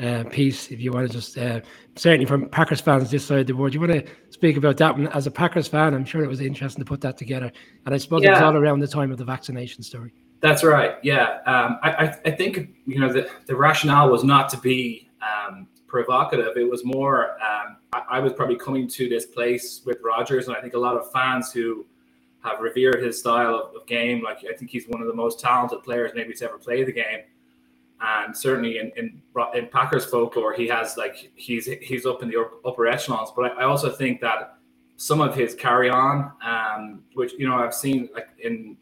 uh, 0.00 0.24
piece. 0.24 0.70
If 0.70 0.80
you 0.80 0.92
want 0.92 1.06
to 1.08 1.12
just 1.12 1.38
uh, 1.38 1.60
certainly 1.96 2.26
from 2.26 2.48
Packers 2.48 2.80
fans 2.80 3.10
this 3.10 3.24
side 3.24 3.40
of 3.40 3.46
the 3.46 3.54
world, 3.54 3.74
you 3.74 3.80
want 3.80 3.92
to 3.92 4.04
speak 4.30 4.56
about 4.56 4.76
that 4.78 4.96
one 4.96 5.08
as 5.08 5.26
a 5.26 5.30
Packers 5.30 5.68
fan. 5.68 5.94
I'm 5.94 6.04
sure 6.04 6.24
it 6.24 6.28
was 6.28 6.40
interesting 6.40 6.84
to 6.84 6.88
put 6.88 7.00
that 7.02 7.16
together, 7.16 7.52
and 7.86 7.94
I 7.94 7.98
suppose 7.98 8.22
yeah. 8.22 8.30
it 8.30 8.32
was 8.32 8.42
all 8.42 8.56
around 8.56 8.80
the 8.80 8.88
time 8.88 9.10
of 9.12 9.18
the 9.18 9.24
vaccination 9.24 9.82
story. 9.82 10.12
That's 10.40 10.62
right. 10.62 10.96
Yeah, 11.02 11.38
um, 11.46 11.78
I, 11.82 12.14
I 12.24 12.30
think 12.30 12.70
you 12.86 12.98
know 12.98 13.12
the 13.12 13.30
the 13.46 13.56
rationale 13.56 14.10
was 14.10 14.24
not 14.24 14.48
to 14.50 14.58
be 14.58 15.10
um, 15.22 15.68
provocative. 15.86 16.56
It 16.56 16.68
was 16.68 16.84
more 16.84 17.32
um, 17.42 17.76
I, 17.92 18.02
I 18.10 18.20
was 18.20 18.32
probably 18.32 18.56
coming 18.56 18.88
to 18.88 19.08
this 19.08 19.26
place 19.26 19.82
with 19.86 19.98
Rodgers, 20.02 20.48
and 20.48 20.56
I 20.56 20.60
think 20.60 20.74
a 20.74 20.78
lot 20.78 20.96
of 20.96 21.10
fans 21.12 21.52
who 21.52 21.86
have 22.42 22.60
revered 22.60 23.02
his 23.02 23.18
style 23.18 23.54
of, 23.54 23.74
of 23.74 23.86
game. 23.86 24.22
Like 24.22 24.38
I 24.38 24.54
think 24.54 24.70
he's 24.70 24.86
one 24.86 25.00
of 25.00 25.06
the 25.06 25.14
most 25.14 25.40
talented 25.40 25.82
players 25.82 26.12
maybe 26.14 26.34
to 26.34 26.44
ever 26.44 26.58
play 26.58 26.84
the 26.84 26.92
game 26.92 27.20
and 28.04 28.36
certainly 28.36 28.78
in, 28.78 28.92
in 28.96 29.22
in 29.54 29.68
Packers 29.68 30.04
folklore, 30.04 30.52
he 30.52 30.68
has 30.68 30.96
like 30.96 31.30
he's 31.34 31.68
he's 31.80 32.06
up 32.06 32.22
in 32.22 32.28
the 32.28 32.48
upper 32.64 32.86
echelons. 32.86 33.30
But 33.34 33.52
I, 33.52 33.62
I 33.62 33.64
also 33.64 33.90
think 33.90 34.20
that 34.20 34.58
some 34.96 35.20
of 35.20 35.34
his 35.34 35.54
carry 35.54 35.90
on, 35.90 36.32
um, 36.44 37.02
which 37.14 37.32
you 37.38 37.48
know 37.48 37.56
I've 37.56 37.74
seen 37.74 38.08
like 38.14 38.28
in 38.38 38.76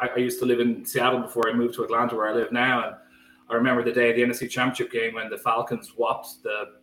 I, 0.00 0.08
I, 0.08 0.16
used 0.18 0.38
to 0.40 0.46
live 0.46 0.60
in 0.60 0.84
Seattle 0.84 1.20
before 1.20 1.48
I 1.48 1.52
moved 1.52 1.74
to 1.74 1.84
Atlanta, 1.84 2.16
where 2.16 2.28
I 2.28 2.32
live 2.32 2.52
now, 2.52 2.86
and 2.86 2.96
I 3.48 3.54
remember 3.54 3.82
the 3.82 3.92
day 3.92 4.10
of 4.10 4.16
the 4.16 4.22
NFC 4.22 4.48
Championship 4.50 4.90
game 4.90 5.14
when 5.14 5.30
the 5.30 5.38
Falcons 5.38 5.92
whopped 5.96 6.42
the 6.42 6.74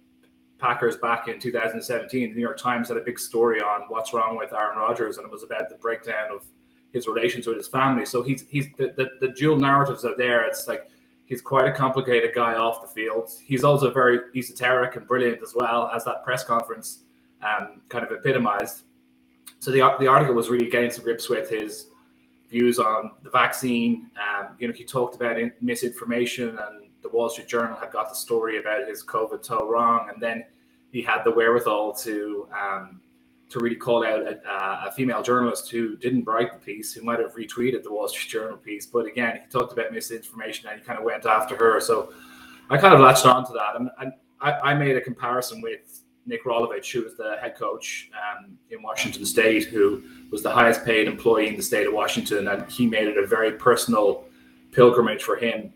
Packers 0.60 0.96
back 0.98 1.28
in 1.28 1.40
2017, 1.40 2.30
the 2.30 2.36
New 2.36 2.42
York 2.42 2.58
Times 2.58 2.90
had 2.90 2.98
a 2.98 3.02
big 3.02 3.20
story 3.20 3.60
on 3.62 3.82
what's 3.88 4.14
wrong 4.14 4.38
with 4.38 4.54
Aaron 4.54 4.78
Rodgers, 4.78 5.18
and 5.18 5.26
it 5.26 5.32
was 5.32 5.44
about 5.44 5.70
the 5.70 5.76
breakdown 5.76 6.32
of 6.32 6.46
his 6.94 7.08
relations 7.08 7.48
with 7.48 7.58
his 7.58 7.68
family. 7.68 8.06
So 8.06 8.22
he's 8.22 8.46
he's 8.50 8.68
the, 8.78 8.94
the, 8.96 9.10
the 9.20 9.34
dual 9.34 9.58
narratives 9.58 10.06
are 10.06 10.16
there. 10.16 10.46
It's 10.46 10.68
like 10.68 10.88
he's 11.32 11.42
quite 11.42 11.66
a 11.66 11.72
complicated 11.72 12.32
guy 12.36 12.56
off 12.56 12.82
the 12.82 12.88
field. 12.90 13.30
He's 13.46 13.64
also 13.64 13.90
very 13.90 14.20
esoteric 14.36 14.98
and 14.98 15.08
brilliant 15.08 15.42
as 15.42 15.54
well, 15.56 15.90
as 15.96 16.04
that 16.04 16.26
press 16.26 16.44
conference 16.44 17.04
um, 17.42 17.82
kind 17.88 18.04
of 18.06 18.12
epitomized. 18.12 18.82
So 19.60 19.72
the 19.72 19.96
the 19.98 20.08
article 20.08 20.36
was 20.36 20.50
really 20.50 20.70
getting 20.70 20.92
to 20.92 21.02
grips 21.02 21.30
with 21.30 21.50
his 21.50 21.88
views 22.50 22.80
on 22.80 23.12
the 23.24 23.30
vaccine. 23.30 24.12
Um, 24.20 24.58
you 24.60 24.68
know, 24.68 24.74
he 24.74 24.84
talked 24.84 25.16
about 25.16 25.38
misinformation, 25.62 26.50
and 26.50 26.90
the 27.02 27.08
Wall 27.08 27.30
Street 27.30 27.48
Journal 27.48 27.78
had 27.78 27.92
got 27.92 28.10
the 28.10 28.16
story 28.16 28.60
about 28.60 28.90
his 28.90 29.02
COVID 29.02 29.42
toe 29.42 29.70
wrong, 29.70 30.10
and 30.14 30.22
then 30.22 30.44
he 30.92 31.02
had 31.02 31.24
the 31.24 31.32
wherewithal 31.32 31.94
to 31.94 32.50
um, 32.62 33.01
to 33.52 33.60
really 33.60 33.76
call 33.76 34.06
out 34.06 34.22
a, 34.22 34.88
a, 34.88 34.92
female 34.94 35.22
journalist 35.22 35.70
who 35.70 35.98
didn't 35.98 36.24
write 36.24 36.54
the 36.54 36.60
piece, 36.60 36.94
who 36.94 37.04
might 37.04 37.20
have 37.20 37.36
retweeted 37.36 37.84
the 37.84 37.92
Wall 37.92 38.08
Street 38.08 38.30
Journal 38.30 38.58
piece. 38.58 38.86
But 38.86 39.06
again, 39.06 39.42
he 39.44 39.50
talked 39.50 39.74
about 39.74 39.92
misinformation 39.92 40.70
and 40.70 40.80
he 40.80 40.86
kind 40.86 40.98
of 40.98 41.04
went 41.04 41.26
after 41.26 41.58
her. 41.58 41.82
So 41.82 42.14
I 42.70 42.78
kind 42.78 42.94
of 42.94 43.02
latched 43.02 43.26
on 43.26 43.46
to 43.46 43.54
that. 43.54 43.76
And, 43.76 43.90
and 44.00 44.14
I, 44.40 44.72
I, 44.72 44.74
made 44.74 44.96
a 44.96 45.02
comparison 45.02 45.62
with 45.62 46.02
Nick 46.26 46.46
Rolovich, 46.46 46.94
who 46.94 47.04
was 47.04 47.18
the 47.18 47.36
head 47.42 47.58
coach 47.58 48.10
um, 48.16 48.58
in 48.70 48.82
Washington 48.82 49.26
State, 49.26 49.66
who 49.66 50.02
was 50.32 50.42
the 50.44 50.52
highest 50.52 50.86
paid 50.86 51.08
employee 51.08 51.50
in 51.50 51.58
the 51.58 51.64
state 51.64 51.88
of 51.88 51.94
Washington. 51.94 52.48
And 52.48 52.70
he 52.72 52.88
made 52.88 53.10
it 53.10 53.18
a 53.18 53.28
very 53.28 53.52
personal 53.52 54.24
pilgrimage 54.72 55.24
for 55.24 55.36
him 55.36 55.74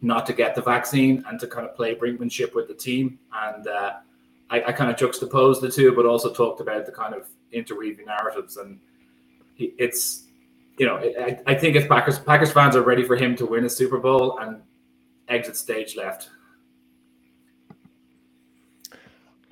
not 0.00 0.26
to 0.26 0.32
get 0.32 0.54
the 0.54 0.62
vaccine 0.62 1.24
and 1.26 1.40
to 1.40 1.48
kind 1.48 1.66
of 1.68 1.74
play 1.74 1.96
brinkmanship 1.96 2.54
with 2.54 2.68
the 2.68 2.74
team. 2.74 3.18
And 3.32 3.66
uh, 3.66 3.94
I, 4.50 4.62
I 4.64 4.72
kind 4.72 4.90
of 4.90 4.96
juxtaposed 4.96 5.62
the 5.62 5.70
two, 5.70 5.92
but 5.94 6.06
also 6.06 6.32
talked 6.32 6.60
about 6.60 6.86
the 6.86 6.92
kind 6.92 7.14
of 7.14 7.28
interweaving 7.52 8.06
narratives. 8.06 8.56
And 8.56 8.80
he, 9.54 9.74
it's, 9.78 10.26
you 10.78 10.86
know, 10.86 10.96
I, 10.96 11.38
I 11.46 11.54
think 11.54 11.76
if 11.76 11.88
Packers 11.88 12.18
Packers 12.18 12.52
fans 12.52 12.76
are 12.76 12.82
ready 12.82 13.04
for 13.04 13.16
him 13.16 13.36
to 13.36 13.46
win 13.46 13.64
a 13.64 13.70
Super 13.70 13.98
Bowl 13.98 14.38
and 14.38 14.62
exit 15.28 15.56
stage 15.56 15.96
left. 15.96 16.30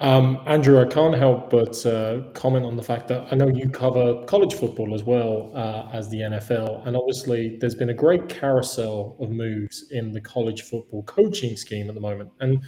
Um, 0.01 0.41
Andrew, 0.47 0.81
I 0.81 0.85
can't 0.85 1.15
help 1.15 1.51
but 1.51 1.85
uh, 1.85 2.21
comment 2.33 2.65
on 2.65 2.77
the 2.77 2.83
fact 2.83 3.09
that 3.09 3.27
I 3.33 3.35
know 3.35 3.49
you 3.49 3.69
cover 3.69 4.25
college 4.27 4.55
football 4.55 4.95
as 4.95 5.03
well 5.03 5.51
uh, 5.55 5.89
as 5.93 6.09
the 6.09 6.19
NFL, 6.19 6.87
and 6.87 6.97
obviously 6.97 7.57
there's 7.57 7.75
been 7.75 7.91
a 7.91 7.95
great 7.95 8.29
carousel 8.29 9.17
of 9.19 9.31
moves 9.31 9.91
in 9.91 10.13
the 10.13 10.21
college 10.21 10.63
football 10.63 11.03
coaching 11.03 11.57
scheme 11.57 11.89
at 11.89 11.97
the 11.97 12.01
moment. 12.01 12.31
And 12.39 12.63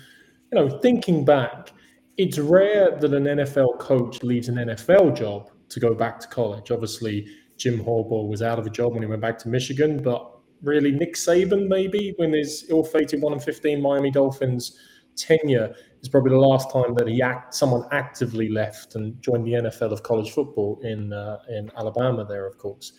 you 0.52 0.58
know, 0.58 0.80
thinking 0.80 1.24
back, 1.24 1.70
it's 2.16 2.38
rare 2.38 2.96
that 2.98 3.14
an 3.14 3.24
NFL 3.24 3.78
coach 3.78 4.22
leaves 4.22 4.48
an 4.48 4.56
NFL 4.56 5.16
job 5.16 5.50
to 5.68 5.80
go 5.80 5.94
back 5.94 6.20
to 6.20 6.28
college. 6.28 6.70
Obviously, 6.70 7.26
Jim 7.56 7.78
Harbaugh 7.78 8.28
was 8.28 8.42
out 8.42 8.58
of 8.58 8.66
a 8.66 8.70
job 8.70 8.92
when 8.92 9.02
he 9.02 9.08
went 9.08 9.20
back 9.20 9.38
to 9.38 9.48
Michigan, 9.48 10.02
but 10.02 10.38
really 10.62 10.90
Nick 10.92 11.14
Saban 11.14 11.68
maybe 11.68 12.14
when 12.16 12.32
his 12.32 12.66
ill-fated 12.68 13.20
one 13.22 13.32
and 13.32 13.42
fifteen 13.42 13.80
Miami 13.80 14.10
Dolphins 14.10 14.78
tenure 15.16 15.74
is 16.02 16.08
probably 16.08 16.30
the 16.30 16.38
last 16.38 16.70
time 16.70 16.94
that 16.94 17.06
he 17.06 17.20
act 17.22 17.54
someone 17.54 17.84
actively 17.92 18.48
left 18.48 18.94
and 18.94 19.20
joined 19.22 19.46
the 19.46 19.52
NFL 19.52 19.92
of 19.92 20.02
college 20.02 20.30
football 20.30 20.80
in 20.82 21.12
uh, 21.12 21.38
in 21.48 21.70
Alabama 21.76 22.24
there, 22.24 22.46
of 22.46 22.58
course. 22.58 22.92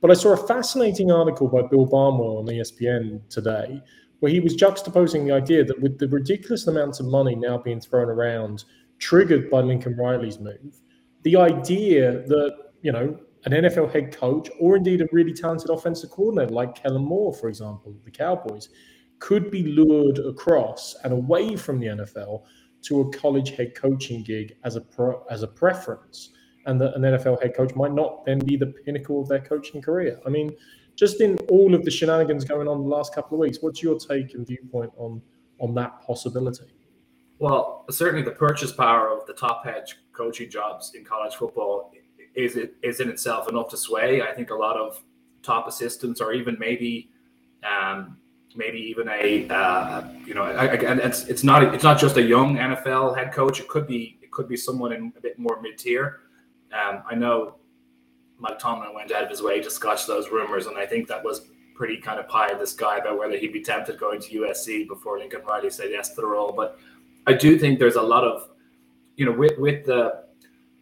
But 0.00 0.10
I 0.10 0.14
saw 0.14 0.32
a 0.32 0.46
fascinating 0.46 1.10
article 1.12 1.48
by 1.48 1.62
Bill 1.62 1.86
Barnwell 1.86 2.38
on 2.38 2.46
ESPN 2.46 3.28
today 3.28 3.82
where 4.20 4.32
he 4.32 4.40
was 4.40 4.56
juxtaposing 4.56 5.26
the 5.26 5.32
idea 5.32 5.64
that 5.64 5.80
with 5.80 5.98
the 5.98 6.08
ridiculous 6.08 6.66
amounts 6.66 7.00
of 7.00 7.06
money 7.06 7.34
now 7.34 7.58
being 7.58 7.80
thrown 7.80 8.08
around, 8.08 8.64
triggered 8.98 9.50
by 9.50 9.60
Lincoln 9.60 9.96
Riley's 9.96 10.38
move, 10.38 10.80
the 11.22 11.36
idea 11.36 12.22
that, 12.26 12.56
you 12.82 12.92
know, 12.92 13.18
an 13.46 13.52
NFL 13.52 13.92
head 13.92 14.14
coach 14.14 14.50
or 14.60 14.76
indeed 14.76 15.00
a 15.00 15.06
really 15.12 15.32
talented 15.32 15.70
offensive 15.70 16.10
coordinator 16.10 16.52
like 16.52 16.74
Kellen 16.74 17.04
Moore, 17.04 17.32
for 17.32 17.48
example, 17.48 17.94
the 18.04 18.10
Cowboys, 18.10 18.68
could 19.18 19.50
be 19.50 19.62
lured 19.62 20.18
across 20.18 20.96
and 21.04 21.12
away 21.12 21.56
from 21.56 21.78
the 21.78 21.86
NFL 21.86 22.42
to 22.82 23.00
a 23.00 23.12
college 23.12 23.50
head 23.50 23.74
coaching 23.74 24.22
gig 24.22 24.54
as 24.64 24.76
a 24.76 24.80
pro, 24.80 25.24
as 25.30 25.42
a 25.42 25.46
preference, 25.46 26.30
and 26.66 26.80
that 26.80 26.94
an 26.94 27.02
NFL 27.02 27.42
head 27.42 27.54
coach 27.54 27.74
might 27.74 27.92
not 27.92 28.24
then 28.24 28.38
be 28.38 28.56
the 28.56 28.66
pinnacle 28.84 29.20
of 29.20 29.28
their 29.28 29.40
coaching 29.40 29.80
career. 29.80 30.18
I 30.26 30.30
mean, 30.30 30.54
just 31.00 31.22
in 31.22 31.38
all 31.48 31.74
of 31.74 31.82
the 31.82 31.90
shenanigans 31.90 32.44
going 32.44 32.68
on 32.68 32.82
the 32.82 32.88
last 32.88 33.14
couple 33.14 33.38
of 33.38 33.40
weeks, 33.40 33.58
what's 33.62 33.82
your 33.82 33.98
take 33.98 34.34
and 34.34 34.46
viewpoint 34.46 34.92
on 34.98 35.22
on 35.58 35.74
that 35.74 36.02
possibility? 36.02 36.66
Well, 37.38 37.86
certainly 37.90 38.22
the 38.22 38.32
purchase 38.32 38.70
power 38.70 39.08
of 39.08 39.26
the 39.26 39.32
top 39.32 39.64
head 39.64 39.84
coaching 40.12 40.50
jobs 40.50 40.92
in 40.94 41.02
college 41.02 41.36
football 41.36 41.90
is 42.34 42.56
it 42.56 42.74
is 42.82 43.00
in 43.00 43.08
itself 43.08 43.48
enough 43.48 43.70
to 43.70 43.78
sway. 43.78 44.20
I 44.20 44.32
think 44.34 44.50
a 44.50 44.54
lot 44.54 44.76
of 44.76 45.02
top 45.42 45.66
assistants, 45.66 46.20
or 46.20 46.34
even 46.34 46.58
maybe, 46.58 47.08
um, 47.64 48.18
maybe 48.54 48.78
even 48.78 49.08
a 49.08 49.48
uh, 49.48 50.02
you 50.26 50.34
know, 50.34 50.54
again, 50.58 51.00
it's 51.00 51.24
it's 51.24 51.42
not 51.42 51.74
it's 51.74 51.84
not 51.84 51.98
just 51.98 52.18
a 52.18 52.22
young 52.22 52.56
NFL 52.56 53.16
head 53.16 53.32
coach. 53.32 53.58
It 53.58 53.68
could 53.68 53.86
be 53.86 54.18
it 54.20 54.30
could 54.32 54.48
be 54.48 54.56
someone 54.56 54.92
in 54.92 55.14
a 55.16 55.20
bit 55.22 55.38
more 55.38 55.62
mid 55.62 55.78
tier. 55.78 56.20
Um, 56.74 57.02
I 57.10 57.14
know 57.14 57.56
Mike 58.40 58.58
Tomlin 58.58 58.94
went 58.94 59.12
out 59.12 59.22
of 59.22 59.30
his 59.30 59.42
way 59.42 59.60
to 59.60 59.70
scotch 59.70 60.06
those 60.06 60.30
rumors, 60.30 60.66
and 60.66 60.76
I 60.76 60.86
think 60.86 61.06
that 61.08 61.22
was 61.22 61.42
pretty 61.74 61.96
kind 61.96 62.20
of 62.20 62.28
pie 62.28 62.52
in 62.52 62.58
the 62.58 62.66
sky 62.66 62.98
about 62.98 63.18
whether 63.18 63.36
he'd 63.36 63.52
be 63.52 63.62
tempted 63.62 63.98
going 63.98 64.20
to 64.20 64.40
USC 64.40 64.86
before 64.86 65.18
Lincoln 65.18 65.40
Riley 65.46 65.70
said 65.70 65.88
yes 65.90 66.10
to 66.10 66.16
the 66.16 66.26
role. 66.26 66.52
But 66.52 66.78
I 67.26 67.32
do 67.32 67.58
think 67.58 67.78
there's 67.78 67.96
a 67.96 68.02
lot 68.02 68.24
of, 68.24 68.50
you 69.16 69.24
know, 69.24 69.32
with 69.32 69.58
with 69.58 69.86
the 69.86 70.24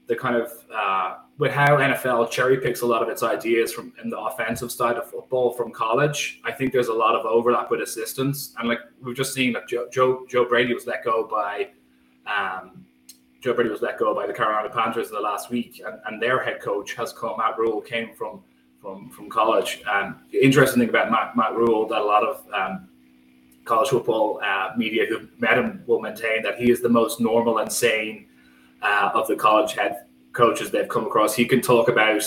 the 0.06 0.16
kind 0.16 0.36
of 0.36 0.52
uh, 0.74 1.16
with 1.38 1.52
how 1.52 1.76
NFL 1.76 2.30
cherry 2.30 2.58
picks 2.58 2.80
a 2.80 2.86
lot 2.86 3.02
of 3.02 3.08
its 3.08 3.22
ideas 3.22 3.72
from 3.72 3.92
in 4.02 4.10
the 4.10 4.18
offensive 4.18 4.72
side 4.72 4.96
of 4.96 5.08
football 5.08 5.52
from 5.52 5.70
college. 5.70 6.40
I 6.44 6.50
think 6.50 6.72
there's 6.72 6.88
a 6.88 6.94
lot 6.94 7.14
of 7.14 7.24
overlap 7.26 7.70
with 7.70 7.80
assistants, 7.80 8.54
and 8.58 8.68
like 8.68 8.80
we've 9.00 9.16
just 9.16 9.32
seen 9.32 9.52
that 9.52 9.68
Joe 9.68 9.88
Joe, 9.92 10.26
Joe 10.28 10.46
Brady 10.46 10.74
was 10.74 10.86
let 10.86 11.04
go 11.04 11.28
by. 11.30 11.70
Um, 12.26 12.84
Joe 13.40 13.54
Brady 13.54 13.70
was 13.70 13.82
let 13.82 13.98
go 13.98 14.14
by 14.14 14.26
the 14.26 14.32
Carolina 14.32 14.68
Panthers 14.68 15.08
in 15.08 15.14
the 15.14 15.20
last 15.20 15.50
week, 15.50 15.80
and, 15.84 16.00
and 16.06 16.20
their 16.20 16.42
head 16.42 16.60
coach 16.60 16.94
has 16.94 17.12
come. 17.12 17.36
Matt 17.38 17.58
Rhule 17.58 17.80
came 17.80 18.14
from 18.14 18.42
from 18.80 19.10
from 19.10 19.28
college. 19.28 19.82
And 19.88 20.14
the 20.32 20.44
interesting 20.44 20.80
thing 20.80 20.88
about 20.88 21.10
Matt, 21.10 21.36
Matt 21.36 21.54
Rhule 21.56 21.86
that 21.88 22.00
a 22.00 22.04
lot 22.04 22.24
of 22.24 22.44
um, 22.52 22.88
college 23.64 23.90
football 23.90 24.40
uh, 24.42 24.72
media 24.76 25.06
who 25.08 25.28
met 25.38 25.58
him 25.58 25.82
will 25.86 26.00
maintain 26.00 26.42
that 26.42 26.56
he 26.56 26.70
is 26.70 26.80
the 26.80 26.88
most 26.88 27.20
normal 27.20 27.58
and 27.58 27.72
sane 27.72 28.26
uh, 28.82 29.10
of 29.14 29.26
the 29.28 29.36
college 29.36 29.72
head 29.72 30.06
coaches 30.32 30.70
they've 30.70 30.88
come 30.88 31.06
across. 31.06 31.34
He 31.34 31.44
can 31.44 31.60
talk 31.60 31.88
about 31.88 32.22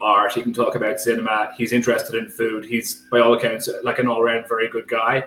art. 0.00 0.32
He 0.32 0.42
can 0.42 0.52
talk 0.52 0.74
about 0.74 1.00
cinema. 1.00 1.52
He's 1.56 1.72
interested 1.72 2.14
in 2.16 2.30
food. 2.30 2.64
He's 2.64 3.06
by 3.10 3.20
all 3.20 3.34
accounts 3.34 3.68
like 3.82 3.98
an 3.98 4.08
all-round 4.08 4.48
very 4.48 4.68
good 4.68 4.88
guy. 4.88 5.24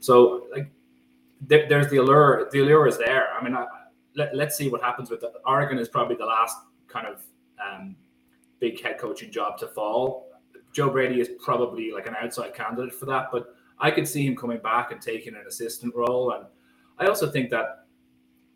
So 0.00 0.46
like 0.52 0.70
there, 1.40 1.68
there's 1.68 1.90
the 1.90 1.96
allure. 1.96 2.48
The 2.52 2.60
allure 2.60 2.86
is 2.86 2.96
there. 2.96 3.28
I 3.34 3.42
mean. 3.42 3.56
I, 3.56 3.66
let, 4.18 4.48
us 4.48 4.56
see 4.56 4.68
what 4.68 4.82
happens 4.82 5.10
with 5.10 5.24
Oregon 5.46 5.78
is 5.78 5.88
probably 5.88 6.16
the 6.16 6.26
last 6.26 6.56
kind 6.88 7.06
of 7.06 7.22
um, 7.64 7.96
big 8.60 8.82
head 8.82 8.98
coaching 8.98 9.30
job 9.30 9.56
to 9.58 9.68
fall. 9.68 10.28
Joe 10.72 10.90
Brady 10.90 11.20
is 11.20 11.30
probably 11.42 11.92
like 11.92 12.06
an 12.06 12.16
outside 12.20 12.54
candidate 12.54 12.92
for 12.92 13.06
that, 13.06 13.28
but 13.32 13.54
I 13.78 13.90
could 13.90 14.06
see 14.06 14.26
him 14.26 14.36
coming 14.36 14.58
back 14.58 14.90
and 14.90 15.00
taking 15.00 15.34
an 15.34 15.44
assistant 15.46 15.94
role. 15.94 16.32
And 16.32 16.44
I 16.98 17.06
also 17.06 17.30
think 17.30 17.48
that, 17.50 17.86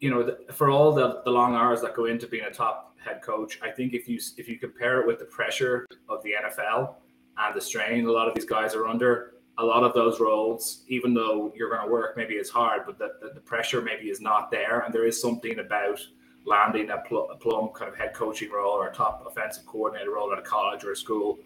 you 0.01 0.11
know, 0.11 0.23
the, 0.23 0.53
for 0.53 0.69
all 0.69 0.93
the, 0.93 1.23
the 1.25 1.31
long 1.31 1.55
hours 1.55 1.81
that 1.83 1.95
go 1.95 2.07
into 2.07 2.27
being 2.27 2.45
a 2.45 2.51
top 2.51 2.97
head 2.99 3.23
coach, 3.23 3.59
I 3.63 3.71
think 3.71 3.95
if 3.95 4.09
you 4.09 4.19
if 4.37 4.49
you 4.49 4.59
compare 4.59 5.01
it 5.01 5.07
with 5.07 5.21
the 5.21 5.25
pressure 5.27 5.87
of 6.09 6.23
the 6.23 6.33
NFL 6.45 6.95
and 7.39 7.55
the 7.55 7.61
strain 7.61 8.07
a 8.07 8.13
lot 8.13 8.29
of 8.29 8.35
these 8.35 8.45
guys 8.45 8.75
are 8.75 8.87
under, 8.87 9.35
a 9.59 9.65
lot 9.65 9.85
of 9.85 9.93
those 9.93 10.19
roles, 10.19 10.83
even 10.89 11.13
though 11.13 11.53
you're 11.55 11.69
going 11.69 11.87
to 11.87 11.93
work 11.93 12.17
maybe 12.17 12.35
it's 12.35 12.51
hard, 12.51 12.83
but 12.87 12.99
the, 12.99 13.13
the, 13.21 13.35
the, 13.35 13.41
pressure 13.41 13.83
maybe 13.83 14.09
is 14.09 14.21
not 14.21 14.51
there. 14.51 14.81
And 14.81 14.95
there 14.95 15.07
is 15.07 15.21
something 15.21 15.59
about 15.59 16.01
landing 16.47 16.91
a, 16.91 16.99
pl- 16.99 17.31
a 17.31 17.37
plum 17.37 17.69
kind 17.75 17.91
of 17.91 17.97
head 17.97 18.15
coaching 18.15 18.51
role 18.51 18.73
or 18.73 18.89
a 18.89 18.95
top 18.95 19.25
offensive 19.27 19.67
coordinator 19.67 20.13
role 20.13 20.33
at 20.33 20.39
a 20.39 20.43
college 20.43 20.85
or 20.85 20.93
a 20.93 20.97
school 20.97 21.39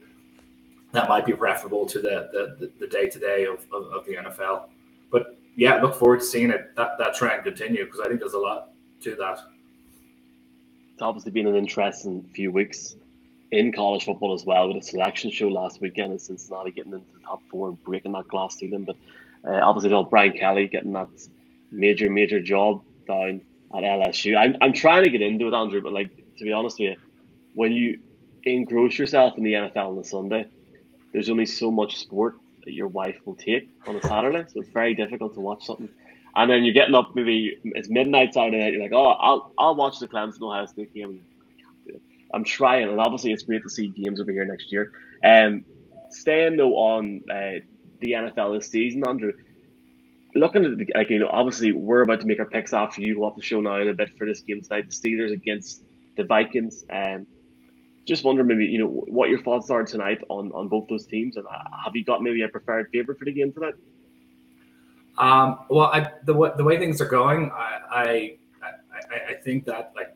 that 0.92 1.08
might 1.08 1.26
be 1.26 1.32
preferable 1.32 1.84
to 1.84 2.00
the 2.00 2.70
the 2.78 2.86
day 2.86 3.08
to 3.08 3.18
day 3.18 3.44
of 3.44 3.66
of 3.72 4.06
the 4.06 4.14
NFL. 4.14 4.68
But 5.10 5.38
yeah, 5.56 5.80
look 5.82 5.94
forward 5.94 6.20
to 6.20 6.26
seeing 6.26 6.50
it 6.50 6.74
that, 6.76 6.92
that 6.98 7.14
trend 7.14 7.44
continue 7.44 7.84
because 7.84 8.00
I 8.00 8.08
think 8.08 8.20
there's 8.20 8.34
a 8.34 8.38
lot 8.38 8.70
to 9.02 9.14
that. 9.16 9.40
It's 10.92 11.02
obviously 11.02 11.32
been 11.32 11.46
an 11.46 11.56
interesting 11.56 12.24
few 12.34 12.50
weeks 12.50 12.96
in 13.52 13.72
college 13.72 14.04
football 14.04 14.34
as 14.34 14.44
well 14.44 14.68
with 14.68 14.82
a 14.82 14.86
selection 14.86 15.30
show 15.30 15.48
last 15.48 15.80
weekend 15.80 16.12
in 16.12 16.18
Cincinnati 16.18 16.72
getting 16.72 16.92
into 16.92 17.06
the 17.14 17.20
top 17.20 17.42
four 17.50 17.68
and 17.68 17.82
breaking 17.84 18.12
that 18.12 18.28
glass 18.28 18.56
ceiling. 18.56 18.84
But 18.84 18.96
uh, 19.48 19.60
obviously, 19.62 19.90
know, 19.90 20.04
Brian 20.04 20.32
Kelly 20.32 20.68
getting 20.68 20.92
that 20.92 21.08
major, 21.70 22.10
major 22.10 22.40
job 22.40 22.82
down 23.06 23.42
at 23.74 23.82
LSU. 23.82 24.36
I'm, 24.36 24.56
I'm 24.60 24.72
trying 24.72 25.04
to 25.04 25.10
get 25.10 25.22
into 25.22 25.48
it, 25.48 25.54
Andrew, 25.54 25.80
but 25.82 25.92
like 25.92 26.10
to 26.38 26.44
be 26.44 26.52
honest 26.52 26.78
with 26.80 26.90
you, 26.90 26.96
when 27.54 27.72
you 27.72 28.00
engross 28.44 28.98
yourself 28.98 29.38
in 29.38 29.44
the 29.44 29.54
NFL 29.54 29.90
on 29.92 29.98
a 29.98 30.04
Sunday, 30.04 30.46
there's 31.12 31.30
only 31.30 31.46
so 31.46 31.70
much 31.70 31.98
sport 31.98 32.36
that 32.64 32.72
your 32.74 32.88
wife 32.88 33.16
will 33.24 33.36
take 33.36 33.70
on 33.86 33.96
a 33.96 34.02
Saturday, 34.02 34.44
so 34.48 34.60
it's 34.60 34.70
very 34.70 34.94
difficult 34.94 35.34
to 35.34 35.40
watch 35.40 35.64
something. 35.66 35.88
and 36.36 36.50
then 36.50 36.64
you're 36.64 36.74
getting 36.74 36.94
up 36.94 37.12
maybe 37.14 37.58
it's 37.64 37.88
midnight 37.88 38.34
Saturday 38.34 38.58
night. 38.58 38.72
You're 38.74 38.82
like, 38.82 38.92
oh, 38.92 39.06
I'll 39.08 39.52
I'll 39.58 39.76
watch 39.76 39.98
the 40.00 40.08
Clemson 40.08 40.42
Ohio 40.42 40.66
State 40.66 40.92
game. 40.94 41.22
I'm 42.32 42.44
trying, 42.44 42.88
and 42.88 43.00
obviously 43.00 43.32
it's 43.32 43.42
great 43.42 43.62
to 43.62 43.70
see 43.70 43.88
games 43.88 44.20
over 44.20 44.32
here 44.32 44.44
next 44.44 44.72
year. 44.72 44.92
Um, 45.24 45.64
staying 46.10 46.56
though 46.56 46.74
on 46.74 47.22
uh, 47.30 47.60
the 48.00 48.12
NFL 48.12 48.58
this 48.58 48.68
season, 48.68 49.06
Andrew. 49.06 49.32
Looking 50.34 50.66
at 50.66 50.76
the, 50.76 50.86
like 50.94 51.08
you 51.08 51.18
know, 51.18 51.30
obviously 51.30 51.72
we're 51.72 52.02
about 52.02 52.20
to 52.20 52.26
make 52.26 52.38
our 52.38 52.46
picks 52.46 52.74
after 52.74 53.00
you 53.00 53.14
go 53.14 53.24
off 53.24 53.36
the 53.36 53.42
show 53.42 53.60
now 53.60 53.80
in 53.80 53.88
a 53.88 53.94
bit 53.94 54.10
for 54.18 54.26
this 54.26 54.40
game 54.40 54.60
tonight. 54.60 54.90
The 54.90 54.94
Steelers 54.94 55.32
against 55.32 55.82
the 56.16 56.24
Vikings, 56.24 56.84
and 56.90 57.20
um, 57.22 57.26
just 58.04 58.22
wondering 58.22 58.48
maybe 58.48 58.66
you 58.66 58.78
know 58.78 58.88
what 58.88 59.30
your 59.30 59.42
thoughts 59.42 59.70
are 59.70 59.84
tonight 59.84 60.20
on 60.28 60.52
on 60.52 60.68
both 60.68 60.88
those 60.88 61.06
teams, 61.06 61.36
and 61.36 61.46
have 61.84 61.96
you 61.96 62.04
got 62.04 62.22
maybe 62.22 62.42
a 62.42 62.48
preferred 62.48 62.90
favorite 62.92 63.18
for 63.18 63.24
the 63.24 63.32
game 63.32 63.52
tonight? 63.52 63.74
Um, 65.16 65.60
well, 65.70 65.86
I, 65.86 66.10
the 66.24 66.34
the 66.56 66.64
way 66.64 66.78
things 66.78 67.00
are 67.00 67.08
going, 67.08 67.50
I, 67.50 67.78
I 67.90 68.36
I 69.30 69.34
think 69.34 69.64
that 69.66 69.92
like 69.96 70.15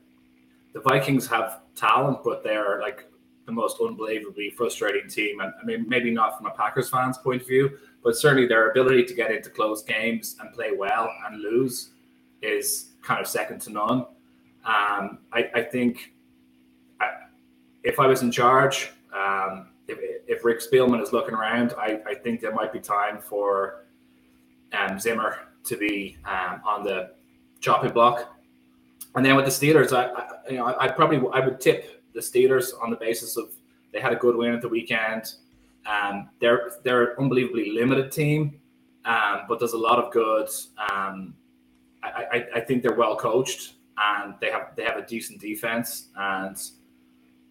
the 0.72 0.80
Vikings 0.80 1.26
have 1.28 1.60
talent, 1.74 2.18
but 2.24 2.42
they're 2.44 2.80
like 2.80 3.06
the 3.46 3.52
most 3.52 3.78
unbelievably 3.80 4.50
frustrating 4.50 5.08
team. 5.08 5.40
And 5.40 5.52
I 5.60 5.64
mean, 5.64 5.86
maybe 5.88 6.10
not 6.10 6.36
from 6.36 6.46
a 6.46 6.50
Packers 6.50 6.88
fans' 6.88 7.18
point 7.18 7.42
of 7.42 7.48
view, 7.48 7.78
but 8.02 8.16
certainly 8.16 8.46
their 8.46 8.70
ability 8.70 9.04
to 9.04 9.14
get 9.14 9.30
into 9.30 9.50
close 9.50 9.82
games 9.82 10.36
and 10.40 10.52
play 10.52 10.72
well 10.76 11.10
and 11.26 11.42
lose 11.42 11.90
is 12.42 12.92
kind 13.02 13.20
of 13.20 13.26
second 13.26 13.60
to 13.62 13.70
none. 13.70 14.06
Um, 14.64 15.18
I, 15.32 15.50
I, 15.54 15.62
think 15.62 16.12
I, 17.00 17.08
if 17.82 17.98
I 17.98 18.06
was 18.06 18.22
in 18.22 18.30
charge, 18.30 18.90
um, 19.14 19.68
if, 19.88 19.98
if 20.28 20.44
Rick 20.44 20.60
Spielman 20.60 21.02
is 21.02 21.12
looking 21.12 21.34
around, 21.34 21.74
I, 21.76 22.00
I 22.06 22.14
think 22.14 22.40
there 22.40 22.54
might 22.54 22.72
be 22.72 22.80
time 22.80 23.20
for 23.20 23.86
um, 24.72 24.98
Zimmer 24.98 25.38
to 25.64 25.76
be 25.76 26.16
um, 26.24 26.60
on 26.64 26.84
the 26.84 27.10
chopping 27.60 27.92
block. 27.92 28.36
And 29.14 29.24
then 29.24 29.36
with 29.36 29.44
the 29.44 29.50
Steelers, 29.50 29.92
I, 29.92 30.06
I 30.12 30.28
you 30.48 30.56
know 30.56 30.66
I, 30.66 30.84
I 30.84 30.88
probably 30.88 31.20
I 31.32 31.44
would 31.44 31.60
tip 31.60 32.02
the 32.14 32.20
Steelers 32.20 32.70
on 32.80 32.90
the 32.90 32.96
basis 32.96 33.36
of 33.36 33.52
they 33.92 34.00
had 34.00 34.12
a 34.12 34.16
good 34.16 34.36
win 34.36 34.54
at 34.54 34.60
the 34.60 34.68
weekend. 34.68 35.34
Um, 35.86 36.30
they're 36.40 36.72
they're 36.84 37.12
an 37.12 37.16
unbelievably 37.18 37.72
limited 37.72 38.12
team, 38.12 38.60
um, 39.04 39.42
but 39.48 39.58
there's 39.58 39.72
a 39.72 39.78
lot 39.78 39.98
of 39.98 40.12
good. 40.12 40.48
Um, 40.90 41.34
I, 42.02 42.24
I, 42.32 42.46
I 42.56 42.60
think 42.60 42.82
they're 42.82 42.96
well 42.96 43.16
coached 43.16 43.74
and 44.00 44.34
they 44.40 44.50
have 44.50 44.74
they 44.76 44.84
have 44.84 44.96
a 44.96 45.06
decent 45.06 45.40
defense. 45.40 46.08
And 46.16 46.56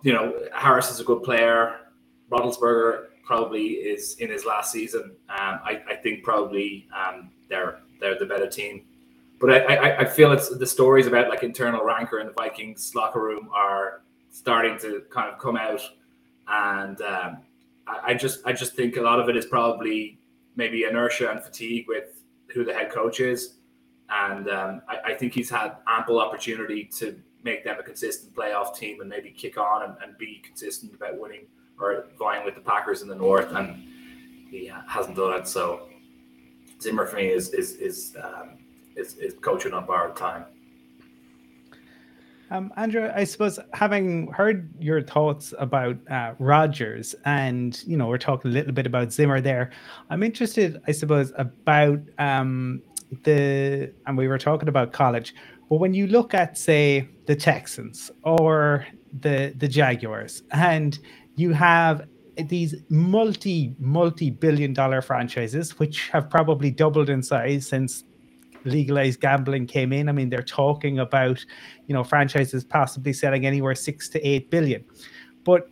you 0.04 0.14
know 0.14 0.34
Harris 0.54 0.92
is 0.92 1.00
a 1.00 1.04
good 1.04 1.24
player. 1.24 1.76
Roethlisberger 2.32 3.06
probably 3.24 3.66
is 3.68 4.16
in 4.16 4.30
his 4.30 4.46
last 4.46 4.72
season. 4.72 5.16
Um, 5.30 5.60
I, 5.64 5.82
I 5.88 5.96
think 5.96 6.24
probably 6.24 6.88
um, 6.96 7.32
they're 7.50 7.80
they're 8.00 8.18
the 8.18 8.26
better 8.26 8.48
team. 8.48 8.86
But 9.40 9.52
I, 9.52 9.76
I, 9.76 9.98
I 10.00 10.06
feel 10.06 10.32
it's 10.32 10.50
the 10.50 10.66
stories 10.66 11.08
about 11.08 11.30
like 11.30 11.44
internal 11.44 11.84
rancor 11.84 12.20
in 12.20 12.28
the 12.28 12.34
Vikings 12.34 12.94
locker 12.94 13.22
room 13.22 13.50
are 13.54 14.02
starting 14.32 14.78
to 14.80 15.04
kind 15.10 15.32
of 15.32 15.40
come 15.40 15.56
out, 15.56 15.82
and 16.48 17.02
um, 17.02 17.38
I, 17.88 18.00
I 18.08 18.14
just 18.14 18.46
I 18.46 18.52
just 18.52 18.76
think 18.76 18.98
a 18.98 19.02
lot 19.02 19.20
of 19.20 19.30
it 19.30 19.38
is 19.38 19.46
probably 19.46 20.20
maybe 20.56 20.84
inertia 20.84 21.32
and 21.32 21.42
fatigue 21.42 21.86
with 21.88 22.22
who 22.54 22.66
the 22.66 22.74
head 22.74 22.92
coach 22.92 23.22
is, 23.22 23.56
and 24.10 24.50
um, 24.50 24.82
I, 24.90 25.12
I, 25.12 25.14
think 25.14 25.34
he's 25.34 25.50
had 25.50 25.78
ample 25.88 26.20
opportunity 26.20 26.84
to 26.98 27.18
make 27.44 27.64
them 27.64 27.78
a 27.80 27.84
consistent 27.84 28.36
playoff 28.36 28.76
team 28.76 29.00
and 29.00 29.10
maybe 29.10 29.32
kick 29.32 29.58
on 29.58 29.84
and, 29.84 29.96
and 30.04 30.18
be 30.18 30.42
consistent 30.46 30.94
about 30.94 31.18
winning 31.18 31.46
or 31.80 32.08
vying 32.18 32.44
with 32.44 32.56
the 32.56 32.62
Packers 32.62 33.02
in 33.02 33.08
the 33.08 33.16
North, 33.16 33.52
and 33.54 33.82
he 34.50 34.70
hasn't 34.88 35.16
done 35.16 35.40
it. 35.40 35.48
So 35.48 35.88
Zimmer 36.82 37.06
for 37.06 37.16
me 37.16 37.28
is 37.28 37.54
is 37.54 37.74
is 37.78 38.18
um, 38.22 38.59
is, 39.00 39.16
is 39.16 39.36
coaching 39.42 39.74
on 39.74 39.86
borrowed 39.86 40.16
time. 40.16 40.46
Um, 42.52 42.74
Andrew, 42.78 43.12
I 43.14 43.26
suppose 43.26 43.60
having 43.74 44.28
heard 44.32 44.74
your 44.80 45.04
thoughts 45.04 45.54
about 45.60 45.98
uh, 46.10 46.34
Rodgers, 46.40 47.14
and 47.26 47.82
you 47.86 47.96
know, 47.96 48.08
we're 48.08 48.18
talking 48.18 48.50
a 48.50 48.54
little 48.54 48.74
bit 48.74 48.88
about 48.88 49.14
Zimmer 49.14 49.40
there. 49.40 49.70
I'm 50.10 50.24
interested, 50.24 50.82
I 50.88 50.92
suppose, 50.92 51.32
about 51.38 52.00
um, 52.18 52.82
the, 53.24 53.94
and 54.08 54.18
we 54.18 54.28
were 54.28 54.40
talking 54.40 54.68
about 54.68 54.94
college, 54.94 55.36
but 55.70 55.76
when 55.76 55.94
you 55.94 56.08
look 56.08 56.34
at, 56.34 56.58
say, 56.58 57.08
the 57.28 57.36
Texans 57.36 58.10
or 58.24 58.88
the 59.22 59.54
the 59.58 59.68
Jaguars, 59.68 60.42
and 60.52 60.98
you 61.36 61.54
have 61.54 62.08
these 62.48 62.76
multi 62.90 63.76
multi 63.80 64.32
billion 64.32 64.74
dollar 64.74 65.02
franchises 65.02 65.78
which 65.78 66.10
have 66.10 66.30
probably 66.30 66.72
doubled 66.72 67.10
in 67.10 67.22
size 67.22 67.68
since 67.68 68.06
legalized 68.66 69.20
gambling 69.20 69.68
came 69.68 69.94
in. 69.94 70.10
I 70.10 70.12
mean, 70.12 70.30
they're 70.30 70.42
talking 70.42 71.00
about, 71.00 71.44
you 71.88 71.94
know, 71.94 72.04
franchises 72.04 72.64
possibly 72.64 73.14
selling 73.14 73.46
anywhere 73.46 73.76
six 73.76 74.10
to 74.10 74.28
eight 74.28 74.50
billion. 74.50 74.84
But 75.44 75.70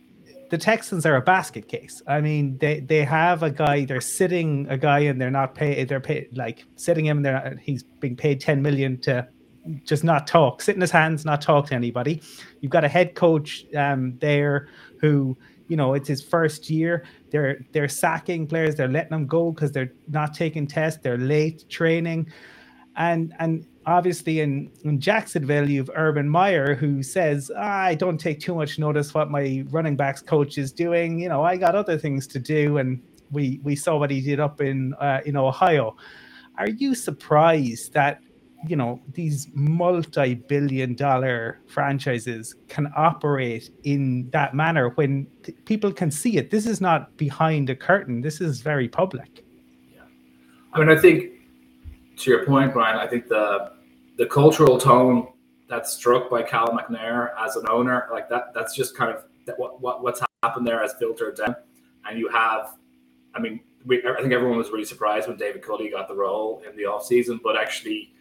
the 0.50 0.58
Texans 0.58 1.04
are 1.04 1.16
a 1.16 1.20
basket 1.22 1.68
case. 1.68 2.02
I 2.06 2.20
mean, 2.20 2.56
they 2.58 2.80
they 2.80 3.04
have 3.04 3.42
a 3.42 3.50
guy, 3.50 3.84
they're 3.84 4.00
sitting 4.00 4.66
a 4.70 4.78
guy 4.78 5.00
and 5.00 5.20
they're 5.20 5.30
not 5.30 5.54
paid, 5.54 5.88
they're 5.88 6.00
paid 6.00 6.36
like 6.36 6.64
sitting 6.76 7.04
him, 7.04 7.22
they're 7.22 7.44
not, 7.44 7.58
he's 7.60 7.82
being 7.82 8.16
paid 8.16 8.40
10 8.40 8.62
million 8.62 8.98
to 9.02 9.28
just 9.84 10.04
not 10.04 10.26
talk, 10.26 10.62
sit 10.62 10.74
in 10.74 10.80
his 10.80 10.90
hands, 10.90 11.24
not 11.24 11.42
talk 11.42 11.66
to 11.66 11.74
anybody. 11.74 12.22
You've 12.60 12.72
got 12.72 12.84
a 12.84 12.88
head 12.88 13.14
coach 13.14 13.66
um, 13.76 14.16
there 14.20 14.68
who, 15.00 15.36
you 15.68 15.76
know, 15.76 15.92
it's 15.92 16.08
his 16.08 16.22
first 16.22 16.70
year. 16.70 17.04
They're 17.30 17.60
they're 17.72 17.88
sacking 17.88 18.46
players, 18.46 18.74
they're 18.74 18.88
letting 18.88 19.10
them 19.10 19.26
go 19.26 19.52
because 19.52 19.72
they're 19.72 19.92
not 20.08 20.32
taking 20.32 20.66
tests, 20.66 21.00
they're 21.02 21.18
late 21.18 21.68
training 21.68 22.32
and 22.98 23.32
and 23.38 23.64
obviously 23.86 24.40
in, 24.40 24.70
in 24.84 25.00
Jacksonville 25.00 25.70
you've 25.70 25.90
Urban 25.94 26.28
Meyer 26.28 26.74
who 26.74 27.02
says 27.02 27.50
ah, 27.56 27.84
I 27.84 27.94
don't 27.94 28.18
take 28.18 28.40
too 28.40 28.54
much 28.54 28.78
notice 28.78 29.14
what 29.14 29.30
my 29.30 29.64
running 29.70 29.96
backs 29.96 30.20
coach 30.20 30.58
is 30.58 30.70
doing. 30.72 31.18
You 31.18 31.30
know 31.30 31.42
I 31.42 31.56
got 31.56 31.74
other 31.74 31.96
things 31.96 32.26
to 32.28 32.38
do, 32.38 32.78
and 32.78 33.00
we 33.30 33.60
we 33.62 33.74
saw 33.74 33.96
what 33.96 34.10
he 34.10 34.20
did 34.20 34.40
up 34.40 34.60
in 34.60 34.92
uh, 34.94 35.20
in 35.24 35.36
Ohio. 35.36 35.96
Are 36.58 36.68
you 36.68 36.94
surprised 36.94 37.92
that 37.94 38.20
you 38.66 38.74
know 38.74 39.00
these 39.12 39.46
multi-billion 39.54 40.94
dollar 40.96 41.60
franchises 41.68 42.56
can 42.66 42.92
operate 42.96 43.70
in 43.84 44.28
that 44.30 44.52
manner 44.52 44.90
when 44.96 45.28
t- 45.44 45.52
people 45.64 45.92
can 45.92 46.10
see 46.10 46.36
it 46.38 46.50
this 46.50 46.66
is 46.66 46.80
not 46.80 47.16
behind 47.16 47.70
a 47.70 47.76
curtain 47.76 48.20
this 48.20 48.40
is 48.40 48.60
very 48.60 48.88
public 48.88 49.44
yeah 49.94 50.00
i 50.72 50.80
mean 50.80 50.88
i 50.88 50.96
think 50.96 51.37
to 52.18 52.30
your 52.30 52.44
point, 52.44 52.72
Brian, 52.72 52.98
I 52.98 53.06
think 53.06 53.28
the 53.28 53.72
the 54.16 54.26
cultural 54.26 54.78
tone 54.78 55.28
that's 55.68 55.92
struck 55.92 56.28
by 56.28 56.42
Cal 56.42 56.68
McNair 56.68 57.30
as 57.38 57.56
an 57.56 57.66
owner, 57.68 58.08
like 58.10 58.28
that, 58.30 58.52
that's 58.54 58.74
just 58.74 58.96
kind 58.96 59.12
of 59.12 59.24
what, 59.56 59.80
what 59.80 60.02
what's 60.02 60.20
happened 60.42 60.66
there 60.66 60.80
has 60.80 60.94
filtered 60.98 61.36
down. 61.36 61.54
And 62.08 62.18
you 62.18 62.28
have, 62.28 62.74
I 63.34 63.40
mean, 63.40 63.60
we, 63.84 64.02
I 64.04 64.20
think 64.20 64.32
everyone 64.32 64.56
was 64.58 64.70
really 64.70 64.84
surprised 64.84 65.28
when 65.28 65.36
David 65.36 65.62
Culley 65.62 65.90
got 65.90 66.08
the 66.08 66.14
role 66.14 66.62
in 66.68 66.76
the 66.76 66.86
off 66.86 67.04
season, 67.04 67.38
but 67.42 67.56
actually, 67.56 68.12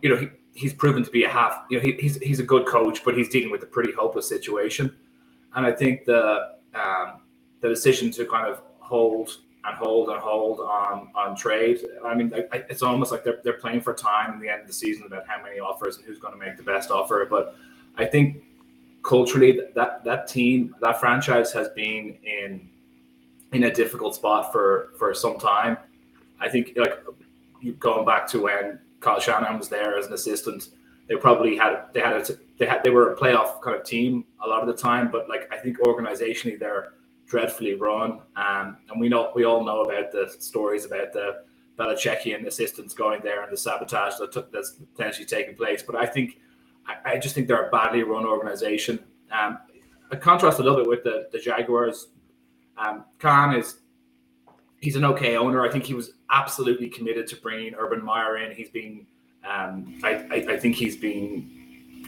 you 0.00 0.08
know, 0.08 0.16
he, 0.16 0.28
he's 0.54 0.72
proven 0.72 1.04
to 1.04 1.10
be 1.10 1.24
a 1.24 1.28
half. 1.28 1.64
You 1.70 1.78
know, 1.78 1.84
he, 1.84 1.92
he's 1.92 2.16
he's 2.18 2.40
a 2.40 2.44
good 2.44 2.66
coach, 2.66 3.04
but 3.04 3.16
he's 3.16 3.28
dealing 3.28 3.50
with 3.50 3.62
a 3.62 3.66
pretty 3.66 3.92
hopeless 3.92 4.28
situation. 4.28 4.94
And 5.54 5.66
I 5.66 5.72
think 5.72 6.04
the 6.04 6.52
um, 6.74 7.22
the 7.60 7.68
decision 7.68 8.10
to 8.12 8.24
kind 8.24 8.48
of 8.48 8.62
hold 8.78 9.38
and 9.66 9.76
hold 9.76 10.08
and 10.10 10.18
hold 10.20 10.60
on 10.60 11.08
on 11.14 11.36
trade. 11.36 11.80
I 12.04 12.14
mean, 12.14 12.32
I, 12.52 12.62
it's 12.70 12.82
almost 12.82 13.10
like 13.10 13.24
they're, 13.24 13.40
they're 13.42 13.54
playing 13.54 13.80
for 13.80 13.92
time 13.92 14.34
in 14.34 14.40
the 14.40 14.48
end 14.48 14.62
of 14.62 14.66
the 14.66 14.72
season 14.72 15.04
about 15.06 15.26
how 15.26 15.42
many 15.42 15.58
offers 15.58 15.96
and 15.96 16.06
who's 16.06 16.18
going 16.18 16.38
to 16.38 16.38
make 16.38 16.56
the 16.56 16.62
best 16.62 16.90
offer. 16.90 17.26
But 17.28 17.56
I 17.96 18.04
think 18.04 18.42
culturally, 19.02 19.60
that 19.74 20.04
that 20.04 20.28
team, 20.28 20.74
that 20.80 21.00
franchise 21.00 21.52
has 21.52 21.68
been 21.70 22.16
in 22.22 22.68
in 23.52 23.64
a 23.64 23.72
difficult 23.72 24.14
spot 24.14 24.52
for 24.52 24.90
for 24.98 25.12
some 25.14 25.38
time. 25.38 25.76
I 26.40 26.48
think 26.48 26.72
like 26.76 27.02
going 27.80 28.04
back 28.04 28.28
to 28.28 28.42
when 28.42 28.78
Kyle 29.00 29.20
Shanahan 29.20 29.58
was 29.58 29.68
there 29.68 29.98
as 29.98 30.06
an 30.06 30.12
assistant, 30.12 30.68
they 31.08 31.16
probably 31.16 31.56
had 31.56 31.86
they 31.92 32.00
had 32.00 32.16
a, 32.16 32.24
they 32.58 32.66
had 32.66 32.84
they 32.84 32.90
were 32.90 33.12
a 33.12 33.16
playoff 33.16 33.60
kind 33.62 33.76
of 33.76 33.84
team 33.84 34.24
a 34.44 34.48
lot 34.48 34.60
of 34.60 34.68
the 34.68 34.80
time. 34.80 35.10
But 35.10 35.28
like 35.28 35.48
I 35.52 35.56
think 35.56 35.78
organizationally, 35.80 36.58
they're 36.58 36.92
dreadfully 37.26 37.74
run. 37.74 38.20
Um, 38.36 38.78
and 38.88 39.00
we 39.00 39.08
know 39.08 39.32
we 39.34 39.44
all 39.44 39.64
know 39.64 39.82
about 39.82 40.12
the 40.12 40.34
stories 40.38 40.84
about 40.84 41.12
the 41.12 41.42
Belichickian 41.78 42.46
assistants 42.46 42.94
going 42.94 43.20
there 43.22 43.42
and 43.42 43.52
the 43.52 43.56
sabotage 43.56 44.16
that 44.16 44.32
took, 44.32 44.50
that's 44.50 44.76
potentially 44.94 45.26
taking 45.26 45.54
place. 45.54 45.82
But 45.82 45.96
I 45.96 46.06
think 46.06 46.38
I, 46.86 47.12
I, 47.12 47.18
just 47.18 47.34
think 47.34 47.48
they're 47.48 47.66
a 47.66 47.70
badly 47.70 48.02
run 48.02 48.24
organization. 48.24 48.98
Um, 49.30 49.58
I 50.10 50.16
contrast 50.16 50.58
a 50.58 50.62
little 50.62 50.78
bit 50.78 50.88
with 50.88 51.04
the, 51.04 51.28
the 51.32 51.38
Jaguars. 51.38 52.08
Um, 52.78 53.04
Khan 53.18 53.54
is 53.54 53.80
he's 54.80 54.96
an 54.96 55.04
okay 55.04 55.36
owner. 55.36 55.66
I 55.66 55.70
think 55.70 55.84
he 55.84 55.94
was 55.94 56.12
absolutely 56.30 56.88
committed 56.88 57.26
to 57.28 57.36
bringing 57.36 57.74
Urban 57.74 58.02
Meyer 58.02 58.38
in. 58.38 58.54
He's 58.54 58.70
been 58.70 59.06
um, 59.44 60.00
I, 60.02 60.26
I, 60.30 60.34
I 60.52 60.56
think 60.58 60.76
he's 60.76 60.96
been 60.96 61.50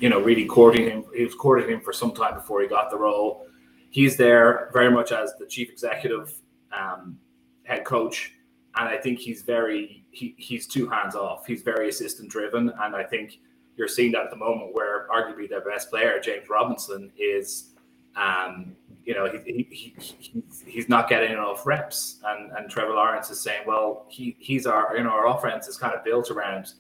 you 0.01 0.09
know 0.09 0.21
really 0.21 0.47
courting 0.47 0.89
him. 0.89 1.05
He 1.15 1.25
was 1.25 1.35
courting 1.35 1.69
him 1.69 1.81
for 1.81 1.93
some 1.93 2.13
time 2.13 2.35
before 2.35 2.63
he 2.63 2.69
got 2.69 2.91
the 2.91 2.97
role 2.97 3.48
he's 3.91 4.17
there 4.17 4.71
very 4.73 4.91
much 4.91 5.13
as 5.13 5.35
the 5.39 5.47
chief 5.47 5.71
executive 5.71 6.35
um, 6.73 7.19
head 7.65 7.85
coach. 7.85 8.33
And 8.77 8.89
I 8.89 8.97
think 8.97 9.19
he's 9.19 9.43
very 9.43 10.05
he, 10.11 10.35
he's 10.39 10.67
too 10.67 10.89
hands 10.89 11.15
off. 11.15 11.47
He's 11.47 11.63
very 11.63 11.89
assistant 11.89 12.31
driven, 12.31 12.73
and 12.81 12.95
I 12.95 13.03
think 13.03 13.41
you're 13.77 13.89
seeing 13.89 14.13
that 14.13 14.25
at 14.25 14.31
the 14.31 14.37
moment 14.37 14.75
where 14.75 15.09
arguably 15.09 15.49
their 15.49 15.61
best 15.61 15.91
player, 15.91 16.21
James 16.21 16.49
Robinson, 16.49 17.11
is 17.19 17.71
um, 18.15 18.77
you 19.05 19.15
know 19.15 19.29
he, 19.45 19.67
he, 19.71 19.95
he, 19.99 20.43
he's 20.67 20.89
not 20.89 21.09
getting 21.09 21.33
enough 21.33 21.67
reps, 21.67 22.21
and 22.25 22.53
and 22.57 22.71
Trevor 22.71 22.95
Lawrence 22.95 23.31
is 23.31 23.41
saying, 23.41 23.63
well, 23.67 24.07
he 24.09 24.37
he's 24.39 24.67
our 24.67 24.97
you 24.97 25.03
know 25.03 25.11
our 25.11 25.27
offense 25.27 25.67
is 25.67 25.77
kind 25.77 25.95
of 25.95 26.05
built 26.05 26.31
around 26.31 26.73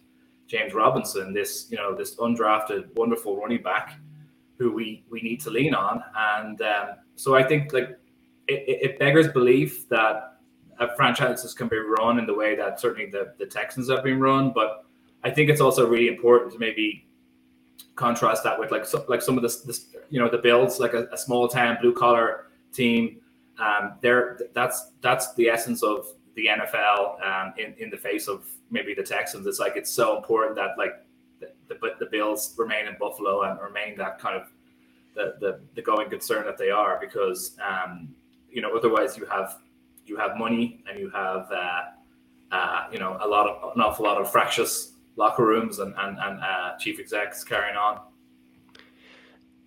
James 0.48 0.72
Robinson, 0.72 1.32
this 1.32 1.66
you 1.70 1.76
know 1.76 1.94
this 1.94 2.16
undrafted 2.16 2.94
wonderful 2.96 3.36
running 3.36 3.62
back 3.62 3.98
who 4.58 4.72
we 4.72 5.04
we 5.08 5.20
need 5.20 5.40
to 5.42 5.50
lean 5.50 5.74
on, 5.74 6.02
and 6.16 6.60
um, 6.62 6.88
so 7.16 7.34
I 7.34 7.42
think 7.42 7.72
like 7.72 7.98
it, 8.48 8.78
it 8.82 8.98
beggars 8.98 9.28
belief 9.28 9.88
that 9.88 10.38
franchises 10.96 11.54
can 11.54 11.68
be 11.68 11.76
run 11.76 12.18
in 12.18 12.26
the 12.26 12.34
way 12.34 12.54
that 12.54 12.80
certainly 12.80 13.10
the, 13.10 13.34
the 13.38 13.46
Texans 13.46 13.90
have 13.90 14.04
been 14.04 14.20
run. 14.20 14.52
But 14.52 14.84
I 15.24 15.30
think 15.30 15.50
it's 15.50 15.60
also 15.60 15.86
really 15.86 16.08
important 16.08 16.52
to 16.52 16.58
maybe 16.58 17.06
contrast 17.96 18.44
that 18.44 18.58
with 18.58 18.70
like 18.70 18.86
so, 18.86 19.04
like 19.08 19.22
some 19.22 19.36
of 19.36 19.42
the, 19.42 19.48
the 19.66 19.78
you 20.10 20.20
know 20.20 20.28
the 20.28 20.38
Bills 20.38 20.78
like 20.78 20.94
a, 20.94 21.08
a 21.12 21.18
small 21.18 21.48
town 21.48 21.78
blue 21.80 21.92
collar 21.92 22.46
team. 22.72 23.20
Um, 23.58 23.94
there, 24.02 24.38
that's 24.54 24.92
that's 25.00 25.34
the 25.34 25.48
essence 25.48 25.82
of 25.82 26.06
the 26.36 26.46
NFL 26.46 27.26
um, 27.26 27.54
in 27.58 27.74
in 27.78 27.90
the 27.90 27.96
face 27.96 28.28
of 28.28 28.46
maybe 28.70 28.94
the 28.94 29.02
Texans. 29.02 29.46
It's 29.46 29.58
like 29.58 29.76
it's 29.76 29.90
so 29.90 30.16
important 30.16 30.54
that 30.56 30.78
like 30.78 30.92
the, 31.68 31.74
the, 31.74 31.90
the 32.00 32.06
Bills 32.10 32.54
remain 32.58 32.86
in 32.86 32.96
Buffalo 32.98 33.42
and 33.42 33.60
remain 33.60 33.96
that 33.98 34.18
kind 34.18 34.36
of 34.36 34.48
the 35.14 35.34
the, 35.40 35.60
the 35.74 35.82
going 35.82 36.08
concern 36.08 36.44
that 36.46 36.58
they 36.58 36.70
are 36.70 36.98
because 37.00 37.56
um, 37.66 38.14
you 38.50 38.62
know 38.62 38.76
otherwise 38.76 39.16
you 39.16 39.26
have 39.26 39.58
you 40.06 40.16
have 40.16 40.36
money 40.36 40.82
and 40.88 40.98
you 40.98 41.10
have 41.10 41.50
uh, 41.52 41.82
uh, 42.52 42.86
you 42.92 42.98
know 42.98 43.18
a 43.20 43.28
lot 43.28 43.46
of 43.46 43.76
an 43.76 43.82
awful 43.82 44.04
lot 44.04 44.20
of 44.20 44.30
fractious 44.30 44.92
locker 45.16 45.44
rooms 45.44 45.78
and 45.78 45.94
and, 45.98 46.18
and 46.18 46.40
uh, 46.40 46.76
chief 46.78 46.98
execs 46.98 47.44
carrying 47.44 47.76
on. 47.76 48.00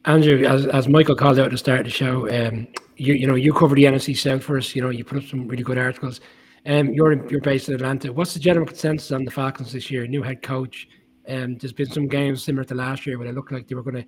Andrew, 0.06 0.44
as, 0.46 0.66
as 0.66 0.88
Michael 0.88 1.16
called 1.16 1.38
out 1.38 1.46
at 1.46 1.52
the 1.52 1.58
start 1.60 1.82
of 1.82 1.86
the 1.86 1.92
show, 1.92 2.28
um, 2.30 2.68
you 2.98 3.14
you 3.14 3.28
know 3.28 3.36
you 3.36 3.54
cover 3.54 3.76
the 3.76 3.84
NFC 3.84 4.18
South 4.18 4.44
for 4.44 4.58
us. 4.58 4.76
You 4.76 4.82
know 4.82 4.90
you 4.90 5.04
put 5.04 5.20
up 5.20 5.26
some 5.26 5.48
really 5.48 5.64
good 5.64 5.78
articles. 5.78 6.22
Um, 6.66 6.94
you're 6.94 7.28
you're 7.30 7.42
based 7.42 7.70
in 7.70 7.76
Atlanta. 7.76 8.12
What's 8.12 8.34
the 8.34 8.40
general 8.40 8.66
consensus 8.66 9.12
on 9.12 9.26
the 9.26 9.32
Falcons 9.32 9.74
this 9.74 9.92
year? 9.92 10.08
New 10.08 10.24
head 10.24 10.42
coach. 10.42 10.88
Um, 11.28 11.58
there's 11.58 11.74
been 11.74 11.92
some 11.92 12.08
games 12.08 12.44
similar 12.44 12.64
to 12.66 12.76
last 12.76 13.06
year 13.06 13.18
where 13.18 13.28
it 13.28 13.36
looked 13.36 13.52
like 13.52 13.68
they 13.68 13.76
were 13.76 13.84
going 13.84 14.04
to 14.04 14.08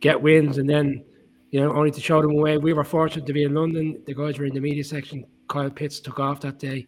get 0.00 0.20
wins 0.20 0.58
and 0.58 0.68
then, 0.68 1.04
you 1.50 1.60
know, 1.60 1.72
only 1.72 1.90
to 1.90 2.00
show 2.00 2.22
them 2.22 2.32
away. 2.32 2.58
We 2.58 2.72
were 2.72 2.84
fortunate 2.84 3.26
to 3.26 3.32
be 3.32 3.44
in 3.44 3.54
London. 3.54 4.02
The 4.06 4.14
guys 4.14 4.38
were 4.38 4.46
in 4.46 4.54
the 4.54 4.60
media 4.60 4.84
section 4.84 5.24
Kyle 5.52 5.70
Pitts 5.70 6.00
took 6.00 6.18
off 6.18 6.40
that 6.40 6.58
day 6.58 6.86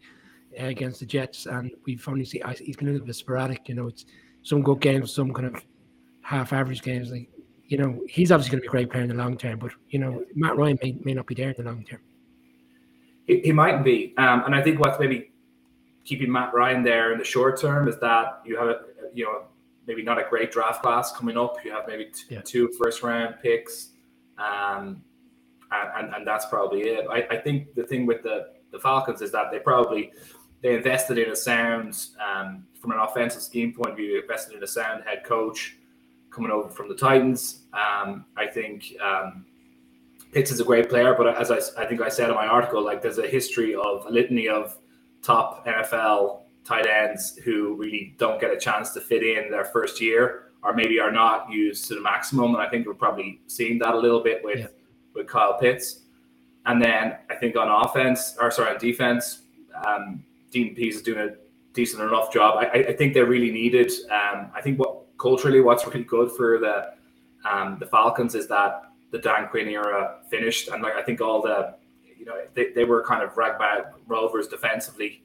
uh, 0.59 0.65
against 0.65 0.99
the 0.99 1.05
Jets, 1.05 1.45
and 1.45 1.71
we've 1.85 2.07
only 2.07 2.25
seen 2.25 2.41
he's 2.59 2.75
been 2.75 2.87
a 2.87 2.91
little 2.91 3.05
bit 3.05 3.15
sporadic. 3.15 3.69
You 3.69 3.75
know, 3.75 3.87
it's 3.87 4.05
some 4.41 4.63
good 4.63 4.81
games, 4.81 5.13
some 5.13 5.33
kind 5.33 5.55
of 5.55 5.63
half 6.21 6.51
average 6.51 6.81
games. 6.81 7.11
Like, 7.11 7.29
you 7.67 7.77
know, 7.77 8.01
he's 8.09 8.31
obviously 8.31 8.51
going 8.51 8.61
to 8.61 8.63
be 8.63 8.67
a 8.67 8.71
great 8.71 8.89
player 8.89 9.03
in 9.03 9.09
the 9.09 9.15
long 9.15 9.37
term, 9.37 9.59
but 9.59 9.71
you 9.89 9.99
know, 9.99 10.23
Matt 10.33 10.57
Ryan 10.57 10.79
may, 10.81 10.97
may 11.03 11.13
not 11.13 11.27
be 11.27 11.35
there 11.35 11.49
in 11.49 11.55
the 11.57 11.63
long 11.63 11.83
term. 11.83 11.99
He, 13.27 13.41
he 13.41 13.51
might 13.51 13.83
be, 13.83 14.13
um, 14.17 14.43
and 14.45 14.55
I 14.55 14.63
think 14.63 14.79
what's 14.79 14.99
maybe 14.99 15.31
keeping 16.05 16.31
Matt 16.31 16.53
Ryan 16.53 16.83
there 16.83 17.11
in 17.11 17.19
the 17.19 17.23
short 17.23 17.59
term 17.59 17.87
is 17.87 17.99
that 17.99 18.41
you 18.45 18.57
have 18.57 18.67
a 18.67 18.79
you 19.13 19.25
know 19.25 19.43
maybe 19.87 20.03
not 20.03 20.19
a 20.19 20.25
great 20.29 20.51
draft 20.51 20.81
class 20.81 21.11
coming 21.11 21.37
up. 21.37 21.57
You 21.63 21.71
have 21.71 21.85
maybe 21.87 22.05
t- 22.05 22.35
yeah. 22.35 22.41
two 22.41 22.69
first 22.79 23.03
round 23.03 23.35
picks. 23.41 23.89
Um, 24.37 25.03
and, 25.71 26.13
and, 26.13 26.27
that's 26.27 26.45
probably 26.45 26.81
it. 26.81 27.05
I, 27.09 27.25
I 27.31 27.37
think 27.37 27.73
the 27.75 27.83
thing 27.83 28.05
with 28.05 28.21
the, 28.23 28.47
the 28.71 28.79
Falcons 28.79 29.21
is 29.21 29.31
that 29.31 29.51
they 29.51 29.59
probably 29.59 30.11
they 30.61 30.75
invested 30.75 31.17
in 31.17 31.31
a 31.31 31.35
sound 31.35 32.07
um, 32.23 32.65
from 32.79 32.91
an 32.91 32.99
offensive 32.99 33.41
scheme 33.41 33.73
point 33.73 33.91
of 33.91 33.97
view. 33.97 34.19
Invested 34.21 34.55
in 34.55 34.63
a 34.63 34.67
sound 34.67 35.03
head 35.05 35.23
coach 35.23 35.77
coming 36.31 36.51
over 36.51 36.69
from 36.69 36.89
the 36.89 36.95
Titans. 36.95 37.63
Um, 37.73 38.25
I 38.35 38.47
think 38.47 38.93
um, 39.01 39.45
Pitts 40.31 40.51
is 40.51 40.59
a 40.59 40.63
great 40.63 40.89
player, 40.89 41.15
but 41.17 41.27
as 41.35 41.51
I, 41.51 41.59
I 41.81 41.85
think 41.85 42.01
I 42.01 42.09
said 42.09 42.29
in 42.29 42.35
my 42.35 42.47
article, 42.47 42.83
like 42.83 43.01
there's 43.01 43.19
a 43.19 43.27
history 43.27 43.75
of 43.75 44.05
a 44.05 44.09
litany 44.09 44.49
of 44.49 44.77
top 45.21 45.65
NFL 45.65 46.41
tight 46.65 46.87
ends 46.87 47.37
who 47.37 47.75
really 47.75 48.15
don't 48.17 48.41
get 48.41 48.51
a 48.51 48.57
chance 48.57 48.91
to 48.91 49.01
fit 49.01 49.23
in 49.23 49.49
their 49.49 49.65
first 49.65 50.01
year, 50.01 50.51
or 50.63 50.73
maybe 50.73 50.99
are 50.99 51.11
not 51.11 51.49
used 51.49 51.87
to 51.87 51.95
the 51.95 52.01
maximum. 52.01 52.55
And 52.55 52.63
I 52.63 52.67
think 52.67 52.85
we're 52.87 52.95
probably 52.95 53.39
seeing 53.47 53.79
that 53.79 53.93
a 53.93 53.97
little 53.97 54.21
bit 54.21 54.43
with. 54.43 54.59
Yeah 54.59 54.67
with 55.15 55.27
Kyle 55.27 55.57
Pitts. 55.57 56.01
And 56.65 56.81
then 56.81 57.17
I 57.29 57.35
think 57.35 57.55
on 57.55 57.69
offense, 57.69 58.35
or 58.39 58.51
sorry, 58.51 58.73
on 58.73 58.79
defense, 58.79 59.43
um, 59.87 60.23
Dean 60.51 60.75
Pees 60.75 60.97
is 60.97 61.01
doing 61.01 61.29
a 61.29 61.35
decent 61.73 62.03
enough 62.03 62.31
job. 62.31 62.57
I, 62.59 62.85
I 62.89 62.93
think 62.93 63.13
they 63.13 63.21
really 63.21 63.51
needed. 63.51 63.91
Um, 64.11 64.51
I 64.53 64.61
think 64.61 64.79
what 64.79 65.03
culturally, 65.17 65.61
what's 65.61 65.85
really 65.85 66.03
good 66.03 66.31
for 66.31 66.59
the 66.59 66.93
um, 67.49 67.77
the 67.79 67.85
Falcons 67.85 68.33
is 68.33 68.47
that 68.47 68.81
the 69.11 69.19
Dan 69.19 69.47
Quinn 69.49 69.67
era 69.67 70.17
finished, 70.31 70.69
and 70.69 70.81
like 70.81 70.93
I 70.93 71.03
think 71.03 71.21
all 71.21 71.41
the 71.41 71.75
you 72.17 72.25
know 72.25 72.41
they, 72.55 72.71
they 72.71 72.83
were 72.85 73.03
kind 73.03 73.21
of 73.21 73.37
ragbag 73.37 73.83
rovers 74.07 74.47
defensively 74.47 75.21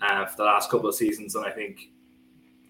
uh, 0.00 0.26
for 0.26 0.36
the 0.38 0.44
last 0.44 0.70
couple 0.70 0.88
of 0.88 0.94
seasons, 0.94 1.34
and 1.34 1.44
I 1.44 1.50
think 1.50 1.90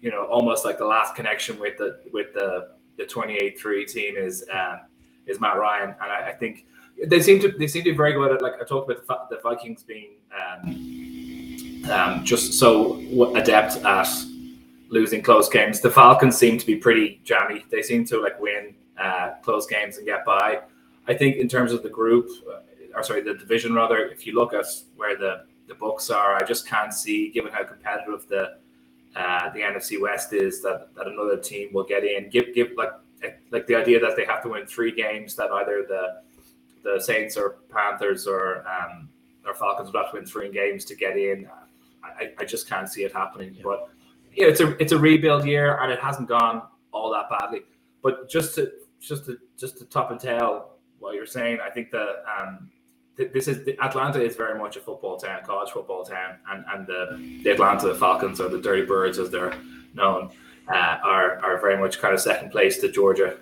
you 0.01 0.11
know 0.11 0.25
almost 0.25 0.65
like 0.65 0.77
the 0.77 0.85
last 0.85 1.15
connection 1.15 1.59
with 1.59 1.77
the 1.77 1.99
with 2.11 2.33
the 2.33 2.71
the 2.97 3.05
28-3 3.05 3.87
team 3.87 4.15
is 4.17 4.45
uh, 4.53 4.79
is 5.25 5.39
Matt 5.39 5.57
Ryan, 5.57 5.95
and 6.01 6.11
I, 6.11 6.29
I, 6.29 6.33
think 6.33 6.65
they 7.07 7.21
seem 7.21 7.39
to 7.39 7.51
they 7.51 7.67
seem 7.67 7.83
to 7.83 7.91
be 7.91 7.97
very 7.97 8.13
good 8.13 8.31
at 8.31 8.41
like 8.41 8.53
I 8.61 8.65
talked 8.65 8.89
about 8.89 9.29
the, 9.29 9.35
the 9.35 9.41
Vikings 9.41 9.83
being 9.83 10.15
um, 10.39 11.91
um, 11.91 12.25
just 12.25 12.53
so 12.53 12.97
adept 13.35 13.77
at 13.77 14.07
losing 14.89 15.21
close 15.21 15.49
games. 15.49 15.79
The 15.79 15.89
Falcons 15.89 16.37
seem 16.37 16.57
to 16.57 16.65
be 16.65 16.75
pretty 16.75 17.21
jammy. 17.23 17.65
They 17.69 17.81
seem 17.81 18.05
to 18.05 18.21
like 18.21 18.39
win 18.39 18.75
uh, 18.99 19.35
close 19.41 19.65
games 19.65 19.97
and 19.97 20.05
get 20.05 20.25
by. 20.25 20.59
I 21.07 21.13
think 21.13 21.37
in 21.37 21.47
terms 21.47 21.71
of 21.71 21.81
the 21.81 21.89
group, 21.89 22.29
uh, 22.47 22.59
or 22.95 23.03
sorry, 23.03 23.21
the 23.21 23.33
division 23.33 23.73
rather, 23.73 23.97
if 24.09 24.27
you 24.27 24.35
look 24.35 24.53
at 24.53 24.65
where 24.95 25.17
the 25.17 25.45
the 25.71 25.75
books 25.75 26.09
are, 26.09 26.35
I 26.35 26.45
just 26.45 26.67
can't 26.67 26.93
see, 26.93 27.29
given 27.31 27.51
how 27.53 27.63
competitive 27.63 28.27
the 28.27 28.57
uh, 29.15 29.49
the 29.53 29.59
NFC 29.59 29.99
West 29.99 30.33
is, 30.33 30.61
that 30.63 30.93
that 30.95 31.07
another 31.07 31.37
team 31.37 31.69
will 31.73 31.85
get 31.85 32.03
in. 32.03 32.29
Give 32.29 32.53
give 32.53 32.71
like 32.75 32.91
like 33.51 33.67
the 33.67 33.75
idea 33.75 33.99
that 33.99 34.15
they 34.17 34.25
have 34.25 34.41
to 34.43 34.49
win 34.49 34.65
three 34.65 34.91
games 34.91 35.35
that 35.35 35.49
either 35.51 35.85
the 35.87 36.21
the 36.83 36.99
Saints 36.99 37.37
or 37.37 37.57
Panthers 37.69 38.27
or 38.27 38.65
um, 38.67 39.09
or 39.45 39.53
Falcons 39.53 39.91
would 39.91 39.97
have 39.97 40.11
to 40.11 40.17
win 40.17 40.25
three 40.25 40.51
games 40.51 40.83
to 40.85 40.95
get 40.95 41.17
in. 41.17 41.47
I, 42.03 42.31
I 42.39 42.45
just 42.45 42.67
can't 42.67 42.89
see 42.89 43.03
it 43.03 43.13
happening. 43.13 43.53
Yeah. 43.55 43.61
But 43.63 43.89
yeah, 44.35 44.47
it's 44.47 44.59
a 44.59 44.75
it's 44.81 44.91
a 44.91 44.97
rebuild 44.97 45.45
year 45.45 45.77
and 45.81 45.91
it 45.91 45.99
hasn't 45.99 46.27
gone 46.27 46.63
all 46.91 47.11
that 47.13 47.29
badly. 47.29 47.61
But 48.03 48.29
just 48.29 48.55
to 48.55 48.71
just 48.99 49.25
to 49.27 49.37
just 49.57 49.77
to 49.77 49.85
top 49.85 50.11
and 50.11 50.19
tail 50.19 50.71
what 50.99 51.15
you're 51.15 51.25
saying, 51.25 51.59
I 51.65 51.69
think 51.69 51.91
that 51.91 52.23
um, 52.39 52.69
this 53.33 53.47
is 53.47 53.67
Atlanta 53.81 54.21
is 54.21 54.35
very 54.35 54.57
much 54.57 54.77
a 54.77 54.79
football 54.79 55.17
town, 55.17 55.41
college 55.45 55.71
football 55.71 56.03
town, 56.03 56.37
and 56.49 56.63
and 56.73 56.87
the 56.87 57.41
the 57.43 57.51
Atlanta 57.51 57.93
Falcons 57.95 58.39
or 58.39 58.49
the 58.49 58.61
Dirty 58.61 58.85
Birds 58.85 59.19
as 59.19 59.29
they're 59.29 59.53
known 59.93 60.29
uh, 60.67 60.97
are 61.03 61.37
are 61.43 61.59
very 61.59 61.77
much 61.77 61.99
kind 61.99 62.13
of 62.13 62.19
second 62.19 62.51
place 62.51 62.79
to 62.79 62.91
Georgia. 62.91 63.37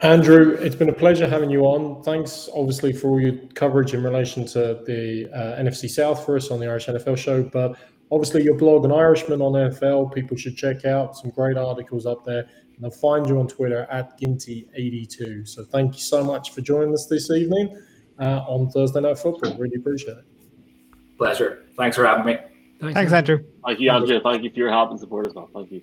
Andrew, 0.00 0.52
it's 0.60 0.76
been 0.76 0.90
a 0.90 0.94
pleasure 0.94 1.26
having 1.26 1.48
you 1.48 1.62
on. 1.62 2.02
Thanks, 2.02 2.50
obviously, 2.54 2.92
for 2.92 3.08
all 3.08 3.20
your 3.20 3.34
coverage 3.54 3.94
in 3.94 4.02
relation 4.02 4.44
to 4.48 4.82
the 4.86 5.26
uh, 5.32 5.60
NFC 5.60 5.88
South 5.88 6.24
for 6.26 6.36
us 6.36 6.50
on 6.50 6.60
the 6.60 6.66
Irish 6.66 6.86
NFL 6.86 7.16
show. 7.16 7.42
But 7.42 7.78
obviously, 8.10 8.44
your 8.44 8.56
blog, 8.56 8.84
An 8.84 8.92
Irishman 8.92 9.40
on 9.40 9.52
NFL, 9.52 10.14
people 10.14 10.36
should 10.36 10.54
check 10.54 10.84
out 10.84 11.16
some 11.16 11.30
great 11.30 11.56
articles 11.56 12.04
up 12.04 12.26
there. 12.26 12.46
And 12.76 12.84
they'll 12.84 12.90
find 12.90 13.26
you 13.26 13.40
on 13.40 13.48
Twitter 13.48 13.86
at 13.90 14.20
Ginty82. 14.20 15.48
So 15.48 15.64
thank 15.64 15.94
you 15.94 16.00
so 16.00 16.22
much 16.22 16.52
for 16.52 16.60
joining 16.60 16.92
us 16.92 17.06
this 17.06 17.30
evening 17.30 17.76
uh, 18.18 18.44
on 18.46 18.70
Thursday 18.70 19.00
Night 19.00 19.18
Football. 19.18 19.56
Really 19.56 19.76
appreciate 19.76 20.18
it. 20.18 20.24
Pleasure. 21.16 21.64
Thanks 21.76 21.96
for 21.96 22.06
having 22.06 22.26
me. 22.26 22.38
Thanks, 22.80 22.94
Thanks 22.94 23.12
Andrew. 23.12 23.38
Thank 23.64 23.80
you, 23.80 23.90
Andrew. 23.90 24.20
Thank 24.22 24.42
you 24.42 24.50
for 24.50 24.58
your 24.58 24.70
help 24.70 24.90
and 24.90 25.00
support 25.00 25.26
as 25.26 25.34
well. 25.34 25.48
Thank 25.54 25.72
you. 25.72 25.80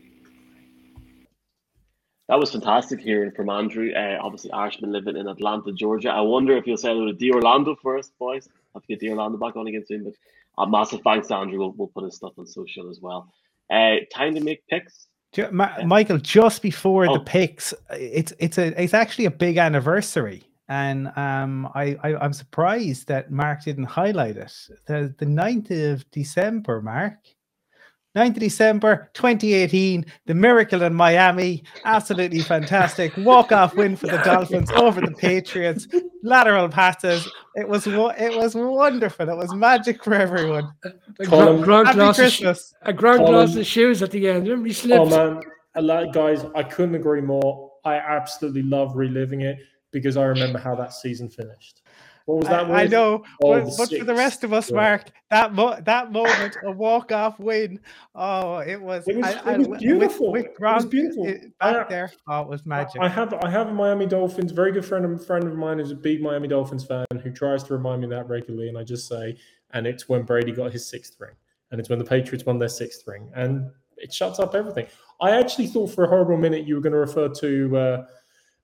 That 2.29 2.39
was 2.39 2.51
fantastic 2.51 2.99
hearing 2.99 3.31
from 3.31 3.49
Andrew. 3.49 3.91
Uh, 3.93 4.17
obviously, 4.21 4.51
Irishman 4.51 4.91
living 4.91 5.17
in 5.17 5.27
Atlanta, 5.27 5.73
Georgia. 5.73 6.09
I 6.09 6.21
wonder 6.21 6.55
if 6.55 6.65
you'll 6.67 6.77
say 6.77 6.89
hello 6.89 7.07
to 7.07 7.13
D 7.13 7.31
Orlando 7.31 7.75
first, 7.81 8.17
boys. 8.17 8.47
I 8.47 8.77
have 8.77 8.83
to 8.83 8.87
get 8.87 8.99
D 8.99 9.09
Orlando 9.09 9.37
back 9.37 9.55
on 9.55 9.67
again 9.67 9.83
soon. 9.85 10.03
But 10.03 10.13
uh, 10.57 10.67
massive 10.67 11.01
thanks, 11.03 11.31
Andrew. 11.31 11.59
We'll, 11.59 11.71
we'll 11.71 11.87
put 11.87 12.05
his 12.05 12.15
stuff 12.15 12.33
on 12.37 12.45
social 12.45 12.89
as 12.89 12.99
well. 13.01 13.33
Uh, 13.69 13.97
time 14.13 14.35
to 14.35 14.41
make 14.41 14.65
picks. 14.67 15.07
Ma- 15.51 15.83
Michael, 15.85 16.17
just 16.17 16.61
before 16.61 17.07
oh. 17.07 17.13
the 17.13 17.19
picks, 17.19 17.73
it's 17.91 18.33
it's 18.39 18.57
a 18.57 18.81
it's 18.81 18.93
actually 18.93 19.25
a 19.25 19.31
big 19.31 19.57
anniversary 19.57 20.43
and 20.69 21.11
um, 21.17 21.69
I, 21.75 21.97
I 22.03 22.25
am 22.25 22.33
surprised 22.33 23.07
that 23.07 23.31
Mark 23.31 23.63
didn't 23.63 23.85
highlight 23.85 24.37
it. 24.37 24.53
The 24.85 25.13
the 25.17 25.25
9th 25.25 25.93
of 25.93 26.09
December, 26.11 26.81
Mark. 26.81 27.19
9th 28.15 28.27
of 28.29 28.39
December 28.39 29.09
2018, 29.13 30.05
the 30.27 30.33
miracle 30.35 30.83
in 30.83 30.93
Miami. 30.93 31.63
Absolutely 31.85 32.39
fantastic. 32.41 33.15
Walk 33.17 33.51
off 33.51 33.75
win 33.75 33.95
for 33.95 34.07
the 34.07 34.17
Dolphins 34.19 34.69
over 34.71 35.01
the 35.01 35.11
Patriots. 35.11 35.87
lateral 36.23 36.69
passes. 36.69 37.27
It 37.55 37.67
was 37.67 37.85
it 37.87 38.35
was 38.37 38.55
wonderful. 38.55 39.29
It 39.29 39.35
was 39.37 39.53
magic 39.55 40.03
for 40.03 40.13
everyone. 40.13 40.71
A 41.19 41.25
Colin- 41.25 41.63
Gronk 41.63 41.85
Happy 41.87 41.99
lost 41.99 42.19
his 42.19 42.33
sh- 42.33 42.37
Christmas. 42.41 42.73
a 42.83 42.93
Gronk 42.93 43.17
Colin- 43.17 43.33
lost 43.33 43.55
his 43.55 43.67
shoes 43.67 44.01
at 44.01 44.11
the 44.11 44.27
end. 44.29 44.43
Remember 44.47 44.67
he 44.67 44.73
slipped. 44.73 45.01
Oh 45.01 45.05
man, 45.09 45.37
um, 45.37 45.41
a 45.75 45.81
lot- 45.81 46.13
guys, 46.13 46.45
I 46.55 46.63
couldn't 46.63 46.95
agree 46.95 47.21
more. 47.21 47.71
I 47.85 47.95
absolutely 47.95 48.63
love 48.63 48.95
reliving 48.95 49.41
it 49.41 49.57
because 49.91 50.17
I 50.17 50.23
remember 50.25 50.57
how 50.59 50.73
that 50.75 50.93
season 50.93 51.29
finished. 51.29 51.81
What 52.25 52.37
was 52.39 52.47
that? 52.47 52.65
I, 52.71 52.83
I 52.83 52.87
know, 52.87 53.25
Oh, 53.43 53.59
but, 53.61 53.69
but 53.77 53.89
for 53.99 54.05
the 54.05 54.13
rest 54.15 54.43
of 54.45 54.53
us, 54.53 54.69
Yeah. 54.69 54.77
Mark, 54.77 55.11
that 55.29 55.53
mo- 55.53 55.77
that 55.83 56.11
moment, 56.11 56.55
a 56.63 56.71
walk 56.71 57.11
off 57.11 57.37
win. 57.39 57.79
Oh, 58.15 58.59
it 58.59 58.81
was. 58.81 59.05
It 59.07 59.17
was- 59.17 59.25
I, 59.25 59.31
it 59.31 59.41
I- 59.45 59.57
was 59.57 59.67
with- 59.67 59.79
beautiful. 59.81 60.35
It 60.35 60.53
was 60.59 60.85
beautiful. 60.85 61.27
it- 61.27 61.57
back 61.59 61.87
I- 61.87 61.89
there, 61.89 62.11
oh, 62.29 62.41
it 62.41 62.47
was 62.47 62.65
magic. 62.65 63.01
I 63.01 63.09
have 63.09 63.33
I 63.33 63.49
have 63.49 63.67
a 63.67 63.73
Miami 63.73 64.05
Dolphins, 64.05 64.51
very 64.53 64.71
good 64.71 64.85
friend 64.85 65.03
of 65.05 65.25
friend 65.25 65.43
of 65.45 65.55
mine 65.57 65.79
who's 65.79 65.91
a 65.91 65.95
big 65.95 66.21
Miami 66.21 66.47
Dolphins 66.47 66.85
fan 66.85 67.05
who 67.21 67.29
tries 67.31 67.63
to 67.63 67.73
remind 67.73 68.01
me 68.01 68.05
of 68.05 68.11
that 68.11 68.29
regularly, 68.29 68.69
and 68.69 68.77
I 68.77 68.83
just 68.83 69.07
say, 69.07 69.37
and 69.71 69.85
it's 69.85 70.07
when 70.07 70.23
Brady 70.23 70.53
got 70.53 70.71
his 70.71 70.87
sixth 70.87 71.15
ring, 71.19 71.35
and 71.71 71.79
it's 71.79 71.89
when 71.89 71.99
the 71.99 72.05
Patriots 72.05 72.45
won 72.45 72.57
their 72.57 72.69
sixth 72.69 73.03
ring, 73.05 73.29
and 73.35 73.69
it 73.97 74.13
shuts 74.13 74.39
up 74.39 74.55
everything. 74.55 74.87
I 75.19 75.31
actually 75.31 75.67
thought 75.67 75.87
for 75.87 76.05
a 76.05 76.07
horrible 76.07 76.37
minute 76.37 76.65
you 76.65 76.75
were 76.75 76.81
going 76.81 76.93
to 76.93 76.99
refer 76.99 77.27
to 77.29 77.77
uh, 77.77 78.05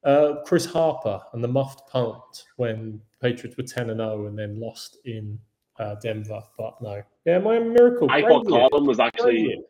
uh, 0.05 0.35
Chris 0.45 0.65
Harper 0.65 1.19
and 1.33 1.43
the 1.43 1.47
muffed 1.47 1.89
punt 1.89 2.45
when 2.55 3.01
Patriots 3.21 3.57
were 3.57 3.63
ten 3.63 3.89
and 3.89 3.99
zero 3.99 4.27
and 4.27 4.37
then 4.37 4.59
lost 4.59 4.97
in 5.05 5.39
uh, 5.79 5.95
Denver, 5.95 6.41
but 6.57 6.81
no, 6.81 7.01
yeah, 7.25 7.39
Miami 7.39 7.69
Miracle. 7.69 8.09
I 8.11 8.21
thought 8.21 8.47
Colin 8.47 8.85
was 8.85 8.99
actually 8.99 9.61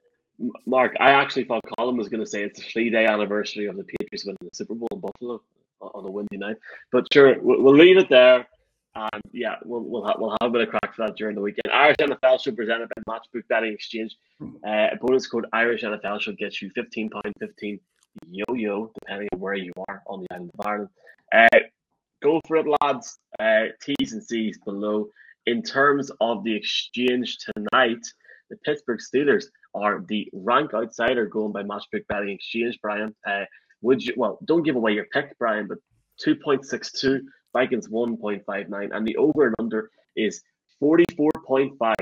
Mark. 0.66 0.96
I 1.00 1.12
actually 1.12 1.46
thought 1.46 1.64
Colin 1.78 1.98
was 1.98 2.10
going 2.10 2.24
to 2.24 2.30
say 2.30 2.44
it's 2.44 2.60
the 2.60 2.66
three-day 2.66 3.06
anniversary 3.06 3.68
of 3.68 3.78
the 3.78 3.84
Patriots 3.84 4.26
winning 4.26 4.38
the 4.42 4.50
Super 4.54 4.76
Bowl 4.76 4.88
in 4.92 5.00
Buffalo 5.00 5.42
on 5.82 5.92
on 5.94 6.06
a 6.06 6.12
windy 6.12 6.38
night. 6.38 6.58
But 6.92 7.06
sure, 7.14 7.40
we'll, 7.42 7.62
we'll 7.62 7.76
leave 7.76 7.98
it 7.98 8.10
there. 8.10 8.48
And 8.96 9.22
yeah, 9.32 9.56
we'll 9.64 9.84
we'll 9.84 10.06
have, 10.08 10.16
we'll 10.18 10.36
have 10.42 10.50
a 10.50 10.54
bit 10.54 10.62
of 10.62 10.70
crack 10.70 10.96
for 10.96 11.06
that 11.06 11.16
during 11.16 11.36
the 11.36 11.42
weekend. 11.42 11.72
Irish 11.72 11.98
NFL 12.02 12.42
show 12.42 12.52
presented 12.52 12.90
by 12.90 13.02
Matchbook 13.08 13.48
Betting 13.48 13.74
Exchange. 13.74 14.18
Uh, 14.42 14.88
a 14.92 14.98
bonus 15.00 15.28
code 15.28 15.46
Irish 15.54 15.84
NFL 15.84 16.22
should 16.22 16.38
get 16.38 16.60
you 16.62 16.70
fifteen 16.72 17.10
pound 17.10 17.34
fifteen 17.40 17.80
yo 18.28 18.46
yo 18.56 18.92
depending 19.02 19.30
on 19.34 19.40
where 19.40 19.54
you 19.54 19.72
are 19.88 20.02
on 20.08 20.22
the 20.22 20.28
island 20.34 20.52
of 20.58 20.66
Ireland. 20.66 20.90
Uh, 21.32 21.60
go 22.22 22.42
for 22.48 22.58
it, 22.58 22.66
lads. 22.82 23.20
Uh, 23.40 23.66
T's 23.82 24.14
and 24.14 24.24
C's 24.24 24.58
below. 24.66 25.08
In 25.46 25.62
terms 25.64 26.12
of 26.22 26.44
the 26.44 26.56
exchange 26.56 27.38
tonight, 27.38 28.06
the 28.50 28.58
Pittsburgh 28.58 29.00
Steelers 29.00 29.46
are 29.74 30.04
the 30.08 30.28
rank 30.34 30.74
outsider 30.74 31.26
going 31.26 31.52
by 31.52 31.64
Matchbook 31.64 32.06
Betting 32.08 32.30
Exchange. 32.30 32.78
Brian, 32.82 33.16
uh, 33.28 33.46
would 33.82 34.04
you? 34.04 34.14
Well, 34.18 34.40
don't 34.46 34.64
give 34.64 34.76
away 34.76 34.94
your 34.94 35.06
pick, 35.14 35.38
Brian, 35.38 35.68
but 35.68 35.78
two 36.20 36.36
point 36.36 36.66
six 36.66 36.92
two. 36.92 37.22
Vikings 37.54 37.90
one 37.90 38.18
point 38.18 38.44
five 38.46 38.70
nine, 38.70 38.92
and 38.94 39.08
the 39.08 39.18
over 39.18 39.48
and 39.48 39.56
under 39.60 39.90
is 40.16 40.42
forty 40.80 41.06
four 41.16 41.32
point 41.46 41.74
five. 41.80 41.96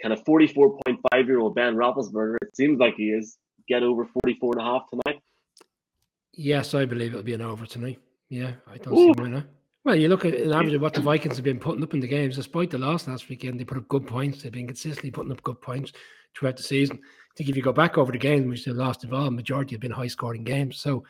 Can 0.00 0.12
a 0.12 0.16
forty 0.16 0.46
four 0.46 0.78
point 0.84 1.00
five 1.10 1.26
year 1.26 1.38
old 1.40 1.54
Ben 1.54 1.74
Roethlisberger? 1.74 2.36
It 2.42 2.56
seems 2.56 2.78
like 2.78 2.94
he 2.96 3.10
is. 3.10 3.38
Get 3.68 3.82
over 3.82 4.06
44 4.22 4.52
and 4.52 4.60
a 4.60 4.64
half 4.64 4.82
tonight. 4.90 5.22
Yes, 6.32 6.74
I 6.74 6.84
believe 6.84 7.12
it'll 7.12 7.22
be 7.22 7.32
an 7.32 7.40
over 7.40 7.64
tonight. 7.64 7.98
Yeah, 8.28 8.52
I 8.70 8.78
don't 8.78 8.96
see 8.96 9.22
why 9.22 9.28
not. 9.28 9.42
Eh? 9.42 9.46
Well, 9.84 9.96
you 9.96 10.08
look 10.08 10.24
at 10.24 10.34
an 10.34 10.52
average 10.52 10.72
of 10.74 10.80
what 10.80 10.94
the 10.94 11.02
Vikings 11.02 11.36
have 11.36 11.44
been 11.44 11.60
putting 11.60 11.82
up 11.82 11.92
in 11.92 12.00
the 12.00 12.08
games, 12.08 12.36
despite 12.36 12.70
the 12.70 12.78
loss 12.78 13.06
last 13.06 13.28
weekend, 13.28 13.60
they 13.60 13.64
put 13.64 13.76
up 13.76 13.88
good 13.88 14.06
points. 14.06 14.42
They've 14.42 14.50
been 14.50 14.66
consistently 14.66 15.10
putting 15.10 15.30
up 15.30 15.42
good 15.42 15.60
points 15.60 15.92
throughout 16.34 16.56
the 16.56 16.62
season. 16.62 16.98
I 17.02 17.32
think 17.36 17.50
if 17.50 17.56
you 17.56 17.62
go 17.62 17.72
back 17.72 17.98
over 17.98 18.10
the 18.10 18.18
games 18.18 18.46
which 18.46 18.64
they 18.64 18.72
lost 18.72 19.04
of 19.04 19.10
involved, 19.10 19.36
majority 19.36 19.74
have 19.74 19.82
been 19.82 19.90
high 19.90 20.06
scoring 20.06 20.42
games. 20.42 20.78
So 20.78 21.04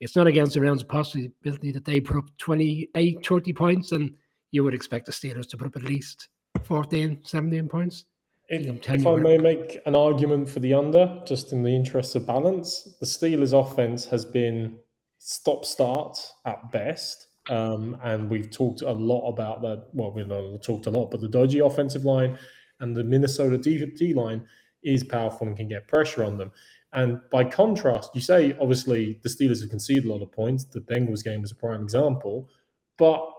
it's 0.00 0.16
not 0.16 0.26
against 0.26 0.54
the 0.54 0.60
realms 0.60 0.82
of 0.82 0.88
possibility 0.88 1.70
that 1.70 1.84
they 1.84 2.00
put 2.00 2.16
up 2.16 2.24
28, 2.38 3.24
30 3.24 3.52
points, 3.52 3.92
and 3.92 4.12
you 4.50 4.64
would 4.64 4.74
expect 4.74 5.06
the 5.06 5.12
Steelers 5.12 5.48
to 5.50 5.56
put 5.56 5.68
up 5.68 5.76
at 5.76 5.84
least 5.84 6.28
14, 6.64 7.20
17 7.22 7.68
points. 7.68 8.04
If, 8.48 9.06
I 9.06 9.16
may 9.16 9.38
make 9.38 9.80
an 9.86 9.96
argument 9.96 10.48
for 10.48 10.60
the 10.60 10.72
under, 10.72 11.20
just 11.26 11.52
in 11.52 11.64
the 11.64 11.74
interest 11.74 12.14
of 12.14 12.26
balance, 12.26 12.94
the 13.00 13.06
Steelers' 13.06 13.52
offense 13.52 14.04
has 14.06 14.24
been 14.24 14.78
stop 15.18 15.64
start 15.64 16.18
at 16.44 16.70
best. 16.70 17.28
Um, 17.48 17.96
and 18.02 18.28
we've 18.28 18.50
talked 18.50 18.82
a 18.82 18.90
lot 18.90 19.28
about 19.28 19.62
that. 19.62 19.86
Well, 19.92 20.12
we've 20.12 20.28
talked 20.62 20.86
a 20.86 20.90
lot, 20.90 21.10
but 21.10 21.20
the 21.20 21.28
dodgy 21.28 21.60
offensive 21.60 22.04
line 22.04 22.38
and 22.80 22.96
the 22.96 23.04
Minnesota 23.04 23.56
D, 23.56 23.84
D 23.86 24.14
line 24.14 24.44
is 24.82 25.04
powerful 25.04 25.46
and 25.46 25.56
can 25.56 25.68
get 25.68 25.88
pressure 25.88 26.24
on 26.24 26.36
them. 26.36 26.50
And 26.92 27.20
by 27.30 27.44
contrast, 27.44 28.10
you 28.14 28.20
say 28.20 28.56
obviously 28.60 29.20
the 29.22 29.28
Steelers 29.28 29.60
have 29.60 29.70
conceded 29.70 30.06
a 30.06 30.12
lot 30.12 30.22
of 30.22 30.32
points. 30.32 30.64
The 30.64 30.80
Bengals 30.80 31.22
game 31.22 31.42
was 31.42 31.52
a 31.52 31.56
prime 31.56 31.82
example. 31.82 32.48
But 32.96 33.30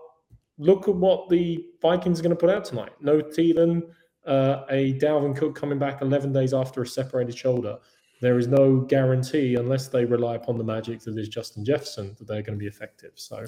look 0.58 0.88
at 0.88 0.94
what 0.94 1.28
the 1.28 1.64
Vikings 1.82 2.20
are 2.20 2.22
going 2.22 2.30
to 2.30 2.36
put 2.36 2.50
out 2.50 2.64
tonight. 2.64 2.92
No 3.00 3.20
Thielen, 3.20 3.82
uh, 4.26 4.64
a 4.70 4.94
Dalvin 4.98 5.36
Cook 5.36 5.54
coming 5.54 5.78
back 5.78 6.02
11 6.02 6.32
days 6.32 6.52
after 6.52 6.82
a 6.82 6.86
separated 6.86 7.36
shoulder. 7.36 7.78
There 8.20 8.38
is 8.38 8.48
no 8.48 8.80
guarantee, 8.80 9.54
unless 9.54 9.88
they 9.88 10.04
rely 10.04 10.34
upon 10.34 10.58
the 10.58 10.64
magic 10.64 11.00
that 11.00 11.16
is 11.16 11.28
Justin 11.28 11.64
Jefferson, 11.64 12.16
that 12.18 12.26
they're 12.26 12.42
going 12.42 12.58
to 12.58 12.62
be 12.62 12.66
effective. 12.66 13.12
So 13.14 13.46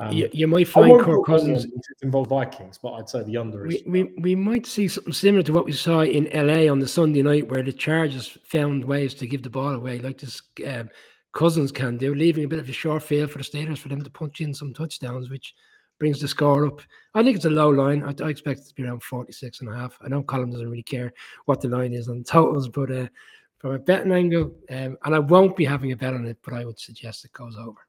Um, 0.00 0.12
you, 0.12 0.28
you 0.32 0.46
might 0.46 0.68
find 0.68 1.00
Kirk 1.00 1.24
Cousins 1.26 1.64
on 1.64 1.70
it 1.70 1.74
if 1.76 1.90
it 1.90 2.04
involve 2.04 2.28
Vikings, 2.28 2.78
but 2.78 2.94
I'd 2.94 3.08
say 3.08 3.22
the 3.22 3.36
under 3.36 3.66
is. 3.66 3.82
We, 3.86 4.04
we 4.04 4.14
we 4.20 4.34
might 4.34 4.66
see 4.66 4.88
something 4.88 5.12
similar 5.12 5.42
to 5.44 5.52
what 5.52 5.64
we 5.64 5.72
saw 5.72 6.00
in 6.00 6.30
LA 6.32 6.70
on 6.70 6.78
the 6.78 6.88
Sunday 6.88 7.22
night, 7.22 7.48
where 7.48 7.62
the 7.62 7.72
Chargers 7.72 8.38
found 8.44 8.84
ways 8.84 9.14
to 9.14 9.26
give 9.26 9.42
the 9.42 9.50
ball 9.50 9.74
away, 9.74 9.98
like 9.98 10.18
this 10.18 10.42
um, 10.66 10.88
Cousins 11.32 11.70
can 11.70 11.98
do, 11.98 12.14
leaving 12.14 12.44
a 12.44 12.48
bit 12.48 12.58
of 12.58 12.68
a 12.68 12.72
short 12.72 13.02
field 13.02 13.30
for 13.30 13.38
the 13.38 13.44
Steelers 13.44 13.78
for 13.78 13.88
them 13.88 14.02
to 14.02 14.10
punch 14.10 14.40
in 14.40 14.54
some 14.54 14.72
touchdowns, 14.72 15.28
which 15.28 15.54
brings 15.98 16.20
the 16.20 16.28
score 16.28 16.66
up. 16.66 16.80
I 17.14 17.22
think 17.22 17.36
it's 17.36 17.44
a 17.44 17.50
low 17.50 17.68
line. 17.68 18.02
I, 18.02 18.14
I 18.24 18.30
expect 18.30 18.60
it 18.60 18.68
to 18.68 18.74
be 18.74 18.84
around 18.84 19.02
46 19.02 19.60
and 19.60 19.70
a 19.70 19.76
half. 19.76 19.98
I 20.02 20.08
know 20.08 20.22
Colin 20.22 20.50
doesn't 20.50 20.68
really 20.68 20.82
care 20.82 21.12
what 21.44 21.60
the 21.60 21.68
line 21.68 21.92
is 21.92 22.08
on 22.08 22.24
totals, 22.24 22.68
but 22.68 22.90
uh, 22.90 23.08
from 23.66 23.74
a 23.74 23.78
betting 23.80 24.12
angle, 24.12 24.52
um, 24.70 24.96
and 25.04 25.14
I 25.14 25.18
won't 25.18 25.56
be 25.56 25.64
having 25.64 25.90
a 25.90 25.96
bet 25.96 26.14
on 26.14 26.24
it, 26.24 26.38
but 26.44 26.54
I 26.54 26.64
would 26.64 26.78
suggest 26.78 27.24
it 27.24 27.32
goes 27.32 27.56
over. 27.56 27.80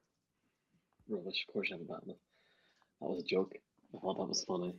Rubbish, 1.08 1.44
of 1.46 1.52
course 1.52 1.70
you 1.70 1.76
have 1.76 1.82
a 1.82 1.84
bet 1.84 2.02
on 2.02 2.10
it. 2.10 2.18
That 3.00 3.06
was 3.06 3.22
a 3.22 3.26
joke. 3.26 3.54
I 3.94 4.00
thought 4.00 4.18
that 4.18 4.28
was 4.28 4.44
funny. 4.44 4.74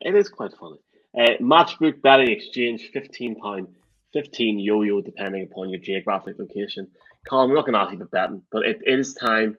It 0.00 0.14
is 0.14 0.28
quite 0.28 0.52
funny. 0.58 0.76
Uh, 1.18 1.42
Matchbook 1.42 2.00
betting 2.02 2.30
exchange, 2.30 2.90
fifteen 2.92 3.34
pound, 3.40 3.66
fifteen 4.12 4.60
yo-yo, 4.60 5.00
depending 5.00 5.42
upon 5.42 5.70
your 5.70 5.80
geographic 5.80 6.38
location. 6.38 6.86
Colin, 7.28 7.48
we're 7.48 7.56
not 7.56 7.66
going 7.66 7.74
to 7.74 7.80
ask 7.80 7.92
you 7.92 7.98
for 7.98 8.04
betting, 8.04 8.42
but 8.52 8.64
it, 8.64 8.80
it 8.86 8.98
is 9.00 9.14
time. 9.14 9.58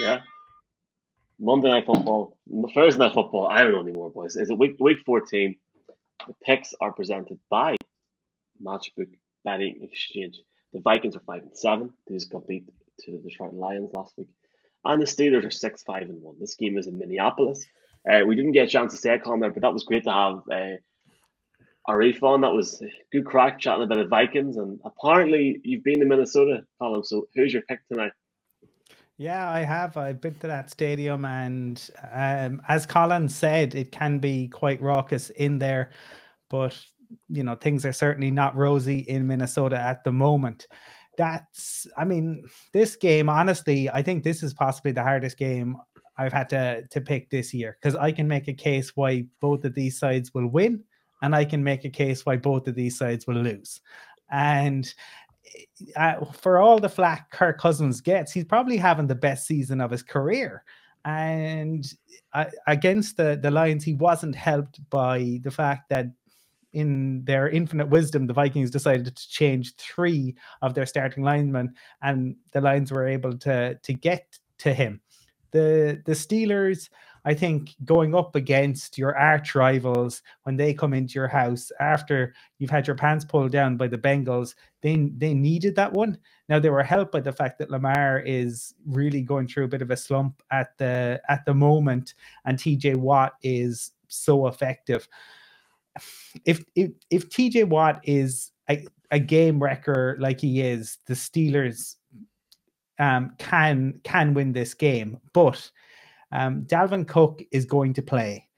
Yeah. 0.00 0.20
Monday 1.40 1.70
night 1.70 1.86
football, 1.86 2.38
Thursday 2.72 3.00
night 3.00 3.14
football. 3.14 3.48
I 3.48 3.64
don't 3.64 3.72
know 3.72 3.80
anymore, 3.80 4.10
boys. 4.10 4.36
Is 4.36 4.48
it 4.48 4.56
week 4.56 4.76
week 4.78 4.98
fourteen? 5.04 5.56
The 6.26 6.34
picks 6.42 6.74
are 6.80 6.92
presented 6.92 7.38
by 7.50 7.75
Matchbook 8.62 9.10
Betting 9.44 9.80
Exchange. 9.82 10.40
The 10.72 10.80
Vikings 10.80 11.16
are 11.16 11.20
five 11.20 11.42
and 11.42 11.56
seven. 11.56 11.92
They 12.06 12.14
just 12.14 12.30
got 12.30 12.46
beat 12.46 12.66
to 13.00 13.12
the 13.12 13.18
Detroit 13.18 13.54
Lions 13.54 13.90
last 13.94 14.14
week, 14.16 14.28
and 14.84 15.00
the 15.00 15.06
Steelers 15.06 15.46
are 15.46 15.50
six 15.50 15.82
five 15.82 16.02
and 16.02 16.20
one. 16.22 16.36
This 16.40 16.54
game 16.54 16.76
is 16.78 16.86
in 16.86 16.98
Minneapolis. 16.98 17.64
Uh, 18.10 18.20
we 18.26 18.36
didn't 18.36 18.52
get 18.52 18.68
a 18.68 18.70
chance 18.70 18.92
to 18.92 18.98
say 18.98 19.14
it, 19.14 19.22
Connor, 19.22 19.50
but 19.50 19.62
that 19.62 19.72
was 19.72 19.84
great 19.84 20.04
to 20.04 20.12
have 20.12 20.38
uh, 20.50 20.76
Arif 21.88 22.22
on. 22.22 22.40
That 22.40 22.52
was 22.52 22.82
good 23.12 23.24
crack 23.24 23.58
chatting 23.58 23.84
about 23.84 23.98
the 23.98 24.06
Vikings, 24.06 24.56
and 24.56 24.78
apparently 24.84 25.60
you've 25.64 25.84
been 25.84 26.00
to 26.00 26.06
Minnesota, 26.06 26.62
Colin. 26.80 27.04
So 27.04 27.28
who's 27.34 27.52
your 27.52 27.62
pick 27.62 27.80
tonight? 27.88 28.12
Yeah, 29.18 29.48
I 29.48 29.60
have. 29.60 29.96
I've 29.96 30.20
been 30.20 30.34
to 30.36 30.46
that 30.46 30.70
stadium, 30.70 31.24
and 31.24 31.82
um, 32.12 32.60
as 32.68 32.84
Colin 32.86 33.28
said, 33.28 33.74
it 33.74 33.90
can 33.90 34.18
be 34.18 34.48
quite 34.48 34.82
raucous 34.82 35.30
in 35.30 35.58
there, 35.58 35.90
but 36.50 36.78
you 37.28 37.42
know 37.42 37.54
things 37.54 37.84
are 37.84 37.92
certainly 37.92 38.30
not 38.30 38.56
rosy 38.56 39.00
in 39.00 39.26
Minnesota 39.26 39.78
at 39.78 40.04
the 40.04 40.12
moment. 40.12 40.66
That's, 41.18 41.86
I 41.96 42.04
mean, 42.04 42.44
this 42.72 42.94
game. 42.94 43.28
Honestly, 43.28 43.88
I 43.88 44.02
think 44.02 44.22
this 44.22 44.42
is 44.42 44.52
possibly 44.52 44.92
the 44.92 45.02
hardest 45.02 45.38
game 45.38 45.76
I've 46.18 46.32
had 46.32 46.48
to 46.50 46.86
to 46.88 47.00
pick 47.00 47.30
this 47.30 47.54
year 47.54 47.76
because 47.80 47.96
I 47.96 48.12
can 48.12 48.28
make 48.28 48.48
a 48.48 48.52
case 48.52 48.96
why 48.96 49.26
both 49.40 49.64
of 49.64 49.74
these 49.74 49.98
sides 49.98 50.34
will 50.34 50.48
win, 50.48 50.84
and 51.22 51.34
I 51.34 51.44
can 51.44 51.62
make 51.64 51.84
a 51.84 51.90
case 51.90 52.26
why 52.26 52.36
both 52.36 52.68
of 52.68 52.74
these 52.74 52.98
sides 52.98 53.26
will 53.26 53.36
lose, 53.36 53.80
and 54.30 54.92
uh, 55.96 56.24
for 56.32 56.58
all 56.58 56.78
the 56.78 56.88
flack 56.88 57.30
Kirk 57.30 57.58
Cousins 57.58 58.00
gets, 58.00 58.32
he's 58.32 58.44
probably 58.44 58.76
having 58.76 59.06
the 59.06 59.14
best 59.14 59.46
season 59.46 59.80
of 59.80 59.90
his 59.90 60.02
career. 60.02 60.64
And 61.04 61.86
uh, 62.32 62.46
against 62.66 63.16
the, 63.16 63.38
the 63.40 63.50
Lions, 63.50 63.84
he 63.84 63.94
wasn't 63.94 64.34
helped 64.34 64.80
by 64.90 65.40
the 65.42 65.50
fact 65.50 65.88
that 65.90 66.06
in 66.76 67.24
their 67.24 67.48
infinite 67.48 67.88
wisdom, 67.88 68.26
the 68.26 68.34
Vikings 68.34 68.70
decided 68.70 69.16
to 69.16 69.28
change 69.30 69.74
three 69.76 70.36
of 70.60 70.74
their 70.74 70.84
starting 70.84 71.24
linemen, 71.24 71.74
and 72.02 72.36
the 72.52 72.60
Lions 72.60 72.92
were 72.92 73.08
able 73.08 73.36
to 73.38 73.76
to 73.82 73.92
get 73.94 74.38
to 74.58 74.74
him. 74.74 75.00
The 75.52 76.02
the 76.04 76.12
Steelers, 76.12 76.90
I 77.24 77.32
think 77.32 77.74
going 77.86 78.14
up 78.14 78.36
against 78.36 78.98
your 78.98 79.16
arch 79.16 79.54
rivals 79.54 80.22
when 80.42 80.56
they 80.56 80.74
come 80.74 80.92
into 80.92 81.14
your 81.14 81.28
house 81.28 81.72
after 81.80 82.34
you've 82.58 82.68
had 82.68 82.86
your 82.86 82.96
pants 82.96 83.24
pulled 83.24 83.52
down 83.52 83.78
by 83.78 83.88
the 83.88 83.96
Bengals, 83.96 84.54
they 84.82 85.08
they 85.16 85.32
needed 85.32 85.76
that 85.76 85.94
one. 85.94 86.18
Now 86.50 86.58
they 86.58 86.68
were 86.68 86.82
helped 86.82 87.12
by 87.12 87.20
the 87.20 87.32
fact 87.32 87.58
that 87.58 87.70
Lamar 87.70 88.18
is 88.20 88.74
really 88.84 89.22
going 89.22 89.48
through 89.48 89.64
a 89.64 89.68
bit 89.68 89.80
of 89.80 89.90
a 89.90 89.96
slump 89.96 90.42
at 90.50 90.76
the 90.76 91.22
at 91.30 91.46
the 91.46 91.54
moment, 91.54 92.12
and 92.44 92.58
TJ 92.58 92.98
Watt 92.98 93.32
is 93.42 93.92
so 94.08 94.46
effective. 94.46 95.08
If 96.44 96.64
if 96.74 96.90
if 97.10 97.28
TJ 97.30 97.68
Watt 97.68 98.00
is 98.04 98.50
a, 98.68 98.86
a 99.10 99.18
game 99.18 99.62
wrecker 99.62 100.16
like 100.20 100.40
he 100.40 100.60
is, 100.60 100.98
the 101.06 101.14
Steelers 101.14 101.96
um, 102.98 103.34
can 103.38 104.00
can 104.02 104.34
win 104.34 104.52
this 104.52 104.74
game. 104.74 105.18
But 105.32 105.70
um, 106.32 106.62
Dalvin 106.62 107.06
Cook 107.06 107.42
is 107.50 107.64
going 107.64 107.94
to 107.94 108.02
play. 108.02 108.48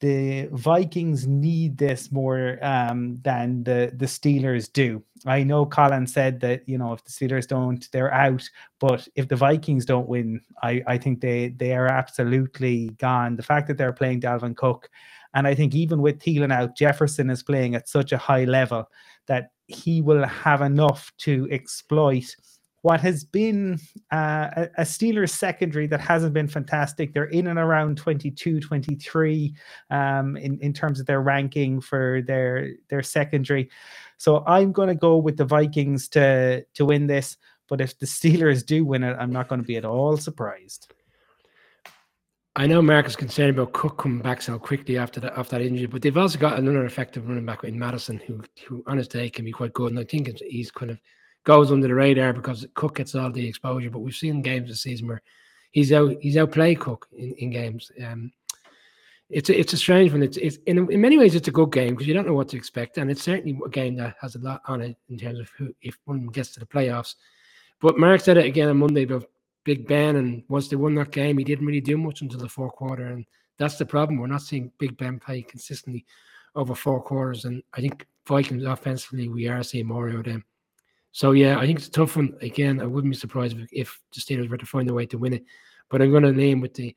The 0.00 0.48
Vikings 0.52 1.26
need 1.26 1.76
this 1.76 2.10
more 2.10 2.58
um, 2.62 3.18
than 3.22 3.62
the 3.64 3.92
the 3.94 4.06
Steelers 4.06 4.72
do. 4.72 5.02
I 5.26 5.42
know 5.42 5.66
Colin 5.66 6.06
said 6.06 6.40
that 6.40 6.66
you 6.66 6.78
know 6.78 6.94
if 6.94 7.04
the 7.04 7.10
Steelers 7.10 7.46
don't, 7.46 7.86
they're 7.92 8.12
out. 8.12 8.48
But 8.78 9.06
if 9.14 9.28
the 9.28 9.36
Vikings 9.36 9.84
don't 9.84 10.08
win, 10.08 10.40
I 10.62 10.82
I 10.86 10.96
think 10.96 11.20
they 11.20 11.48
they 11.48 11.74
are 11.74 11.86
absolutely 11.86 12.88
gone. 12.98 13.36
The 13.36 13.42
fact 13.42 13.68
that 13.68 13.76
they're 13.76 13.92
playing 13.92 14.22
Dalvin 14.22 14.56
Cook, 14.56 14.88
and 15.34 15.46
I 15.46 15.54
think 15.54 15.74
even 15.74 16.02
with 16.02 16.20
Thielen 16.20 16.52
out, 16.52 16.76
Jefferson 16.76 17.30
is 17.30 17.42
playing 17.42 17.74
at 17.74 17.88
such 17.88 18.12
a 18.12 18.18
high 18.18 18.44
level 18.44 18.88
that 19.26 19.50
he 19.66 20.02
will 20.02 20.24
have 20.26 20.62
enough 20.62 21.12
to 21.18 21.48
exploit 21.50 22.34
what 22.82 23.00
has 23.00 23.24
been 23.24 23.78
uh, 24.10 24.66
a, 24.78 24.82
Steelers 24.82 25.30
secondary 25.30 25.86
that 25.86 26.00
hasn't 26.00 26.32
been 26.32 26.48
fantastic. 26.48 27.12
They're 27.12 27.24
in 27.24 27.48
and 27.48 27.58
around 27.58 27.98
22, 27.98 28.60
23 28.60 29.54
um, 29.90 30.36
in, 30.36 30.58
in 30.60 30.72
terms 30.72 30.98
of 30.98 31.06
their 31.06 31.20
ranking 31.20 31.80
for 31.80 32.22
their 32.26 32.70
their 32.88 33.02
secondary. 33.02 33.70
So 34.16 34.44
I'm 34.46 34.72
going 34.72 34.88
to 34.88 34.94
go 34.94 35.18
with 35.18 35.36
the 35.36 35.44
Vikings 35.44 36.08
to 36.10 36.64
to 36.74 36.84
win 36.84 37.06
this. 37.06 37.36
But 37.68 37.80
if 37.80 37.98
the 37.98 38.06
Steelers 38.06 38.64
do 38.64 38.84
win 38.84 39.02
it, 39.02 39.16
I'm 39.18 39.32
not 39.32 39.48
going 39.48 39.60
to 39.60 39.66
be 39.66 39.76
at 39.76 39.84
all 39.84 40.16
surprised. 40.16 40.92
I 42.56 42.66
know 42.66 42.82
Mark 42.82 43.06
concerned 43.16 43.56
about 43.56 43.72
Cook 43.72 43.98
coming 43.98 44.20
back 44.20 44.42
so 44.42 44.58
quickly 44.58 44.98
after 44.98 45.20
that 45.20 45.38
after 45.38 45.56
that 45.56 45.64
injury, 45.64 45.86
but 45.86 46.02
they've 46.02 46.16
also 46.16 46.38
got 46.38 46.58
another 46.58 46.84
effective 46.84 47.28
running 47.28 47.46
back 47.46 47.62
in 47.62 47.78
Mattison, 47.78 48.18
who 48.26 48.42
who 48.66 48.82
on 48.86 48.98
his 48.98 49.08
day 49.08 49.30
can 49.30 49.44
be 49.44 49.52
quite 49.52 49.72
good. 49.72 49.92
And 49.92 50.00
I 50.00 50.04
think 50.04 50.36
he's 50.38 50.70
kind 50.70 50.90
of 50.90 51.00
goes 51.44 51.70
under 51.70 51.86
the 51.86 51.94
radar 51.94 52.32
because 52.32 52.66
Cook 52.74 52.96
gets 52.96 53.14
all 53.14 53.30
the 53.30 53.46
exposure. 53.46 53.90
But 53.90 54.00
we've 54.00 54.14
seen 54.14 54.42
games 54.42 54.68
this 54.68 54.82
season 54.82 55.06
where 55.06 55.22
he's 55.70 55.92
out 55.92 56.16
he's 56.20 56.36
outplayed 56.36 56.80
Cook 56.80 57.06
in, 57.12 57.34
in 57.34 57.50
games. 57.50 57.92
Um, 58.04 58.32
it's 59.28 59.48
a, 59.48 59.58
it's 59.58 59.72
a 59.72 59.76
strange 59.76 60.10
one. 60.10 60.24
It's, 60.24 60.36
it's 60.36 60.58
in, 60.66 60.90
in 60.90 61.00
many 61.00 61.16
ways 61.16 61.36
it's 61.36 61.46
a 61.46 61.52
good 61.52 61.70
game 61.70 61.90
because 61.90 62.08
you 62.08 62.14
don't 62.14 62.26
know 62.26 62.34
what 62.34 62.48
to 62.48 62.56
expect, 62.56 62.98
and 62.98 63.08
it's 63.12 63.22
certainly 63.22 63.56
a 63.64 63.68
game 63.68 63.94
that 63.96 64.16
has 64.20 64.34
a 64.34 64.40
lot 64.40 64.60
on 64.66 64.80
it 64.80 64.96
in 65.08 65.16
terms 65.16 65.38
of 65.38 65.48
who 65.56 65.72
if 65.82 65.96
one 66.04 66.26
gets 66.26 66.50
to 66.54 66.60
the 66.60 66.66
playoffs. 66.66 67.14
But 67.80 67.96
Mark 67.96 68.20
said 68.20 68.38
it 68.38 68.46
again 68.46 68.68
on 68.68 68.78
Monday 68.78 69.04
about 69.04 69.26
Big 69.64 69.86
Ben, 69.86 70.16
and 70.16 70.42
once 70.48 70.68
they 70.68 70.76
won 70.76 70.94
that 70.94 71.10
game, 71.10 71.38
he 71.38 71.44
didn't 71.44 71.66
really 71.66 71.80
do 71.80 71.98
much 71.98 72.22
until 72.22 72.40
the 72.40 72.48
fourth 72.48 72.72
quarter, 72.72 73.06
and 73.06 73.26
that's 73.58 73.76
the 73.76 73.86
problem. 73.86 74.18
We're 74.18 74.26
not 74.26 74.42
seeing 74.42 74.72
Big 74.78 74.96
Ben 74.96 75.18
play 75.18 75.42
consistently 75.42 76.06
over 76.54 76.74
four 76.74 77.02
quarters, 77.02 77.44
and 77.44 77.62
I 77.74 77.80
think 77.80 78.06
Vikings 78.26 78.64
offensively 78.64 79.28
we 79.28 79.48
are 79.48 79.62
seeing 79.62 79.86
more 79.86 80.08
of 80.08 80.24
them. 80.24 80.44
So 81.12 81.32
yeah, 81.32 81.58
I 81.58 81.66
think 81.66 81.78
it's 81.78 81.88
a 81.88 81.92
tough 81.92 82.16
one. 82.16 82.36
Again, 82.40 82.80
I 82.80 82.86
wouldn't 82.86 83.12
be 83.12 83.18
surprised 83.18 83.58
if, 83.58 83.68
if 83.72 84.00
the 84.14 84.20
Steelers 84.20 84.48
were 84.48 84.56
to 84.56 84.66
find 84.66 84.88
a 84.88 84.94
way 84.94 85.06
to 85.06 85.18
win 85.18 85.34
it. 85.34 85.44
But 85.88 86.00
I'm 86.00 86.10
going 86.10 86.22
to 86.22 86.32
name 86.32 86.60
with 86.60 86.74
the 86.74 86.94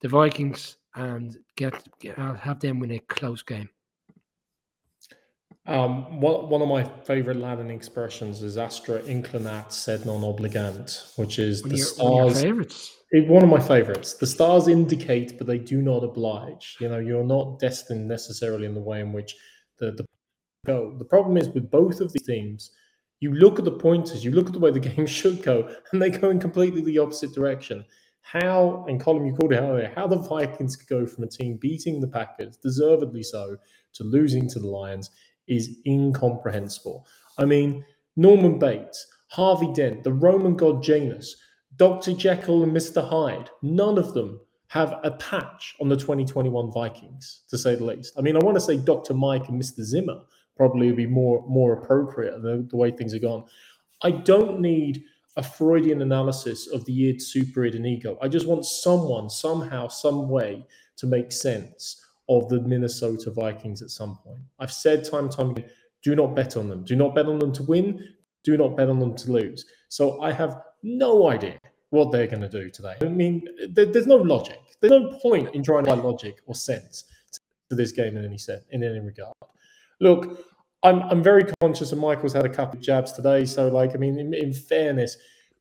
the 0.00 0.08
Vikings 0.08 0.76
and 0.96 1.38
get, 1.56 1.74
get 2.00 2.18
I'll 2.18 2.34
have 2.34 2.58
them 2.60 2.80
win 2.80 2.90
a 2.90 2.98
close 2.98 3.42
game. 3.42 3.70
Um, 5.66 6.20
one, 6.20 6.48
one 6.48 6.60
of 6.62 6.68
my 6.68 6.82
favorite 7.04 7.36
Latin 7.36 7.70
expressions 7.70 8.42
is 8.42 8.58
astra 8.58 9.00
inclinat 9.02 9.70
sed 9.70 10.04
non 10.04 10.22
obligant, 10.22 11.16
which 11.16 11.38
is 11.38 11.62
One 11.62 11.70
the 11.70 11.82
of 11.82 11.98
your, 11.98 12.10
one 12.10 12.30
of 12.30 12.42
your 12.42 12.64
stars. 12.64 12.92
it- 13.12 13.28
one 13.28 13.42
of 13.44 13.48
my 13.48 13.60
favorites. 13.60 14.14
The 14.14 14.26
stars 14.26 14.66
indicate, 14.66 15.38
but 15.38 15.46
they 15.46 15.58
do 15.58 15.80
not 15.80 16.02
oblige. 16.02 16.76
You 16.80 16.88
know, 16.88 16.98
you're 16.98 17.24
not 17.24 17.60
destined 17.60 18.08
necessarily 18.08 18.66
in 18.66 18.74
the 18.74 18.80
way 18.80 19.00
in 19.00 19.12
which 19.12 19.36
the, 19.78 19.92
the 19.92 20.04
go. 20.66 20.96
The 20.98 21.04
problem 21.04 21.36
is 21.36 21.48
with 21.50 21.70
both 21.70 22.00
of 22.00 22.12
these 22.12 22.22
teams, 22.22 22.72
you 23.20 23.32
look 23.32 23.60
at 23.60 23.64
the 23.64 23.70
pointers, 23.70 24.24
you 24.24 24.32
look 24.32 24.46
at 24.46 24.52
the 24.54 24.58
way 24.58 24.72
the 24.72 24.80
game 24.90 25.06
should 25.06 25.44
go, 25.44 25.72
and 25.92 26.02
they 26.02 26.10
go 26.10 26.30
in 26.30 26.40
completely 26.40 26.80
the 26.82 26.98
opposite 26.98 27.32
direction. 27.34 27.84
How, 28.22 28.84
and 28.88 29.00
Colin, 29.00 29.26
you 29.26 29.34
called 29.34 29.52
it 29.52 29.56
earlier, 29.58 29.92
how 29.94 30.06
the 30.06 30.16
Vikings 30.16 30.74
could 30.76 30.88
go 30.88 31.06
from 31.06 31.24
a 31.24 31.28
team 31.28 31.56
beating 31.56 32.00
the 32.00 32.06
Packers, 32.08 32.56
deservedly 32.56 33.22
so, 33.22 33.56
to 33.94 34.04
losing 34.04 34.48
to 34.48 34.58
the 34.58 34.66
Lions 34.66 35.10
is 35.46 35.78
incomprehensible. 35.86 37.06
I 37.38 37.44
mean, 37.44 37.84
Norman 38.16 38.58
Bates, 38.58 39.06
Harvey 39.28 39.72
Dent, 39.72 40.04
the 40.04 40.12
Roman 40.12 40.56
god 40.56 40.82
Janus, 40.82 41.36
Dr. 41.76 42.12
Jekyll 42.12 42.62
and 42.62 42.72
Mr. 42.72 43.06
Hyde, 43.06 43.48
none 43.62 43.98
of 43.98 44.12
them 44.14 44.40
have 44.68 45.00
a 45.04 45.10
patch 45.12 45.74
on 45.80 45.88
the 45.88 45.96
2021 45.96 46.72
Vikings, 46.72 47.42
to 47.48 47.58
say 47.58 47.74
the 47.74 47.84
least. 47.84 48.12
I 48.16 48.20
mean, 48.20 48.36
I 48.36 48.40
want 48.40 48.56
to 48.56 48.60
say 48.60 48.76
Dr. 48.76 49.14
Mike 49.14 49.48
and 49.48 49.60
Mr. 49.60 49.82
Zimmer 49.82 50.20
probably 50.56 50.86
would 50.86 50.96
be 50.96 51.06
more, 51.06 51.44
more 51.46 51.74
appropriate 51.74 52.42
the, 52.42 52.66
the 52.70 52.76
way 52.76 52.90
things 52.90 53.14
are 53.14 53.18
gone. 53.18 53.44
I 54.02 54.10
don't 54.10 54.60
need 54.60 55.04
a 55.36 55.42
Freudian 55.42 56.02
analysis 56.02 56.68
of 56.68 56.84
the 56.84 57.08
id, 57.08 57.20
super 57.20 57.64
id, 57.64 57.74
and 57.74 57.86
ego. 57.86 58.18
I 58.20 58.28
just 58.28 58.46
want 58.46 58.66
someone, 58.66 59.30
somehow, 59.30 59.88
some 59.88 60.28
way 60.28 60.64
to 60.96 61.06
make 61.06 61.32
sense 61.32 62.04
of 62.38 62.48
the 62.48 62.60
Minnesota 62.60 63.30
Vikings 63.30 63.82
at 63.82 63.90
some 63.90 64.16
point. 64.24 64.40
I've 64.58 64.72
said 64.72 65.04
time 65.04 65.24
and 65.24 65.32
time 65.32 65.50
again, 65.50 65.70
do 66.02 66.14
not 66.14 66.34
bet 66.34 66.56
on 66.56 66.68
them. 66.68 66.84
Do 66.84 66.96
not 66.96 67.14
bet 67.14 67.26
on 67.26 67.38
them 67.38 67.52
to 67.52 67.62
win. 67.62 68.08
Do 68.44 68.56
not 68.56 68.76
bet 68.76 68.88
on 68.88 68.98
them 68.98 69.14
to 69.16 69.32
lose. 69.32 69.66
So 69.88 70.20
I 70.20 70.32
have 70.32 70.62
no 70.82 71.28
idea 71.28 71.58
what 71.90 72.10
they're 72.10 72.26
going 72.26 72.42
to 72.42 72.48
do 72.48 72.70
today. 72.70 72.94
I 73.00 73.04
mean, 73.04 73.46
there, 73.68 73.86
there's 73.86 74.06
no 74.06 74.16
logic. 74.16 74.58
There's 74.80 74.90
no 74.90 75.18
point 75.18 75.54
in 75.54 75.62
trying 75.62 75.84
to 75.84 75.90
find 75.90 76.02
logic 76.02 76.40
or 76.46 76.54
sense 76.54 77.04
to 77.70 77.76
this 77.76 77.92
game 77.92 78.16
in 78.16 78.24
any 78.24 78.38
sense, 78.38 78.64
in 78.70 78.82
any 78.82 78.98
regard. 78.98 79.34
Look, 80.00 80.40
I'm 80.82 81.02
I'm 81.02 81.22
very 81.22 81.44
conscious, 81.60 81.92
and 81.92 82.00
Michael's 82.00 82.32
had 82.32 82.44
a 82.44 82.48
couple 82.48 82.78
of 82.78 82.84
jabs 82.84 83.12
today. 83.12 83.44
So, 83.44 83.68
like, 83.68 83.94
I 83.94 83.98
mean, 83.98 84.18
in, 84.18 84.34
in 84.34 84.52
fairness, 84.52 85.16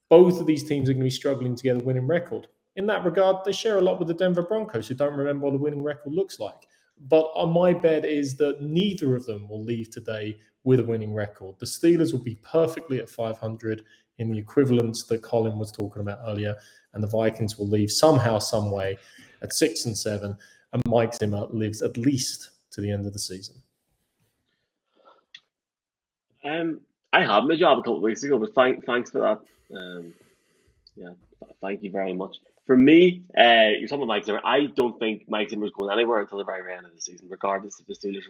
both 0.10 0.40
of 0.40 0.48
these 0.48 0.64
teams 0.64 0.90
are 0.90 0.94
going 0.94 1.02
to 1.02 1.06
be 1.06 1.12
struggling 1.12 1.56
to 1.56 1.64
get 1.64 1.76
a 1.76 1.80
winning 1.80 2.08
record. 2.08 2.48
In 2.76 2.86
that 2.88 3.04
regard, 3.04 3.44
they 3.44 3.52
share 3.52 3.78
a 3.78 3.82
lot 3.82 4.00
with 4.00 4.08
the 4.08 4.14
Denver 4.14 4.44
Broncos, 4.44 4.88
who 4.88 4.96
don't 4.96 5.16
remember 5.16 5.46
what 5.46 5.56
a 5.56 5.58
winning 5.58 5.84
record 5.84 6.14
looks 6.14 6.40
like. 6.40 6.68
But 7.10 7.32
on 7.36 7.52
my 7.52 7.74
bet 7.74 8.06
is 8.06 8.36
that 8.38 8.62
neither 8.62 9.16
of 9.16 9.26
them 9.26 9.50
will 9.50 9.64
leave 9.64 9.90
today 9.90 10.38
with 10.64 10.80
a 10.80 10.84
winning 10.84 11.14
record. 11.14 11.56
The 11.60 11.66
Steelers 11.66 12.14
will 12.14 12.24
be 12.24 12.36
perfectly 12.36 13.00
at 13.00 13.10
500 13.10 13.84
in 14.20 14.32
the 14.32 14.38
equivalents 14.38 15.04
that 15.06 15.22
Colin 15.22 15.58
was 15.58 15.72
talking 15.72 16.02
about 16.02 16.20
earlier, 16.28 16.56
and 16.94 17.04
the 17.04 17.08
Vikings 17.08 17.58
will 17.58 17.68
leave 17.68 17.92
somehow, 17.92 18.38
some 18.38 18.70
way 18.72 18.98
at 19.42 19.54
six 19.54 19.86
and 19.86 19.98
seven, 19.98 20.38
and 20.74 20.84
Mike 20.86 21.16
Zimmer 21.16 21.48
lives 21.50 21.82
at 21.82 21.98
least 21.98 22.52
to 22.72 22.82
the 22.82 22.92
end 22.92 23.06
of 23.06 23.14
the 23.14 23.20
season. 23.20 23.56
Um, 26.44 26.82
I 27.14 27.22
had 27.22 27.44
my 27.44 27.56
job 27.56 27.80
a 27.80 27.82
couple 27.82 27.98
of 27.98 28.04
weeks 28.04 28.24
ago, 28.24 28.38
but 28.38 28.54
thank, 28.54 28.86
thanks 28.86 29.12
for 29.12 29.20
that. 29.20 29.78
Um, 29.78 30.14
yeah, 30.96 31.14
thank 31.62 31.84
you 31.84 31.92
very 31.92 32.14
much. 32.14 32.38
For 32.72 32.78
me, 32.78 33.26
uh, 33.38 33.76
you're 33.78 33.90
talking 33.90 34.04
about 34.04 34.08
Mike 34.08 34.24
Zimmer. 34.24 34.40
I 34.46 34.68
don't 34.68 34.98
think 34.98 35.26
Mike 35.28 35.50
Zimmer's 35.50 35.74
going 35.78 35.92
anywhere 35.92 36.22
until 36.22 36.38
the 36.38 36.46
very 36.46 36.74
end 36.74 36.86
of 36.86 36.96
the 36.96 37.02
season, 37.02 37.28
regardless 37.30 37.82
if 37.82 37.86
the 37.86 37.96
Steelers 37.96 38.24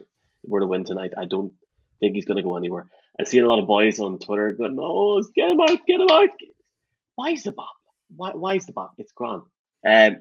were 0.43 0.61
to 0.61 0.65
win 0.65 0.83
tonight. 0.83 1.11
I 1.15 1.25
don't 1.25 1.53
think 1.99 2.15
he's 2.15 2.25
going 2.25 2.37
to 2.37 2.49
go 2.49 2.57
anywhere. 2.57 2.87
I've 3.19 3.27
seen 3.27 3.43
a 3.43 3.47
lot 3.47 3.59
of 3.59 3.67
boys 3.67 3.99
on 3.99 4.17
Twitter 4.17 4.49
going, 4.49 4.79
"Oh, 4.81 5.21
get 5.35 5.51
him 5.51 5.61
out, 5.61 5.85
get 5.85 6.01
him 6.01 6.09
out." 6.09 6.29
Why 7.13 7.29
is 7.29 7.43
the 7.43 7.51
bop? 7.51 7.69
Why, 8.15 8.31
why 8.31 8.55
is 8.55 8.65
the 8.65 8.73
bop? 8.73 8.95
It's 8.97 9.11
grand. 9.11 9.43
Um, 9.87 10.17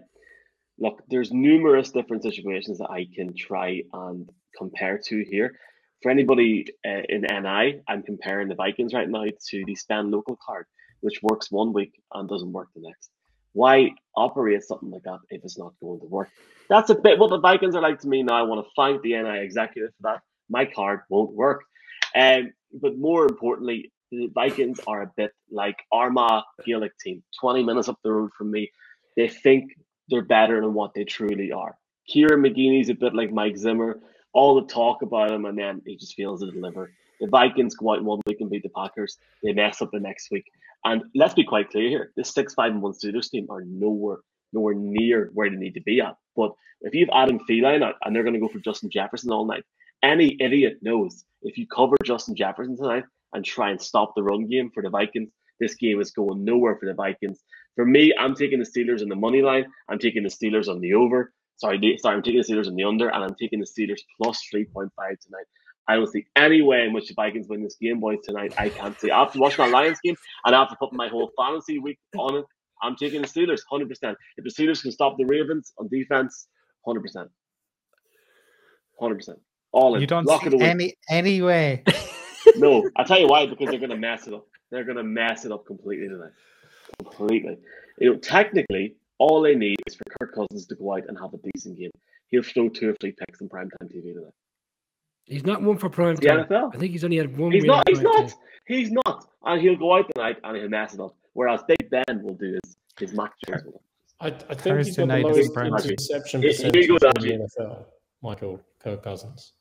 look, 0.79 1.03
there's 1.09 1.33
numerous 1.33 1.91
different 1.91 2.23
situations 2.23 2.77
that 2.77 2.91
I 2.91 3.07
can 3.17 3.35
try 3.35 3.85
and 3.91 4.29
compare 4.55 5.01
to 5.07 5.25
here. 5.31 5.59
For 6.03 6.11
anybody 6.11 6.67
uh, 6.87 7.05
in 7.09 7.23
NI, 7.23 7.81
I'm 7.89 8.03
comparing 8.03 8.49
the 8.49 8.55
Vikings 8.55 8.93
right 8.93 9.09
now 9.09 9.25
to 9.25 9.65
the 9.65 9.75
spend 9.77 10.11
local 10.11 10.37
card, 10.47 10.67
which 11.01 11.23
works 11.23 11.51
one 11.51 11.73
week 11.73 12.03
and 12.13 12.29
doesn't 12.29 12.53
work 12.53 12.69
the 12.75 12.83
next. 12.83 13.09
Why 13.53 13.91
operate 14.17 14.63
something 14.63 14.91
like 14.91 15.03
that 15.05 15.19
if 15.31 15.45
it's 15.45 15.59
not 15.59 15.75
going 15.81 16.01
to 16.01 16.07
work? 16.07 16.31
That's 16.69 16.91
a 16.91 16.95
bit 16.95 17.19
what 17.19 17.31
the 17.31 17.41
Vikings 17.41 17.75
are 17.75 17.83
like 17.83 18.01
to 18.01 18.09
me 18.09 18.23
now. 18.23 18.35
I 18.37 18.43
want 18.43 18.65
to 18.65 18.71
thank 18.77 19.03
the 19.03 19.21
NI 19.21 19.41
executive 19.43 19.91
for 19.97 20.13
that. 20.13 20.23
My 20.49 20.65
card 20.65 21.01
won't 21.09 21.33
work. 21.33 21.63
Um, 22.15 22.53
but 22.73 22.97
more 22.97 23.25
importantly, 23.25 23.93
the 24.11 24.29
Vikings 24.35 24.81
are 24.87 25.03
a 25.03 25.13
bit 25.17 25.33
like 25.51 25.77
Armagh 25.93 26.43
Gaelic 26.65 26.93
team, 26.99 27.23
20 27.41 27.65
minutes 27.65 27.89
up 27.89 27.99
the 28.03 28.13
road 28.13 28.31
from 28.37 28.51
me. 28.51 28.71
They 29.17 29.29
think 29.29 29.73
they're 30.09 30.23
better 30.23 30.61
than 30.61 30.75
what 30.75 30.95
they 30.95 31.05
truly 31.05 31.53
are. 31.53 31.77
Kieran 32.09 32.43
McGeeney's 32.43 32.89
a 32.89 32.95
bit 32.95 33.15
like 33.15 33.33
Mike 33.33 33.57
Zimmer. 33.57 34.01
All 34.33 34.61
the 34.61 34.67
talk 34.67 35.03
about 35.03 35.31
him, 35.33 35.45
and 35.45 35.59
then 35.59 35.83
he 35.87 35.97
just 35.97 36.15
fails 36.15 36.41
to 36.41 36.51
deliver. 36.51 36.93
The 37.21 37.29
Vikings 37.29 37.75
go 37.75 37.95
out 37.95 38.03
one 38.03 38.21
week 38.27 38.41
and 38.41 38.51
beat 38.51 38.63
the 38.63 38.71
Packers. 38.71 39.19
They 39.43 39.53
mess 39.53 39.83
up 39.83 39.91
the 39.93 40.01
next 40.01 40.31
week. 40.31 40.45
And 40.85 41.03
let's 41.15 41.35
be 41.35 41.45
quite 41.45 41.71
clear 41.71 41.89
here: 41.89 42.13
this 42.17 42.33
six 42.33 42.55
five 42.55 42.73
and 42.73 42.83
one 42.83 42.93
Steelers 42.93 43.31
team 43.31 43.47
are 43.51 43.63
nowhere 43.63 44.19
nowhere 44.53 44.75
near 44.75 45.31
where 45.35 45.49
they 45.49 45.57
need 45.57 45.75
to 45.75 45.83
be 45.83 46.01
at. 46.01 46.17
But 46.37 46.53
if 46.81 46.95
you 46.95 47.07
have 47.07 47.23
Adam 47.23 47.41
Thielen 47.49 47.83
out 47.83 47.97
and 48.05 48.15
they're 48.15 48.23
going 48.23 48.35
to 48.35 48.41
go 48.41 48.49
for 48.49 48.59
Justin 48.59 48.91
Jefferson 48.91 49.31
all 49.31 49.45
night, 49.45 49.65
any 50.03 50.37
idiot 50.41 50.79
knows 50.83 51.25
if 51.43 51.59
you 51.59 51.67
cover 51.67 51.97
Justin 52.05 52.35
Jefferson 52.35 52.77
tonight 52.77 53.05
and 53.33 53.45
try 53.45 53.71
and 53.71 53.81
stop 53.81 54.15
the 54.15 54.23
run 54.23 54.47
game 54.49 54.71
for 54.73 54.83
the 54.83 54.91
Vikings, 54.91 55.31
this 55.59 55.75
game 55.75 56.01
is 56.01 56.11
going 56.11 56.45
nowhere 56.45 56.77
for 56.77 56.87
the 56.87 56.95
Vikings. 56.95 57.41
For 57.77 57.85
me, 57.85 58.13
I'm 58.19 58.35
taking 58.35 58.59
the 58.59 58.65
Steelers 58.65 59.03
in 59.03 59.09
the 59.09 59.17
money 59.17 59.43
line. 59.43 59.67
I'm 59.89 59.99
taking 59.99 60.23
the 60.23 60.29
Steelers 60.29 60.69
on 60.69 60.81
the 60.81 60.95
over. 60.95 61.33
Sorry, 61.57 61.99
sorry, 62.01 62.17
I'm 62.17 62.23
taking 62.23 62.41
the 62.41 62.47
Steelers 62.47 62.67
on 62.67 62.75
the 62.75 62.85
under, 62.85 63.11
and 63.11 63.23
I'm 63.23 63.35
taking 63.35 63.61
the 63.61 63.67
Steelers 63.67 64.01
plus 64.21 64.43
3.5 64.53 64.91
tonight. 64.97 65.45
I 65.91 65.97
don't 65.97 66.07
see 66.07 66.25
any 66.37 66.63
way 66.63 66.85
in 66.85 66.93
which 66.93 67.09
the 67.09 67.15
Vikings 67.15 67.49
win 67.49 67.65
this 67.65 67.75
game, 67.75 67.99
boys, 67.99 68.19
tonight. 68.23 68.55
I 68.57 68.69
can't 68.69 68.99
see. 69.01 69.11
After 69.11 69.41
watching 69.41 69.65
my 69.65 69.71
Lions 69.71 69.99
game 70.05 70.15
and 70.45 70.55
after 70.55 70.77
putting 70.79 70.97
my 70.97 71.09
whole 71.09 71.33
fantasy 71.37 71.81
week 71.81 71.99
on 72.17 72.37
it, 72.37 72.45
I'm 72.81 72.95
taking 72.95 73.23
the 73.23 73.27
Steelers 73.27 73.63
100%. 73.73 73.89
If 74.37 74.45
the 74.45 74.51
Steelers 74.51 74.83
can 74.83 74.93
stop 74.93 75.17
the 75.19 75.25
Ravens 75.25 75.73
on 75.79 75.89
defense, 75.89 76.47
100%. 76.87 77.29
100%. 79.03 79.29
All 79.73 79.97
in. 79.97 80.01
You 80.01 80.07
don't 80.07 80.27
Lock 80.27 80.45
see 80.45 80.51
week. 80.51 80.63
any 80.63 80.95
any 81.09 81.43
way. 81.43 81.83
No, 82.57 82.89
I'll 82.97 83.05
tell 83.05 83.21
you 83.21 83.27
why, 83.27 83.45
because 83.47 83.69
they're 83.69 83.79
going 83.79 83.91
to 83.91 83.97
mess 83.97 84.27
it 84.27 84.33
up. 84.33 84.47
They're 84.71 84.85
going 84.85 84.97
to 84.97 85.05
mess 85.05 85.45
it 85.45 85.53
up 85.53 85.67
completely 85.67 86.09
tonight. 86.09 86.33
Completely. 86.99 87.59
You 87.99 88.13
know, 88.15 88.19
technically, 88.19 88.95
all 89.19 89.43
they 89.43 89.55
need 89.55 89.77
is 89.87 89.95
for 89.95 90.05
Kirk 90.19 90.35
Cousins 90.35 90.67
to 90.69 90.75
go 90.75 90.97
out 90.97 91.05
and 91.07 91.19
have 91.19 91.35
a 91.35 91.39
decent 91.53 91.79
game. 91.79 91.91
He'll 92.29 92.43
throw 92.43 92.71
two 92.71 92.89
or 92.89 92.95
three 92.99 93.13
picks 93.13 93.43
on 93.43 93.49
primetime 93.51 93.95
TV 93.95 94.15
tonight. 94.15 94.33
He's 95.31 95.45
not 95.47 95.63
one 95.63 95.79
for 95.79 95.89
prime 95.89 96.17
The 96.17 96.27
time. 96.29 96.45
NFL. 96.45 96.75
I 96.75 96.79
think 96.79 96.93
he's 96.93 97.05
only 97.05 97.17
had 97.17 97.37
one. 97.39 97.53
He's 97.53 97.65
not. 97.65 97.89
He's 97.89 98.01
not. 98.01 98.29
time. 98.29 98.39
He's 98.67 98.91
not. 98.91 99.27
And 99.45 99.61
he'll 99.63 99.77
go 99.77 99.97
out 99.97 100.11
tonight 100.15 100.37
and 100.45 100.57
he'll 100.57 100.69
mess 100.69 100.93
it 100.95 101.01
up. 101.01 101.15
Whereas 101.33 101.63
Big 101.67 101.89
Ben 101.91 102.05
will 102.23 102.35
do 102.35 102.59
his, 102.65 102.77
his 102.99 103.13
Mac 103.17 103.33
Jones. 103.47 103.63
will. 103.65 103.81
I, 104.21 104.27
I 104.27 104.31
think 104.31 104.61
Thursday 104.61 104.91
he's 104.91 104.97
got 104.97 105.09
the 105.09 105.23
lowest 105.23 105.57
interception 105.91 106.43
Here- 106.43 106.53
here 106.53 106.99
percentage 106.99 107.25
in 107.31 107.39
the 107.41 107.49
NFL. 107.59 107.85
Michael 108.23 108.61
Kirk 108.83 109.03
Cousins. 109.03 109.53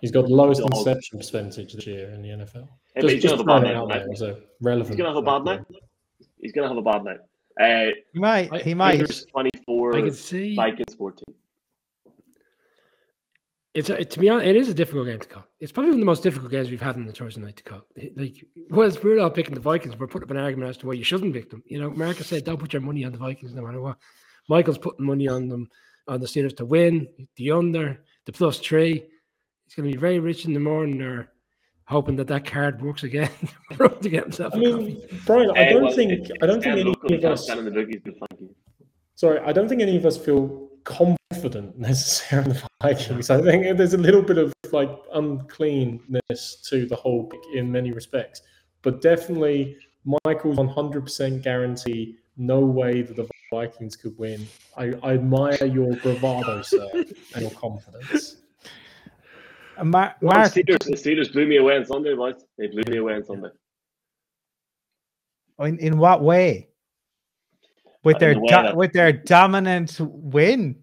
He's 0.00 0.10
got 0.10 0.22
the 0.26 0.34
lowest 0.34 0.60
Dog. 0.62 0.72
interception 0.72 1.18
percentage 1.18 1.74
this 1.74 1.86
year 1.86 2.08
in 2.10 2.22
the 2.22 2.28
NFL. 2.28 2.66
Hey, 2.94 3.02
Just, 3.02 3.14
he's 3.14 3.22
just 3.24 3.36
gonna 3.44 3.52
have 3.52 3.62
a 3.62 3.66
bad 3.66 3.74
night 3.74 3.88
there 3.88 3.98
tonight. 4.04 4.12
as 4.14 4.22
a 4.22 4.40
relevant. 4.62 4.88
He's 4.88 4.96
gonna 4.96 5.08
have 5.10 5.16
a 5.18 5.22
bad 5.22 5.44
night. 5.44 5.60
He's 6.40 6.52
gonna 6.52 6.68
have 6.68 6.76
a 6.76 6.82
bad 6.82 7.04
night. 7.04 7.18
Uh, 7.60 7.92
He 8.12 8.18
might. 8.18 8.62
He 8.62 8.74
might. 8.74 8.92
Raiders 9.00 9.26
24, 9.26 9.96
I 9.96 10.00
can 10.02 10.12
see. 10.12 10.54
Vikings 10.56 10.94
14. 10.94 11.22
It's 13.74 13.90
a, 13.90 14.04
to 14.04 14.18
be 14.20 14.28
honest, 14.28 14.46
it 14.46 14.54
is 14.56 14.68
a 14.68 14.74
difficult 14.74 15.06
game 15.06 15.18
to 15.18 15.26
call. 15.26 15.44
It's 15.58 15.72
probably 15.72 15.90
one 15.90 15.98
of 15.98 16.00
the 16.00 16.06
most 16.06 16.22
difficult 16.22 16.52
games 16.52 16.70
we've 16.70 16.80
had 16.80 16.94
in 16.94 17.06
the 17.06 17.12
Thursday 17.12 17.40
night 17.40 17.56
to 17.56 17.62
call. 17.64 17.80
It- 17.96 18.16
Like, 18.16 18.44
whereas 18.68 19.02
we're 19.02 19.18
all 19.18 19.30
picking 19.30 19.54
the 19.54 19.60
Vikings, 19.60 19.96
we're 19.98 20.06
putting 20.06 20.28
up 20.28 20.30
an 20.30 20.36
argument 20.36 20.70
as 20.70 20.76
to 20.78 20.86
why 20.86 20.92
you 20.92 21.02
shouldn't 21.02 21.34
pick 21.34 21.50
them. 21.50 21.62
You 21.66 21.80
know, 21.80 21.90
Marcus 21.90 22.28
said, 22.28 22.44
"Don't 22.44 22.58
put 22.60 22.72
your 22.72 22.82
money 22.82 23.04
on 23.04 23.10
the 23.12 23.18
Vikings, 23.18 23.52
no 23.52 23.62
matter 23.62 23.80
what." 23.80 23.96
Michael's 24.48 24.78
putting 24.78 25.04
money 25.04 25.26
on 25.26 25.48
them, 25.48 25.68
on 26.06 26.20
the 26.20 26.26
Steelers 26.26 26.56
to 26.58 26.64
win, 26.64 27.08
the 27.36 27.50
under, 27.50 28.00
the 28.26 28.32
plus 28.32 28.58
three. 28.60 29.04
He's 29.64 29.74
going 29.74 29.88
to 29.90 29.96
be 29.96 30.00
very 30.00 30.20
rich 30.20 30.44
in 30.44 30.52
the 30.54 30.60
morning, 30.60 31.02
or 31.02 31.32
hoping 31.86 32.14
that 32.16 32.28
that 32.28 32.44
card 32.46 32.80
works 32.80 33.02
again 33.02 33.30
to 33.78 34.08
get 34.08 34.22
himself. 34.24 34.54
I 34.54 34.58
a 34.58 34.60
mean, 34.60 35.02
coffee. 35.02 35.18
Brian, 35.26 35.50
I 35.50 35.52
Uh, 35.66 35.70
don't 35.72 35.82
well, 35.84 35.92
think 35.92 36.12
it's- 36.12 36.30
I 36.42 36.46
don't 36.46 36.62
think 36.62 36.76
any 36.76 37.16
of 37.16 37.24
us. 37.24 37.42
stand 37.44 37.58
in 37.58 37.64
the 37.64 37.70
bookies, 37.72 38.02
but 38.04 38.14
thank 38.30 38.40
you. 38.40 38.54
Sorry, 39.16 39.38
I 39.40 39.52
don't 39.52 39.68
think 39.68 39.80
any 39.82 39.96
of 39.96 40.04
us 40.06 40.16
feel 40.16 40.63
confident 40.84 41.78
necessarily 41.78 42.50
in 42.50 42.56
the 42.56 42.68
Vikings. 42.82 43.30
I 43.30 43.40
think 43.40 43.76
there's 43.76 43.94
a 43.94 43.98
little 43.98 44.22
bit 44.22 44.38
of 44.38 44.52
like 44.72 44.90
uncleanness 45.12 46.56
to 46.68 46.86
the 46.86 46.96
whole 46.96 47.24
pick 47.24 47.40
in 47.54 47.70
many 47.70 47.92
respects, 47.92 48.42
but 48.82 49.00
definitely 49.00 49.76
Michael's 50.24 50.56
100% 50.58 51.42
guarantee. 51.42 52.16
No 52.36 52.60
way 52.60 53.02
that 53.02 53.16
the 53.16 53.28
Vikings 53.52 53.96
could 53.96 54.18
win. 54.18 54.46
I, 54.76 54.94
I 55.02 55.14
admire 55.14 55.64
your 55.64 55.94
bravado, 55.96 56.62
sir, 56.62 56.88
and 56.94 57.42
your 57.42 57.50
confidence. 57.52 58.38
Uh, 59.76 59.84
Mar- 59.84 60.16
Well, 60.20 60.38
Mark, 60.38 60.52
the, 60.52 60.64
Steelers, 60.64 60.84
the 60.84 60.92
Steelers 60.96 61.32
blew 61.32 61.46
me 61.46 61.58
away 61.58 61.76
on 61.76 61.84
Sunday, 61.84 62.14
boys. 62.14 62.44
They 62.58 62.66
blew 62.66 62.82
me 62.88 62.98
away 62.98 63.14
on 63.14 63.24
Sunday. 63.24 63.48
in, 65.60 65.78
in 65.78 65.98
what 65.98 66.22
way? 66.22 66.68
With 68.04 68.16
Uh, 68.16 68.18
their 68.20 68.34
the 68.34 68.40
do- 68.40 68.46
that- 68.48 68.76
with 68.76 68.92
their 68.92 69.12
dominant 69.12 69.96
win. 70.00 70.76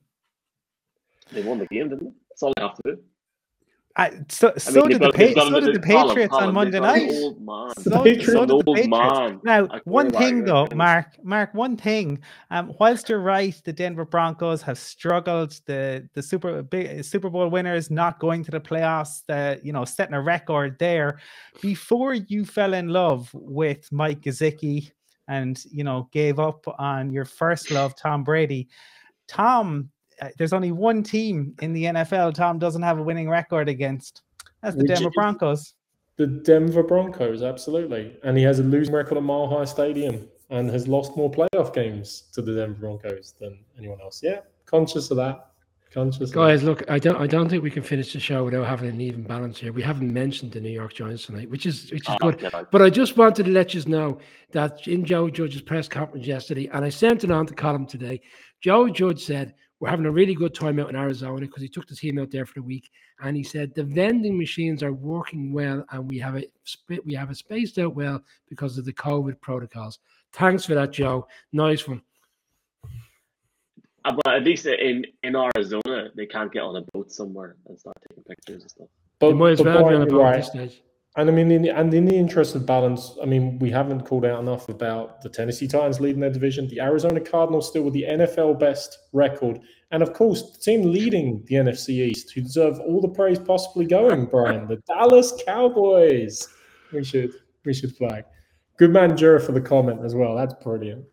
They 1.31 1.43
won 1.43 1.60
the 1.60 1.68
game, 1.68 1.89
didn't 1.89 2.03
they? 2.03 2.11
That's 2.30 2.43
all 2.43 2.53
they 2.57 2.64
have 2.64 2.76
to 2.76 2.81
do. 2.84 2.98
I, 3.98 4.11
so 4.30 4.48
I 4.48 4.52
mean, 4.52 4.60
so 4.60 4.72
they've 4.72 4.89
did 4.91 5.02
the 5.02 5.11
got- 5.11 5.35
pa- 5.35 5.49
so 5.49 5.60
did 5.60 5.76
the 5.76 5.80
Colin, 5.85 6.07
Patriots 6.07 6.31
Colin, 6.31 6.48
on 6.48 6.53
Monday 6.53 6.80
night. 6.80 7.11
So, 7.11 7.31
The 7.34 8.23
so 8.23 8.45
did 8.45 8.65
the 8.65 8.73
Patriots. 8.73 8.88
man. 8.88 9.39
Now, 9.43 9.68
one 9.84 10.10
thing 10.10 10.45
though. 10.45 10.65
Mark, 10.73 11.07
Mark, 11.26 11.53
one 11.53 11.76
thing. 11.76 12.19
Um, 12.52 12.73
whilst 12.80 13.10
you're 13.10 13.19
right, 13.19 13.53
the 13.65 13.73
Denver 13.73 14.06
Broncos 14.06 14.61
have 14.61 14.77
struggled. 14.77 15.60
The 15.65 16.07
the 16.14 16.23
Super 16.23 16.64
big 16.64 17.03
Super 17.03 17.30
Bowl 17.30 17.49
winners 17.49 17.91
not 17.91 18.18
going 18.19 18.45
to 18.45 18.52
the 18.52 18.61
playoffs. 18.61 19.23
The 19.27 19.60
you 19.61 19.73
know 19.73 19.84
setting 19.84 20.15
a 20.15 20.22
record 20.22 20.80
there. 20.80 21.19
Before 21.61 22.14
you 22.14 22.45
fell 22.45 22.73
in 22.73 22.88
love 22.88 23.30
with 23.34 23.91
Mike 23.91 24.22
Gesicki 24.22 24.91
and 25.31 25.63
you 25.71 25.83
know 25.83 26.09
gave 26.11 26.39
up 26.39 26.65
on 26.77 27.09
your 27.09 27.25
first 27.25 27.71
love, 27.71 27.95
Tom 27.95 28.23
Brady. 28.23 28.67
Tom, 29.27 29.89
uh, 30.21 30.27
there's 30.37 30.53
only 30.53 30.71
one 30.71 31.01
team 31.03 31.55
in 31.61 31.71
the 31.73 31.85
NFL. 31.85 32.33
Tom 32.33 32.59
doesn't 32.59 32.81
have 32.81 32.99
a 32.99 33.03
winning 33.03 33.29
record 33.29 33.69
against. 33.69 34.23
That's 34.61 34.75
the 34.75 34.81
Which 34.83 34.89
Denver 34.89 35.09
is- 35.09 35.15
Broncos. 35.15 35.73
The 36.17 36.27
Denver 36.27 36.83
Broncos, 36.83 37.41
absolutely. 37.41 38.15
And 38.23 38.37
he 38.37 38.43
has 38.43 38.59
a 38.59 38.63
losing 38.63 38.93
record 38.93 39.17
at 39.17 39.23
Mile 39.23 39.47
High 39.47 39.65
Stadium 39.65 40.27
and 40.49 40.69
has 40.69 40.87
lost 40.87 41.15
more 41.17 41.31
playoff 41.31 41.73
games 41.73 42.25
to 42.33 42.41
the 42.41 42.53
Denver 42.53 42.79
Broncos 42.79 43.33
than 43.39 43.57
anyone 43.79 43.99
else. 44.01 44.21
Yeah, 44.21 44.41
conscious 44.65 45.09
of 45.09 45.17
that. 45.17 45.50
Conscious 45.93 46.22
of 46.22 46.30
that. 46.30 46.35
Guys, 46.35 46.63
look, 46.63 46.89
I 46.89 46.99
don't, 46.99 47.18
I 47.18 47.27
don't 47.27 47.49
think 47.49 47.63
we 47.63 47.69
can 47.72 47.84
finish 47.84 48.13
the 48.13 48.19
show 48.19 48.45
without 48.45 48.65
having 48.65 48.89
an 48.89 49.01
even 49.01 49.23
balance 49.23 49.59
here. 49.59 49.73
We 49.73 49.81
haven't 49.81 50.11
mentioned 50.13 50.53
the 50.53 50.61
New 50.61 50.69
York 50.69 50.93
Giants 50.93 51.26
tonight, 51.26 51.49
which 51.49 51.65
is, 51.65 51.91
which 51.91 52.07
is 52.07 52.15
Oh, 52.22 52.31
good. 52.31 52.39
get 52.39 52.53
out. 52.53 52.72
But 52.72 52.81
I 52.81 52.89
just 52.89 53.18
wanted 53.18 53.43
to 53.45 53.51
let 53.51 53.73
you 53.73 53.84
know 53.84 54.19
that 54.51 54.88
in 54.88 55.03
Joe 55.03 55.30
Judge's 55.30 55.61
press 55.61 55.89
conference 55.89 56.26
yesterday, 56.26 56.69
and 56.72 56.85
I 56.85 56.89
sent 56.89 57.26
it 57.26 57.31
on 57.31 57.45
to 57.47 57.53
Colin 57.53 57.85
today. 57.88 58.22
Joe 58.61 58.88
Judge 58.88 59.26
said 59.26 59.53
we're 59.81 59.89
having 59.89 60.05
a 60.05 60.11
really 60.11 60.35
good 60.35 60.53
time 60.53 60.80
out 60.80 60.89
in 60.89 60.95
Arizona 60.95 61.41
because 61.41 61.61
he 61.63 61.68
took 61.68 61.88
the 61.88 61.95
team 61.95 62.19
out 62.19 62.31
there 62.31 62.45
for 62.45 62.53
the 62.53 62.63
week, 62.63 62.89
and 63.22 63.35
he 63.35 63.43
said 63.43 63.73
the 63.76 63.84
vending 63.84 64.38
machines 64.38 64.84
are 64.84 64.93
working 64.93 65.51
well, 65.51 65.84
and 65.91 66.09
we 66.09 66.19
have 66.19 66.35
it 66.35 66.53
we 67.03 67.13
have 67.15 67.31
it 67.31 67.38
spaced 67.38 67.80
out 67.80 67.95
well 67.95 68.22
because 68.47 68.77
of 68.77 68.85
the 68.85 68.93
COVID 68.93 69.41
protocols. 69.41 69.99
Thanks 70.31 70.63
for 70.63 70.76
that, 70.76 70.91
Joe. 70.91 71.27
Nice 71.51 71.85
one. 71.85 72.01
Uh, 74.05 74.13
But 74.23 74.35
at 74.35 74.43
least 74.43 74.65
in, 74.65 75.05
in 75.23 75.35
Arizona, 75.35 76.09
they 76.15 76.25
can't 76.25 76.51
get 76.51 76.63
on 76.63 76.75
a 76.75 76.81
boat 76.93 77.11
somewhere 77.11 77.55
and 77.67 77.79
start 77.79 77.97
taking 78.09 78.23
pictures 78.23 78.61
and 78.61 78.71
stuff. 78.71 78.87
But, 79.19 79.27
They 79.29 79.33
might 79.33 79.51
as 79.51 79.57
but 79.59 79.67
well 79.67 79.89
be 79.89 79.95
on 79.95 80.01
a 80.01 80.05
you're 80.05 80.07
boat 80.07 80.21
at 80.21 80.23
right. 80.23 80.37
this 80.37 80.47
stage. 80.47 80.83
And 81.17 81.29
I 81.29 81.33
mean, 81.33 81.51
in 81.51 81.61
the, 81.63 81.69
and 81.69 81.93
in 81.93 82.05
the 82.05 82.15
interest 82.15 82.55
of 82.55 82.65
balance, 82.65 83.17
I 83.21 83.25
mean, 83.25 83.59
we 83.59 83.69
haven't 83.69 84.05
called 84.05 84.23
out 84.23 84.39
enough 84.39 84.69
about 84.69 85.21
the 85.21 85.27
Tennessee 85.27 85.67
Titans 85.67 85.99
leading 85.99 86.21
their 86.21 86.29
division, 86.29 86.69
the 86.69 86.79
Arizona 86.79 87.19
Cardinals 87.19 87.67
still 87.67 87.83
with 87.83 87.93
the 87.93 88.03
NFL 88.03 88.57
best 88.59 88.97
record, 89.11 89.59
and 89.91 90.01
of 90.01 90.13
course, 90.13 90.51
the 90.51 90.59
team 90.59 90.89
leading 90.89 91.43
the 91.47 91.55
NFC 91.55 91.89
East, 91.89 92.31
who 92.31 92.41
deserve 92.41 92.79
all 92.79 93.01
the 93.01 93.09
praise 93.09 93.39
possibly 93.39 93.85
going, 93.85 94.25
Brian, 94.25 94.67
the 94.67 94.77
Dallas 94.87 95.33
Cowboys. 95.45 96.47
We 96.93 97.03
should 97.03 97.33
we 97.65 97.73
should 97.73 97.95
flag. 97.95 98.23
Good 98.77 98.91
man, 98.91 99.17
Jura, 99.17 99.41
for 99.41 99.51
the 99.51 99.61
comment 99.61 100.05
as 100.05 100.15
well. 100.15 100.35
That's 100.35 100.53
brilliant. 100.63 101.03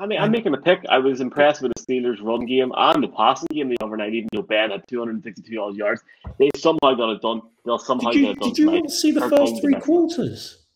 I 0.00 0.06
mean, 0.06 0.20
I'm 0.20 0.30
making 0.30 0.54
a 0.54 0.58
pick. 0.58 0.84
I 0.88 0.98
was 0.98 1.20
impressed 1.20 1.60
with 1.62 1.72
the 1.74 1.82
Steelers' 1.82 2.22
run 2.22 2.46
game 2.46 2.72
and 2.76 3.02
the 3.02 3.08
passing 3.08 3.48
game 3.52 3.68
the 3.68 3.76
overnight, 3.82 4.14
even 4.14 4.28
though 4.32 4.42
Ben 4.42 4.70
had 4.70 4.86
262 4.88 5.58
all 5.58 5.76
yards. 5.76 6.02
They 6.38 6.50
somehow 6.56 6.94
got 6.94 7.10
it 7.10 7.20
done. 7.22 7.42
They'll 7.64 7.78
somehow 7.78 8.10
Did 8.10 8.20
get 8.20 8.24
you 8.24 8.30
it 8.30 8.38
done 8.40 8.48
did 8.50 8.58
you 8.58 8.64
tonight. 8.66 8.80
not 8.82 8.90
see 8.92 9.10
the 9.10 9.20
Kirk 9.20 9.30
first 9.36 9.60
three 9.60 9.74
quarters? 9.74 10.66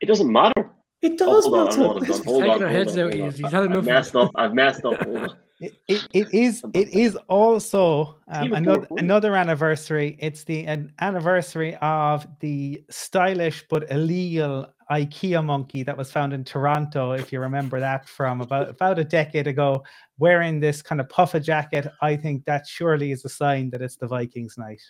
It 0.00 0.06
doesn't 0.06 0.30
matter. 0.30 0.70
It 1.02 1.12
Oh, 1.12 1.16
does 1.16 1.44
hold 1.44 1.54
on, 1.54 1.66
I 1.68 1.70
don't 1.70 1.78
know 1.80 1.86
what 1.88 2.00
matter. 2.02 2.12
I've 2.12 2.18
done. 2.18 2.26
Hold 2.26 2.42
taking 2.42 2.42
on, 2.42 2.62
our 2.62 2.68
hold 2.68 2.70
heads 2.70 2.92
on, 2.92 2.98
out, 2.98 3.02
hold 3.04 3.14
he's- 3.14 3.34
on. 3.34 3.44
he's 3.44 3.52
had 3.52 3.72
I've 3.72 3.84
messed 3.84 4.16
up. 4.16 4.30
I've 4.34 4.54
messed 4.54 4.84
up. 4.84 5.36
Hold 5.60 5.70
on. 5.72 5.76
It, 5.78 5.78
it, 5.88 6.08
it 6.12 6.34
is 6.34 6.62
it 6.74 6.88
is 6.90 7.16
also 7.28 8.16
um, 8.28 8.52
another 8.52 8.86
another 8.98 9.34
anniversary. 9.34 10.16
It's 10.20 10.44
the 10.44 10.66
an 10.66 10.92
anniversary 11.00 11.76
of 11.76 12.26
the 12.40 12.84
stylish 12.90 13.64
but 13.70 13.90
illegal 13.90 14.66
IKEA 14.90 15.44
monkey 15.44 15.82
that 15.82 15.96
was 15.96 16.12
found 16.12 16.32
in 16.32 16.44
Toronto. 16.44 17.12
If 17.12 17.32
you 17.32 17.40
remember 17.40 17.80
that 17.80 18.06
from 18.06 18.42
about 18.42 18.68
about 18.68 18.98
a 18.98 19.04
decade 19.04 19.46
ago, 19.46 19.82
wearing 20.18 20.60
this 20.60 20.82
kind 20.82 21.00
of 21.00 21.08
puffer 21.08 21.40
jacket, 21.40 21.88
I 22.02 22.16
think 22.16 22.44
that 22.44 22.66
surely 22.66 23.12
is 23.12 23.24
a 23.24 23.30
sign 23.30 23.70
that 23.70 23.80
it's 23.80 23.96
the 23.96 24.06
Vikings 24.06 24.58
night. 24.58 24.82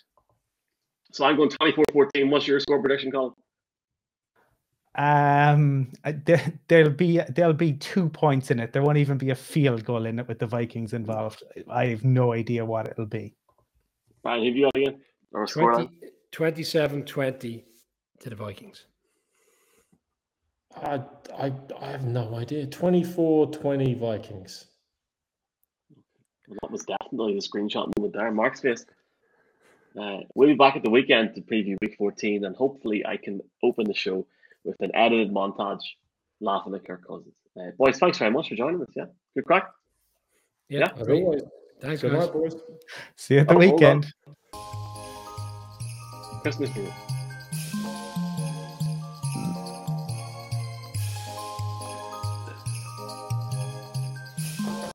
So 1.13 1.25
I'm 1.25 1.37
going 1.37 1.49
24-14. 1.49 2.29
What's 2.29 2.47
your 2.47 2.59
score 2.59 2.81
prediction, 2.81 3.11
Colin? 3.11 3.33
Um, 4.97 5.91
there, 6.03 6.53
there'll 6.67 6.89
be 6.89 7.21
there'll 7.29 7.53
be 7.53 7.73
two 7.73 8.09
points 8.09 8.49
in 8.49 8.59
it. 8.59 8.73
There 8.73 8.81
won't 8.81 8.97
even 8.97 9.17
be 9.17 9.29
a 9.29 9.35
field 9.35 9.85
goal 9.85 10.05
in 10.07 10.17
it 10.17 10.27
with 10.27 10.39
the 10.39 10.47
Vikings 10.47 10.93
involved. 10.93 11.43
I 11.69 11.85
have 11.87 12.03
no 12.03 12.33
idea 12.33 12.65
what 12.65 12.87
it'll 12.87 13.05
be. 13.05 13.35
Brian, 14.23 14.43
have 14.43 14.55
you 14.55 14.65
got 14.65 14.75
again? 14.75 14.99
Or 15.33 15.43
a 15.43 15.47
score? 15.47 15.73
20, 15.73 15.89
27 16.31 17.05
20 17.05 17.65
to 18.21 18.29
the 18.29 18.35
Vikings. 18.35 18.85
I, 20.75 21.01
I, 21.37 21.51
I 21.79 21.85
have 21.91 22.05
no 22.05 22.35
idea. 22.35 22.65
24 22.65 23.51
20 23.51 23.93
Vikings. 23.95 24.65
Well, 26.47 26.57
that 26.61 26.71
was 26.71 26.85
definitely 26.85 27.35
the 27.35 27.41
screenshot 27.41 27.91
moment 27.97 28.13
there. 28.13 28.31
Mark's 28.31 28.61
face. 28.61 28.85
Uh, 29.99 30.17
we'll 30.33 30.47
be 30.47 30.55
back 30.55 30.75
at 30.75 30.83
the 30.83 30.89
weekend 30.89 31.35
to 31.35 31.41
preview 31.41 31.75
week 31.81 31.95
14, 31.97 32.45
and 32.45 32.55
hopefully, 32.55 33.05
I 33.05 33.17
can 33.17 33.41
open 33.63 33.85
the 33.85 33.93
show 33.93 34.25
with 34.63 34.75
an 34.81 34.91
edited 34.95 35.31
montage 35.31 35.81
laughing 36.41 36.73
at 36.75 36.85
Kirk 36.85 37.05
Cousins. 37.07 37.35
Uh, 37.59 37.71
boys, 37.77 37.97
thanks 37.97 38.17
very 38.17 38.31
much 38.31 38.49
for 38.49 38.55
joining 38.55 38.81
us. 38.81 38.89
Yeah, 38.95 39.05
good 39.35 39.45
crack. 39.45 39.69
Yeah, 40.69 40.79
Yeah. 40.79 41.01
As 41.01 41.07
always. 41.09 41.41
thanks, 41.81 42.01
Good 42.01 42.11
guys. 42.11 42.25
night, 42.25 42.33
boys. 42.33 42.55
See 43.15 43.33
you 43.35 43.39
at 43.41 43.47
the 43.47 43.55
Oh, 43.55 43.57
weekend. 43.57 44.13
Christmas 46.43 46.75
rule. 46.77 46.93